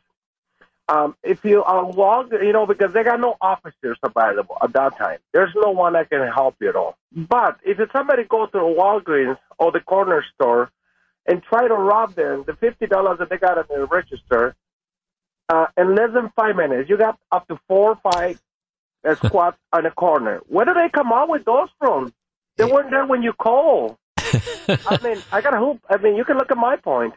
Um, 0.89 1.16
if 1.24 1.45
you 1.45 1.63
are 1.63 1.86
log, 1.91 2.32
you 2.32 2.51
know, 2.51 2.66
because 2.66 2.93
they 2.93 3.03
got 3.03 3.20
no 3.20 3.36
officers 3.41 3.99
available 4.01 4.57
at 4.59 4.74
that 4.74 4.97
time. 4.97 5.20
There's 5.34 5.53
no 5.55 5.70
one 5.70 5.93
that 5.93 6.09
can 6.09 6.28
help 6.34 6.55
you 6.59 6.70
at 6.70 6.76
all. 6.76 6.97
But 7.11 7.59
if 7.63 7.78
somebody 7.91 8.24
goes 8.24 8.49
to 8.53 8.57
Walgreens 8.57 9.38
or 9.59 9.72
the 9.72 9.82
corner 9.82 10.26
store 10.34 10.72
and 11.28 11.43
try 11.43 11.68
to 11.68 11.76
rob 11.76 12.16
them, 12.16 12.43
the 12.47 12.55
fifty 12.55 12.88
dollars 12.88 13.20
that 13.20 13.30
they 13.30 13.38
got 13.38 13.57
in 13.57 13.66
the 13.70 13.86
register, 13.86 14.55
uh, 15.49 15.68
in 15.78 15.95
less 15.95 16.11
than 16.13 16.32
five 16.36 16.55
minutes, 16.55 16.89
you 16.89 16.97
got 16.97 17.20
up 17.32 17.47
to 17.49 17.59
four 17.68 17.91
or 17.91 18.11
five 18.11 18.39
uh, 19.06 19.16
squat 19.16 19.58
on 19.74 19.86
a 19.86 19.91
corner. 19.91 20.41
Where 20.47 20.66
do 20.66 20.74
they 20.74 20.89
come 20.89 21.12
out 21.12 21.30
with 21.30 21.45
those 21.45 21.70
from? 21.80 22.14
They 22.58 22.66
weren't 22.66 22.89
there 22.89 23.06
when 23.06 23.22
you 23.22 23.34
call. 23.34 23.97
I 24.18 24.99
mean, 25.03 25.22
I 25.32 25.41
got 25.41 25.51
to 25.51 25.58
hope. 25.58 25.80
I 25.89 25.97
mean, 25.97 26.16
you 26.16 26.24
can 26.24 26.38
look 26.38 26.51
at 26.51 26.58
my 26.58 26.78
point. 26.78 27.14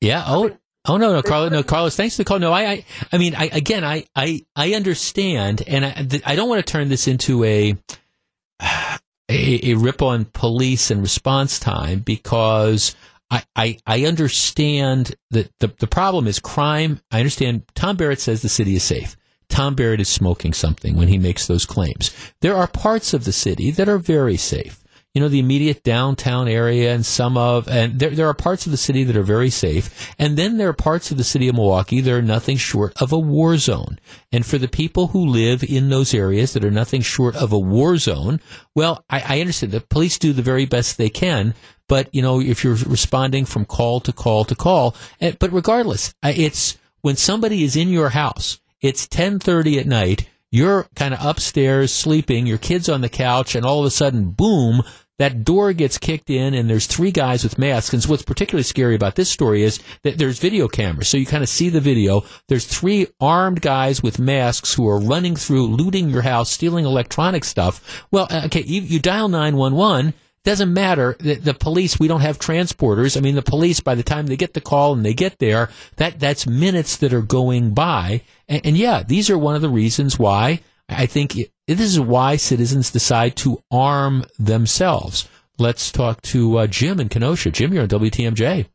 Yeah. 0.00 0.24
Oh. 0.26 0.46
I 0.46 0.48
mean, 0.48 0.58
Oh 0.88 0.96
no, 0.96 1.12
no, 1.12 1.22
Carlos, 1.22 1.52
no, 1.52 1.62
Carlos. 1.62 1.96
Thanks 1.96 2.16
for 2.16 2.22
the 2.22 2.24
call. 2.24 2.38
No, 2.38 2.50
I, 2.50 2.62
I, 2.70 2.84
I 3.12 3.18
mean, 3.18 3.34
I 3.34 3.50
again, 3.52 3.84
I, 3.84 4.06
I, 4.16 4.46
I 4.56 4.72
understand, 4.72 5.62
and 5.66 5.84
I, 5.84 6.22
I 6.24 6.34
don't 6.34 6.48
want 6.48 6.64
to 6.64 6.72
turn 6.72 6.88
this 6.88 7.06
into 7.06 7.44
a, 7.44 7.76
a, 8.60 8.98
a 9.28 9.74
rip 9.74 10.00
on 10.00 10.24
police 10.24 10.90
and 10.90 11.02
response 11.02 11.58
time 11.58 11.98
because 11.98 12.96
I, 13.30 13.44
I, 13.54 13.78
I 13.86 14.04
understand 14.06 15.14
that 15.30 15.52
the 15.60 15.74
the 15.78 15.86
problem 15.86 16.26
is 16.26 16.38
crime. 16.38 17.00
I 17.10 17.18
understand. 17.18 17.64
Tom 17.74 17.96
Barrett 17.96 18.20
says 18.20 18.40
the 18.40 18.48
city 18.48 18.74
is 18.74 18.82
safe. 18.82 19.17
Tom 19.48 19.74
Barrett 19.74 20.00
is 20.00 20.08
smoking 20.08 20.52
something 20.52 20.96
when 20.96 21.08
he 21.08 21.18
makes 21.18 21.46
those 21.46 21.66
claims. 21.66 22.14
There 22.40 22.56
are 22.56 22.66
parts 22.66 23.12
of 23.14 23.24
the 23.24 23.32
city 23.32 23.70
that 23.72 23.88
are 23.88 23.98
very 23.98 24.36
safe 24.36 24.82
you 25.18 25.22
know, 25.22 25.28
the 25.28 25.40
immediate 25.40 25.82
downtown 25.82 26.46
area 26.46 26.94
and 26.94 27.04
some 27.04 27.36
of, 27.36 27.66
and 27.66 27.98
there, 27.98 28.10
there 28.10 28.28
are 28.28 28.34
parts 28.34 28.66
of 28.66 28.70
the 28.70 28.78
city 28.78 29.02
that 29.02 29.16
are 29.16 29.22
very 29.24 29.50
safe. 29.50 30.14
And 30.16 30.36
then 30.36 30.58
there 30.58 30.68
are 30.68 30.74
parts 30.74 31.10
of 31.10 31.16
the 31.16 31.24
city 31.24 31.48
of 31.48 31.56
Milwaukee 31.56 32.00
that 32.00 32.12
are 32.12 32.22
nothing 32.22 32.56
short 32.56 32.92
of 33.02 33.10
a 33.10 33.18
war 33.18 33.56
zone. 33.56 33.98
And 34.30 34.46
for 34.46 34.58
the 34.58 34.68
people 34.68 35.08
who 35.08 35.26
live 35.26 35.64
in 35.64 35.88
those 35.88 36.14
areas 36.14 36.52
that 36.52 36.64
are 36.64 36.70
nothing 36.70 37.00
short 37.00 37.34
of 37.34 37.52
a 37.52 37.58
war 37.58 37.96
zone, 37.96 38.40
well, 38.76 39.02
I, 39.08 39.36
I 39.36 39.40
understand 39.40 39.72
the 39.72 39.80
police 39.80 40.18
do 40.18 40.32
the 40.32 40.42
very 40.42 40.66
best 40.66 40.98
they 40.98 41.10
can. 41.10 41.54
But, 41.88 42.14
you 42.14 42.20
know, 42.20 42.40
if 42.40 42.62
you're 42.62 42.74
responding 42.74 43.46
from 43.46 43.64
call 43.64 44.00
to 44.00 44.12
call 44.12 44.44
to 44.44 44.54
call, 44.54 44.94
eh, 45.20 45.32
but 45.38 45.52
regardless, 45.52 46.14
it's 46.22 46.76
when 47.00 47.16
somebody 47.16 47.64
is 47.64 47.76
in 47.76 47.88
your 47.88 48.10
house, 48.10 48.60
it's 48.80 49.02
1030 49.04 49.78
at 49.78 49.86
night, 49.86 50.28
you're 50.50 50.86
kind 50.94 51.14
of 51.14 51.24
upstairs 51.24 51.92
sleeping, 51.92 52.46
your 52.46 52.58
kid's 52.58 52.88
on 52.88 53.00
the 53.00 53.08
couch, 53.08 53.54
and 53.54 53.66
all 53.66 53.80
of 53.80 53.86
a 53.86 53.90
sudden, 53.90 54.30
boom, 54.30 54.82
that 55.18 55.44
door 55.44 55.72
gets 55.72 55.98
kicked 55.98 56.30
in 56.30 56.54
and 56.54 56.70
there's 56.70 56.86
three 56.86 57.10
guys 57.10 57.42
with 57.42 57.58
masks. 57.58 57.92
And 57.92 58.02
so 58.02 58.10
what's 58.10 58.22
particularly 58.22 58.62
scary 58.62 58.94
about 58.94 59.16
this 59.16 59.28
story 59.28 59.62
is 59.62 59.80
that 60.04 60.16
there's 60.16 60.38
video 60.38 60.68
cameras. 60.68 61.08
So 61.08 61.16
you 61.16 61.26
kind 61.26 61.42
of 61.42 61.48
see 61.48 61.68
the 61.68 61.80
video. 61.80 62.22
There's 62.46 62.66
three 62.66 63.08
armed 63.20 63.60
guys 63.60 64.02
with 64.02 64.20
masks 64.20 64.74
who 64.74 64.88
are 64.88 65.00
running 65.00 65.34
through, 65.34 65.66
looting 65.66 66.10
your 66.10 66.22
house, 66.22 66.50
stealing 66.50 66.84
electronic 66.84 67.44
stuff. 67.44 68.06
Well, 68.12 68.28
uh, 68.30 68.42
okay, 68.46 68.62
you, 68.62 68.80
you 68.80 69.00
dial 69.00 69.28
911 69.28 70.14
doesn't 70.44 70.72
matter. 70.72 71.16
The, 71.18 71.34
the, 71.34 71.54
police, 71.54 71.98
we 71.98 72.08
don't 72.08 72.20
have 72.20 72.38
transporters. 72.38 73.16
I 73.16 73.20
mean, 73.20 73.34
the 73.34 73.42
police, 73.42 73.80
by 73.80 73.94
the 73.94 74.02
time 74.02 74.26
they 74.26 74.36
get 74.36 74.54
the 74.54 74.60
call 74.60 74.94
and 74.94 75.04
they 75.04 75.14
get 75.14 75.38
there, 75.38 75.70
that, 75.96 76.18
that's 76.18 76.46
minutes 76.46 76.96
that 76.98 77.12
are 77.12 77.22
going 77.22 77.74
by. 77.74 78.22
And, 78.48 78.64
and 78.64 78.76
yeah, 78.76 79.02
these 79.02 79.30
are 79.30 79.38
one 79.38 79.54
of 79.54 79.62
the 79.62 79.68
reasons 79.68 80.18
why 80.18 80.60
I 80.88 81.06
think 81.06 81.36
it, 81.36 81.52
this 81.66 81.80
is 81.80 82.00
why 82.00 82.36
citizens 82.36 82.90
decide 82.90 83.36
to 83.36 83.62
arm 83.70 84.24
themselves. 84.38 85.28
Let's 85.58 85.92
talk 85.92 86.22
to 86.22 86.58
uh, 86.58 86.66
Jim 86.66 87.00
in 87.00 87.08
Kenosha. 87.08 87.50
Jim, 87.50 87.74
you're 87.74 87.82
on 87.82 87.88
WTMJ. 87.88 88.66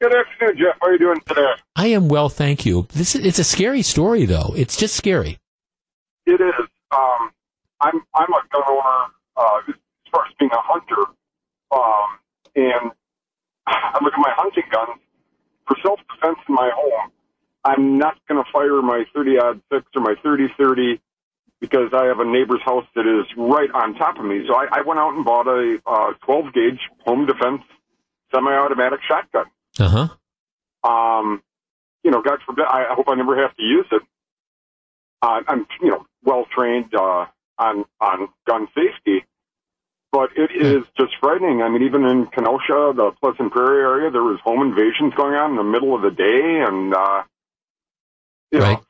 Good 0.00 0.14
afternoon, 0.14 0.56
Jeff. 0.58 0.76
How 0.80 0.88
are 0.88 0.92
you 0.92 0.98
doing 0.98 1.20
today? 1.26 1.52
I 1.74 1.88
am 1.88 2.08
well, 2.08 2.28
thank 2.28 2.66
you. 2.66 2.86
This 2.92 3.14
is, 3.14 3.24
it's 3.24 3.38
a 3.38 3.44
scary 3.44 3.82
story, 3.82 4.26
though. 4.26 4.54
It's 4.56 4.76
just 4.76 4.94
scary. 4.94 5.38
It 6.26 6.40
is. 6.40 6.68
Um, 6.90 7.30
I'm 7.80 8.02
I'm 8.14 8.32
a 8.32 8.42
gun 8.52 8.62
owner 8.68 9.06
uh, 9.36 9.60
as 10.18 10.24
far 10.24 10.26
as 10.26 10.34
being 10.38 10.50
a 10.52 10.60
hunter, 10.60 11.10
um, 11.70 12.18
and 12.56 12.92
I 13.66 13.98
look 14.02 14.14
at 14.14 14.18
my 14.18 14.32
hunting 14.36 14.64
guns 14.70 15.00
for 15.66 15.76
self 15.82 16.00
defense 16.08 16.38
in 16.48 16.54
my 16.54 16.70
home. 16.74 17.10
I'm 17.64 17.98
not 17.98 18.16
going 18.28 18.42
to 18.42 18.50
fire 18.50 18.80
my 18.82 19.04
30 19.14 19.38
odd 19.38 19.60
six 19.70 19.84
or 19.94 20.02
my 20.02 20.14
30 20.22 20.48
30 20.58 21.00
because 21.60 21.92
I 21.92 22.06
have 22.06 22.20
a 22.20 22.24
neighbor's 22.24 22.62
house 22.64 22.86
that 22.94 23.06
is 23.06 23.26
right 23.36 23.68
on 23.74 23.94
top 23.94 24.18
of 24.18 24.24
me. 24.24 24.44
So 24.46 24.54
I, 24.54 24.68
I 24.72 24.82
went 24.82 25.00
out 25.00 25.14
and 25.14 25.24
bought 25.24 25.48
a 25.48 25.78
uh, 25.86 26.12
12 26.24 26.54
gauge 26.54 26.80
home 27.04 27.26
defense 27.26 27.62
semi 28.32 28.52
automatic 28.52 29.00
shotgun. 29.06 29.46
Uh 29.78 30.08
huh. 30.84 30.88
Um, 30.88 31.42
you 32.04 32.10
know, 32.10 32.22
God 32.22 32.38
forbid, 32.46 32.64
I 32.64 32.94
hope 32.94 33.06
I 33.08 33.16
never 33.16 33.36
have 33.42 33.54
to 33.56 33.62
use 33.62 33.86
it. 33.90 34.02
Uh, 35.20 35.40
I'm, 35.48 35.66
you 35.82 35.90
know, 35.90 36.06
well 36.22 36.46
trained 36.54 36.94
uh, 36.94 37.26
on 37.58 37.84
on 38.00 38.28
gun 38.46 38.68
safety, 38.74 39.24
but 40.12 40.30
it 40.36 40.50
is 40.54 40.84
just 40.98 41.12
frightening. 41.20 41.62
I 41.62 41.68
mean, 41.68 41.82
even 41.82 42.04
in 42.04 42.26
Kenosha, 42.26 42.92
the 42.96 43.12
Pleasant 43.20 43.52
Prairie 43.52 43.82
area, 43.82 44.10
there 44.10 44.22
was 44.22 44.38
home 44.42 44.62
invasions 44.62 45.14
going 45.14 45.34
on 45.34 45.50
in 45.50 45.56
the 45.56 45.64
middle 45.64 45.94
of 45.94 46.02
the 46.02 46.10
day, 46.10 46.64
and 46.66 46.94
uh, 46.94 47.22
you 48.50 48.60
right. 48.60 48.78
know, 48.78 48.84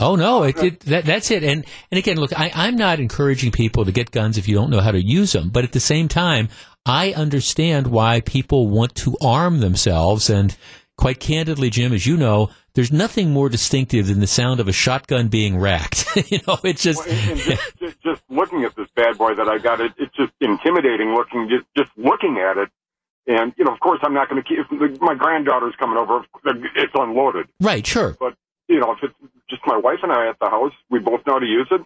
Oh 0.00 0.16
no, 0.16 0.44
it, 0.44 0.56
it, 0.62 0.80
that, 0.80 1.04
that's 1.04 1.30
it. 1.30 1.44
And 1.44 1.66
and 1.90 1.98
again, 1.98 2.16
look, 2.16 2.32
I, 2.38 2.50
I'm 2.54 2.76
not 2.76 3.00
encouraging 3.00 3.52
people 3.52 3.84
to 3.84 3.92
get 3.92 4.10
guns 4.10 4.38
if 4.38 4.48
you 4.48 4.54
don't 4.54 4.70
know 4.70 4.80
how 4.80 4.92
to 4.92 5.02
use 5.02 5.32
them. 5.32 5.50
But 5.50 5.64
at 5.64 5.72
the 5.72 5.80
same 5.80 6.08
time, 6.08 6.48
I 6.86 7.12
understand 7.12 7.88
why 7.88 8.20
people 8.20 8.68
want 8.68 8.94
to 8.96 9.16
arm 9.20 9.60
themselves. 9.60 10.30
And 10.30 10.56
quite 10.96 11.20
candidly, 11.20 11.68
Jim, 11.68 11.92
as 11.92 12.06
you 12.06 12.16
know, 12.16 12.48
there's 12.80 12.90
nothing 12.90 13.30
more 13.30 13.50
distinctive 13.50 14.06
than 14.06 14.20
the 14.20 14.26
sound 14.26 14.58
of 14.58 14.66
a 14.66 14.72
shotgun 14.72 15.28
being 15.28 15.58
racked. 15.58 16.06
you 16.30 16.38
know, 16.48 16.56
it's 16.64 16.82
just, 16.82 17.06
well, 17.06 17.36
just, 17.36 17.78
just, 17.78 18.00
just 18.00 18.22
looking 18.30 18.64
at 18.64 18.74
this 18.74 18.88
bad 18.96 19.18
boy 19.18 19.34
that 19.34 19.46
I 19.48 19.58
got. 19.58 19.82
It, 19.82 19.92
it's 19.98 20.16
just 20.16 20.32
intimidating 20.40 21.12
looking. 21.12 21.50
Just 21.50 21.66
just 21.76 21.90
looking 21.98 22.38
at 22.38 22.56
it. 22.56 22.70
And 23.26 23.52
you 23.58 23.66
know, 23.66 23.72
of 23.74 23.80
course, 23.80 24.00
I'm 24.02 24.14
not 24.14 24.30
going 24.30 24.42
to 24.42 24.48
keep. 24.48 25.00
My 25.02 25.14
granddaughter's 25.14 25.74
coming 25.78 25.98
over. 25.98 26.24
It's 26.74 26.92
unloaded. 26.94 27.48
Right. 27.60 27.86
Sure. 27.86 28.16
But 28.18 28.32
you 28.66 28.80
know, 28.80 28.92
if 28.92 28.98
it's 29.02 29.14
just 29.50 29.60
my 29.66 29.76
wife 29.76 29.98
and 30.02 30.10
I 30.10 30.30
at 30.30 30.38
the 30.40 30.48
house, 30.48 30.72
we 30.88 31.00
both 31.00 31.20
know 31.26 31.34
how 31.34 31.38
to 31.38 31.44
use 31.44 31.68
it. 31.70 31.82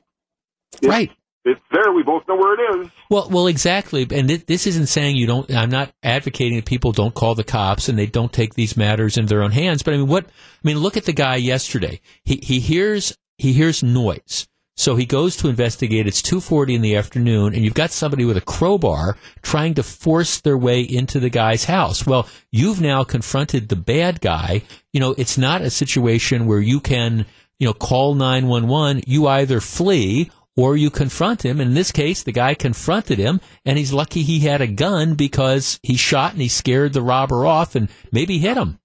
It's, 0.75 0.87
right. 0.87 1.11
It's 1.45 1.61
there. 1.71 1.93
We 1.93 2.03
both 2.03 2.27
know 2.27 2.37
where 2.37 2.55
it 2.55 2.81
is. 2.81 2.91
Well, 3.11 3.29
well, 3.31 3.47
exactly. 3.49 4.07
And 4.11 4.29
th- 4.29 4.47
this 4.47 4.67
isn't 4.67 4.87
saying 4.87 5.17
you 5.17 5.27
don't. 5.27 5.55
I'm 5.55 5.71
not 5.71 5.93
advocating 6.03 6.57
that 6.57 6.65
people 6.65 6.93
don't 6.93 7.15
call 7.15 7.35
the 7.35 7.45
cops 7.45 7.89
and 7.89 7.99
they 7.99 8.07
don't 8.07 8.33
take 8.33 8.55
these 8.55 8.77
matters 8.79 9.19
in 9.19 9.27
their 9.27 9.43
own 9.43 9.51
hands. 9.51 9.83
But 9.83 9.95
I 9.95 9.99
mean, 9.99 10.09
what? 10.09 10.25
I 10.27 10.31
mean, 10.63 10.79
look 10.79 10.97
at 10.97 11.05
the 11.05 11.13
guy 11.13 11.37
yesterday. 11.37 12.01
He 12.25 12.41
he 12.43 12.61
hears 12.61 13.17
he 13.37 13.53
hears 13.53 13.83
noise. 13.83 14.49
So 14.77 14.97
he 14.97 15.07
goes 15.07 15.37
to 15.37 15.49
investigate. 15.49 16.07
It's 16.07 16.23
2:40 16.23 16.75
in 16.75 16.83
the 16.83 16.97
afternoon 16.97 17.55
and 17.55 17.63
you've 17.63 17.75
got 17.75 17.91
somebody 17.91 18.25
with 18.25 18.37
a 18.37 18.41
crowbar 18.41 19.17
trying 19.43 19.75
to 19.75 19.83
force 19.83 20.41
their 20.41 20.59
way 20.59 20.81
into 20.81 21.21
the 21.21 21.31
guy's 21.31 21.65
house. 21.65 22.07
Well, 22.07 22.27
you've 22.51 22.81
now 22.81 23.05
confronted 23.05 23.69
the 23.69 23.77
bad 23.77 24.21
guy. 24.21 24.63
You 24.93 25.01
know, 25.01 25.15
it's 25.17 25.39
not 25.39 25.63
a 25.63 25.71
situation 25.71 26.47
where 26.47 26.61
you 26.61 26.81
can, 26.81 27.27
you 27.59 27.67
know, 27.69 27.73
call 27.73 28.15
911. 28.15 29.05
You 29.07 29.29
either 29.29 29.61
flee 29.61 30.31
or 30.57 30.77
you 30.77 30.91
confront 30.91 31.45
him. 31.45 31.61
In 31.61 31.75
this 31.75 31.93
case, 31.93 32.23
the 32.23 32.33
guy 32.33 32.55
confronted 32.55 33.19
him, 33.19 33.41
and 33.65 33.79
he's 33.79 33.93
lucky 33.93 34.23
he 34.23 34.41
had 34.41 34.61
a 34.61 34.67
gun 34.67 35.15
because 35.15 35.81
he 35.83 35.97
shot 35.97 36.33
and 36.33 36.43
he 36.43 36.49
scared 36.49 36.93
the 36.93 37.03
robber 37.03 37.45
off 37.45 37.75
and 37.75 37.89
maybe 38.13 38.39
hit 38.39 38.57
him. 38.57 38.79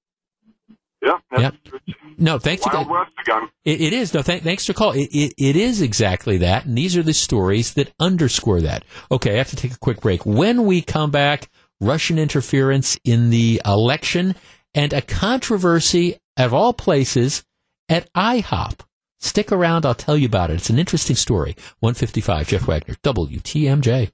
Yeah. 1.37 1.51
No, 2.17 2.37
thanks 2.39 2.65
Wild 2.65 2.87
for 2.87 2.93
West 2.93 3.11
again. 3.21 3.49
It, 3.63 3.79
it 3.79 3.93
is. 3.93 4.13
No, 4.13 4.21
th- 4.21 4.43
thanks 4.43 4.65
for 4.65 4.73
call. 4.73 4.91
It, 4.91 5.09
it, 5.13 5.33
it 5.37 5.55
is 5.55 5.81
exactly 5.81 6.37
that, 6.39 6.65
and 6.65 6.77
these 6.77 6.97
are 6.97 7.03
the 7.03 7.13
stories 7.13 7.75
that 7.75 7.93
underscore 7.99 8.61
that. 8.61 8.83
Okay, 9.09 9.35
I 9.35 9.37
have 9.37 9.49
to 9.51 9.55
take 9.55 9.71
a 9.71 9.79
quick 9.79 10.01
break. 10.01 10.25
When 10.25 10.65
we 10.65 10.81
come 10.81 11.11
back, 11.11 11.49
Russian 11.79 12.19
interference 12.19 12.99
in 13.05 13.29
the 13.29 13.61
election 13.65 14.35
and 14.73 14.91
a 14.91 15.01
controversy 15.01 16.17
of 16.35 16.53
all 16.53 16.73
places 16.73 17.45
at 17.87 18.11
IHOP. 18.13 18.81
Stick 19.19 19.51
around. 19.51 19.85
I'll 19.85 19.95
tell 19.95 20.17
you 20.17 20.25
about 20.25 20.49
it. 20.49 20.55
It's 20.55 20.69
an 20.69 20.79
interesting 20.79 21.15
story. 21.15 21.55
155, 21.79 22.47
Jeff 22.47 22.67
Wagner, 22.67 22.95
WTMJ. 23.03 24.11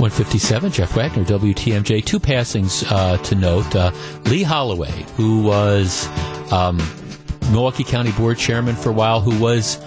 157, 0.00 0.72
Jeff 0.72 0.96
Wagner, 0.96 1.24
WTMJ. 1.24 2.04
Two 2.04 2.18
passings 2.18 2.84
uh, 2.84 3.18
to 3.18 3.34
note. 3.34 3.74
Uh, 3.76 3.92
Lee 4.24 4.42
Holloway, 4.42 5.04
who 5.16 5.42
was 5.42 6.06
um, 6.50 6.78
Milwaukee 7.52 7.84
County 7.84 8.12
Board 8.12 8.38
Chairman 8.38 8.76
for 8.76 8.88
a 8.90 8.94
while, 8.94 9.20
who 9.20 9.38
was 9.38 9.78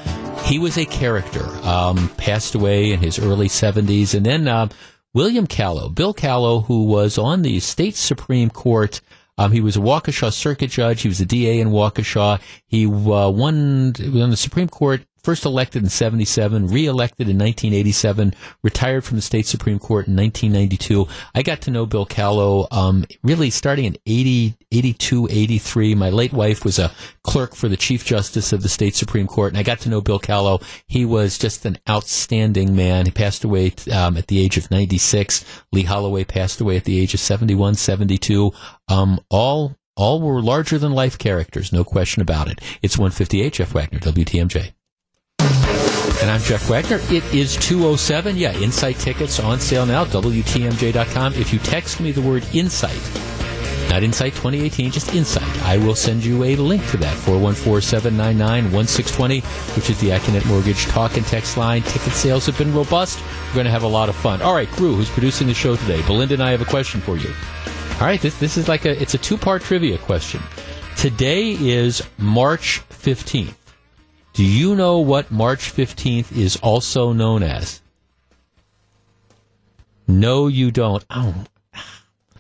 he 0.43 0.60
was 0.60 0.77
a 0.77 0.85
character. 0.85 1.45
Um, 1.64 2.10
passed 2.18 2.53
away 2.53 2.91
in 2.91 2.99
his 2.99 3.18
early 3.18 3.47
70s, 3.47 4.14
and 4.14 4.26
then 4.26 4.47
uh, 4.47 4.68
William 5.14 5.47
Callow, 5.47 5.89
Bill 5.89 6.14
Callow, 6.14 6.60
who 6.61 6.84
was 6.84 7.18
on 7.18 7.41
the 7.41 7.60
state 7.60 7.95
Supreme 7.95 8.49
Court. 8.49 9.01
Um, 9.38 9.51
he 9.51 9.61
was 9.61 9.76
a 9.76 9.80
Waukesha 9.80 10.31
circuit 10.31 10.69
judge. 10.69 11.01
He 11.01 11.07
was 11.07 11.19
a 11.19 11.26
DA 11.26 11.60
in 11.60 11.69
Waukesha. 11.69 12.39
He 12.68 12.85
uh, 12.85 13.30
won 13.30 13.93
on 13.97 14.30
the 14.30 14.38
Supreme 14.38 14.69
Court 14.69 15.01
first 15.23 15.45
elected 15.45 15.83
in 15.83 15.89
77, 15.89 16.67
re-elected 16.67 17.29
in 17.29 17.37
1987, 17.37 18.33
retired 18.61 19.03
from 19.05 19.17
the 19.17 19.21
state 19.21 19.45
Supreme 19.45 19.79
Court 19.79 20.07
in 20.07 20.15
1992. 20.15 21.07
I 21.33 21.43
got 21.43 21.61
to 21.61 21.71
know 21.71 21.85
Bill 21.85 22.05
Callow, 22.05 22.67
um, 22.71 23.05
really 23.23 23.49
starting 23.49 23.85
in 23.85 23.97
80, 24.05 24.55
82, 24.71 25.27
83. 25.31 25.95
My 25.95 26.09
late 26.09 26.33
wife 26.33 26.65
was 26.65 26.77
a 26.77 26.91
clerk 27.23 27.55
for 27.55 27.69
the 27.69 27.77
Chief 27.77 28.05
Justice 28.05 28.51
of 28.51 28.61
the 28.61 28.69
state 28.69 28.95
Supreme 28.95 29.27
Court, 29.27 29.53
and 29.53 29.57
I 29.57 29.63
got 29.63 29.79
to 29.81 29.89
know 29.89 30.01
Bill 30.01 30.19
Callow. 30.19 30.59
He 30.87 31.05
was 31.05 31.37
just 31.37 31.65
an 31.65 31.77
outstanding 31.89 32.75
man. 32.75 33.05
He 33.05 33.11
passed 33.11 33.43
away 33.43 33.73
um, 33.93 34.17
at 34.17 34.27
the 34.27 34.43
age 34.43 34.57
of 34.57 34.69
96. 34.69 35.45
Lee 35.71 35.83
Holloway 35.83 36.25
passed 36.25 36.59
away 36.59 36.77
at 36.77 36.83
the 36.83 36.99
age 36.99 37.13
of 37.13 37.19
71, 37.19 37.75
72. 37.75 38.51
Um, 38.89 39.19
all 39.29 39.77
all 39.95 40.19
were 40.19 40.41
larger 40.41 40.79
than 40.79 40.91
life 40.91 41.19
characters, 41.19 41.71
no 41.71 41.83
question 41.83 42.21
about 42.23 42.47
it. 42.47 42.59
It's 42.81 42.97
158 42.97 43.53
Jeff 43.53 43.73
Wagner, 43.75 43.99
WTMJ. 43.99 44.73
And 46.23 46.31
I'm 46.31 46.39
Jeff 46.39 46.69
Wagner. 46.69 47.01
It 47.13 47.25
is 47.33 47.57
207. 47.57 48.37
Yeah, 48.37 48.57
Insight 48.59 48.95
tickets 48.95 49.41
on 49.41 49.59
sale 49.59 49.85
now, 49.85 50.05
WTMJ.com. 50.05 51.33
If 51.33 51.51
you 51.51 51.59
text 51.59 51.99
me 51.99 52.13
the 52.13 52.21
word 52.21 52.45
Insight, 52.53 52.95
not 53.89 54.03
Insight 54.03 54.31
2018, 54.31 54.89
just 54.89 55.13
Insight, 55.13 55.61
I 55.63 55.75
will 55.75 55.95
send 55.95 56.23
you 56.23 56.45
a 56.45 56.55
link 56.55 56.87
to 56.91 56.97
that, 56.97 57.17
414-799-1620, 57.17 59.43
which 59.75 59.89
is 59.89 59.99
the 59.99 60.11
Accunet 60.11 60.45
Mortgage 60.45 60.85
talk 60.85 61.17
and 61.17 61.25
text 61.25 61.57
line. 61.57 61.81
Ticket 61.81 62.13
sales 62.13 62.45
have 62.45 62.57
been 62.57 62.73
robust. 62.73 63.19
We're 63.49 63.55
going 63.55 63.65
to 63.65 63.71
have 63.71 63.83
a 63.83 63.87
lot 63.87 64.07
of 64.07 64.15
fun. 64.15 64.41
All 64.41 64.55
right, 64.55 64.69
crew, 64.69 64.95
who's 64.95 65.09
producing 65.09 65.47
the 65.47 65.53
show 65.53 65.75
today? 65.75 66.01
Belinda 66.03 66.35
and 66.35 66.43
I 66.43 66.51
have 66.51 66.61
a 66.61 66.65
question 66.65 67.01
for 67.01 67.17
you. 67.17 67.33
All 67.95 68.07
right, 68.07 68.21
this, 68.21 68.39
this 68.39 68.55
is 68.55 68.69
like 68.69 68.85
a, 68.85 68.97
it's 69.01 69.13
a 69.13 69.17
two-part 69.17 69.61
trivia 69.61 69.97
question. 69.97 70.41
Today 70.95 71.57
is 71.59 72.01
March 72.17 72.81
15th. 72.91 73.55
Do 74.34 74.43
you 74.43 74.76
know 74.76 74.99
what 74.99 75.31
March 75.31 75.72
15th 75.72 76.35
is 76.35 76.57
also 76.57 77.14
known 77.14 77.43
as? 77.43 77.81
No, 80.07 80.47
you 80.47 80.72
don't. 80.72 81.05
Oh, 81.10 81.45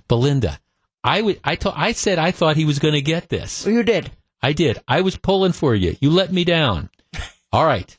Belinda, 0.07 0.59
I 1.03 1.21
would. 1.21 1.39
I 1.43 1.55
told. 1.55 1.75
I 1.77 1.91
said 1.91 2.19
I 2.19 2.31
thought 2.31 2.57
he 2.57 2.65
was 2.65 2.79
going 2.79 2.95
to 2.95 3.01
get 3.01 3.29
this. 3.29 3.65
You 3.65 3.83
did. 3.83 4.11
I 4.41 4.53
did. 4.53 4.79
I 4.87 5.01
was 5.01 5.15
pulling 5.15 5.53
for 5.53 5.73
you. 5.73 5.95
You 6.01 6.09
let 6.09 6.31
me 6.31 6.43
down. 6.43 6.89
All 7.51 7.65
right. 7.65 7.97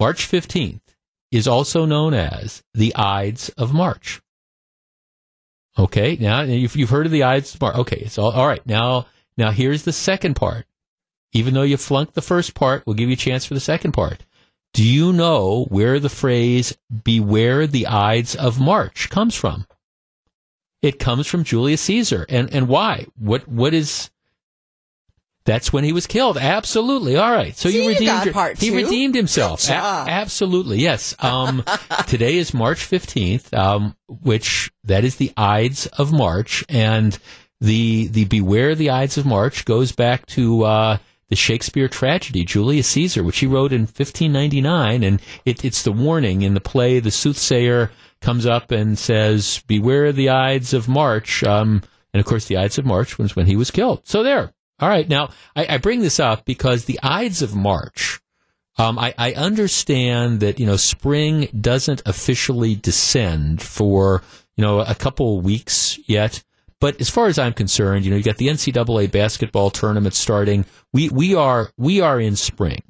March 0.00 0.28
15th 0.28 0.80
is 1.30 1.46
also 1.46 1.84
known 1.84 2.14
as 2.14 2.62
the 2.74 2.94
Ides 2.94 3.48
of 3.50 3.74
March. 3.74 4.20
Okay. 5.78 6.16
Now 6.20 6.42
you've, 6.42 6.76
you've 6.76 6.90
heard 6.90 7.06
of 7.06 7.12
the 7.12 7.24
Ides 7.24 7.54
of 7.54 7.60
March. 7.60 7.76
Okay. 7.76 8.06
So 8.06 8.24
all 8.24 8.46
right. 8.46 8.64
Now 8.66 9.06
now 9.36 9.50
here's 9.50 9.82
the 9.82 9.92
second 9.92 10.34
part. 10.34 10.66
Even 11.34 11.52
though 11.52 11.62
you 11.62 11.76
flunked 11.76 12.14
the 12.14 12.22
first 12.22 12.54
part, 12.54 12.84
we'll 12.86 12.94
give 12.94 13.08
you 13.08 13.14
a 13.14 13.16
chance 13.16 13.44
for 13.44 13.54
the 13.54 13.60
second 13.60 13.92
part. 13.92 14.24
Do 14.72 14.84
you 14.84 15.12
know 15.12 15.66
where 15.68 16.00
the 16.00 16.08
phrase 16.08 16.76
beware 17.04 17.66
the 17.66 17.86
Ides 17.88 18.34
of 18.34 18.60
March 18.60 19.10
comes 19.10 19.34
from? 19.34 19.66
It 20.80 20.98
comes 20.98 21.26
from 21.26 21.44
Julius 21.44 21.80
Caesar. 21.82 22.24
And, 22.28 22.52
and 22.54 22.68
why? 22.68 23.06
What, 23.18 23.48
what 23.48 23.74
is, 23.74 24.10
that's 25.44 25.72
when 25.72 25.84
he 25.84 25.92
was 25.92 26.06
killed. 26.06 26.38
Absolutely. 26.38 27.16
All 27.16 27.30
right. 27.30 27.56
So 27.56 27.68
See, 27.68 27.82
you 27.82 27.88
redeemed 27.88 28.26
you 28.26 28.32
part 28.32 28.58
he 28.58 28.74
redeemed 28.74 29.14
himself. 29.14 29.68
A- 29.68 29.72
absolutely. 29.72 30.78
Yes. 30.78 31.14
Um, 31.18 31.64
today 32.06 32.36
is 32.36 32.54
March 32.54 32.88
15th, 32.88 33.56
um, 33.56 33.96
which 34.08 34.72
that 34.84 35.04
is 35.04 35.16
the 35.16 35.32
Ides 35.36 35.86
of 35.86 36.12
March 36.12 36.64
and 36.68 37.18
the 37.60 38.08
the 38.08 38.24
beware 38.24 38.74
the 38.74 38.90
Ides 38.90 39.16
of 39.16 39.24
March 39.24 39.64
goes 39.64 39.92
back 39.92 40.26
to 40.26 40.64
uh, 40.64 40.98
the 41.34 41.38
Shakespeare 41.38 41.88
tragedy, 41.88 42.44
Julius 42.44 42.86
Caesar, 42.90 43.24
which 43.24 43.38
he 43.38 43.46
wrote 43.48 43.72
in 43.72 43.80
1599. 43.80 45.02
And 45.02 45.20
it, 45.44 45.64
it's 45.64 45.82
the 45.82 45.90
warning 45.90 46.42
in 46.42 46.54
the 46.54 46.60
play. 46.60 47.00
The 47.00 47.10
soothsayer 47.10 47.90
comes 48.20 48.46
up 48.46 48.70
and 48.70 48.96
says, 48.96 49.60
Beware 49.66 50.12
the 50.12 50.28
Ides 50.28 50.72
of 50.72 50.88
March. 50.88 51.42
Um, 51.42 51.82
and 52.12 52.20
of 52.20 52.26
course, 52.26 52.44
the 52.44 52.56
Ides 52.56 52.78
of 52.78 52.86
March 52.86 53.18
was 53.18 53.34
when 53.34 53.46
he 53.46 53.56
was 53.56 53.72
killed. 53.72 54.06
So 54.06 54.22
there. 54.22 54.52
All 54.78 54.88
right. 54.88 55.08
Now, 55.08 55.30
I, 55.56 55.74
I 55.74 55.78
bring 55.78 56.02
this 56.02 56.20
up 56.20 56.44
because 56.44 56.84
the 56.84 57.00
Ides 57.02 57.42
of 57.42 57.56
March, 57.56 58.20
um, 58.78 58.96
I, 58.96 59.12
I 59.18 59.32
understand 59.32 60.38
that, 60.38 60.60
you 60.60 60.66
know, 60.66 60.76
spring 60.76 61.48
doesn't 61.60 62.02
officially 62.06 62.76
descend 62.76 63.60
for, 63.60 64.22
you 64.54 64.62
know, 64.62 64.78
a 64.78 64.94
couple 64.94 65.40
weeks 65.40 65.98
yet. 66.06 66.44
But 66.84 67.00
as 67.00 67.08
far 67.08 67.28
as 67.28 67.38
I'm 67.38 67.54
concerned, 67.54 68.04
you 68.04 68.10
know, 68.10 68.18
you 68.18 68.22
got 68.22 68.36
the 68.36 68.48
NCAA 68.48 69.10
basketball 69.10 69.70
tournament 69.70 70.14
starting. 70.14 70.66
We 70.92 71.08
we 71.08 71.34
are 71.34 71.70
we 71.78 72.02
are 72.02 72.20
in 72.20 72.36
spring, 72.36 72.82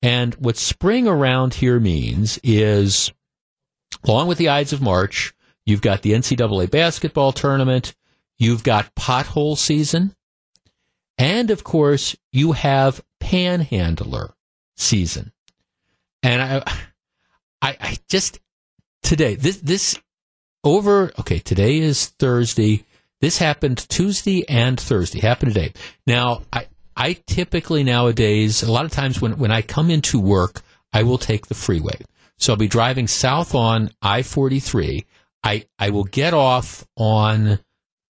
and 0.00 0.32
what 0.36 0.56
spring 0.56 1.06
around 1.06 1.52
here 1.52 1.78
means 1.78 2.40
is, 2.42 3.12
along 4.04 4.28
with 4.28 4.38
the 4.38 4.48
Ides 4.48 4.72
of 4.72 4.80
March, 4.80 5.34
you've 5.66 5.82
got 5.82 6.00
the 6.00 6.12
NCAA 6.12 6.70
basketball 6.70 7.30
tournament, 7.30 7.94
you've 8.38 8.64
got 8.64 8.94
pothole 8.94 9.58
season, 9.58 10.16
and 11.18 11.50
of 11.50 11.62
course 11.62 12.16
you 12.32 12.52
have 12.52 13.04
panhandler 13.20 14.32
season. 14.78 15.30
And 16.22 16.40
I, 16.40 16.62
I, 17.60 17.76
I 17.78 17.98
just 18.08 18.40
today 19.02 19.34
this 19.34 19.58
this 19.58 20.00
over. 20.64 21.12
Okay, 21.20 21.38
today 21.38 21.76
is 21.76 22.06
Thursday. 22.06 22.86
This 23.26 23.38
happened 23.38 23.88
Tuesday 23.88 24.48
and 24.48 24.78
Thursday. 24.78 25.18
Happened 25.18 25.52
today. 25.52 25.72
Now, 26.06 26.42
I, 26.52 26.68
I 26.96 27.14
typically 27.26 27.82
nowadays, 27.82 28.62
a 28.62 28.70
lot 28.70 28.84
of 28.84 28.92
times 28.92 29.20
when, 29.20 29.36
when 29.36 29.50
I 29.50 29.62
come 29.62 29.90
into 29.90 30.20
work, 30.20 30.62
I 30.92 31.02
will 31.02 31.18
take 31.18 31.48
the 31.48 31.54
freeway. 31.54 31.98
So 32.38 32.52
I'll 32.52 32.56
be 32.56 32.68
driving 32.68 33.08
south 33.08 33.52
on 33.52 33.90
I 34.00 34.22
43. 34.22 35.06
I, 35.42 35.66
I 35.76 35.90
will 35.90 36.04
get 36.04 36.34
off 36.34 36.86
on 36.96 37.58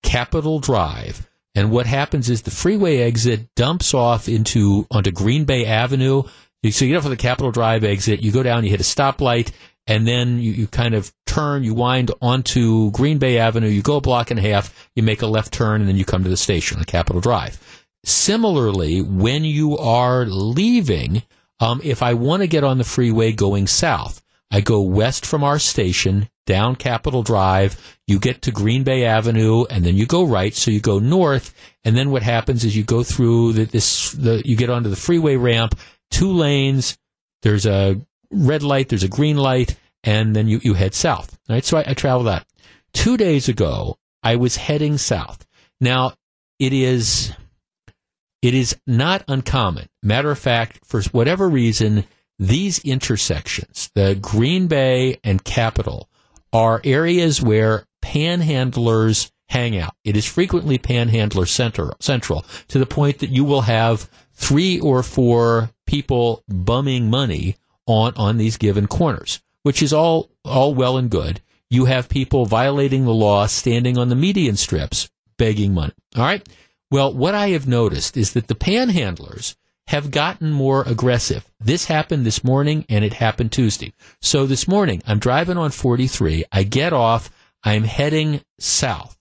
Capitol 0.02 0.58
Drive. 0.58 1.26
And 1.54 1.70
what 1.70 1.86
happens 1.86 2.28
is 2.28 2.42
the 2.42 2.50
freeway 2.50 2.98
exit 2.98 3.54
dumps 3.54 3.94
off 3.94 4.28
into 4.28 4.86
onto 4.90 5.12
Green 5.12 5.46
Bay 5.46 5.64
Avenue. 5.64 6.24
So 6.70 6.84
you 6.84 6.90
get 6.90 6.98
off 6.98 7.04
of 7.04 7.10
the 7.10 7.16
Capitol 7.16 7.52
Drive 7.52 7.84
exit, 7.84 8.20
you 8.20 8.32
go 8.32 8.42
down, 8.42 8.64
you 8.64 8.70
hit 8.70 8.80
a 8.80 8.82
stoplight, 8.82 9.52
and 9.86 10.06
then 10.06 10.38
you, 10.38 10.52
you 10.52 10.66
kind 10.66 10.94
of 10.94 11.12
turn, 11.26 11.62
you 11.62 11.74
wind 11.74 12.10
onto 12.20 12.90
Green 12.90 13.18
Bay 13.18 13.38
Avenue, 13.38 13.68
you 13.68 13.82
go 13.82 13.96
a 13.96 14.00
block 14.00 14.30
and 14.30 14.38
a 14.38 14.42
half, 14.42 14.88
you 14.94 15.02
make 15.02 15.22
a 15.22 15.26
left 15.26 15.52
turn, 15.52 15.80
and 15.80 15.88
then 15.88 15.96
you 15.96 16.04
come 16.04 16.24
to 16.24 16.30
the 16.30 16.36
station 16.36 16.78
on 16.78 16.84
Capitol 16.84 17.20
Drive. 17.20 17.60
Similarly, 18.04 19.00
when 19.00 19.44
you 19.44 19.76
are 19.78 20.24
leaving, 20.26 21.22
um, 21.60 21.80
if 21.84 22.02
I 22.02 22.14
want 22.14 22.42
to 22.42 22.46
get 22.48 22.64
on 22.64 22.78
the 22.78 22.84
freeway 22.84 23.32
going 23.32 23.66
south, 23.66 24.22
I 24.50 24.60
go 24.60 24.80
west 24.80 25.26
from 25.26 25.42
our 25.42 25.58
station, 25.58 26.28
down 26.46 26.76
Capitol 26.76 27.22
Drive, 27.22 27.98
you 28.06 28.18
get 28.18 28.42
to 28.42 28.52
Green 28.52 28.84
Bay 28.84 29.04
Avenue, 29.04 29.64
and 29.68 29.84
then 29.84 29.96
you 29.96 30.06
go 30.06 30.24
right, 30.24 30.54
so 30.54 30.70
you 30.70 30.80
go 30.80 30.98
north, 30.98 31.52
and 31.84 31.96
then 31.96 32.10
what 32.10 32.22
happens 32.22 32.64
is 32.64 32.76
you 32.76 32.84
go 32.84 33.02
through 33.02 33.52
the, 33.52 33.64
this, 33.64 34.12
the, 34.12 34.42
you 34.44 34.56
get 34.56 34.70
onto 34.70 34.88
the 34.88 34.96
freeway 34.96 35.36
ramp, 35.36 35.78
two 36.10 36.30
lanes, 36.32 36.96
there's 37.42 37.66
a 37.66 38.00
red 38.30 38.62
light, 38.62 38.88
there's 38.88 39.02
a 39.02 39.08
green 39.08 39.36
light, 39.36 39.76
and 40.04 40.34
then 40.34 40.48
you, 40.48 40.60
you 40.62 40.74
head 40.74 40.94
south. 40.94 41.38
Right? 41.48 41.64
So 41.64 41.78
I, 41.78 41.84
I 41.88 41.94
travel 41.94 42.24
that. 42.24 42.46
Two 42.92 43.16
days 43.16 43.48
ago, 43.48 43.98
I 44.22 44.36
was 44.36 44.56
heading 44.56 44.98
south. 44.98 45.46
Now, 45.80 46.14
it 46.58 46.72
is, 46.72 47.32
it 48.42 48.54
is 48.54 48.76
not 48.86 49.24
uncommon. 49.28 49.88
Matter 50.02 50.30
of 50.30 50.38
fact, 50.38 50.80
for 50.84 51.02
whatever 51.12 51.48
reason, 51.48 52.04
these 52.38 52.78
intersections, 52.80 53.90
the 53.94 54.14
Green 54.14 54.66
Bay 54.66 55.18
and 55.24 55.44
Capitol, 55.44 56.08
are 56.52 56.80
areas 56.84 57.42
where 57.42 57.84
panhandlers 58.02 59.30
hang 59.48 59.78
out. 59.78 59.94
It 60.04 60.16
is 60.16 60.26
frequently 60.26 60.78
panhandler 60.78 61.46
center, 61.46 61.92
central 62.00 62.44
to 62.68 62.78
the 62.78 62.86
point 62.86 63.18
that 63.18 63.30
you 63.30 63.44
will 63.44 63.62
have 63.62 64.10
three 64.32 64.80
or 64.80 65.02
four 65.02 65.70
people 65.86 66.42
bumming 66.48 67.10
money 67.10 67.56
on, 67.86 68.12
on 68.16 68.36
these 68.36 68.56
given 68.56 68.86
corners, 68.86 69.40
which 69.62 69.82
is 69.82 69.92
all, 69.92 70.30
all 70.44 70.74
well 70.74 70.96
and 70.96 71.10
good. 71.10 71.40
You 71.70 71.86
have 71.86 72.08
people 72.08 72.46
violating 72.46 73.04
the 73.04 73.14
law 73.14 73.46
standing 73.46 73.98
on 73.98 74.08
the 74.08 74.14
median 74.14 74.56
strips 74.56 75.08
begging 75.36 75.74
money. 75.74 75.92
All 76.16 76.22
right. 76.22 76.46
Well, 76.90 77.12
what 77.12 77.34
I 77.34 77.48
have 77.48 77.66
noticed 77.66 78.16
is 78.16 78.32
that 78.34 78.46
the 78.46 78.54
panhandlers 78.54 79.56
have 79.88 80.10
gotten 80.10 80.52
more 80.52 80.82
aggressive. 80.82 81.44
This 81.60 81.86
happened 81.86 82.24
this 82.24 82.42
morning 82.42 82.84
and 82.88 83.04
it 83.04 83.14
happened 83.14 83.52
Tuesday. 83.52 83.92
So 84.20 84.46
this 84.46 84.66
morning 84.66 85.02
I'm 85.06 85.18
driving 85.18 85.56
on 85.56 85.70
43. 85.70 86.44
I 86.50 86.62
get 86.62 86.92
off. 86.92 87.30
I'm 87.62 87.84
heading 87.84 88.42
south. 88.58 89.16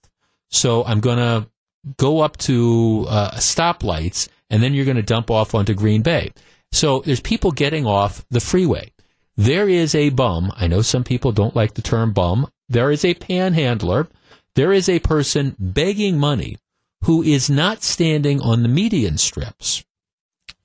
So 0.50 0.84
I'm 0.84 1.00
going 1.00 1.18
to 1.18 1.48
go 1.96 2.20
up 2.20 2.36
to 2.38 3.06
uh, 3.08 3.30
stoplights 3.32 4.28
and 4.50 4.62
then 4.62 4.74
you're 4.74 4.84
going 4.84 4.96
to 4.96 5.02
dump 5.02 5.30
off 5.30 5.54
onto 5.54 5.74
Green 5.74 6.02
Bay. 6.02 6.32
So 6.72 7.00
there's 7.00 7.20
people 7.20 7.52
getting 7.52 7.86
off 7.86 8.24
the 8.30 8.40
freeway. 8.40 8.92
There 9.36 9.68
is 9.68 9.94
a 9.94 10.10
bum. 10.10 10.52
I 10.56 10.66
know 10.66 10.82
some 10.82 11.04
people 11.04 11.32
don't 11.32 11.56
like 11.56 11.74
the 11.74 11.82
term 11.82 12.12
bum. 12.12 12.50
there 12.68 12.90
is 12.90 13.04
a 13.04 13.14
panhandler, 13.14 14.08
there 14.56 14.72
is 14.72 14.88
a 14.88 14.98
person 14.98 15.54
begging 15.58 16.18
money 16.18 16.56
who 17.04 17.22
is 17.22 17.48
not 17.48 17.82
standing 17.82 18.40
on 18.40 18.62
the 18.62 18.68
median 18.68 19.18
strips. 19.18 19.84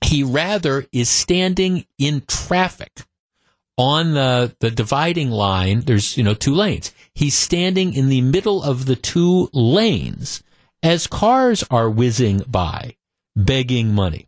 He 0.03 0.23
rather 0.23 0.85
is 0.91 1.09
standing 1.09 1.85
in 1.99 2.23
traffic 2.27 3.03
on 3.77 4.13
the, 4.13 4.55
the 4.59 4.71
dividing 4.71 5.29
line. 5.29 5.81
There's, 5.81 6.17
you 6.17 6.23
know, 6.23 6.33
two 6.33 6.55
lanes. 6.55 6.93
He's 7.13 7.35
standing 7.35 7.93
in 7.93 8.09
the 8.09 8.21
middle 8.21 8.63
of 8.63 8.85
the 8.85 8.95
two 8.95 9.49
lanes 9.53 10.41
as 10.81 11.05
cars 11.05 11.63
are 11.69 11.89
whizzing 11.89 12.43
by, 12.47 12.95
begging 13.35 13.93
money. 13.93 14.27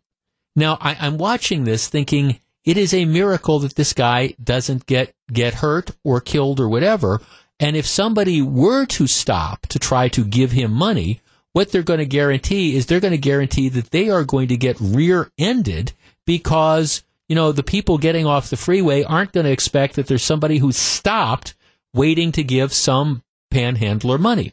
Now, 0.56 0.78
I, 0.80 0.96
I'm 1.00 1.18
watching 1.18 1.64
this 1.64 1.88
thinking 1.88 2.40
it 2.64 2.76
is 2.76 2.94
a 2.94 3.04
miracle 3.04 3.58
that 3.60 3.74
this 3.74 3.92
guy 3.92 4.34
doesn't 4.42 4.86
get, 4.86 5.14
get 5.32 5.54
hurt 5.54 5.90
or 6.02 6.20
killed 6.20 6.60
or 6.60 6.68
whatever. 6.68 7.20
And 7.60 7.76
if 7.76 7.86
somebody 7.86 8.40
were 8.42 8.86
to 8.86 9.06
stop 9.06 9.66
to 9.68 9.78
try 9.78 10.08
to 10.08 10.24
give 10.24 10.52
him 10.52 10.72
money, 10.72 11.20
what 11.52 11.70
they're 11.70 11.82
going 11.82 11.98
to 11.98 12.06
guarantee 12.06 12.76
is 12.76 12.86
they're 12.86 13.00
going 13.00 13.12
to 13.12 13.18
guarantee 13.18 13.68
that 13.68 13.90
they 13.90 14.10
are 14.10 14.24
going 14.24 14.48
to 14.48 14.56
get 14.56 14.80
rear 14.80 15.30
ended 15.38 15.92
because, 16.26 17.04
you 17.28 17.36
know, 17.36 17.52
the 17.52 17.62
people 17.62 17.98
getting 17.98 18.26
off 18.26 18.50
the 18.50 18.56
freeway 18.56 19.02
aren't 19.04 19.32
going 19.32 19.46
to 19.46 19.52
expect 19.52 19.94
that 19.94 20.06
there's 20.06 20.24
somebody 20.24 20.58
who 20.58 20.72
stopped 20.72 21.54
waiting 21.92 22.32
to 22.32 22.42
give 22.42 22.72
some 22.72 23.22
panhandler 23.50 24.18
money. 24.18 24.52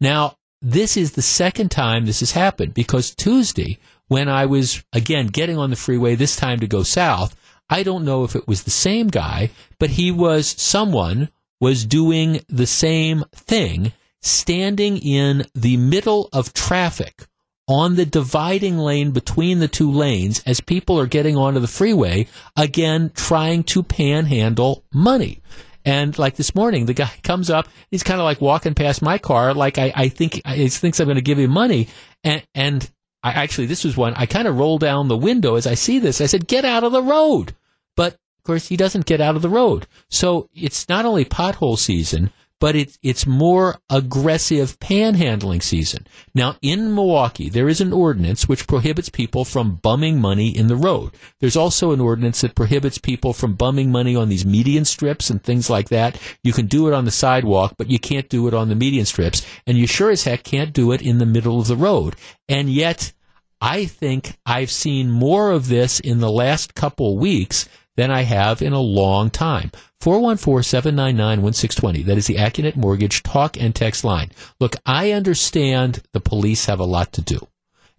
Now, 0.00 0.36
this 0.60 0.96
is 0.96 1.12
the 1.12 1.22
second 1.22 1.70
time 1.70 2.04
this 2.04 2.20
has 2.20 2.32
happened 2.32 2.74
because 2.74 3.14
Tuesday, 3.14 3.78
when 4.10 4.28
I 4.28 4.46
was 4.46 4.82
again 4.92 5.28
getting 5.28 5.56
on 5.56 5.70
the 5.70 5.76
freeway, 5.76 6.16
this 6.16 6.34
time 6.34 6.58
to 6.60 6.66
go 6.66 6.82
south, 6.82 7.36
I 7.70 7.84
don't 7.84 8.04
know 8.04 8.24
if 8.24 8.34
it 8.34 8.48
was 8.48 8.64
the 8.64 8.70
same 8.70 9.06
guy, 9.06 9.50
but 9.78 9.90
he 9.90 10.10
was 10.10 10.48
someone 10.60 11.28
was 11.60 11.86
doing 11.86 12.40
the 12.48 12.66
same 12.66 13.24
thing, 13.32 13.92
standing 14.20 14.98
in 14.98 15.46
the 15.54 15.76
middle 15.76 16.28
of 16.32 16.52
traffic 16.52 17.26
on 17.68 17.94
the 17.94 18.04
dividing 18.04 18.78
lane 18.78 19.12
between 19.12 19.60
the 19.60 19.68
two 19.68 19.92
lanes 19.92 20.42
as 20.44 20.60
people 20.60 20.98
are 20.98 21.06
getting 21.06 21.36
onto 21.36 21.60
the 21.60 21.68
freeway, 21.68 22.26
again, 22.56 23.12
trying 23.14 23.62
to 23.62 23.84
panhandle 23.84 24.84
money. 24.92 25.40
And 25.84 26.18
like 26.18 26.34
this 26.34 26.52
morning, 26.52 26.86
the 26.86 26.94
guy 26.94 27.12
comes 27.22 27.48
up, 27.48 27.68
he's 27.92 28.02
kind 28.02 28.18
of 28.18 28.24
like 28.24 28.40
walking 28.40 28.74
past 28.74 29.02
my 29.02 29.18
car, 29.18 29.54
like 29.54 29.78
I, 29.78 29.92
I 29.94 30.08
think 30.08 30.44
he 30.44 30.68
thinks 30.68 30.98
I'm 30.98 31.06
going 31.06 31.14
to 31.14 31.22
give 31.22 31.38
him 31.38 31.52
money. 31.52 31.86
And, 32.24 32.42
and 32.56 32.90
I 33.22 33.32
actually, 33.32 33.66
this 33.66 33.84
was 33.84 33.96
one, 33.96 34.14
I 34.14 34.26
kind 34.26 34.48
of 34.48 34.58
roll 34.58 34.78
down 34.78 35.08
the 35.08 35.16
window 35.16 35.56
as 35.56 35.66
I 35.66 35.74
see 35.74 35.98
this. 35.98 36.20
I 36.20 36.26
said, 36.26 36.46
get 36.46 36.64
out 36.64 36.84
of 36.84 36.92
the 36.92 37.02
road. 37.02 37.54
But 37.96 38.14
of 38.14 38.44
course, 38.44 38.68
he 38.68 38.76
doesn't 38.76 39.06
get 39.06 39.20
out 39.20 39.36
of 39.36 39.42
the 39.42 39.48
road. 39.48 39.86
So 40.08 40.48
it's 40.54 40.88
not 40.88 41.04
only 41.04 41.24
pothole 41.24 41.78
season, 41.78 42.32
but 42.60 42.76
it's 42.76 42.98
it's 43.02 43.26
more 43.26 43.78
aggressive 43.88 44.78
panhandling 44.78 45.62
season. 45.62 46.06
Now 46.34 46.56
in 46.62 46.94
Milwaukee, 46.94 47.48
there 47.48 47.68
is 47.68 47.80
an 47.80 47.92
ordinance 47.92 48.48
which 48.48 48.66
prohibits 48.66 49.08
people 49.08 49.44
from 49.44 49.76
bumming 49.76 50.20
money 50.20 50.56
in 50.56 50.68
the 50.68 50.76
road. 50.76 51.12
There's 51.40 51.56
also 51.56 51.92
an 51.92 52.00
ordinance 52.00 52.42
that 52.42 52.54
prohibits 52.54 52.98
people 52.98 53.32
from 53.32 53.54
bumming 53.54 53.90
money 53.90 54.14
on 54.14 54.28
these 54.28 54.46
median 54.46 54.84
strips 54.84 55.30
and 55.30 55.42
things 55.42 55.68
like 55.68 55.88
that. 55.88 56.20
You 56.44 56.52
can 56.52 56.66
do 56.66 56.86
it 56.86 56.94
on 56.94 57.06
the 57.06 57.10
sidewalk, 57.10 57.74
but 57.78 57.90
you 57.90 57.98
can't 57.98 58.28
do 58.28 58.46
it 58.46 58.54
on 58.54 58.68
the 58.68 58.74
median 58.74 59.06
strips, 59.06 59.44
and 59.66 59.76
you 59.76 59.86
sure 59.86 60.10
as 60.10 60.24
heck 60.24 60.44
can't 60.44 60.72
do 60.72 60.92
it 60.92 61.02
in 61.02 61.18
the 61.18 61.26
middle 61.26 61.60
of 61.60 61.66
the 61.66 61.76
road. 61.76 62.14
And 62.48 62.70
yet, 62.70 63.12
I 63.60 63.84
think 63.84 64.38
I've 64.46 64.70
seen 64.70 65.10
more 65.10 65.50
of 65.50 65.68
this 65.68 66.00
in 66.00 66.20
the 66.20 66.30
last 66.30 66.74
couple 66.74 67.18
weeks 67.18 67.68
than 68.00 68.10
I 68.10 68.22
have 68.22 68.62
in 68.62 68.72
a 68.72 68.80
long 68.80 69.28
time. 69.28 69.70
414-799-1620. 70.00 72.06
That 72.06 72.16
is 72.16 72.26
the 72.26 72.36
Accunet 72.36 72.74
Mortgage 72.74 73.22
talk 73.22 73.60
and 73.60 73.74
text 73.74 74.04
line. 74.04 74.30
Look, 74.58 74.76
I 74.86 75.12
understand 75.12 76.02
the 76.14 76.20
police 76.20 76.64
have 76.64 76.80
a 76.80 76.84
lot 76.84 77.12
to 77.12 77.20
do. 77.20 77.46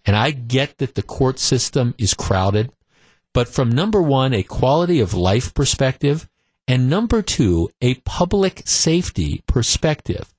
And 0.03 0.15
I 0.15 0.31
get 0.31 0.79
that 0.79 0.95
the 0.95 1.03
court 1.03 1.37
system 1.37 1.93
is 1.99 2.15
crowded. 2.15 2.71
But 3.31 3.47
from 3.47 3.69
number 3.69 4.01
one, 4.01 4.33
a 4.33 4.41
quality 4.41 5.01
of 5.01 5.13
life 5.13 5.53
perspective, 5.53 6.27
and 6.67 6.89
number 6.89 7.21
two, 7.21 7.69
a 7.79 7.93
public 8.03 8.63
safety 8.65 9.43
perspective, 9.45 10.33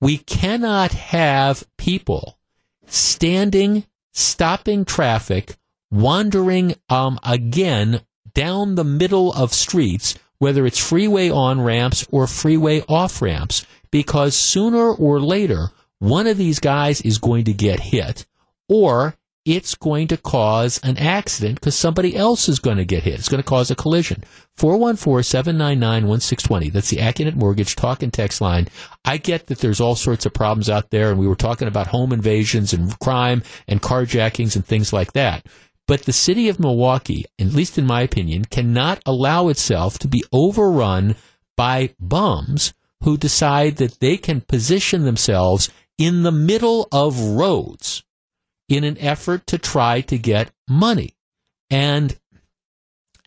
we 0.00 0.18
cannot 0.18 0.92
have 0.92 1.64
people 1.78 2.38
standing, 2.86 3.86
stopping 4.12 4.84
traffic, 4.84 5.56
wandering 5.90 6.76
um, 6.88 7.18
again 7.24 8.02
down 8.34 8.74
the 8.74 8.84
middle 8.84 9.32
of 9.32 9.52
streets 9.52 10.18
whether 10.40 10.66
it's 10.66 10.78
freeway 10.78 11.30
on 11.30 11.60
ramps 11.60 12.04
or 12.10 12.26
freeway 12.26 12.82
off 12.88 13.22
ramps, 13.22 13.64
because 13.90 14.34
sooner 14.34 14.90
or 14.90 15.20
later, 15.20 15.68
one 15.98 16.26
of 16.26 16.38
these 16.38 16.58
guys 16.58 17.02
is 17.02 17.18
going 17.18 17.44
to 17.44 17.52
get 17.52 17.78
hit, 17.78 18.24
or 18.66 19.14
it's 19.44 19.74
going 19.74 20.08
to 20.08 20.16
cause 20.16 20.80
an 20.82 20.96
accident 20.96 21.56
because 21.56 21.76
somebody 21.76 22.16
else 22.16 22.48
is 22.48 22.58
going 22.58 22.78
to 22.78 22.86
get 22.86 23.02
hit. 23.02 23.18
It's 23.18 23.28
going 23.28 23.42
to 23.42 23.48
cause 23.48 23.70
a 23.70 23.74
collision. 23.74 24.24
414-799-1620. 24.58 26.72
That's 26.72 26.88
the 26.88 26.96
Accunet 26.98 27.36
Mortgage 27.36 27.76
talk 27.76 28.02
and 28.02 28.12
text 28.12 28.40
line. 28.40 28.68
I 29.04 29.18
get 29.18 29.48
that 29.48 29.58
there's 29.58 29.80
all 29.80 29.94
sorts 29.94 30.24
of 30.24 30.32
problems 30.32 30.70
out 30.70 30.88
there, 30.90 31.10
and 31.10 31.18
we 31.18 31.28
were 31.28 31.36
talking 31.36 31.68
about 31.68 31.88
home 31.88 32.14
invasions 32.14 32.72
and 32.72 32.98
crime 32.98 33.42
and 33.68 33.82
carjackings 33.82 34.56
and 34.56 34.64
things 34.64 34.90
like 34.90 35.12
that. 35.12 35.44
But 35.90 36.04
the 36.04 36.12
city 36.12 36.48
of 36.48 36.60
Milwaukee, 36.60 37.24
at 37.36 37.48
least 37.48 37.76
in 37.76 37.84
my 37.84 38.02
opinion, 38.02 38.44
cannot 38.44 39.02
allow 39.04 39.48
itself 39.48 39.98
to 39.98 40.06
be 40.06 40.22
overrun 40.32 41.16
by 41.56 41.96
bums 41.98 42.72
who 43.02 43.16
decide 43.16 43.78
that 43.78 43.98
they 43.98 44.16
can 44.16 44.42
position 44.42 45.02
themselves 45.02 45.68
in 45.98 46.22
the 46.22 46.30
middle 46.30 46.86
of 46.92 47.18
roads 47.18 48.04
in 48.68 48.84
an 48.84 48.98
effort 48.98 49.48
to 49.48 49.58
try 49.58 50.00
to 50.02 50.16
get 50.16 50.52
money. 50.68 51.16
And 51.70 52.16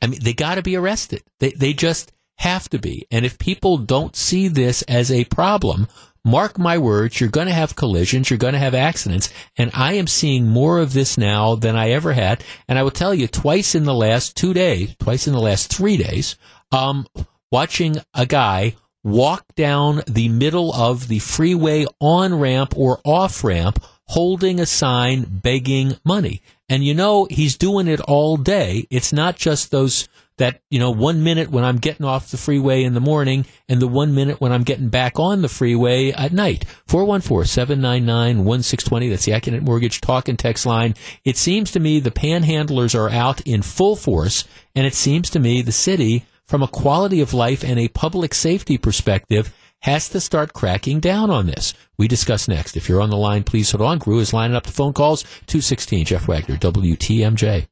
I 0.01 0.07
mean, 0.07 0.21
they 0.23 0.31
got 0.31 0.55
to 0.55 0.61
be 0.61 0.77
arrested. 0.77 1.21
They, 1.41 1.51
they 1.51 1.73
just 1.73 2.13
have 2.37 2.69
to 2.69 2.79
be. 2.79 3.05
And 3.11 3.25
if 3.25 3.37
people 3.37 3.77
don't 3.77 4.15
see 4.15 4.47
this 4.47 4.83
as 4.83 5.11
a 5.11 5.25
problem, 5.25 5.89
mark 6.25 6.57
my 6.57 6.77
words, 6.77 7.19
you're 7.19 7.29
going 7.29 7.47
to 7.47 7.53
have 7.53 7.75
collisions, 7.75 8.29
you're 8.29 8.37
going 8.37 8.53
to 8.53 8.59
have 8.59 8.75
accidents, 8.75 9.31
and 9.57 9.71
I 9.73 9.93
am 9.93 10.07
seeing 10.07 10.47
more 10.47 10.79
of 10.79 10.93
this 10.93 11.17
now 11.17 11.55
than 11.55 11.75
I 11.75 11.91
ever 11.91 12.13
had. 12.13 12.43
And 12.67 12.79
I 12.79 12.83
will 12.83 12.91
tell 12.91 13.13
you, 13.13 13.27
twice 13.27 13.75
in 13.75 13.83
the 13.83 13.93
last 13.93 14.35
two 14.35 14.53
days, 14.53 14.95
twice 14.99 15.27
in 15.27 15.33
the 15.33 15.41
last 15.41 15.73
three 15.73 15.97
days, 15.97 16.37
um, 16.71 17.07
watching 17.51 17.97
a 18.13 18.25
guy 18.25 18.75
walk 19.03 19.43
down 19.55 20.01
the 20.07 20.29
middle 20.29 20.73
of 20.73 21.07
the 21.07 21.19
freeway 21.19 21.85
on 21.99 22.39
ramp 22.39 22.73
or 22.77 23.01
off 23.03 23.43
ramp 23.43 23.83
holding 24.07 24.59
a 24.59 24.65
sign 24.65 25.25
begging 25.27 25.97
money. 26.05 26.41
And 26.69 26.83
you 26.83 26.93
know, 26.93 27.27
he's 27.29 27.57
doing 27.57 27.87
it 27.87 27.99
all 28.01 28.37
day. 28.37 28.87
It's 28.89 29.13
not 29.13 29.35
just 29.35 29.71
those 29.71 30.07
that, 30.37 30.61
you 30.69 30.79
know, 30.79 30.91
one 30.91 31.23
minute 31.23 31.49
when 31.49 31.63
I'm 31.63 31.77
getting 31.77 32.05
off 32.05 32.29
the 32.31 32.37
freeway 32.37 32.83
in 32.83 32.93
the 32.93 32.99
morning 32.99 33.45
and 33.69 33.81
the 33.81 33.87
one 33.87 34.13
minute 34.15 34.41
when 34.41 34.51
I'm 34.51 34.63
getting 34.63 34.89
back 34.89 35.17
on 35.19 35.41
the 35.41 35.49
freeway 35.49 36.11
at 36.11 36.33
night. 36.33 36.65
414-799-1620. 36.87 39.09
That's 39.09 39.25
the 39.25 39.31
Accunet 39.31 39.61
Mortgage 39.61 40.01
talk 40.01 40.27
and 40.27 40.37
text 40.37 40.65
line. 40.65 40.95
It 41.23 41.37
seems 41.37 41.71
to 41.71 41.79
me 41.79 41.99
the 41.99 42.11
panhandlers 42.11 42.93
are 42.95 43.09
out 43.09 43.39
in 43.41 43.61
full 43.61 43.95
force 43.95 44.43
and 44.75 44.87
it 44.87 44.95
seems 44.95 45.29
to 45.31 45.39
me 45.39 45.61
the 45.61 45.71
city 45.71 46.25
from 46.47 46.63
a 46.63 46.67
quality 46.67 47.21
of 47.21 47.33
life 47.33 47.63
and 47.63 47.79
a 47.79 47.87
public 47.87 48.33
safety 48.33 48.77
perspective 48.77 49.53
has 49.83 50.07
to 50.09 50.19
start 50.19 50.53
cracking 50.53 50.99
down 50.99 51.29
on 51.29 51.45
this. 51.45 51.73
We 51.97 52.07
discuss 52.07 52.47
next. 52.47 52.77
If 52.77 52.87
you're 52.87 53.01
on 53.01 53.09
the 53.09 53.17
line, 53.17 53.43
please 53.43 53.71
hold 53.71 53.81
on. 53.81 53.97
Gru 53.97 54.19
is 54.19 54.33
lining 54.33 54.55
up 54.55 54.63
the 54.63 54.71
phone 54.71 54.93
calls. 54.93 55.23
216 55.47 56.05
Jeff 56.05 56.27
Wagner, 56.27 56.55
WTMJ. 56.55 57.67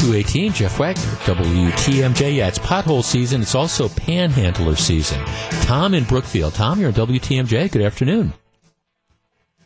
218, 0.00 0.54
Jeff 0.54 0.78
Wagner, 0.78 1.02
WTMJ. 1.02 2.36
Yeah, 2.36 2.48
it's 2.48 2.58
pothole 2.58 3.04
season. 3.04 3.42
It's 3.42 3.54
also 3.54 3.86
panhandler 3.86 4.74
season. 4.74 5.22
Tom 5.60 5.92
in 5.92 6.04
Brookfield. 6.04 6.54
Tom, 6.54 6.80
you're 6.80 6.88
on 6.88 6.94
WTMJ. 6.94 7.70
Good 7.70 7.82
afternoon. 7.82 8.32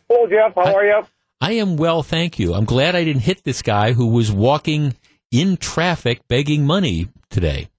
Hello, 0.09 0.27
Jeff. 0.27 0.53
How 0.55 0.63
I, 0.63 0.73
are 0.73 0.85
you? 0.85 1.03
I 1.39 1.51
am 1.53 1.77
well, 1.77 2.03
thank 2.03 2.37
you. 2.37 2.53
I'm 2.53 2.65
glad 2.65 2.95
I 2.95 3.05
didn't 3.05 3.21
hit 3.21 3.45
this 3.45 3.61
guy 3.61 3.93
who 3.93 4.07
was 4.07 4.29
walking 4.29 4.95
in 5.31 5.55
traffic 5.55 6.27
begging 6.27 6.65
money 6.65 7.07
today. 7.29 7.69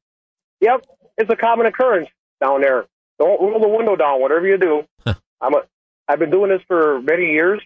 Yep, 0.62 0.86
it's 1.18 1.30
a 1.30 1.36
common 1.36 1.66
occurrence 1.66 2.08
down 2.40 2.62
there. 2.62 2.86
Don't 3.18 3.38
roll 3.38 3.60
the 3.60 3.68
window 3.68 3.96
down, 3.96 4.22
whatever 4.22 4.46
you 4.46 4.56
do. 4.56 4.82
Huh. 5.04 5.14
I'm 5.42 5.52
a, 5.52 5.58
I've 6.08 6.18
been 6.18 6.30
doing 6.30 6.48
this 6.48 6.62
for 6.66 7.02
many 7.02 7.32
years, 7.32 7.60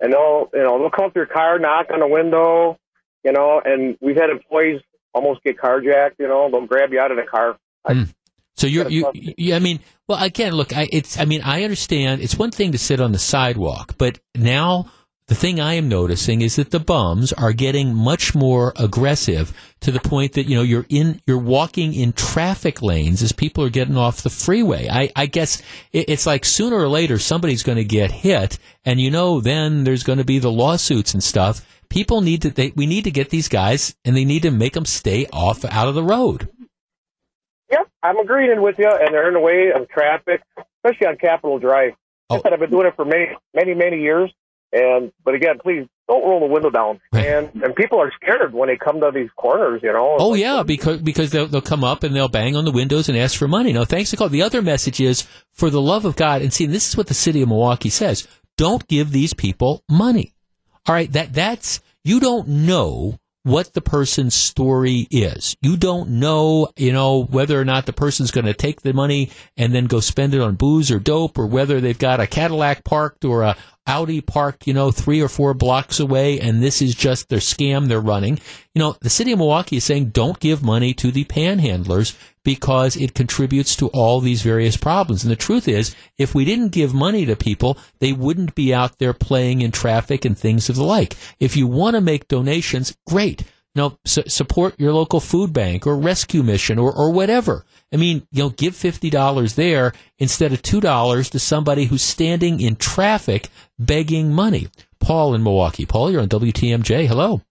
and 0.00 0.12
they'll, 0.12 0.48
you 0.54 0.62
know, 0.62 0.78
they'll 0.78 0.90
come 0.90 1.06
up 1.06 1.14
to 1.14 1.18
your 1.18 1.26
car, 1.26 1.58
knock 1.58 1.86
on 1.92 1.98
the 1.98 2.06
window, 2.06 2.78
you 3.24 3.32
know, 3.32 3.60
and 3.64 3.96
we've 4.00 4.16
had 4.16 4.30
employees 4.30 4.80
almost 5.14 5.42
get 5.42 5.58
carjacked, 5.58 6.14
you 6.18 6.28
know, 6.28 6.50
they'll 6.50 6.66
grab 6.66 6.92
you 6.92 7.00
out 7.00 7.10
of 7.10 7.16
the 7.16 7.24
car. 7.24 7.58
Mm. 7.86 8.12
So 8.56 8.66
you're, 8.66 8.88
you, 8.88 9.10
you, 9.14 9.54
I 9.54 9.60
mean, 9.60 9.80
well, 10.08 10.22
again, 10.22 10.52
look, 10.52 10.76
I, 10.76 10.88
it's, 10.90 11.18
I 11.18 11.24
mean, 11.24 11.42
I 11.42 11.62
understand 11.62 12.22
it's 12.22 12.36
one 12.36 12.50
thing 12.50 12.72
to 12.72 12.78
sit 12.78 13.00
on 13.00 13.12
the 13.12 13.18
sidewalk, 13.18 13.94
but 13.98 14.18
now 14.34 14.90
the 15.28 15.34
thing 15.34 15.60
I 15.60 15.74
am 15.74 15.88
noticing 15.88 16.40
is 16.40 16.56
that 16.56 16.70
the 16.70 16.80
bums 16.80 17.34
are 17.34 17.52
getting 17.52 17.94
much 17.94 18.34
more 18.34 18.72
aggressive 18.76 19.52
to 19.80 19.92
the 19.92 20.00
point 20.00 20.32
that 20.32 20.44
you 20.44 20.56
know 20.56 20.62
you're 20.62 20.86
in 20.88 21.20
you're 21.26 21.38
walking 21.38 21.92
in 21.92 22.14
traffic 22.14 22.80
lanes 22.80 23.22
as 23.22 23.32
people 23.32 23.62
are 23.62 23.70
getting 23.70 23.98
off 23.98 24.22
the 24.22 24.30
freeway. 24.30 24.88
I, 24.90 25.10
I 25.14 25.26
guess 25.26 25.62
it's 25.92 26.26
like 26.26 26.46
sooner 26.46 26.76
or 26.76 26.88
later 26.88 27.18
somebody's 27.18 27.62
going 27.62 27.76
to 27.76 27.84
get 27.84 28.10
hit, 28.10 28.58
and 28.86 28.98
you 29.00 29.10
know 29.10 29.40
then 29.40 29.84
there's 29.84 30.02
going 30.02 30.18
to 30.18 30.24
be 30.24 30.38
the 30.38 30.50
lawsuits 30.50 31.12
and 31.12 31.22
stuff. 31.22 31.64
People 31.90 32.20
need 32.20 32.42
to 32.42 32.50
they, 32.50 32.72
we 32.76 32.86
need 32.86 33.04
to 33.04 33.10
get 33.10 33.30
these 33.30 33.48
guys 33.48 33.96
and 34.04 34.16
they 34.16 34.24
need 34.24 34.42
to 34.42 34.50
make 34.50 34.74
them 34.74 34.84
stay 34.84 35.26
off 35.32 35.64
out 35.64 35.88
of 35.88 35.94
the 35.94 36.02
road. 36.02 36.48
Yep, 37.70 37.88
I'm 38.02 38.18
agreeing 38.18 38.62
with 38.62 38.78
you, 38.78 38.88
and 38.88 39.14
they're 39.14 39.28
in 39.28 39.34
the 39.34 39.40
way 39.40 39.72
of 39.74 39.88
traffic, 39.88 40.42
especially 40.82 41.06
on 41.06 41.16
Capitol 41.16 41.58
Drive. 41.58 41.92
Oh. 42.30 42.40
I've 42.44 42.58
been 42.58 42.70
doing 42.70 42.86
it 42.86 42.96
for 42.96 43.04
many, 43.04 43.28
many, 43.54 43.74
many 43.74 44.00
years. 44.00 44.32
And 44.70 45.12
but 45.24 45.34
again, 45.34 45.56
please 45.62 45.86
don't 46.08 46.22
roll 46.22 46.40
the 46.40 46.52
window 46.52 46.68
down. 46.68 47.00
And 47.12 47.50
and 47.62 47.74
people 47.74 48.00
are 48.00 48.12
scared 48.20 48.52
when 48.52 48.68
they 48.68 48.76
come 48.76 49.00
to 49.00 49.10
these 49.14 49.30
corners. 49.36 49.80
You 49.82 49.92
know. 49.92 50.16
Oh 50.18 50.34
yeah, 50.34 50.62
because 50.62 51.00
because 51.00 51.30
they'll 51.30 51.46
they'll 51.46 51.62
come 51.62 51.84
up 51.84 52.02
and 52.02 52.14
they'll 52.14 52.28
bang 52.28 52.54
on 52.54 52.66
the 52.66 52.70
windows 52.70 53.08
and 53.08 53.16
ask 53.16 53.38
for 53.38 53.48
money. 53.48 53.72
No, 53.72 53.86
thanks 53.86 54.10
to 54.10 54.16
call. 54.16 54.28
The 54.28 54.42
other 54.42 54.60
message 54.60 55.00
is 55.00 55.26
for 55.54 55.70
the 55.70 55.80
love 55.80 56.04
of 56.04 56.16
God. 56.16 56.42
And 56.42 56.52
see, 56.52 56.66
this 56.66 56.88
is 56.88 56.96
what 56.98 57.06
the 57.06 57.14
city 57.14 57.40
of 57.40 57.48
Milwaukee 57.48 57.88
says: 57.88 58.28
don't 58.58 58.86
give 58.88 59.10
these 59.10 59.32
people 59.32 59.82
money. 59.88 60.34
All 60.88 60.94
right, 60.94 61.12
that 61.12 61.34
that's 61.34 61.80
you 62.02 62.18
don't 62.18 62.48
know 62.48 63.18
what 63.42 63.72
the 63.74 63.80
person's 63.80 64.34
story 64.34 65.06
is. 65.10 65.56
You 65.62 65.76
don't 65.76 66.10
know, 66.10 66.68
you 66.76 66.92
know, 66.92 67.24
whether 67.24 67.60
or 67.60 67.64
not 67.64 67.86
the 67.86 67.92
person's 67.92 68.30
going 68.30 68.46
to 68.46 68.54
take 68.54 68.82
the 68.82 68.92
money 68.92 69.30
and 69.56 69.74
then 69.74 69.84
go 69.84 70.00
spend 70.00 70.34
it 70.34 70.40
on 70.40 70.56
booze 70.56 70.90
or 70.90 70.98
dope 70.98 71.38
or 71.38 71.46
whether 71.46 71.80
they've 71.80 71.98
got 71.98 72.20
a 72.20 72.26
Cadillac 72.26 72.84
parked 72.84 73.24
or 73.24 73.42
a 73.42 73.56
Audi 73.86 74.20
parked, 74.20 74.66
you 74.66 74.74
know, 74.74 74.90
three 74.90 75.22
or 75.22 75.28
four 75.28 75.54
blocks 75.54 76.00
away 76.00 76.40
and 76.40 76.62
this 76.62 76.82
is 76.82 76.94
just 76.94 77.28
their 77.28 77.38
scam 77.38 77.86
they're 77.86 78.00
running. 78.00 78.38
You 78.74 78.80
know, 78.80 78.96
the 79.00 79.10
city 79.10 79.32
of 79.32 79.38
Milwaukee 79.38 79.76
is 79.76 79.84
saying 79.84 80.10
don't 80.10 80.40
give 80.40 80.62
money 80.62 80.92
to 80.94 81.10
the 81.10 81.24
panhandlers 81.24 82.16
because 82.48 82.96
it 82.96 83.12
contributes 83.12 83.76
to 83.76 83.88
all 83.88 84.20
these 84.20 84.40
various 84.40 84.74
problems. 84.74 85.22
And 85.22 85.30
the 85.30 85.36
truth 85.36 85.68
is, 85.68 85.94
if 86.16 86.34
we 86.34 86.46
didn't 86.46 86.70
give 86.70 86.94
money 86.94 87.26
to 87.26 87.36
people, 87.36 87.76
they 87.98 88.14
wouldn't 88.14 88.54
be 88.54 88.72
out 88.72 88.96
there 88.96 89.12
playing 89.12 89.60
in 89.60 89.70
traffic 89.70 90.24
and 90.24 90.36
things 90.36 90.70
of 90.70 90.76
the 90.76 90.82
like. 90.82 91.14
If 91.38 91.58
you 91.58 91.66
want 91.66 91.96
to 91.96 92.00
make 92.00 92.26
donations, 92.26 92.96
great. 93.06 93.44
You 93.74 93.98
su- 94.06 94.22
support 94.28 94.80
your 94.80 94.94
local 94.94 95.20
food 95.20 95.52
bank 95.52 95.86
or 95.86 95.98
rescue 95.98 96.42
mission 96.42 96.78
or, 96.78 96.90
or 96.90 97.10
whatever. 97.10 97.66
I 97.92 97.98
mean, 97.98 98.26
you 98.32 98.44
know, 98.44 98.48
give 98.48 98.72
$50 98.72 99.54
there 99.54 99.92
instead 100.16 100.54
of 100.54 100.62
$2 100.62 101.30
to 101.30 101.38
somebody 101.38 101.84
who's 101.84 102.02
standing 102.02 102.62
in 102.62 102.76
traffic 102.76 103.50
begging 103.78 104.32
money. 104.32 104.68
Paul 105.00 105.34
in 105.34 105.42
Milwaukee. 105.42 105.84
Paul, 105.84 106.10
you're 106.10 106.22
on 106.22 106.30
WTMJ. 106.30 107.08
Hello. 107.08 107.42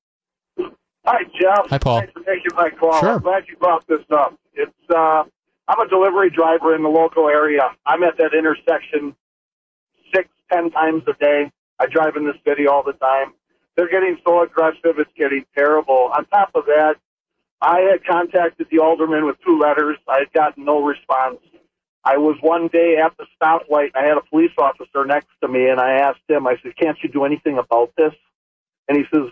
Hi, 1.38 1.55
Jeff. 1.55 1.69
Hi, 1.69 1.77
Paul. 1.77 1.99
Thanks 1.99 2.14
for 2.14 2.23
taking 2.23 2.55
my 2.55 2.69
call. 2.69 2.99
Sure. 2.99 3.15
I'm 3.15 3.22
glad 3.22 3.43
you 3.47 3.57
brought 3.57 3.88
this 3.88 4.01
up. 4.11 4.38
It's 4.53 4.72
uh, 4.93 5.23
I'm 5.68 5.80
a 5.80 5.88
delivery 5.88 6.30
driver 6.30 6.76
in 6.76 6.84
the 6.84 6.89
local 6.89 7.27
area. 7.27 7.61
I'm 7.85 8.03
at 8.03 8.18
that 8.18 8.34
intersection 8.34 9.15
six, 10.14 10.30
ten 10.51 10.72
times 10.72 11.03
a 11.07 11.14
day. 11.14 11.51
I 11.80 11.88
drive 11.88 12.15
in 12.15 12.26
this 12.26 12.38
city 12.47 12.68
all 12.68 12.84
the 12.84 12.93
time. 12.93 13.34
They're 13.76 13.89
getting 13.89 14.18
so 14.26 14.41
aggressive, 14.41 14.97
it's 14.97 15.11
getting 15.15 15.45
terrible. 15.55 16.11
On 16.18 16.26
top 16.26 16.51
of 16.55 16.65
that, 16.65 16.95
I 17.61 17.81
had 17.81 18.03
contacted 18.05 18.68
the 18.72 18.80
alderman 18.80 19.26
with 19.26 19.35
two 19.45 19.59
letters. 19.59 19.97
I 20.07 20.19
had 20.19 20.34
gotten 20.34 20.65
no 20.65 20.84
response. 20.84 21.38
I 22.03 22.18
was 22.18 22.38
one 22.41 22.69
day 22.69 22.95
at 23.03 23.15
the 23.18 23.26
stoplight. 23.39 23.91
I 23.95 24.03
had 24.03 24.18
a 24.18 24.22
police 24.22 24.51
officer 24.57 25.05
next 25.05 25.27
to 25.41 25.47
me, 25.47 25.68
and 25.68 25.80
I 25.80 25.99
asked 25.99 26.22
him, 26.27 26.47
I 26.47 26.55
said, 26.64 26.76
Can't 26.77 26.97
you 27.03 27.09
do 27.09 27.26
anything 27.26 27.57
about 27.59 27.91
this? 27.97 28.14
And 28.88 28.97
he 28.97 29.03
says, 29.14 29.30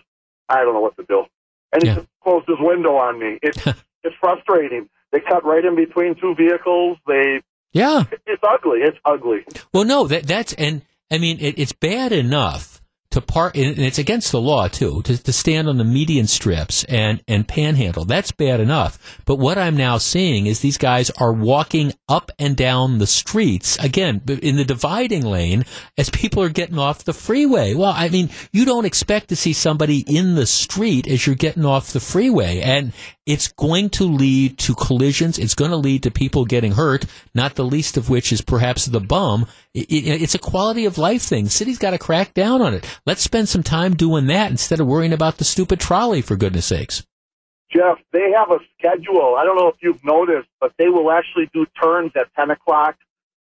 I 0.48 0.62
don't 0.62 0.74
know 0.74 0.80
what 0.80 0.96
to 0.96 1.04
do. 1.08 1.24
And 1.72 1.82
he 1.82 1.88
yeah. 1.88 1.94
just 1.96 2.08
closed 2.22 2.46
his 2.48 2.58
window 2.60 2.96
on 2.96 3.18
me. 3.18 3.38
It's, 3.42 3.58
it's 4.02 4.16
frustrating. 4.20 4.88
They 5.12 5.20
cut 5.20 5.44
right 5.44 5.64
in 5.64 5.76
between 5.76 6.14
two 6.20 6.34
vehicles. 6.34 6.98
They 7.06 7.40
yeah, 7.72 8.04
it's 8.26 8.42
ugly. 8.42 8.80
It's 8.80 8.98
ugly. 9.04 9.44
Well, 9.72 9.84
no, 9.84 10.06
that 10.06 10.26
that's 10.26 10.52
and 10.54 10.82
I 11.10 11.18
mean 11.18 11.38
it, 11.40 11.58
it's 11.58 11.72
bad 11.72 12.12
enough 12.12 12.75
to 13.16 13.20
park, 13.20 13.56
and 13.56 13.78
it's 13.78 13.98
against 13.98 14.30
the 14.30 14.40
law 14.40 14.68
too, 14.68 15.02
to, 15.02 15.22
to 15.22 15.32
stand 15.32 15.68
on 15.68 15.78
the 15.78 15.84
median 15.84 16.26
strips 16.26 16.84
and, 16.84 17.22
and 17.26 17.48
panhandle. 17.48 18.04
That's 18.04 18.30
bad 18.30 18.60
enough. 18.60 19.20
But 19.24 19.36
what 19.36 19.58
I'm 19.58 19.76
now 19.76 19.98
seeing 19.98 20.46
is 20.46 20.60
these 20.60 20.78
guys 20.78 21.10
are 21.10 21.32
walking 21.32 21.92
up 22.08 22.30
and 22.38 22.56
down 22.56 22.98
the 22.98 23.06
streets, 23.06 23.78
again, 23.78 24.22
in 24.42 24.56
the 24.56 24.64
dividing 24.64 25.24
lane 25.24 25.64
as 25.98 26.10
people 26.10 26.42
are 26.42 26.48
getting 26.48 26.78
off 26.78 27.04
the 27.04 27.12
freeway. 27.12 27.74
Well, 27.74 27.92
I 27.94 28.08
mean, 28.08 28.30
you 28.52 28.64
don't 28.64 28.84
expect 28.84 29.28
to 29.30 29.36
see 29.36 29.52
somebody 29.52 30.04
in 30.06 30.34
the 30.34 30.46
street 30.46 31.08
as 31.08 31.26
you're 31.26 31.36
getting 31.36 31.64
off 31.64 31.92
the 31.92 32.00
freeway. 32.00 32.60
And, 32.60 32.92
it's 33.26 33.48
going 33.48 33.90
to 33.90 34.04
lead 34.04 34.56
to 34.58 34.74
collisions. 34.74 35.38
It's 35.38 35.56
going 35.56 35.72
to 35.72 35.76
lead 35.76 36.04
to 36.04 36.10
people 36.12 36.44
getting 36.44 36.72
hurt, 36.72 37.06
not 37.34 37.56
the 37.56 37.64
least 37.64 37.96
of 37.96 38.08
which 38.08 38.32
is 38.32 38.40
perhaps 38.40 38.86
the 38.86 39.00
bum. 39.00 39.46
It, 39.76 39.92
it, 39.92 40.22
it's 40.22 40.34
a 40.34 40.38
quality 40.38 40.86
of 40.86 40.96
life 40.96 41.20
thing. 41.20 41.50
City's 41.50 41.76
got 41.76 41.90
to 41.90 41.98
crack 41.98 42.32
down 42.32 42.62
on 42.62 42.72
it. 42.72 42.86
Let's 43.04 43.20
spend 43.20 43.46
some 43.46 43.62
time 43.62 43.94
doing 43.94 44.26
that 44.28 44.50
instead 44.50 44.80
of 44.80 44.86
worrying 44.86 45.12
about 45.12 45.36
the 45.36 45.44
stupid 45.44 45.80
trolley, 45.80 46.22
for 46.22 46.34
goodness 46.34 46.64
sakes. 46.64 47.06
Jeff, 47.70 47.98
they 48.10 48.32
have 48.34 48.50
a 48.50 48.58
schedule. 48.78 49.36
I 49.36 49.44
don't 49.44 49.56
know 49.56 49.68
if 49.68 49.74
you've 49.82 50.02
noticed, 50.02 50.48
but 50.62 50.72
they 50.78 50.88
will 50.88 51.10
actually 51.10 51.50
do 51.52 51.66
turns 51.80 52.12
at 52.16 52.34
10 52.36 52.52
o'clock, 52.52 52.96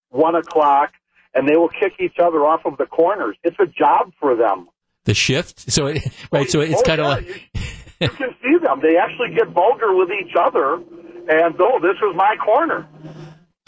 1 0.09 0.35
o'clock, 0.35 0.91
and 1.33 1.47
they 1.47 1.55
will 1.55 1.69
kick 1.69 1.93
each 1.99 2.19
other 2.19 2.45
off 2.45 2.65
of 2.65 2.75
the 2.77 2.85
corners. 2.85 3.37
It's 3.43 3.57
a 3.59 3.67
job 3.67 4.11
for 4.19 4.35
them. 4.35 4.67
The 5.05 5.13
shift? 5.13 5.71
So, 5.71 5.85
right, 6.33 6.49
so 6.49 6.59
it's 6.59 6.81
oh, 6.81 6.83
kind 6.83 6.99
of 6.99 7.05
yeah, 7.05 7.13
like. 7.13 7.27
You, 7.53 7.61
you 8.01 8.09
can 8.09 8.35
see 8.41 8.57
them. 8.61 8.81
They 8.81 8.97
actually 8.97 9.33
get 9.35 9.51
vulgar 9.51 9.95
with 9.95 10.09
each 10.11 10.35
other, 10.37 10.73
and 10.73 11.55
oh, 11.59 11.79
this 11.79 11.95
was 12.01 12.13
my 12.17 12.35
corner. 12.43 12.89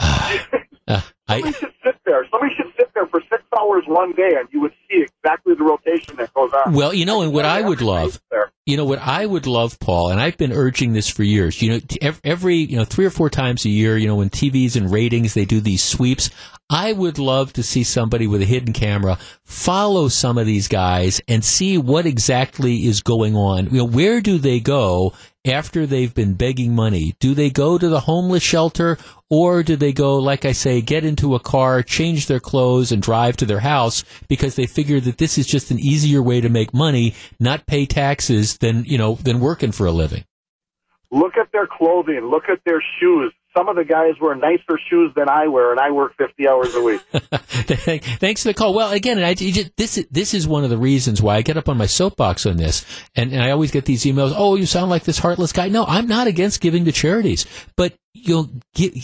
uh, 0.86 1.00
Somebody 1.28 1.48
I, 1.48 1.58
should 1.58 1.74
sit 1.84 1.96
there. 2.04 2.26
Somebody 2.30 2.54
should 2.56 2.72
sit 2.76 2.90
there 2.94 3.06
for 3.06 3.20
six 3.30 3.42
hours 3.58 3.84
one 3.86 4.12
day, 4.12 4.36
and 4.38 4.48
you 4.50 4.60
would 4.60 4.72
see 4.88 5.02
exactly 5.02 5.54
the 5.54 5.64
rotation 5.64 6.16
that 6.16 6.32
goes 6.32 6.50
on. 6.52 6.72
Well, 6.72 6.94
you 6.94 7.04
know, 7.04 7.22
and 7.22 7.32
what 7.32 7.44
I 7.44 7.60
would 7.60 7.82
love, 7.82 8.20
you 8.66 8.76
know, 8.76 8.84
what 8.84 8.98
I 8.98 9.26
would 9.26 9.46
love, 9.46 9.78
Paul, 9.78 10.10
and 10.10 10.20
I've 10.20 10.36
been 10.36 10.52
urging 10.52 10.92
this 10.92 11.08
for 11.08 11.22
years. 11.22 11.60
You 11.60 11.72
know, 11.72 12.10
every 12.24 12.56
you 12.56 12.76
know 12.76 12.84
three 12.84 13.04
or 13.04 13.10
four 13.10 13.30
times 13.30 13.64
a 13.64 13.70
year, 13.70 13.96
you 13.96 14.06
know, 14.06 14.16
when 14.16 14.30
TVs 14.30 14.76
and 14.76 14.90
ratings 14.90 15.34
they 15.34 15.44
do 15.44 15.60
these 15.60 15.82
sweeps. 15.82 16.30
I 16.70 16.92
would 16.92 17.18
love 17.18 17.54
to 17.54 17.62
see 17.62 17.82
somebody 17.82 18.26
with 18.26 18.42
a 18.42 18.44
hidden 18.44 18.74
camera 18.74 19.16
follow 19.42 20.08
some 20.08 20.36
of 20.36 20.44
these 20.44 20.68
guys 20.68 21.18
and 21.26 21.42
see 21.42 21.78
what 21.78 22.04
exactly 22.04 22.84
is 22.84 23.00
going 23.00 23.34
on. 23.36 23.70
You 23.70 23.78
know, 23.78 23.84
where 23.86 24.20
do 24.20 24.36
they 24.36 24.60
go 24.60 25.14
after 25.46 25.86
they've 25.86 26.14
been 26.14 26.34
begging 26.34 26.74
money? 26.74 27.14
Do 27.20 27.32
they 27.32 27.48
go 27.48 27.78
to 27.78 27.88
the 27.88 28.00
homeless 28.00 28.42
shelter 28.42 28.98
or 29.30 29.62
do 29.62 29.76
they 29.76 29.94
go, 29.94 30.18
like 30.18 30.44
I 30.44 30.52
say, 30.52 30.82
get 30.82 31.06
into 31.06 31.17
a 31.34 31.40
car, 31.40 31.82
change 31.82 32.26
their 32.26 32.40
clothes 32.40 32.92
and 32.92 33.02
drive 33.02 33.36
to 33.38 33.46
their 33.46 33.60
house 33.60 34.04
because 34.28 34.54
they 34.54 34.66
figure 34.66 35.00
that 35.00 35.18
this 35.18 35.38
is 35.38 35.46
just 35.46 35.70
an 35.70 35.78
easier 35.78 36.22
way 36.22 36.40
to 36.40 36.48
make 36.48 36.72
money, 36.72 37.14
not 37.38 37.66
pay 37.66 37.86
taxes 37.86 38.58
than, 38.58 38.84
you 38.84 38.98
know, 38.98 39.14
than 39.16 39.40
working 39.40 39.72
for 39.72 39.86
a 39.86 39.92
living? 39.92 40.24
Look 41.10 41.36
at 41.36 41.50
their 41.52 41.66
clothing. 41.66 42.20
Look 42.30 42.44
at 42.48 42.60
their 42.64 42.82
shoes 43.00 43.32
some 43.58 43.68
of 43.68 43.76
the 43.76 43.84
guys 43.84 44.14
wear 44.20 44.34
nicer 44.34 44.78
shoes 44.88 45.12
than 45.16 45.28
I 45.28 45.48
wear, 45.48 45.72
and 45.72 45.80
I 45.80 45.90
work 45.90 46.14
50 46.16 46.48
hours 46.48 46.74
a 46.74 46.82
week. 46.82 47.00
Thanks 48.20 48.42
for 48.42 48.50
the 48.50 48.54
call. 48.54 48.74
Well, 48.74 48.92
again, 48.92 49.22
I, 49.22 49.34
just, 49.34 49.76
this, 49.76 50.06
this 50.10 50.34
is 50.34 50.46
one 50.46 50.64
of 50.64 50.70
the 50.70 50.78
reasons 50.78 51.20
why 51.20 51.36
I 51.36 51.42
get 51.42 51.56
up 51.56 51.68
on 51.68 51.76
my 51.76 51.86
soapbox 51.86 52.46
on 52.46 52.56
this, 52.56 52.84
and, 53.16 53.32
and 53.32 53.42
I 53.42 53.50
always 53.50 53.70
get 53.70 53.84
these 53.84 54.04
emails, 54.04 54.32
oh, 54.36 54.54
you 54.54 54.66
sound 54.66 54.90
like 54.90 55.04
this 55.04 55.18
heartless 55.18 55.52
guy. 55.52 55.68
No, 55.68 55.84
I'm 55.84 56.06
not 56.06 56.26
against 56.26 56.60
giving 56.60 56.84
to 56.84 56.92
charities, 56.92 57.46
but 57.76 57.94
you'll 58.14 58.50
get 58.74 58.94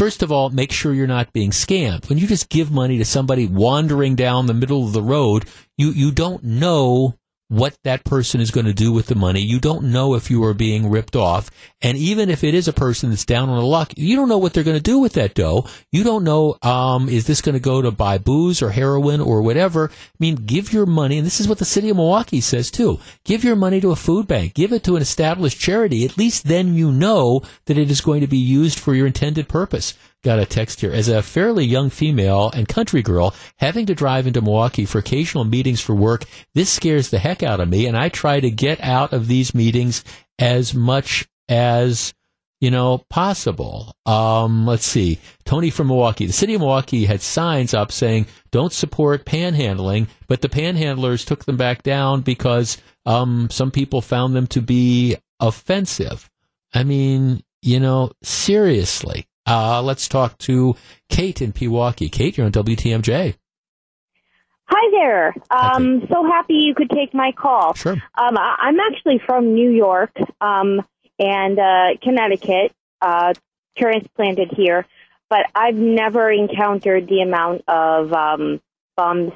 first 0.00 0.22
of 0.22 0.32
all, 0.32 0.48
make 0.48 0.72
sure 0.72 0.94
you're 0.94 1.06
not 1.06 1.30
being 1.34 1.50
scammed. 1.50 2.08
When 2.08 2.16
you 2.16 2.26
just 2.26 2.48
give 2.48 2.70
money 2.70 2.96
to 2.96 3.04
somebody 3.04 3.46
wandering 3.46 4.14
down 4.14 4.46
the 4.46 4.54
middle 4.54 4.86
of 4.86 4.94
the 4.94 5.02
road, 5.02 5.44
you, 5.76 5.90
you 5.90 6.10
don't 6.10 6.42
know 6.42 7.18
what 7.50 7.76
that 7.82 8.04
person 8.04 8.40
is 8.40 8.52
going 8.52 8.66
to 8.66 8.72
do 8.72 8.92
with 8.92 9.06
the 9.06 9.14
money. 9.16 9.40
You 9.40 9.58
don't 9.58 9.90
know 9.90 10.14
if 10.14 10.30
you 10.30 10.44
are 10.44 10.54
being 10.54 10.88
ripped 10.88 11.16
off. 11.16 11.50
And 11.82 11.98
even 11.98 12.30
if 12.30 12.44
it 12.44 12.54
is 12.54 12.68
a 12.68 12.72
person 12.72 13.10
that's 13.10 13.24
down 13.24 13.48
on 13.48 13.58
the 13.58 13.66
luck, 13.66 13.92
you 13.96 14.14
don't 14.14 14.28
know 14.28 14.38
what 14.38 14.52
they're 14.52 14.62
going 14.62 14.76
to 14.76 14.82
do 14.82 15.00
with 15.00 15.14
that 15.14 15.34
dough. 15.34 15.66
You 15.90 16.04
don't 16.04 16.22
know, 16.22 16.56
um, 16.62 17.08
is 17.08 17.26
this 17.26 17.40
going 17.40 17.54
to 17.54 17.60
go 17.60 17.82
to 17.82 17.90
buy 17.90 18.18
booze 18.18 18.62
or 18.62 18.70
heroin 18.70 19.20
or 19.20 19.42
whatever? 19.42 19.90
I 19.90 20.16
mean, 20.20 20.36
give 20.36 20.72
your 20.72 20.86
money, 20.86 21.18
and 21.18 21.26
this 21.26 21.40
is 21.40 21.48
what 21.48 21.58
the 21.58 21.64
city 21.64 21.90
of 21.90 21.96
Milwaukee 21.96 22.40
says 22.40 22.70
too. 22.70 23.00
Give 23.24 23.42
your 23.42 23.56
money 23.56 23.80
to 23.80 23.90
a 23.90 23.96
food 23.96 24.28
bank. 24.28 24.54
Give 24.54 24.72
it 24.72 24.84
to 24.84 24.94
an 24.94 25.02
established 25.02 25.58
charity. 25.58 26.04
At 26.04 26.16
least 26.16 26.46
then 26.46 26.74
you 26.74 26.92
know 26.92 27.42
that 27.64 27.78
it 27.78 27.90
is 27.90 28.00
going 28.00 28.20
to 28.20 28.28
be 28.28 28.38
used 28.38 28.78
for 28.78 28.94
your 28.94 29.08
intended 29.08 29.48
purpose 29.48 29.98
got 30.22 30.38
a 30.38 30.46
text 30.46 30.80
here. 30.80 30.92
As 30.92 31.08
a 31.08 31.22
fairly 31.22 31.64
young 31.64 31.90
female 31.90 32.50
and 32.54 32.68
country 32.68 33.02
girl, 33.02 33.34
having 33.56 33.86
to 33.86 33.94
drive 33.94 34.26
into 34.26 34.42
Milwaukee 34.42 34.84
for 34.84 34.98
occasional 34.98 35.44
meetings 35.44 35.80
for 35.80 35.94
work, 35.94 36.24
this 36.54 36.70
scares 36.70 37.10
the 37.10 37.18
heck 37.18 37.42
out 37.42 37.60
of 37.60 37.68
me, 37.68 37.86
and 37.86 37.96
I 37.96 38.08
try 38.08 38.40
to 38.40 38.50
get 38.50 38.80
out 38.82 39.12
of 39.12 39.26
these 39.26 39.54
meetings 39.54 40.04
as 40.38 40.74
much 40.74 41.28
as 41.48 42.14
you 42.60 42.70
know, 42.70 42.98
possible. 43.08 43.96
Um, 44.04 44.66
let's 44.66 44.84
see. 44.84 45.18
Tony 45.44 45.70
from 45.70 45.88
Milwaukee. 45.88 46.26
The 46.26 46.32
city 46.32 46.54
of 46.54 46.60
Milwaukee 46.60 47.06
had 47.06 47.22
signs 47.22 47.72
up 47.72 47.90
saying, 47.90 48.26
don't 48.50 48.72
support 48.72 49.24
panhandling, 49.24 50.08
but 50.28 50.42
the 50.42 50.48
panhandlers 50.48 51.24
took 51.24 51.46
them 51.46 51.56
back 51.56 51.82
down 51.82 52.20
because 52.20 52.76
um, 53.06 53.48
some 53.50 53.70
people 53.70 54.02
found 54.02 54.36
them 54.36 54.46
to 54.48 54.60
be 54.60 55.16
offensive. 55.40 56.28
I 56.74 56.84
mean, 56.84 57.42
you 57.62 57.80
know, 57.80 58.12
seriously. 58.22 59.26
Uh, 59.50 59.82
let's 59.82 60.06
talk 60.06 60.38
to 60.38 60.76
Kate 61.08 61.42
in 61.42 61.52
Pewaukee. 61.52 62.10
Kate, 62.10 62.36
you're 62.36 62.46
on 62.46 62.52
WTMJ. 62.52 63.34
Hi 64.66 64.90
there. 64.92 65.34
Um, 65.50 66.06
so 66.08 66.24
happy 66.24 66.54
you 66.54 66.74
could 66.76 66.88
take 66.90 67.12
my 67.12 67.32
call. 67.32 67.74
Sure. 67.74 67.94
Um, 67.94 68.38
I- 68.38 68.56
I'm 68.60 68.78
actually 68.78 69.20
from 69.26 69.52
New 69.54 69.70
York 69.70 70.12
um, 70.40 70.80
and 71.18 71.58
uh, 71.58 71.96
Connecticut, 72.00 72.72
uh, 73.02 73.34
transplanted 73.76 74.52
here, 74.56 74.86
but 75.28 75.46
I've 75.56 75.74
never 75.74 76.30
encountered 76.30 77.08
the 77.08 77.22
amount 77.22 77.64
of 77.66 78.12
um, 78.12 78.60
bums 78.96 79.32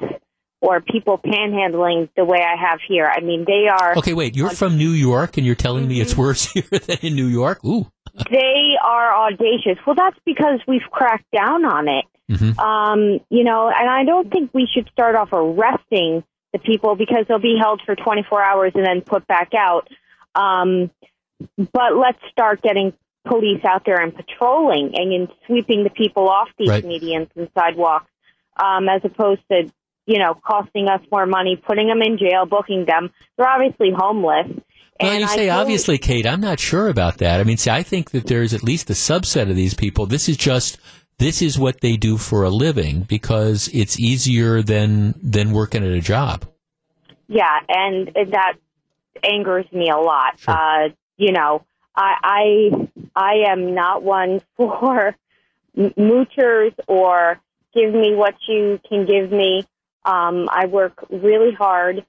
or 0.61 0.79
people 0.79 1.17
panhandling 1.17 2.07
the 2.15 2.23
way 2.23 2.39
I 2.39 2.55
have 2.69 2.79
here. 2.87 3.05
I 3.05 3.19
mean, 3.19 3.43
they 3.45 3.67
are. 3.67 3.97
Okay, 3.97 4.13
wait. 4.13 4.37
You're 4.37 4.51
from 4.51 4.77
New 4.77 4.91
York, 4.91 5.35
and 5.35 5.45
you're 5.45 5.55
telling 5.55 5.85
me 5.89 5.99
it's 5.99 6.15
worse 6.15 6.45
here 6.53 6.63
than 6.71 6.99
in 7.01 7.15
New 7.15 7.27
York? 7.27 7.65
Ooh. 7.65 7.91
They 8.29 8.75
are 8.83 9.27
audacious. 9.27 9.77
Well, 9.85 9.95
that's 9.95 10.17
because 10.25 10.59
we've 10.67 10.89
cracked 10.91 11.29
down 11.35 11.65
on 11.65 11.87
it. 11.87 12.05
Mhm. 12.29 12.57
Um, 12.57 13.19
you 13.29 13.43
know, 13.43 13.67
and 13.67 13.89
I 13.89 14.03
don't 14.03 14.31
think 14.31 14.49
we 14.53 14.67
should 14.73 14.89
start 14.89 15.15
off 15.15 15.29
arresting 15.31 16.23
the 16.53 16.59
people 16.59 16.95
because 16.95 17.25
they'll 17.27 17.39
be 17.39 17.57
held 17.59 17.81
for 17.85 17.95
24 17.95 18.41
hours 18.41 18.71
and 18.75 18.85
then 18.85 19.01
put 19.01 19.27
back 19.27 19.53
out. 19.53 19.87
Um, 20.33 20.89
but 21.73 21.95
let's 21.97 22.19
start 22.31 22.61
getting 22.61 22.93
police 23.25 23.63
out 23.65 23.83
there 23.85 24.01
and 24.01 24.15
patrolling 24.15 24.91
and, 24.95 25.11
and 25.11 25.27
sweeping 25.45 25.83
the 25.83 25.89
people 25.89 26.29
off 26.29 26.47
these 26.57 26.69
Right. 26.69 26.83
medians 26.83 27.27
and 27.35 27.49
sidewalks, 27.57 28.09
um, 28.57 28.87
as 28.87 29.01
opposed 29.03 29.41
to, 29.51 29.69
you 30.07 30.19
know, 30.19 30.33
costing 30.35 30.87
us 30.87 31.01
more 31.11 31.25
money, 31.25 31.55
putting 31.57 31.87
them 31.87 32.01
in 32.01 32.17
jail, 32.17 32.45
booking 32.45 32.85
them. 32.85 33.11
They're 33.37 33.47
obviously 33.47 33.91
homeless. 33.91 34.47
Well, 35.01 35.11
and 35.11 35.21
you 35.21 35.27
say 35.27 35.35
totally- 35.35 35.49
obviously, 35.49 35.97
Kate. 35.97 36.25
I'm 36.25 36.41
not 36.41 36.59
sure 36.59 36.87
about 36.87 37.17
that. 37.17 37.39
I 37.39 37.43
mean, 37.43 37.57
see, 37.57 37.69
I 37.69 37.83
think 37.83 38.11
that 38.11 38.27
there's 38.27 38.53
at 38.53 38.63
least 38.63 38.89
a 38.89 38.93
subset 38.93 39.49
of 39.49 39.55
these 39.55 39.73
people. 39.73 40.05
This 40.05 40.29
is 40.29 40.37
just 40.37 40.77
this 41.17 41.41
is 41.41 41.57
what 41.57 41.81
they 41.81 41.95
do 41.97 42.17
for 42.17 42.43
a 42.43 42.49
living 42.49 43.01
because 43.01 43.69
it's 43.73 43.99
easier 43.99 44.61
than 44.61 45.15
than 45.21 45.51
working 45.51 45.83
at 45.83 45.91
a 45.91 46.01
job. 46.01 46.45
Yeah, 47.27 47.59
and 47.67 48.07
that 48.31 48.53
angers 49.23 49.65
me 49.71 49.89
a 49.89 49.97
lot. 49.97 50.39
Uh, 50.47 50.89
you 51.17 51.31
know, 51.31 51.63
I, 51.95 52.15
I 52.23 52.89
I 53.15 53.33
am 53.51 53.73
not 53.73 54.03
one 54.03 54.41
for 54.57 55.15
moochers 55.75 56.73
or 56.87 57.39
give 57.73 57.93
me 57.93 58.15
what 58.15 58.35
you 58.47 58.79
can 58.87 59.05
give 59.05 59.31
me. 59.31 59.65
Um, 60.03 60.47
I 60.51 60.67
work 60.67 61.05
really 61.09 61.53
hard, 61.53 62.05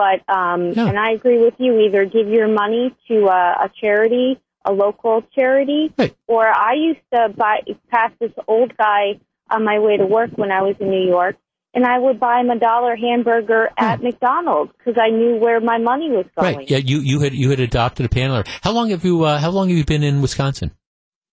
but 0.00 0.18
um, 0.34 0.60
Yeah. 0.72 0.88
and 0.88 0.98
I 0.98 1.10
agree 1.12 1.38
with 1.46 1.54
you. 1.58 1.78
Either 1.80 2.04
give 2.06 2.28
your 2.28 2.48
money 2.48 2.94
to 3.08 3.16
a, 3.26 3.42
a 3.66 3.70
charity, 3.80 4.40
a 4.64 4.72
local 4.72 5.22
charity, 5.34 5.92
or 6.26 6.46
I 6.46 6.72
used 6.74 7.04
to 7.14 7.28
buy 7.42 7.56
pass 7.90 8.10
this 8.20 8.32
old 8.48 8.70
guy 8.76 9.20
on 9.50 9.64
my 9.64 9.78
way 9.78 9.96
to 9.98 10.06
work 10.06 10.30
when 10.36 10.50
I 10.50 10.62
was 10.62 10.76
in 10.80 10.88
New 10.90 11.06
York, 11.16 11.36
and 11.74 11.84
I 11.84 11.98
would 11.98 12.18
buy 12.18 12.40
him 12.40 12.50
a 12.50 12.58
dollar 12.58 12.96
hamburger 12.96 13.68
at 13.76 14.02
McDonald's 14.02 14.72
because 14.78 14.96
I 15.06 15.10
knew 15.10 15.36
where 15.36 15.60
my 15.60 15.78
money 15.78 16.08
was 16.10 16.26
going. 16.38 16.56
Right? 16.56 16.70
Yeah. 16.70 16.78
You 16.78 16.98
you 17.00 17.20
had 17.20 17.34
you 17.34 17.50
had 17.50 17.60
adopted 17.60 18.06
a 18.06 18.08
paneler. 18.08 18.44
How 18.62 18.72
long 18.72 18.90
have 18.90 19.04
you 19.04 19.24
uh, 19.24 19.38
How 19.38 19.50
long 19.50 19.68
have 19.68 19.76
you 19.76 19.84
been 19.84 20.02
in 20.02 20.22
Wisconsin? 20.22 20.70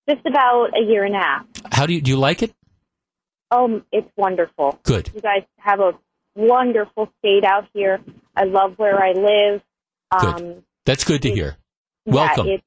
Just 0.09 0.25
about 0.25 0.67
a 0.77 0.83
year 0.91 1.03
and 1.03 1.15
a 1.15 1.19
half. 1.19 1.45
How 1.71 1.85
do 1.85 1.93
you 1.93 2.01
do 2.01 2.11
you 2.11 2.17
like 2.17 2.43
it? 2.43 2.53
Oh, 3.51 3.81
it's 3.91 4.09
wonderful. 4.17 4.79
Good. 4.83 5.11
You 5.13 5.21
guys 5.21 5.43
have 5.57 5.79
a 5.79 5.91
wonderful 6.35 7.09
state 7.19 7.43
out 7.45 7.65
here. 7.73 7.99
I 8.35 8.43
love 8.45 8.73
where 8.77 9.01
I 9.03 9.11
live. 9.11 9.61
Um, 10.11 10.63
That's 10.85 11.03
good 11.03 11.21
to 11.23 11.31
hear. 11.31 11.57
Welcome. 12.05 12.47
it's- 12.47 12.61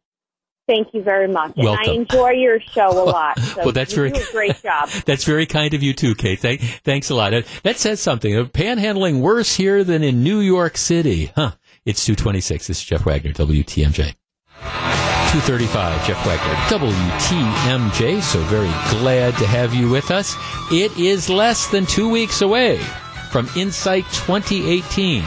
thank 0.69 0.93
you 0.95 1.03
very 1.03 1.29
much. 1.29 1.53
And 1.57 1.69
I 1.69 1.85
enjoy 1.93 2.31
your 2.31 2.59
show 2.61 2.89
a 2.91 3.05
lot. 3.11 3.39
So 3.39 3.63
Well, 3.65 3.73
that's 3.73 3.93
very- 3.95 4.13
great 4.33 4.61
job. 4.63 4.89
That's 5.07 5.25
very 5.25 5.47
kind 5.47 5.75
of 5.75 5.83
you 5.83 5.93
too, 5.93 6.15
Kate. 6.17 6.41
Thank, 6.41 6.61
thanks 6.85 7.09
a 7.11 7.15
lot. 7.15 7.31
That, 7.31 7.47
that 7.63 7.77
says 7.79 8.01
something. 8.01 8.37
Uh, 8.37 8.45
Panhandling 8.45 9.21
worse 9.21 9.55
here 9.57 9.85
than 9.85 10.03
in 10.03 10.23
New 10.25 10.41
York 10.41 10.77
City. 10.77 11.31
Huh. 11.37 11.53
It's 11.85 12.05
226. 12.05 12.67
This 12.67 12.79
is 12.79 12.85
Jeff 12.85 13.05
Wagner, 13.07 13.33
WTMJ. 13.33 14.15
235, 15.33 16.07
Jeff 16.07 16.27
Wagner, 16.27 16.55
WTMJ. 16.89 18.23
So 18.23 18.41
very 18.45 18.71
glad 19.01 19.37
to 19.39 19.47
have 19.47 19.75
you 19.75 19.89
with 19.91 20.11
us. 20.11 20.35
It 20.73 20.97
is 20.99 21.29
less 21.29 21.69
than 21.69 21.85
two 21.87 22.09
weeks 22.09 22.41
away 22.43 22.79
from 23.31 23.49
Insight 23.55 24.05
2018. 24.13 25.23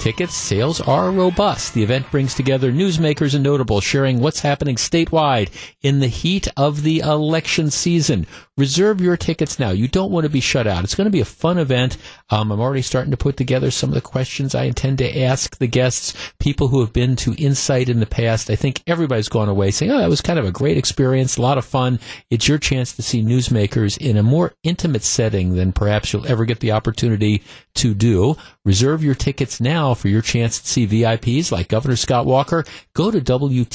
Ticket 0.00 0.30
sales 0.30 0.80
are 0.80 1.10
robust. 1.10 1.74
The 1.74 1.82
event 1.82 2.10
brings 2.10 2.34
together 2.34 2.72
newsmakers 2.72 3.34
and 3.34 3.44
notables 3.44 3.84
sharing 3.84 4.18
what's 4.18 4.40
happening 4.40 4.76
statewide 4.76 5.50
in 5.82 6.00
the 6.00 6.08
heat 6.08 6.48
of 6.56 6.84
the 6.84 7.00
election 7.00 7.70
season. 7.70 8.26
Reserve 8.60 9.00
your 9.00 9.16
tickets 9.16 9.58
now. 9.58 9.70
You 9.70 9.88
don't 9.88 10.12
want 10.12 10.24
to 10.24 10.28
be 10.28 10.40
shut 10.40 10.66
out. 10.66 10.84
It's 10.84 10.94
going 10.94 11.06
to 11.06 11.10
be 11.10 11.22
a 11.22 11.24
fun 11.24 11.56
event. 11.56 11.96
Um, 12.28 12.52
I'm 12.52 12.60
already 12.60 12.82
starting 12.82 13.10
to 13.10 13.16
put 13.16 13.38
together 13.38 13.70
some 13.70 13.88
of 13.88 13.94
the 13.94 14.02
questions 14.02 14.54
I 14.54 14.64
intend 14.64 14.98
to 14.98 15.22
ask 15.22 15.56
the 15.56 15.66
guests, 15.66 16.12
people 16.38 16.68
who 16.68 16.80
have 16.80 16.92
been 16.92 17.16
to 17.16 17.32
Insight 17.42 17.88
in 17.88 18.00
the 18.00 18.06
past. 18.06 18.50
I 18.50 18.56
think 18.56 18.82
everybody's 18.86 19.30
gone 19.30 19.48
away 19.48 19.70
saying, 19.70 19.90
oh, 19.90 19.96
that 19.96 20.10
was 20.10 20.20
kind 20.20 20.38
of 20.38 20.44
a 20.44 20.52
great 20.52 20.76
experience, 20.76 21.38
a 21.38 21.42
lot 21.42 21.56
of 21.56 21.64
fun. 21.64 22.00
It's 22.28 22.48
your 22.48 22.58
chance 22.58 22.92
to 22.96 23.02
see 23.02 23.22
newsmakers 23.22 23.96
in 23.96 24.18
a 24.18 24.22
more 24.22 24.52
intimate 24.62 25.04
setting 25.04 25.54
than 25.54 25.72
perhaps 25.72 26.12
you'll 26.12 26.26
ever 26.26 26.44
get 26.44 26.60
the 26.60 26.72
opportunity 26.72 27.42
to 27.76 27.94
do. 27.94 28.36
Reserve 28.66 29.02
your 29.02 29.14
tickets 29.14 29.58
now 29.58 29.94
for 29.94 30.08
your 30.08 30.20
chance 30.20 30.60
to 30.60 30.68
see 30.68 30.86
VIPs 30.86 31.50
like 31.50 31.68
Governor 31.68 31.96
Scott 31.96 32.26
Walker. 32.26 32.66
Go 32.92 33.10
to 33.10 33.22
WTMJ.com 33.22 33.70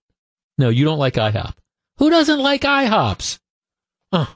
No, 0.57 0.69
you 0.69 0.85
don't 0.85 0.99
like 0.99 1.15
IHOP. 1.15 1.55
Who 1.99 2.11
doesn't 2.11 2.41
like 2.41 2.63
IHOPs? 2.63 3.39
Oh, 4.13 4.35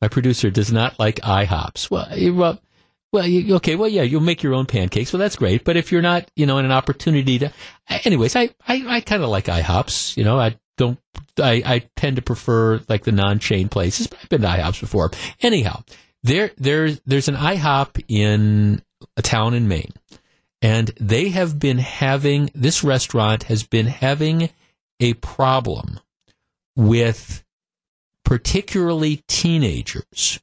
my 0.00 0.08
producer 0.08 0.50
does 0.50 0.72
not 0.72 0.98
like 0.98 1.16
IHOPs. 1.16 1.90
Well, 1.90 2.06
eh, 2.10 2.30
well, 2.30 2.60
well, 3.12 3.26
you, 3.26 3.56
okay, 3.56 3.74
well, 3.74 3.88
yeah, 3.88 4.02
you'll 4.02 4.20
make 4.20 4.42
your 4.42 4.54
own 4.54 4.66
pancakes. 4.66 5.12
Well, 5.12 5.20
that's 5.20 5.36
great. 5.36 5.64
But 5.64 5.76
if 5.76 5.90
you're 5.90 6.02
not, 6.02 6.30
you 6.36 6.46
know, 6.46 6.58
in 6.58 6.66
an 6.66 6.72
opportunity 6.72 7.38
to, 7.38 7.52
anyways, 8.04 8.36
I, 8.36 8.50
I, 8.66 8.84
I 8.86 9.00
kind 9.00 9.22
of 9.22 9.30
like 9.30 9.46
IHOPs. 9.46 10.16
You 10.16 10.24
know, 10.24 10.38
I 10.38 10.58
don't, 10.76 10.98
I, 11.38 11.62
I 11.64 11.88
tend 11.96 12.16
to 12.16 12.22
prefer 12.22 12.80
like 12.88 13.04
the 13.04 13.12
non-chain 13.12 13.68
places. 13.68 14.06
But 14.08 14.18
I've 14.22 14.28
been 14.28 14.42
to 14.42 14.48
IHOPs 14.48 14.80
before. 14.80 15.10
Anyhow, 15.40 15.82
there, 16.22 16.50
there's, 16.58 17.00
there's 17.06 17.28
an 17.28 17.36
IHOP 17.36 18.04
in 18.08 18.82
a 19.16 19.22
town 19.22 19.54
in 19.54 19.68
Maine, 19.68 19.92
and 20.60 20.90
they 21.00 21.30
have 21.30 21.58
been 21.58 21.78
having 21.78 22.50
this 22.54 22.84
restaurant 22.84 23.44
has 23.44 23.62
been 23.62 23.86
having 23.86 24.50
a 25.00 25.14
problem 25.14 26.00
with 26.76 27.42
particularly 28.28 29.22
teenagers 29.26 30.38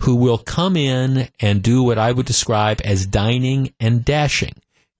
who 0.00 0.16
will 0.16 0.38
come 0.38 0.74
in 0.74 1.28
and 1.38 1.62
do 1.62 1.82
what 1.82 1.98
I 1.98 2.10
would 2.10 2.24
describe 2.24 2.80
as 2.82 3.04
dining 3.04 3.74
and 3.78 4.02
dashing. 4.02 4.54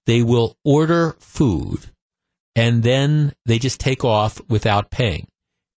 They 0.04 0.22
will 0.22 0.54
order 0.62 1.16
food 1.18 1.86
and 2.54 2.82
then 2.82 3.32
they 3.46 3.58
just 3.58 3.80
take 3.80 4.04
off 4.04 4.38
without 4.50 4.90
paying. 4.90 5.28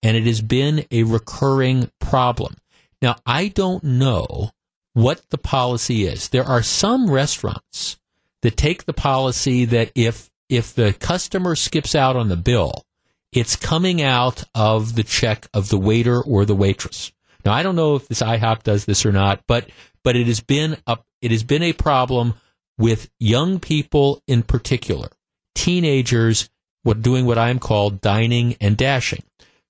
And 0.03 0.17
it 0.17 0.25
has 0.25 0.41
been 0.41 0.83
a 0.91 1.03
recurring 1.03 1.91
problem. 2.01 2.57
Now, 3.01 3.15
I 3.25 3.47
don't 3.47 3.85
know 3.85 4.51
what 4.91 5.21
the 5.29 5.37
policy 5.37 6.05
is. 6.05 6.27
There 6.27 6.43
are 6.43 6.61
some 6.61 7.09
restaurants 7.09 7.97
that 8.41 8.57
take 8.57 8.83
the 8.83 8.91
policy 8.91 9.63
that 9.63 9.93
if 9.95 10.29
if 10.49 10.73
the 10.73 10.91
customer 10.91 11.55
skips 11.55 11.95
out 11.95 12.17
on 12.17 12.27
the 12.27 12.35
bill, 12.35 12.83
it's 13.31 13.55
coming 13.55 14.01
out 14.01 14.43
of 14.55 14.95
the 14.95 15.03
check 15.03 15.47
of 15.53 15.69
the 15.69 15.77
waiter 15.77 16.21
or 16.21 16.45
the 16.45 16.55
waitress. 16.55 17.11
Now 17.45 17.53
I 17.53 17.63
don't 17.63 17.75
know 17.75 17.95
if 17.95 18.07
this 18.07 18.21
IHOP 18.21 18.63
does 18.63 18.85
this 18.85 19.05
or 19.05 19.11
not, 19.11 19.43
but 19.47 19.69
but 20.03 20.15
it 20.15 20.27
has 20.27 20.41
been 20.41 20.77
a 20.87 20.97
it 21.21 21.31
has 21.31 21.43
been 21.43 21.63
a 21.63 21.73
problem 21.73 22.33
with 22.77 23.09
young 23.19 23.59
people 23.59 24.23
in 24.25 24.41
particular, 24.41 25.09
teenagers, 25.53 26.49
what 26.83 27.01
doing 27.01 27.25
what 27.25 27.37
I'm 27.37 27.59
called 27.59 28.01
dining 28.01 28.55
and 28.61 28.77
dashing. 28.77 29.23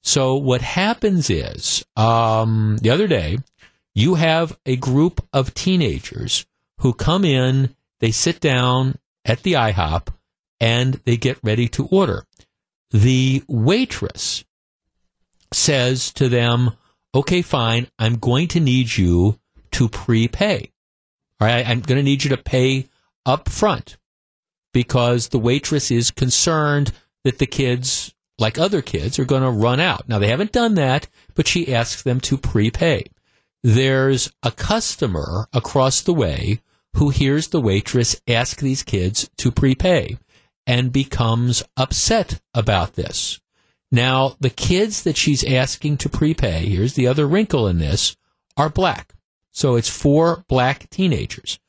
So 0.03 0.35
what 0.35 0.61
happens 0.61 1.29
is, 1.29 1.83
um, 1.97 2.77
the 2.81 2.91
other 2.91 3.07
day, 3.07 3.39
you 3.93 4.15
have 4.15 4.57
a 4.65 4.75
group 4.77 5.25
of 5.33 5.53
teenagers 5.53 6.45
who 6.79 6.93
come 6.93 7.25
in, 7.25 7.75
they 7.99 8.11
sit 8.11 8.39
down 8.39 8.97
at 9.25 9.43
the 9.43 9.53
IHOP, 9.53 10.07
and 10.59 10.95
they 11.05 11.17
get 11.17 11.39
ready 11.43 11.67
to 11.69 11.85
order. 11.87 12.25
The 12.91 13.43
waitress 13.47 14.43
says 15.53 16.11
to 16.13 16.29
them, 16.29 16.71
okay, 17.13 17.41
fine, 17.41 17.87
I'm 17.97 18.17
going 18.17 18.47
to 18.49 18.59
need 18.59 18.97
you 18.97 19.39
to 19.71 19.89
prepay. 19.89 20.71
All 21.39 21.47
right, 21.47 21.67
I'm 21.67 21.81
going 21.81 21.97
to 21.97 22.03
need 22.03 22.23
you 22.23 22.29
to 22.31 22.37
pay 22.37 22.89
up 23.25 23.49
front 23.49 23.97
because 24.73 25.29
the 25.29 25.39
waitress 25.39 25.91
is 25.91 26.11
concerned 26.11 26.91
that 27.23 27.37
the 27.37 27.45
kids, 27.45 28.13
like 28.37 28.57
other 28.57 28.81
kids, 28.81 29.19
are 29.19 29.25
going 29.25 29.43
to 29.43 29.49
run 29.49 29.79
out. 29.79 30.09
Now, 30.09 30.19
they 30.19 30.27
haven't 30.27 30.51
done 30.51 30.75
that, 30.75 31.07
but 31.35 31.47
she 31.47 31.73
asks 31.73 32.03
them 32.03 32.19
to 32.21 32.37
prepay. 32.37 33.05
There's 33.63 34.31
a 34.41 34.51
customer 34.51 35.47
across 35.53 36.01
the 36.01 36.13
way 36.13 36.61
who 36.95 37.09
hears 37.09 37.49
the 37.49 37.61
waitress 37.61 38.19
ask 38.27 38.59
these 38.59 38.83
kids 38.83 39.29
to 39.37 39.51
prepay 39.51 40.17
and 40.69 40.93
becomes 40.93 41.63
upset 41.75 42.39
about 42.53 42.93
this. 42.93 43.41
Now, 43.91 44.35
the 44.39 44.51
kids 44.51 45.01
that 45.01 45.17
she's 45.17 45.43
asking 45.43 45.97
to 45.97 46.09
prepay, 46.09 46.67
here's 46.67 46.93
the 46.93 47.07
other 47.07 47.27
wrinkle 47.27 47.67
in 47.67 47.79
this, 47.79 48.15
are 48.55 48.69
black. 48.69 49.15
So 49.51 49.77
it's 49.77 49.89
four 49.89 50.45
black 50.47 50.87
teenagers. 50.91 51.59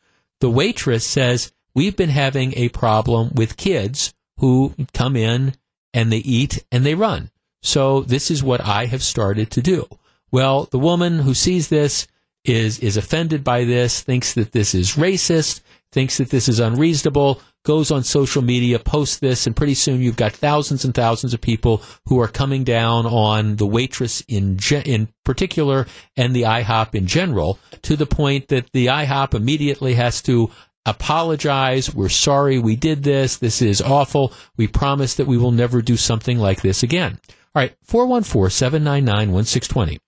The 0.41 0.51
waitress 0.51 1.07
says, 1.07 1.51
We've 1.75 1.97
been 1.97 2.11
having 2.11 2.53
a 2.57 2.69
problem 2.69 3.31
with 3.35 3.57
kids 3.57 4.13
who 4.37 4.75
come 4.93 5.17
in 5.17 5.55
and 5.95 6.13
they 6.13 6.19
eat 6.19 6.63
and 6.71 6.85
they 6.85 6.95
run. 6.95 7.31
So 7.63 8.03
this 8.03 8.31
is 8.31 8.43
what 8.43 8.61
I 8.61 8.85
have 8.85 9.03
started 9.03 9.51
to 9.53 9.63
do. 9.63 9.89
Well, 10.31 10.65
the 10.71 10.79
woman 10.79 11.21
who 11.21 11.33
sees 11.33 11.69
this 11.69 12.07
is, 12.45 12.79
is 12.81 12.99
offended 12.99 13.45
by 13.45 13.65
this, 13.65 14.03
thinks 14.03 14.35
that 14.35 14.53
this 14.53 14.75
is 14.75 14.97
racist, 14.97 15.63
thinks 15.93 16.19
that 16.19 16.31
this 16.31 16.49
is 16.49 16.61
unreasonable, 16.61 17.41
goes 17.65 17.91
on 17.91 18.05
social 18.05 18.43
media, 18.43 18.79
posts 18.79 19.19
this, 19.19 19.47
and 19.47 19.57
pretty 19.57 19.75
soon 19.75 20.01
you've 20.01 20.17
got 20.17 20.33
thousands 20.33 20.85
and 20.85 20.95
thousands 20.95 21.35
of 21.35 21.41
people 21.41 21.83
who 22.07 22.21
are 22.21 22.29
coming 22.29 22.65
down 22.65 23.07
on 23.07 23.57
the 23.57 23.67
waitress 23.67 24.23
in 24.29 24.57
ge- 24.57 24.87
in 24.87 25.09
particular 25.25 25.87
and 26.17 26.35
the 26.35 26.43
IHOP 26.43 26.95
in 26.95 27.07
general 27.07 27.59
to 27.83 27.97
the 27.97 28.07
point 28.07 28.49
that 28.49 28.71
the 28.73 28.87
IHOP 28.87 29.35
immediately 29.35 29.95
has 29.95 30.23
to 30.23 30.51
apologize. 30.87 31.95
We're 31.95 32.09
sorry 32.09 32.59
we 32.59 32.77
did 32.77 33.03
this. 33.03 33.37
This 33.37 33.61
is 33.61 33.83
awful. 33.83 34.33
We 34.57 34.67
promise 34.67 35.15
that 35.15 35.27
we 35.27 35.37
will 35.37 35.53
never 35.53 35.83
do 35.83 35.97
something 35.97 36.39
like 36.39 36.63
this 36.63 36.83
again. 36.83 37.19
All 37.55 37.63
right, 37.63 37.75
414 37.83 38.51
799 38.51 39.33
1620. 39.33 39.99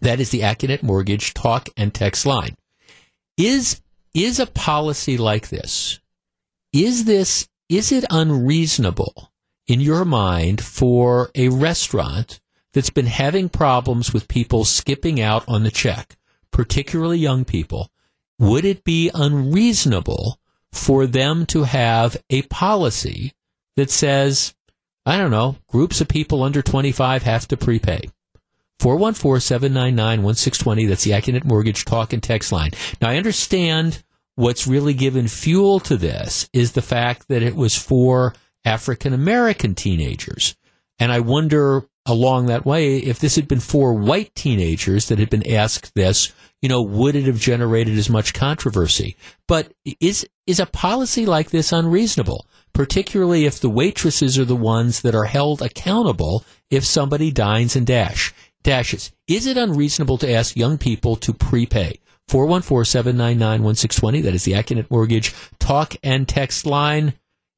That 0.00 0.20
is 0.20 0.30
the 0.30 0.40
Accunet 0.40 0.82
Mortgage 0.82 1.34
talk 1.34 1.68
and 1.76 1.92
text 1.92 2.24
line. 2.24 2.56
Is, 3.36 3.80
is 4.14 4.38
a 4.38 4.46
policy 4.46 5.16
like 5.16 5.48
this, 5.48 6.00
is 6.72 7.04
this, 7.04 7.48
is 7.68 7.92
it 7.92 8.04
unreasonable 8.10 9.32
in 9.66 9.80
your 9.80 10.04
mind 10.04 10.62
for 10.62 11.30
a 11.34 11.48
restaurant 11.48 12.40
that's 12.72 12.90
been 12.90 13.06
having 13.06 13.48
problems 13.48 14.12
with 14.12 14.28
people 14.28 14.64
skipping 14.64 15.20
out 15.20 15.44
on 15.48 15.62
the 15.62 15.70
check, 15.70 16.16
particularly 16.50 17.18
young 17.18 17.44
people, 17.44 17.90
would 18.38 18.64
it 18.64 18.84
be 18.84 19.10
unreasonable 19.14 20.38
for 20.72 21.06
them 21.06 21.46
to 21.46 21.64
have 21.64 22.16
a 22.30 22.42
policy 22.42 23.32
that 23.76 23.90
says, 23.90 24.54
I 25.04 25.18
don't 25.18 25.30
know, 25.30 25.56
groups 25.68 26.00
of 26.00 26.08
people 26.08 26.42
under 26.42 26.62
25 26.62 27.22
have 27.24 27.48
to 27.48 27.56
prepay? 27.56 28.02
414-799-1620. 28.80 30.88
That's 30.88 31.04
the 31.04 31.12
Accunet 31.12 31.44
Mortgage 31.44 31.84
talk 31.84 32.12
and 32.12 32.22
text 32.22 32.52
line. 32.52 32.70
Now, 33.00 33.10
I 33.10 33.16
understand 33.16 34.02
what's 34.36 34.68
really 34.68 34.94
given 34.94 35.26
fuel 35.26 35.80
to 35.80 35.96
this 35.96 36.48
is 36.52 36.72
the 36.72 36.82
fact 36.82 37.26
that 37.28 37.42
it 37.42 37.56
was 37.56 37.76
for 37.76 38.34
African 38.64 39.12
American 39.12 39.74
teenagers. 39.74 40.56
And 40.98 41.10
I 41.10 41.20
wonder 41.20 41.88
along 42.06 42.46
that 42.46 42.64
way 42.64 42.98
if 42.98 43.18
this 43.18 43.36
had 43.36 43.48
been 43.48 43.60
for 43.60 43.94
white 43.94 44.34
teenagers 44.34 45.08
that 45.08 45.18
had 45.18 45.30
been 45.30 45.50
asked 45.50 45.94
this, 45.94 46.32
you 46.62 46.68
know, 46.68 46.82
would 46.82 47.14
it 47.14 47.24
have 47.24 47.38
generated 47.38 47.96
as 47.98 48.08
much 48.08 48.34
controversy? 48.34 49.16
But 49.46 49.72
is 50.00 50.26
is 50.46 50.60
a 50.60 50.66
policy 50.66 51.26
like 51.26 51.50
this 51.50 51.72
unreasonable, 51.72 52.46
particularly 52.72 53.44
if 53.44 53.60
the 53.60 53.68
waitresses 53.68 54.38
are 54.38 54.44
the 54.44 54.56
ones 54.56 55.02
that 55.02 55.14
are 55.14 55.24
held 55.24 55.62
accountable 55.62 56.44
if 56.70 56.84
somebody 56.84 57.30
dines 57.30 57.76
and 57.76 57.86
dash 57.86 58.34
dashes? 58.62 59.12
Is 59.26 59.46
it 59.46 59.56
unreasonable 59.56 60.18
to 60.18 60.30
ask 60.30 60.56
young 60.56 60.78
people 60.78 61.16
to 61.16 61.32
prepay? 61.32 62.00
414-799-1620. 62.28 64.22
That 64.22 64.34
is 64.34 64.44
the 64.44 64.52
Accunet 64.52 64.90
Mortgage 64.90 65.34
talk 65.58 65.94
and 66.02 66.28
text 66.28 66.66
line. 66.66 67.14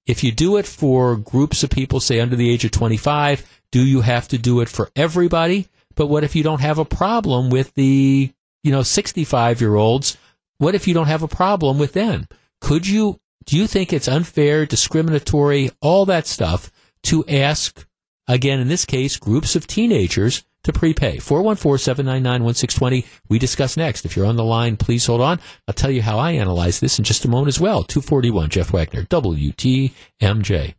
If 0.06 0.22
you 0.22 0.32
do 0.32 0.56
it 0.56 0.66
for 0.66 1.16
groups 1.16 1.62
of 1.62 1.70
people, 1.70 2.00
say 2.00 2.20
under 2.20 2.36
the 2.36 2.50
age 2.50 2.64
of 2.64 2.70
25, 2.70 3.62
do 3.72 3.84
you 3.84 4.00
have 4.00 4.28
to 4.28 4.38
do 4.38 4.60
it 4.60 4.68
for 4.68 4.90
everybody? 4.94 5.68
But 5.96 6.06
what 6.06 6.24
if 6.24 6.36
you 6.36 6.42
don't 6.42 6.60
have 6.60 6.78
a 6.78 6.84
problem 6.84 7.50
with 7.50 7.74
the 7.74 8.32
you 8.62 8.72
know, 8.72 8.82
65 8.82 9.60
year 9.60 9.74
olds, 9.74 10.16
what 10.58 10.74
if 10.74 10.86
you 10.86 10.94
don't 10.94 11.06
have 11.06 11.22
a 11.22 11.28
problem 11.28 11.78
with 11.78 11.92
them? 11.92 12.28
Could 12.60 12.86
you, 12.86 13.20
do 13.44 13.56
you 13.56 13.66
think 13.66 13.92
it's 13.92 14.08
unfair, 14.08 14.66
discriminatory, 14.66 15.70
all 15.80 16.04
that 16.06 16.26
stuff 16.26 16.70
to 17.04 17.24
ask, 17.26 17.86
again, 18.28 18.60
in 18.60 18.68
this 18.68 18.84
case, 18.84 19.16
groups 19.16 19.56
of 19.56 19.66
teenagers 19.66 20.44
to 20.64 20.72
prepay? 20.72 21.18
414-799-1620. 21.18 23.06
We 23.28 23.38
discuss 23.38 23.76
next. 23.76 24.04
If 24.04 24.16
you're 24.16 24.26
on 24.26 24.36
the 24.36 24.44
line, 24.44 24.76
please 24.76 25.06
hold 25.06 25.20
on. 25.20 25.40
I'll 25.68 25.74
tell 25.74 25.90
you 25.90 26.02
how 26.02 26.18
I 26.18 26.32
analyze 26.32 26.80
this 26.80 26.98
in 26.98 27.04
just 27.04 27.24
a 27.24 27.28
moment 27.28 27.48
as 27.48 27.60
well. 27.60 27.84
241, 27.84 28.50
Jeff 28.50 28.72
Wagner, 28.72 29.04
WTMJ. 29.04 30.74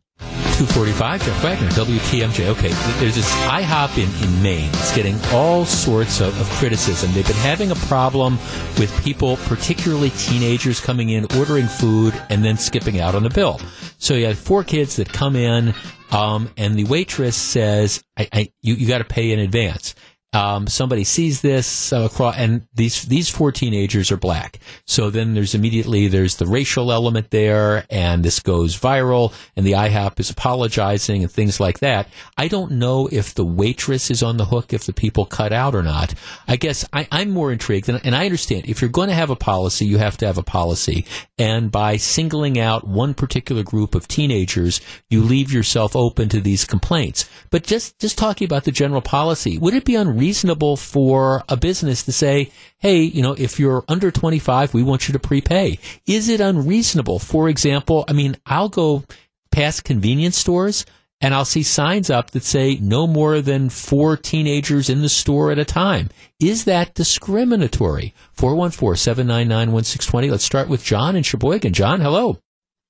245, 0.62 1.24
Jeff 1.24 1.44
Wagner, 1.44 1.70
WTMJ. 1.70 2.46
Okay, 2.50 2.70
there's 3.00 3.16
this 3.16 3.28
IHOP 3.48 3.98
in, 3.98 4.24
in 4.24 4.44
Maine. 4.44 4.70
It's 4.70 4.96
getting 4.96 5.20
all 5.32 5.66
sorts 5.66 6.22
of, 6.22 6.40
of, 6.40 6.48
criticism. 6.60 7.12
They've 7.14 7.26
been 7.26 7.36
having 7.38 7.72
a 7.72 7.76
problem 7.76 8.34
with 8.78 8.96
people, 9.04 9.38
particularly 9.38 10.12
teenagers, 10.12 10.80
coming 10.80 11.10
in, 11.10 11.26
ordering 11.36 11.66
food, 11.66 12.14
and 12.30 12.46
then 12.46 12.58
skipping 12.58 13.00
out 13.00 13.16
on 13.16 13.24
the 13.24 13.32
bill. 13.32 13.60
So 13.98 14.14
you 14.14 14.28
have 14.28 14.38
four 14.38 14.64
kids 14.64 14.98
that 14.98 15.12
come 15.12 15.36
in, 15.36 15.74
um, 16.12 16.48
and 16.58 16.76
the 16.76 16.84
waitress 16.84 17.36
says, 17.36 18.04
I, 18.16 18.30
I, 18.32 18.54
you, 18.62 18.76
you 18.76 18.88
got 18.88 19.00
to 19.00 19.04
pay 19.04 19.32
in 19.32 19.40
advance 19.40 19.96
um, 20.34 20.68
somebody 20.68 21.04
sees 21.04 21.42
this 21.42 21.92
uh, 21.92 22.04
across, 22.04 22.38
and 22.38 22.66
these 22.74 23.04
these 23.04 23.30
four 23.30 23.52
teenagers 23.52 24.12
are 24.12 24.18
black. 24.18 24.60
So 24.86 25.10
then 25.10 25.34
there's 25.34 25.54
immediately 25.54 26.08
there's 26.08 26.38
the 26.38 26.48
racial 26.48 26.92
element 26.92 27.32
there, 27.32 27.86
and 27.90 28.24
this 28.24 28.40
goes 28.40 28.80
viral, 28.80 29.34
and 29.58 29.66
the 29.66 29.74
IHOP 29.74 30.22
is 30.22 30.30
apologizing 30.30 31.24
and 31.24 31.32
things 31.32 31.60
like 31.60 31.80
that. 31.80 32.08
I 32.38 32.48
don't 32.48 32.72
know 32.72 33.10
if 33.12 33.34
the 33.36 33.44
waitress 33.44 34.10
is 34.10 34.24
on 34.24 34.38
the 34.38 34.46
hook 34.46 34.72
if 34.72 34.86
the 34.86 34.94
people 34.94 35.26
cut 35.26 35.52
out 35.52 35.76
or 35.76 35.84
not. 35.84 36.14
I 36.48 36.56
guess 36.56 36.86
I, 36.94 37.10
am 37.12 37.32
more 37.32 37.52
intrigued, 37.52 37.90
and, 37.90 38.00
and 38.06 38.16
I 38.16 38.24
understand 38.24 38.70
if 38.70 38.82
you're 38.82 38.90
going 38.90 39.10
to 39.10 39.16
have 39.16 39.32
a 39.32 39.36
policy, 39.36 39.86
you 39.86 39.98
have 39.98 40.16
to 40.18 40.28
have 40.28 40.38
a 40.38 40.44
policy, 40.44 41.06
and 41.38 41.70
by 41.70 41.98
singling 41.98 42.58
out 42.58 42.88
one 42.88 43.16
particular 43.16 43.64
group 43.64 43.96
of 43.96 44.08
teenagers, 44.08 44.80
you 45.10 45.24
leave 45.24 45.52
yourself 45.52 45.94
open 45.94 46.30
to 46.30 46.40
these 46.40 46.64
complaints. 46.64 47.30
But 47.50 47.64
just 47.64 48.00
just 48.00 48.18
talking 48.18 48.46
about 48.46 48.64
the 48.64 48.72
general 48.72 49.02
policy, 49.02 49.58
would 49.58 49.74
it 49.74 49.84
be 49.84 49.96
unreasonable? 49.96 50.21
Reasonable 50.22 50.78
for 50.78 51.44
a 51.50 51.58
business 51.58 52.04
to 52.04 52.12
say, 52.12 52.52
hey, 52.78 53.02
you 53.02 53.24
know, 53.24 53.34
if 53.40 53.60
you're 53.60 53.84
under 53.88 54.12
25, 54.12 54.72
we 54.72 54.84
want 54.84 55.08
you 55.08 55.14
to 55.14 55.20
prepay. 55.20 55.80
Is 56.06 56.30
it 56.30 56.40
unreasonable? 56.40 57.18
For 57.18 57.50
example, 57.50 58.06
I 58.08 58.14
mean, 58.14 58.38
I'll 58.46 58.70
go 58.70 59.04
past 59.52 59.84
convenience 59.84 60.38
stores 60.38 60.86
and 61.22 61.34
I'll 61.34 61.44
see 61.44 61.64
signs 61.64 62.12
up 62.12 62.30
that 62.32 62.44
say 62.44 62.78
no 62.80 63.08
more 63.08 63.42
than 63.42 63.70
four 63.70 64.16
teenagers 64.16 64.92
in 64.92 65.02
the 65.02 65.10
store 65.10 65.52
at 65.52 65.58
a 65.58 65.66
time. 65.66 66.10
Is 66.40 66.66
that 66.66 66.94
discriminatory? 66.94 68.14
414-799-1620. 68.38 70.30
Let's 70.30 70.44
start 70.44 70.70
with 70.70 70.84
John 70.84 71.16
in 71.16 71.24
Sheboygan. 71.24 71.74
John, 71.74 72.00
hello. 72.00 72.38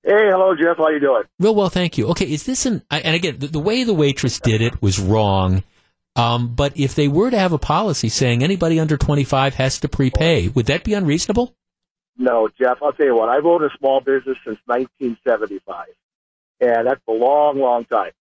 Hey, 0.03 0.27
hello, 0.29 0.53
Jeff. 0.53 0.75
How 0.77 0.89
you 0.89 0.99
doing? 0.99 1.23
Real 1.39 1.55
well, 1.55 1.69
thank 1.69 1.97
you. 1.97 2.07
Okay, 2.07 2.29
is 2.29 2.43
this 2.45 2.65
an? 2.65 2.81
And 2.89 3.15
again, 3.15 3.37
the, 3.39 3.47
the 3.47 3.59
way 3.59 3.85
the 3.85 3.93
waitress 3.93 4.37
did 4.39 4.61
it 4.61 4.81
was 4.81 4.99
wrong. 4.99 5.63
Um, 6.15 6.53
but 6.55 6.77
if 6.77 6.95
they 6.95 7.07
were 7.07 7.31
to 7.31 7.39
have 7.39 7.53
a 7.53 7.57
policy 7.57 8.09
saying 8.09 8.43
anybody 8.43 8.79
under 8.79 8.97
25 8.97 9.55
has 9.55 9.79
to 9.79 9.87
prepay, 9.87 10.49
would 10.49 10.65
that 10.65 10.83
be 10.83 10.93
unreasonable? 10.93 11.55
No, 12.17 12.49
Jeff, 12.59 12.77
I'll 12.83 12.91
tell 12.91 13.05
you 13.05 13.15
what, 13.15 13.29
I've 13.29 13.45
owned 13.45 13.63
a 13.63 13.69
small 13.77 14.01
business 14.01 14.37
since 14.45 14.59
1975. 14.65 15.87
And 16.59 16.87
that's 16.87 17.01
a 17.07 17.11
long, 17.11 17.59
long 17.59 17.85
time. 17.85 18.11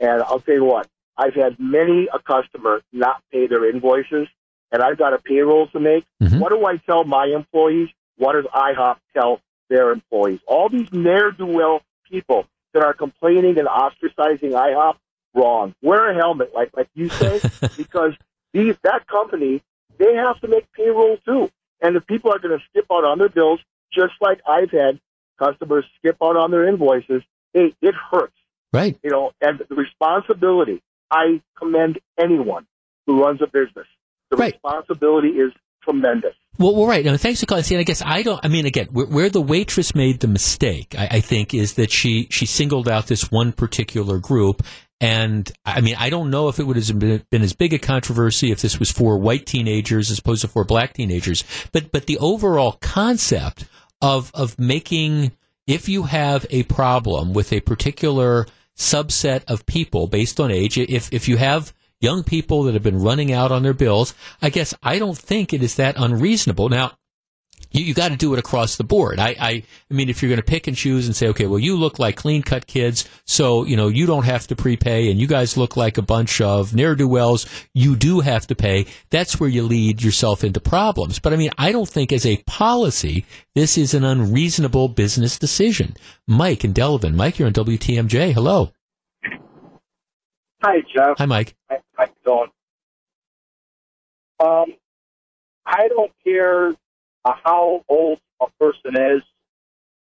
And 0.00 0.22
I'll 0.22 0.40
tell 0.40 0.54
you 0.54 0.64
what, 0.64 0.88
I've 1.16 1.34
had 1.34 1.58
many 1.58 2.08
a 2.12 2.18
customer 2.18 2.82
not 2.92 3.22
pay 3.32 3.46
their 3.46 3.68
invoices, 3.70 4.28
and 4.70 4.82
I've 4.82 4.98
got 4.98 5.14
a 5.14 5.18
payroll 5.18 5.68
to 5.68 5.80
make. 5.80 6.04
Mm-hmm. 6.22 6.38
What 6.38 6.50
do 6.50 6.66
I 6.66 6.76
tell 6.76 7.04
my 7.04 7.26
employees? 7.34 7.88
What 8.18 8.34
does 8.34 8.44
IHOP 8.44 8.96
tell 9.14 9.40
their 9.70 9.92
employees? 9.92 10.40
All 10.46 10.68
these 10.68 10.92
ne'er-do-well 10.92 11.80
people 12.10 12.46
that 12.74 12.82
are 12.84 12.92
complaining 12.92 13.58
and 13.58 13.68
ostracizing 13.68 14.52
IHOP, 14.52 14.96
wrong. 15.36 15.74
Wear 15.82 16.10
a 16.10 16.14
helmet, 16.14 16.52
like 16.54 16.70
like 16.76 16.88
you 16.94 17.08
say, 17.08 17.40
because 17.76 18.12
these 18.52 18.74
that 18.82 19.06
company 19.06 19.62
they 19.98 20.14
have 20.14 20.40
to 20.40 20.48
make 20.48 20.70
payroll 20.72 21.18
too, 21.24 21.50
and 21.80 21.96
if 21.96 22.06
people 22.06 22.32
are 22.32 22.38
going 22.38 22.58
to 22.58 22.64
skip 22.70 22.86
out 22.90 23.04
on 23.04 23.18
their 23.18 23.28
bills, 23.28 23.60
just 23.92 24.14
like 24.20 24.40
I've 24.48 24.70
had 24.70 25.00
customers 25.38 25.84
skip 25.98 26.16
out 26.22 26.36
on 26.36 26.50
their 26.50 26.68
invoices, 26.68 27.22
hey, 27.52 27.74
it 27.80 27.94
hurts. 27.94 28.34
Right. 28.72 28.98
You 29.02 29.10
know, 29.10 29.32
and 29.40 29.60
the 29.68 29.74
responsibility. 29.74 30.82
I 31.10 31.40
commend 31.56 32.00
anyone 32.18 32.66
who 33.06 33.22
runs 33.22 33.40
a 33.40 33.46
business. 33.46 33.86
The 34.30 34.36
right. 34.36 34.52
responsibility 34.52 35.28
is 35.28 35.52
tremendous. 35.82 36.34
Well, 36.58 36.74
well, 36.74 36.86
right. 36.86 37.04
No, 37.04 37.16
thanks 37.16 37.40
for 37.40 37.46
calling. 37.46 37.64
See, 37.64 37.76
I 37.76 37.82
guess 37.82 38.02
I 38.04 38.22
don't. 38.22 38.42
I 38.44 38.48
mean, 38.48 38.66
again, 38.66 38.88
where, 38.90 39.06
where 39.06 39.30
the 39.30 39.40
waitress 39.40 39.94
made 39.94 40.20
the 40.20 40.26
mistake, 40.26 40.94
I, 40.98 41.08
I, 41.12 41.20
think, 41.20 41.54
is 41.54 41.74
that 41.74 41.90
she 41.90 42.28
she 42.30 42.46
singled 42.46 42.88
out 42.88 43.06
this 43.06 43.30
one 43.30 43.52
particular 43.52 44.18
group. 44.18 44.62
And 45.00 45.50
I 45.64 45.82
mean, 45.82 45.96
I 45.98 46.08
don't 46.08 46.30
know 46.30 46.48
if 46.48 46.58
it 46.58 46.66
would 46.66 46.76
have 46.76 46.98
been, 46.98 47.42
as 47.42 47.52
big 47.52 47.74
a 47.74 47.78
controversy 47.78 48.50
if 48.50 48.62
this 48.62 48.78
was 48.78 48.90
for 48.90 49.18
white 49.18 49.44
teenagers 49.44 50.10
as 50.10 50.18
opposed 50.18 50.42
to 50.42 50.48
for 50.48 50.64
black 50.64 50.94
teenagers. 50.94 51.44
But 51.72 51.92
but 51.92 52.06
the 52.06 52.18
overall 52.18 52.72
concept 52.80 53.66
of 54.00 54.30
of 54.34 54.58
making 54.58 55.32
if 55.66 55.88
you 55.88 56.04
have 56.04 56.46
a 56.50 56.62
problem 56.64 57.34
with 57.34 57.52
a 57.52 57.60
particular 57.60 58.46
subset 58.76 59.44
of 59.48 59.66
people 59.66 60.06
based 60.06 60.40
on 60.40 60.50
age, 60.50 60.78
if 60.78 61.12
if 61.12 61.28
you 61.28 61.36
have 61.36 61.74
young 62.00 62.22
people 62.22 62.62
that 62.62 62.74
have 62.74 62.82
been 62.82 63.02
running 63.02 63.32
out 63.32 63.52
on 63.52 63.62
their 63.62 63.74
bills, 63.74 64.14
I 64.40 64.50
guess 64.50 64.74
I 64.82 64.98
don't 64.98 65.18
think 65.18 65.52
it 65.52 65.62
is 65.62 65.76
that 65.76 65.96
unreasonable. 65.98 66.68
Now, 66.68 66.92
you, 67.70 67.84
you 67.84 67.94
got 67.94 68.10
to 68.10 68.16
do 68.16 68.32
it 68.32 68.38
across 68.38 68.76
the 68.76 68.84
board. 68.84 69.18
I, 69.18 69.36
I, 69.40 69.50
I 69.90 69.94
mean, 69.94 70.08
if 70.08 70.22
you're 70.22 70.28
going 70.28 70.40
to 70.40 70.44
pick 70.44 70.66
and 70.66 70.76
choose 70.76 71.06
and 71.06 71.14
say, 71.14 71.28
okay, 71.28 71.46
well, 71.46 71.58
you 71.58 71.76
look 71.76 71.98
like 71.98 72.16
clean 72.16 72.42
cut 72.42 72.66
kids, 72.66 73.08
so, 73.24 73.64
you 73.64 73.76
know, 73.76 73.88
you 73.88 74.06
don't 74.06 74.24
have 74.24 74.46
to 74.48 74.56
prepay, 74.56 75.10
and 75.10 75.20
you 75.20 75.26
guys 75.26 75.56
look 75.56 75.76
like 75.76 75.98
a 75.98 76.02
bunch 76.02 76.40
of 76.40 76.74
ne'er 76.74 76.94
do 76.94 77.08
wells, 77.08 77.46
you 77.74 77.96
do 77.96 78.20
have 78.20 78.46
to 78.48 78.54
pay, 78.54 78.86
that's 79.10 79.38
where 79.40 79.48
you 79.48 79.62
lead 79.62 80.02
yourself 80.02 80.44
into 80.44 80.60
problems. 80.60 81.18
But 81.18 81.32
I 81.32 81.36
mean, 81.36 81.50
I 81.58 81.72
don't 81.72 81.88
think 81.88 82.12
as 82.12 82.26
a 82.26 82.42
policy, 82.46 83.24
this 83.54 83.78
is 83.78 83.94
an 83.94 84.04
unreasonable 84.04 84.88
business 84.88 85.38
decision. 85.38 85.94
Mike 86.26 86.64
and 86.64 86.74
Delavan. 86.74 87.14
Mike, 87.14 87.38
you're 87.38 87.46
on 87.46 87.54
WTMJ. 87.54 88.32
Hello. 88.32 88.72
Hi, 90.62 90.80
Jeff. 90.92 91.18
Hi, 91.18 91.26
Mike. 91.26 91.54
You 91.70 91.76
doing? 92.24 92.46
Um, 94.40 94.74
I 95.64 95.88
don't 95.88 96.12
care 96.24 96.74
how 97.34 97.84
old 97.88 98.20
a 98.40 98.46
person 98.60 98.96
is. 98.96 99.22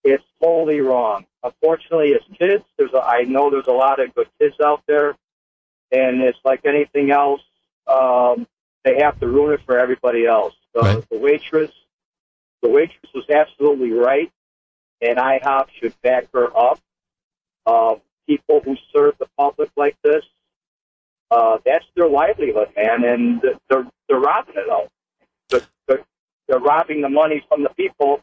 It's 0.04 0.24
totally 0.40 0.80
wrong. 0.80 1.26
Unfortunately, 1.42 2.14
as 2.14 2.38
kids, 2.38 2.64
there's 2.76 2.92
a, 2.92 3.02
I 3.02 3.22
know 3.22 3.50
there's 3.50 3.66
a 3.66 3.72
lot 3.72 4.00
of 4.00 4.14
good 4.14 4.28
kids 4.38 4.54
out 4.64 4.82
there, 4.86 5.16
and 5.90 6.22
it's 6.22 6.38
like 6.44 6.64
anything 6.64 7.10
else. 7.10 7.40
Um, 7.86 8.46
they 8.84 8.98
have 9.00 9.18
to 9.20 9.26
ruin 9.26 9.54
it 9.54 9.60
for 9.66 9.78
everybody 9.78 10.26
else. 10.26 10.54
The, 10.74 10.80
right. 10.80 11.10
the 11.10 11.18
waitress, 11.18 11.72
the 12.62 12.68
waitress 12.68 13.10
was 13.14 13.28
absolutely 13.28 13.92
right, 13.92 14.30
and 15.00 15.18
IHOP 15.18 15.66
should 15.80 16.00
back 16.02 16.26
her 16.32 16.56
up. 16.56 16.80
Uh, 17.66 17.96
people 18.28 18.60
who 18.64 18.76
serve 18.94 19.14
the 19.18 19.26
public 19.36 19.70
like 19.76 19.96
this, 20.02 20.24
uh, 21.30 21.58
that's 21.64 21.84
their 21.96 22.08
livelihood, 22.08 22.68
man, 22.76 23.04
and 23.04 23.42
they're 23.68 23.86
they're 24.08 24.20
robbing 24.20 24.54
it 24.56 24.68
all. 24.68 24.88
They're, 26.48 26.58
robbing 26.58 27.00
the 27.02 27.08
money 27.08 27.44
from 27.48 27.62
the 27.62 27.70
people 27.70 28.20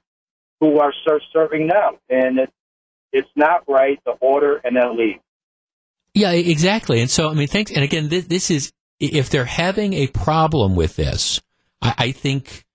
who 0.59 0.79
are 0.79 0.93
serving 1.33 1.67
them, 1.67 1.97
and 2.09 2.39
it, 2.39 2.53
it's 3.11 3.29
not 3.35 3.63
right 3.67 3.99
to 4.05 4.11
order 4.11 4.61
and 4.63 4.75
then 4.75 4.97
leave. 4.97 5.19
Yeah, 6.13 6.31
exactly. 6.31 7.01
And 7.01 7.09
so, 7.09 7.29
I 7.29 7.33
mean, 7.33 7.47
thanks. 7.47 7.71
And 7.71 7.83
again, 7.83 8.07
this, 8.09 8.25
this 8.25 8.51
is 8.51 8.71
if 8.99 9.29
they're 9.29 9.45
having 9.45 9.93
a 9.93 10.07
problem 10.07 10.75
with 10.75 10.95
this, 10.95 11.41
I, 11.81 11.95
I 11.97 12.11
think 12.11 12.65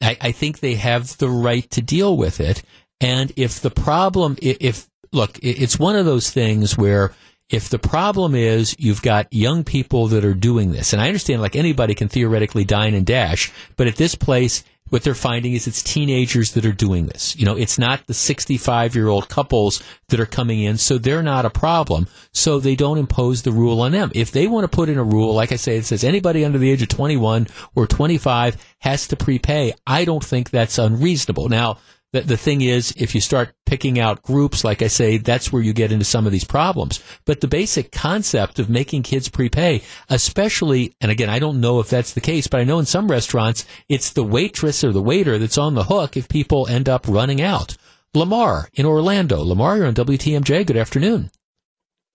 I 0.00 0.32
think 0.32 0.58
they 0.58 0.74
have 0.74 1.16
the 1.18 1.28
right 1.28 1.68
to 1.70 1.82
deal 1.82 2.16
with 2.16 2.40
it. 2.40 2.62
And 3.00 3.32
if 3.36 3.60
the 3.60 3.70
problem, 3.70 4.36
if 4.42 4.88
look, 5.12 5.38
it's 5.42 5.78
one 5.78 5.96
of 5.96 6.06
those 6.06 6.30
things 6.30 6.76
where 6.76 7.12
if 7.48 7.68
the 7.68 7.78
problem 7.78 8.34
is 8.34 8.74
you've 8.78 9.02
got 9.02 9.32
young 9.32 9.62
people 9.62 10.08
that 10.08 10.24
are 10.24 10.34
doing 10.34 10.72
this, 10.72 10.92
and 10.92 11.00
I 11.00 11.06
understand 11.06 11.40
like 11.40 11.54
anybody 11.54 11.94
can 11.94 12.08
theoretically 12.08 12.64
dine 12.64 12.94
and 12.94 13.06
dash, 13.06 13.52
but 13.76 13.86
at 13.86 13.96
this 13.96 14.14
place, 14.14 14.64
what 14.88 15.02
they're 15.02 15.14
finding 15.14 15.52
is 15.52 15.66
it's 15.66 15.82
teenagers 15.82 16.52
that 16.52 16.64
are 16.64 16.72
doing 16.72 17.06
this. 17.06 17.36
You 17.36 17.44
know, 17.44 17.56
it's 17.56 17.78
not 17.78 18.06
the 18.06 18.14
65 18.14 18.94
year 18.94 19.08
old 19.08 19.28
couples 19.28 19.82
that 20.08 20.20
are 20.20 20.26
coming 20.26 20.60
in, 20.60 20.78
so 20.78 20.98
they're 20.98 21.22
not 21.22 21.44
a 21.44 21.50
problem. 21.50 22.06
So 22.32 22.60
they 22.60 22.76
don't 22.76 22.98
impose 22.98 23.42
the 23.42 23.52
rule 23.52 23.80
on 23.80 23.92
them. 23.92 24.12
If 24.14 24.30
they 24.30 24.46
want 24.46 24.64
to 24.64 24.74
put 24.74 24.88
in 24.88 24.98
a 24.98 25.04
rule, 25.04 25.34
like 25.34 25.52
I 25.52 25.56
say, 25.56 25.76
it 25.76 25.86
says 25.86 26.04
anybody 26.04 26.44
under 26.44 26.58
the 26.58 26.70
age 26.70 26.82
of 26.82 26.88
21 26.88 27.48
or 27.74 27.86
25 27.86 28.56
has 28.80 29.08
to 29.08 29.16
prepay, 29.16 29.72
I 29.86 30.04
don't 30.04 30.24
think 30.24 30.50
that's 30.50 30.78
unreasonable. 30.78 31.48
Now, 31.48 31.78
the, 32.16 32.22
the 32.22 32.36
thing 32.36 32.62
is, 32.62 32.94
if 32.96 33.14
you 33.14 33.20
start 33.20 33.52
picking 33.66 33.98
out 33.98 34.22
groups, 34.22 34.64
like 34.64 34.80
I 34.80 34.86
say, 34.86 35.18
that's 35.18 35.52
where 35.52 35.62
you 35.62 35.72
get 35.72 35.92
into 35.92 36.04
some 36.04 36.26
of 36.26 36.32
these 36.32 36.44
problems. 36.44 37.02
But 37.24 37.40
the 37.40 37.48
basic 37.48 37.92
concept 37.92 38.58
of 38.58 38.70
making 38.70 39.02
kids 39.02 39.28
prepay, 39.28 39.82
especially, 40.08 40.96
and 41.00 41.10
again, 41.10 41.28
I 41.28 41.38
don't 41.38 41.60
know 41.60 41.80
if 41.80 41.90
that's 41.90 42.14
the 42.14 42.20
case, 42.20 42.46
but 42.46 42.60
I 42.60 42.64
know 42.64 42.78
in 42.78 42.86
some 42.86 43.10
restaurants, 43.10 43.66
it's 43.88 44.10
the 44.10 44.24
waitress 44.24 44.82
or 44.82 44.92
the 44.92 45.02
waiter 45.02 45.38
that's 45.38 45.58
on 45.58 45.74
the 45.74 45.84
hook 45.84 46.16
if 46.16 46.28
people 46.28 46.66
end 46.66 46.88
up 46.88 47.06
running 47.06 47.42
out. 47.42 47.76
Lamar 48.14 48.68
in 48.72 48.86
Orlando. 48.86 49.42
Lamar, 49.42 49.76
you're 49.76 49.86
on 49.86 49.94
WTMJ. 49.94 50.66
Good 50.66 50.76
afternoon. 50.76 51.30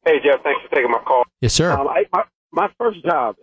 Hey, 0.03 0.17
Jeff. 0.23 0.41
Thanks 0.43 0.61
for 0.67 0.75
taking 0.75 0.89
my 0.89 0.99
call. 1.05 1.23
Yes, 1.41 1.53
sir. 1.53 1.71
Um, 1.71 1.87
I, 1.87 2.05
my, 2.11 2.23
my 2.51 2.69
first 2.79 3.03
job 3.05 3.35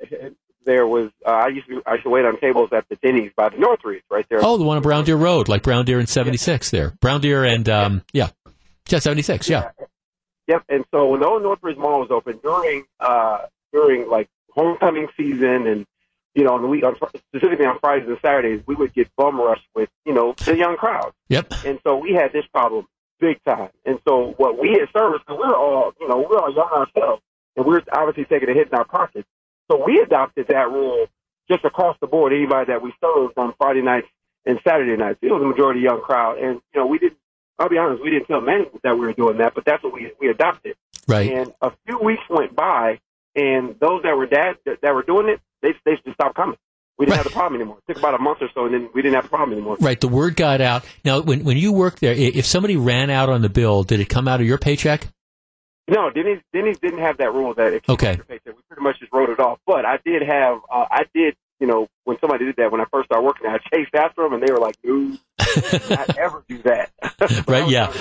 there 0.65 0.87
was 0.87 1.11
uh, 1.27 1.31
I 1.31 1.49
used 1.49 1.67
to 1.69 1.83
I 1.87 1.95
used 1.95 2.05
to 2.05 2.11
wait 2.11 2.25
on 2.25 2.39
tables 2.41 2.71
at 2.73 2.89
the 2.89 2.97
Denny's 2.97 3.33
by 3.37 3.49
the 3.49 3.59
Northridge 3.59 4.03
right 4.11 4.27
there. 4.29 4.41
Oh, 4.43 4.57
the 4.57 4.65
one 4.65 4.77
on 4.77 4.83
Brown 4.83 5.05
Deer 5.05 5.17
Road, 5.17 5.49
like 5.49 5.63
Brown 5.63 5.85
Deer 5.85 6.01
in 6.01 6.07
'76. 6.07 6.73
Yeah. 6.73 6.79
There, 6.79 6.91
Brown 7.01 7.21
Deer 7.21 7.45
and 7.45 7.69
um, 7.69 8.03
yeah, 8.13 8.31
yeah, 8.89 8.99
'76. 8.99 9.49
Yeah. 9.49 9.71
yeah. 9.79 9.87
Yep. 10.49 10.65
And 10.71 10.85
so 10.91 11.09
when 11.09 11.21
the 11.21 11.27
old 11.27 11.43
Northridge 11.43 11.77
Mall 11.77 12.01
was 12.01 12.11
open 12.11 12.41
during 12.43 12.85
uh, 13.01 13.47
during 13.73 14.09
like 14.09 14.29
homecoming 14.51 15.09
season 15.17 15.67
and 15.67 15.87
you 16.35 16.45
know 16.45 16.55
on 16.55 16.63
the 16.63 16.69
week 16.69 16.85
on, 16.85 16.97
specifically 17.29 17.67
on 17.67 17.79
Fridays 17.81 18.09
and 18.09 18.19
Saturdays 18.23 18.63
we 18.67 18.75
would 18.75 18.93
get 18.95 19.09
bum 19.17 19.41
rushed 19.41 19.69
with 19.75 19.91
you 20.05 20.15
know 20.15 20.35
the 20.45 20.57
young 20.57 20.77
crowd. 20.77 21.13
Yep. 21.29 21.53
And 21.65 21.79
so 21.85 21.97
we 21.99 22.13
had 22.13 22.33
this 22.33 22.47
problem 22.53 22.87
big 23.21 23.43
time. 23.45 23.71
And 23.85 23.99
so 24.07 24.35
what 24.39 24.59
we 24.59 24.71
had 24.71 24.89
service 24.99 25.21
because 25.27 25.39
we're 25.39 25.55
all 25.55 25.93
you 26.01 26.09
know 26.09 26.27
we're 26.29 26.39
all 26.39 26.53
young 26.53 26.71
ourselves 26.73 27.23
and 27.57 27.67
we're 27.67 27.83
obviously 27.93 28.25
taking 28.25 28.49
a 28.49 28.55
hit 28.55 28.69
in 28.69 28.75
our 28.75 28.85
pockets. 28.87 29.29
So 29.71 29.85
we 29.85 30.01
adopted 30.01 30.49
that 30.49 30.71
rule 30.71 31.07
just 31.51 31.65
across 31.65 31.97
the 32.01 32.07
board. 32.07 32.33
Anybody 32.33 32.73
that 32.73 32.83
we 32.83 32.93
served 33.01 33.35
on 33.37 33.55
Friday 33.59 33.83
nights 33.83 34.07
and 34.47 34.59
Saturday 34.67 34.97
nights, 34.97 35.19
it 35.23 35.31
was 35.31 35.43
a 35.43 35.47
majority 35.47 35.81
young 35.81 36.01
crowd, 36.01 36.39
and 36.39 36.61
you 36.73 36.81
know 36.81 36.87
we 36.87 36.99
didn't. 36.99 37.19
I'll 37.59 37.69
be 37.69 37.77
honest, 37.77 38.03
we 38.03 38.11
didn't 38.11 38.27
tell 38.27 38.41
management 38.41 38.83
that 38.85 38.95
we 38.95 39.01
were 39.01 39.13
doing 39.13 39.39
that, 39.39 39.55
but 39.55 39.65
that's 39.65 39.83
what 39.83 39.93
we 39.93 40.13
we 40.21 40.29
adopted. 40.29 40.77
Right. 41.07 41.33
And 41.33 41.53
a 41.61 41.73
few 41.87 41.99
weeks 41.99 42.23
went 42.31 42.55
by, 42.55 43.01
and 43.35 43.77
those 43.81 44.03
that 44.05 44.17
were 44.17 44.29
that 44.31 44.59
that, 44.65 44.81
that 44.83 44.95
were 44.95 45.03
doing 45.03 45.29
it, 45.29 45.41
they 45.63 45.75
they 45.85 45.97
just 46.05 46.15
stopped 46.15 46.37
coming. 46.37 46.57
We 46.99 47.07
didn't 47.07 47.13
right. 47.13 47.25
have 47.25 47.33
the 47.33 47.39
problem 47.39 47.61
anymore. 47.61 47.79
It 47.87 47.93
took 47.93 48.03
about 48.03 48.15
a 48.15 48.23
month 48.23 48.39
or 48.41 48.49
so, 48.55 48.65
and 48.65 48.75
then 48.75 48.91
we 48.93 49.03
didn't 49.03 49.15
have 49.15 49.25
the 49.25 49.31
problem 49.31 49.53
anymore. 49.53 49.77
Right. 49.81 50.01
The 50.01 50.09
word 50.09 50.35
got 50.35 50.61
out. 50.61 50.85
Now, 51.05 51.21
when 51.21 51.45
when 51.45 51.57
you 51.57 51.73
worked 51.73 52.01
there, 52.01 52.15
if 52.15 52.47
somebody 52.47 52.77
ran 52.77 53.11
out 53.11 53.29
on 53.29 53.43
the 53.43 53.49
bill, 53.49 53.83
did 53.85 54.01
it 54.01 54.09
come 54.09 54.29
out 54.29 54.41
of 54.41 54.47
your 54.47 54.59
paycheck? 54.59 55.07
No, 55.89 56.11
Denny's 56.11 56.41
Denny's 56.53 56.79
didn't 56.79 56.99
have 56.99 57.17
that 57.19 57.33
rule 57.33 57.55
that 57.55 57.73
it 57.73 57.85
okay. 57.89 58.21
Much 58.89 59.01
just 59.01 59.13
wrote 59.13 59.29
it 59.29 59.39
off. 59.39 59.59
But 59.67 59.85
I 59.85 59.99
did 60.05 60.23
have 60.23 60.59
uh, 60.73 60.87
I 60.91 61.03
did 61.15 61.37
you 61.61 61.67
know 61.67 61.89
when 62.05 62.17
somebody 62.21 62.47
did 62.47 62.57
that 62.57 62.73
when 62.73 62.81
I 62.81 62.85
first 62.91 63.07
started 63.07 63.27
working, 63.27 63.47
I 63.47 63.59
chased 63.75 63.95
after 63.95 64.23
them 64.23 64.33
and 64.33 64.43
they 64.43 64.51
were 64.51 64.59
like, 64.59 64.77
"No, 64.83 65.17
not 65.91 66.19
ever 66.19 66.45
do 66.49 66.59
that." 66.63 66.91
right? 67.47 67.69
Yeah, 67.69 67.93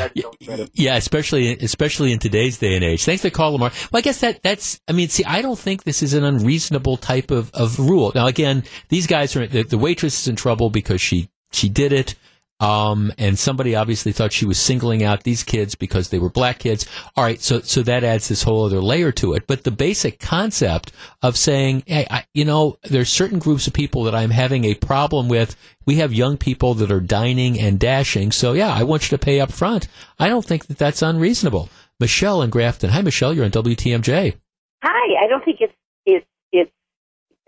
yeah. 0.73 0.95
Especially 0.95 1.57
especially 1.57 2.11
in 2.11 2.19
today's 2.19 2.57
day 2.57 2.75
and 2.75 2.83
age. 2.83 3.03
Thanks 3.03 3.21
for 3.21 3.29
calling, 3.29 3.53
Lamar. 3.53 3.71
Well, 3.91 3.99
I 3.99 4.01
guess 4.01 4.21
that 4.21 4.41
that's. 4.43 4.79
I 4.87 4.93
mean, 4.93 5.09
see, 5.09 5.25
I 5.25 5.41
don't 5.41 5.59
think 5.59 5.83
this 5.83 6.01
is 6.01 6.13
an 6.13 6.23
unreasonable 6.23 6.97
type 6.97 7.31
of 7.31 7.51
of 7.53 7.79
rule. 7.79 8.11
Now, 8.15 8.27
again, 8.27 8.63
these 8.89 9.07
guys 9.07 9.35
are 9.35 9.45
the, 9.45 9.63
the 9.63 9.77
waitress 9.77 10.21
is 10.21 10.27
in 10.27 10.35
trouble 10.35 10.69
because 10.69 11.01
she 11.01 11.29
she 11.51 11.69
did 11.69 11.91
it. 11.91 12.15
Um, 12.59 13.13
and 13.19 13.37
somebody 13.37 13.75
obviously 13.75 14.11
thought 14.11 14.33
she 14.33 14.45
was 14.45 14.59
singling 14.59 15.03
out 15.03 15.23
these 15.23 15.43
kids 15.43 15.75
because 15.75 16.09
they 16.09 16.17
were 16.17 16.29
black 16.29 16.59
kids. 16.59 16.87
All 17.15 17.23
right, 17.23 17.39
so 17.39 17.61
so 17.61 17.83
that 17.83 18.03
adds 18.03 18.27
this 18.27 18.43
whole 18.43 18.65
other 18.65 18.81
layer 18.81 19.11
to 19.13 19.33
it. 19.33 19.45
But 19.45 19.63
the 19.63 19.71
basic 19.71 20.19
concept 20.19 20.91
of 21.21 21.37
saying, 21.37 21.83
hey, 21.85 22.07
I, 22.09 22.25
you 22.33 22.45
know, 22.45 22.79
there's 22.83 23.09
certain 23.09 23.39
groups 23.39 23.67
of 23.67 23.73
people 23.73 24.03
that 24.03 24.15
I'm 24.15 24.31
having 24.31 24.65
a 24.65 24.73
problem 24.73 25.27
with. 25.27 25.55
We 25.85 25.95
have 25.97 26.13
young 26.13 26.37
people 26.37 26.73
that 26.75 26.91
are 26.91 26.99
dining 26.99 27.59
and 27.59 27.79
dashing, 27.79 28.31
so 28.31 28.53
yeah, 28.53 28.73
I 28.73 28.83
want 28.83 29.03
you 29.03 29.17
to 29.17 29.23
pay 29.23 29.39
up 29.39 29.51
front. 29.51 29.87
I 30.19 30.27
don't 30.27 30.45
think 30.45 30.65
that 30.67 30.77
that's 30.77 31.01
unreasonable. 31.01 31.69
Michelle 31.99 32.41
in 32.41 32.49
Grafton. 32.49 32.89
Hi, 32.89 33.01
Michelle. 33.01 33.33
You're 33.33 33.45
on 33.45 33.51
WTMJ. 33.51 34.35
Hi. 34.83 35.23
I 35.23 35.27
don't 35.27 35.43
think 35.43 35.61
it's 35.61 35.73
it's 36.05 36.25
it's 36.51 36.71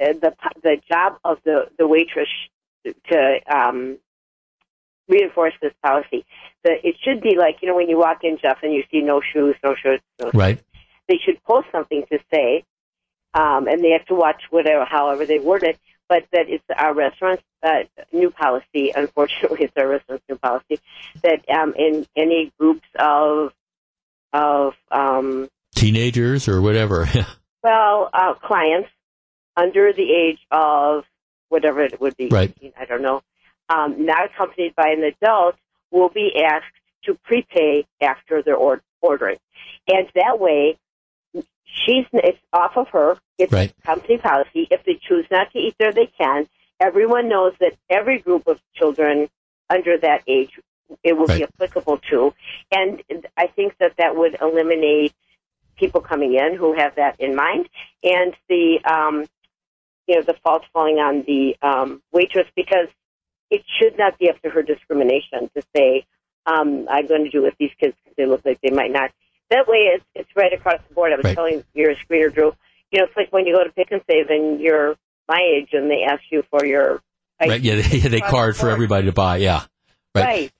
uh, 0.01 0.13
the 0.13 0.33
the 0.63 0.77
job 0.91 1.17
of 1.23 1.37
the 1.43 1.65
the 1.77 1.87
waitress 1.87 2.29
to 2.85 3.39
um, 3.51 3.97
reinforce 5.09 5.53
this 5.61 5.73
policy. 5.83 6.25
The, 6.63 6.71
it 6.87 6.95
should 7.03 7.21
be 7.21 7.35
like, 7.37 7.57
you 7.61 7.67
know, 7.67 7.75
when 7.75 7.89
you 7.89 7.97
walk 7.97 8.23
in, 8.23 8.37
Jeff, 8.41 8.59
and 8.63 8.73
you 8.73 8.83
see 8.91 9.01
no 9.01 9.21
shoes, 9.21 9.55
no 9.63 9.75
shirts, 9.75 10.03
no 10.19 10.31
right. 10.33 10.57
Shoes, 10.57 10.65
they 11.07 11.19
should 11.25 11.43
post 11.43 11.67
something 11.71 12.05
to 12.11 12.19
say, 12.31 12.63
um, 13.33 13.67
and 13.67 13.83
they 13.83 13.89
have 13.89 14.05
to 14.05 14.15
watch 14.15 14.43
whatever, 14.51 14.85
however 14.85 15.25
they 15.25 15.39
word 15.39 15.63
it, 15.63 15.77
but 16.07 16.23
that 16.31 16.47
it's 16.47 16.63
our 16.77 16.93
restaurant's 16.93 17.43
uh, 17.63 17.83
new 18.13 18.29
policy. 18.29 18.91
Unfortunately, 18.95 19.57
it's 19.61 19.73
our 19.75 19.87
restaurant's 19.87 20.25
new 20.29 20.37
policy 20.37 20.79
that 21.23 21.43
um, 21.49 21.73
in 21.77 22.05
any 22.15 22.53
groups 22.59 22.87
of 22.97 23.51
of 24.31 24.75
um, 24.91 25.49
teenagers 25.75 26.47
or 26.47 26.61
whatever, 26.61 27.09
well, 27.63 28.09
uh, 28.13 28.35
clients 28.35 28.89
under 29.57 29.91
the 29.91 30.13
age 30.13 30.39
of 30.51 31.03
whatever 31.49 31.81
it 31.81 31.99
would 31.99 32.15
be, 32.15 32.27
right? 32.27 32.55
I 32.79 32.85
don't 32.85 33.01
know 33.01 33.23
um, 33.69 34.05
not 34.05 34.25
accompanied 34.25 34.75
by 34.75 34.89
an 34.89 35.03
adult 35.03 35.55
will 35.91 36.09
be 36.09 36.41
asked 36.43 36.65
to 37.05 37.15
prepay 37.23 37.85
after 38.01 38.41
they're 38.41 38.55
or- 38.55 38.81
ordering. 39.01 39.37
And 39.87 40.07
that 40.15 40.39
way, 40.39 40.77
she's 41.33 42.05
it's 42.13 42.39
off 42.53 42.77
of 42.77 42.89
her. 42.89 43.17
It's 43.37 43.53
right. 43.53 43.73
company 43.83 44.17
policy. 44.17 44.67
If 44.69 44.83
they 44.85 44.99
choose 45.01 45.25
not 45.31 45.51
to 45.53 45.59
eat 45.59 45.75
there, 45.79 45.93
they 45.93 46.11
can. 46.17 46.47
Everyone 46.79 47.27
knows 47.29 47.53
that 47.59 47.73
every 47.89 48.19
group 48.19 48.47
of 48.47 48.59
children 48.73 49.29
under 49.69 49.97
that 49.97 50.23
age 50.27 50.59
it 51.03 51.13
will 51.13 51.25
right. 51.25 51.39
be 51.39 51.43
applicable 51.43 51.99
to. 52.09 52.33
And 52.71 53.03
I 53.37 53.47
think 53.47 53.77
that 53.79 53.93
that 53.97 54.15
would 54.15 54.37
eliminate 54.41 55.13
people 55.77 56.01
coming 56.01 56.35
in 56.35 56.55
who 56.55 56.73
have 56.73 56.95
that 56.95 57.19
in 57.19 57.35
mind, 57.35 57.69
and 58.03 58.35
the 58.49 58.79
um, 58.83 59.25
you 60.07 60.15
know 60.15 60.21
the 60.21 60.35
fault 60.43 60.63
falling 60.73 60.97
on 60.97 61.23
the 61.25 61.55
um, 61.61 62.01
waitress 62.11 62.47
because 62.55 62.87
it 63.49 63.63
should 63.79 63.97
not 63.97 64.17
be 64.19 64.29
up 64.29 64.41
to 64.41 64.49
her 64.49 64.61
discrimination 64.61 65.49
to 65.55 65.63
say, 65.75 66.05
um, 66.45 66.87
I'm 66.89 67.07
going 67.07 67.23
to 67.23 67.29
do 67.29 67.39
it 67.39 67.49
with 67.49 67.53
these 67.59 67.71
kids 67.79 67.95
because 68.03 68.15
they 68.17 68.25
look 68.25 68.41
like 68.45 68.59
they 68.61 68.71
might 68.71 68.91
not. 68.91 69.11
That 69.49 69.67
way, 69.67 69.89
it's, 69.95 70.05
it's 70.15 70.29
right 70.35 70.53
across 70.53 70.79
the 70.87 70.93
board. 70.93 71.11
I 71.11 71.15
was 71.15 71.25
right. 71.25 71.35
telling 71.35 71.63
your 71.73 71.93
screener, 71.95 72.33
Drew, 72.33 72.53
you 72.91 72.99
know, 72.99 73.05
it's 73.05 73.17
like 73.17 73.31
when 73.31 73.45
you 73.45 73.55
go 73.55 73.63
to 73.63 73.71
Pick 73.71 73.91
and 73.91 74.01
Save 74.09 74.29
and 74.29 74.59
you're 74.59 74.95
my 75.27 75.41
age 75.41 75.69
and 75.73 75.89
they 75.89 76.03
ask 76.07 76.21
you 76.31 76.43
for 76.49 76.65
your. 76.65 77.01
Right, 77.39 77.61
yeah, 77.61 77.75
they, 77.75 77.99
they 78.09 78.19
card 78.19 78.57
for 78.57 78.69
everybody 78.69 79.05
to 79.05 79.13
buy, 79.13 79.37
yeah. 79.37 79.63
Right. 80.13 80.25
right. 80.25 80.51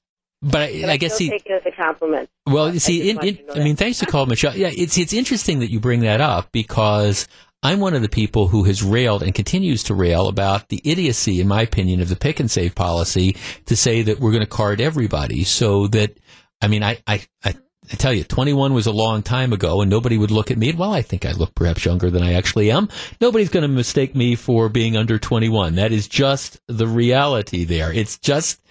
But 0.42 0.62
I, 0.62 0.82
but 0.82 0.90
I 0.90 0.98
guess 0.98 1.16
see, 1.16 1.30
take 1.30 1.46
it 1.46 1.52
as 1.52 1.74
a 1.74 1.76
compliment. 1.76 2.30
Well, 2.48 2.74
you 2.74 2.80
see, 2.80 3.10
in, 3.10 3.20
in, 3.20 3.40
I 3.54 3.60
mean, 3.60 3.76
thanks 3.76 4.00
to 4.00 4.06
call 4.06 4.26
Michelle. 4.26 4.56
Yeah, 4.56 4.70
it's 4.72 4.98
it's 4.98 5.12
interesting 5.12 5.60
that 5.60 5.70
you 5.70 5.82
bring 5.82 6.00
that 6.02 6.22
up 6.22 6.54
because 6.54 7.28
I'm 7.62 7.80
one 7.80 7.94
of 7.94 8.02
the 8.02 8.10
people 8.10 8.48
who 8.48 8.64
has 8.64 8.82
railed 8.82 9.22
and 9.22 9.36
continues 9.36 9.84
to 9.84 9.94
rail 9.94 10.28
about 10.28 10.70
the 10.70 10.82
idiocy, 10.84 11.42
in 11.42 11.48
my 11.48 11.62
opinion, 11.62 12.02
of 12.02 12.08
the 12.08 12.16
pick 12.16 12.40
and 12.40 12.50
save 12.50 12.74
policy 12.74 13.36
to 13.66 13.76
say 13.76 14.02
that 14.04 14.20
we're 14.20 14.32
going 14.32 14.44
to 14.44 14.48
card 14.48 14.80
everybody 14.80 15.44
so 15.44 15.88
that, 15.88 16.18
I 16.62 16.68
mean, 16.68 16.84
I, 16.84 17.02
I, 17.06 17.22
I, 17.44 17.56
I 17.92 17.96
tell 17.96 18.14
you, 18.14 18.24
21 18.24 18.74
was 18.74 18.86
a 18.86 18.92
long 18.94 19.24
time 19.24 19.52
ago 19.52 19.82
and 19.82 19.90
nobody 19.90 20.18
would 20.18 20.32
look 20.32 20.52
at 20.52 20.58
me. 20.58 20.72
Well, 20.72 20.94
I 20.94 21.02
think 21.02 21.26
I 21.26 21.32
look 21.34 21.54
perhaps 21.54 21.84
younger 21.84 22.10
than 22.10 22.24
I 22.24 22.34
actually 22.34 22.72
am. 22.72 22.88
Nobody's 23.20 23.50
going 23.50 23.64
to 23.64 23.68
mistake 23.68 24.16
me 24.16 24.36
for 24.36 24.70
being 24.70 24.96
under 24.96 25.20
21. 25.20 25.76
That 25.76 25.92
is 25.92 26.08
just 26.08 26.62
the 26.68 26.88
reality 26.88 27.66
there. 27.66 27.92
It's 27.92 28.18
just, 28.20 28.62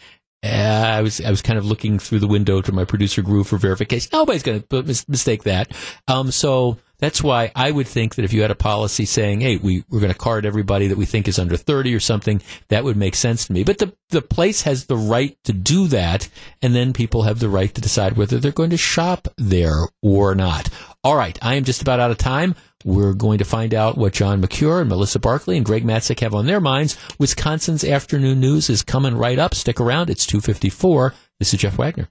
uh, 0.43 0.47
I 0.47 1.03
was 1.03 1.21
I 1.21 1.31
was 1.31 1.43
kind 1.43 1.59
of 1.59 1.67
looking 1.67 1.99
through 1.99 2.21
the 2.21 2.29
window 2.29 2.61
to 2.61 2.71
my 2.71 2.85
producer 2.85 3.23
Groove 3.23 3.49
for 3.49 3.59
verification. 3.59 4.11
Nobody's 4.13 4.45
going 4.45 4.63
to 4.63 5.05
mistake 5.09 5.43
that. 5.43 5.73
Um, 6.07 6.31
so 6.31 6.79
that's 6.99 7.23
why 7.23 7.53
I 7.55 7.71
would 7.71 7.87
think 7.87 8.17
that 8.17 8.25
if 8.25 8.33
you 8.33 8.43
had 8.43 8.51
a 8.51 8.57
policy 8.57 9.05
saying, 9.05 9.41
"Hey, 9.41 9.57
we 9.57 9.85
we're 9.89 10.01
going 10.01 10.13
to 10.13 10.19
card 10.19 10.45
everybody 10.45 10.89
that 10.89 10.99
we 10.99 11.07
think 11.07 11.29
is 11.29 11.39
under 11.39 11.57
30 11.57 11.95
or 11.95 12.01
something," 12.01 12.43
that 12.69 12.85
would 12.85 12.97
make 12.97 13.15
sense 13.15 13.47
to 13.47 13.53
me. 13.53 13.65
But 13.65 13.79
the 13.79 13.93
the 14.11 14.23
place 14.23 14.63
has 14.63 14.87
the 14.87 14.97
right 14.97 15.37
to 15.45 15.53
do 15.53 15.87
that, 15.89 16.29
and 16.63 16.75
then 16.75 16.93
people 16.93 17.23
have 17.23 17.39
the 17.39 17.49
right 17.49 17.73
to 17.75 17.81
decide 17.81 18.17
whether 18.17 18.39
they're 18.39 18.53
going 18.53 18.71
to 18.71 18.77
shop 18.77 19.29
there 19.37 19.87
or 20.03 20.35
not. 20.35 20.69
All 21.05 21.17
right, 21.17 21.39
I 21.41 21.55
am 21.55 21.65
just 21.65 21.83
about 21.83 22.01
out 22.01 22.11
of 22.11 22.19
time. 22.19 22.55
We're 22.85 23.15
going 23.15 23.39
to 23.39 23.45
find 23.45 23.75
out 23.75 23.99
what 23.99 24.13
John 24.13 24.41
Mercure 24.41 24.81
and 24.81 24.89
Melissa 24.89 25.19
Barclay 25.19 25.57
and 25.57 25.67
Greg 25.67 25.85
Matzek 25.85 26.21
have 26.21 26.35
on 26.35 26.47
their 26.47 26.61
minds. 26.61 26.97
Wisconsin's 27.19 27.85
afternoon 27.85 28.41
news 28.41 28.71
is 28.71 28.83
coming 28.83 29.17
right 29.17 29.39
up. 29.39 29.55
Stick 29.55 29.81
around. 29.81 30.11
It's 30.11 30.27
254. 30.27 31.15
This 31.39 31.53
is 31.53 31.61
Jeff 31.61 31.77
Wagner. 31.77 32.09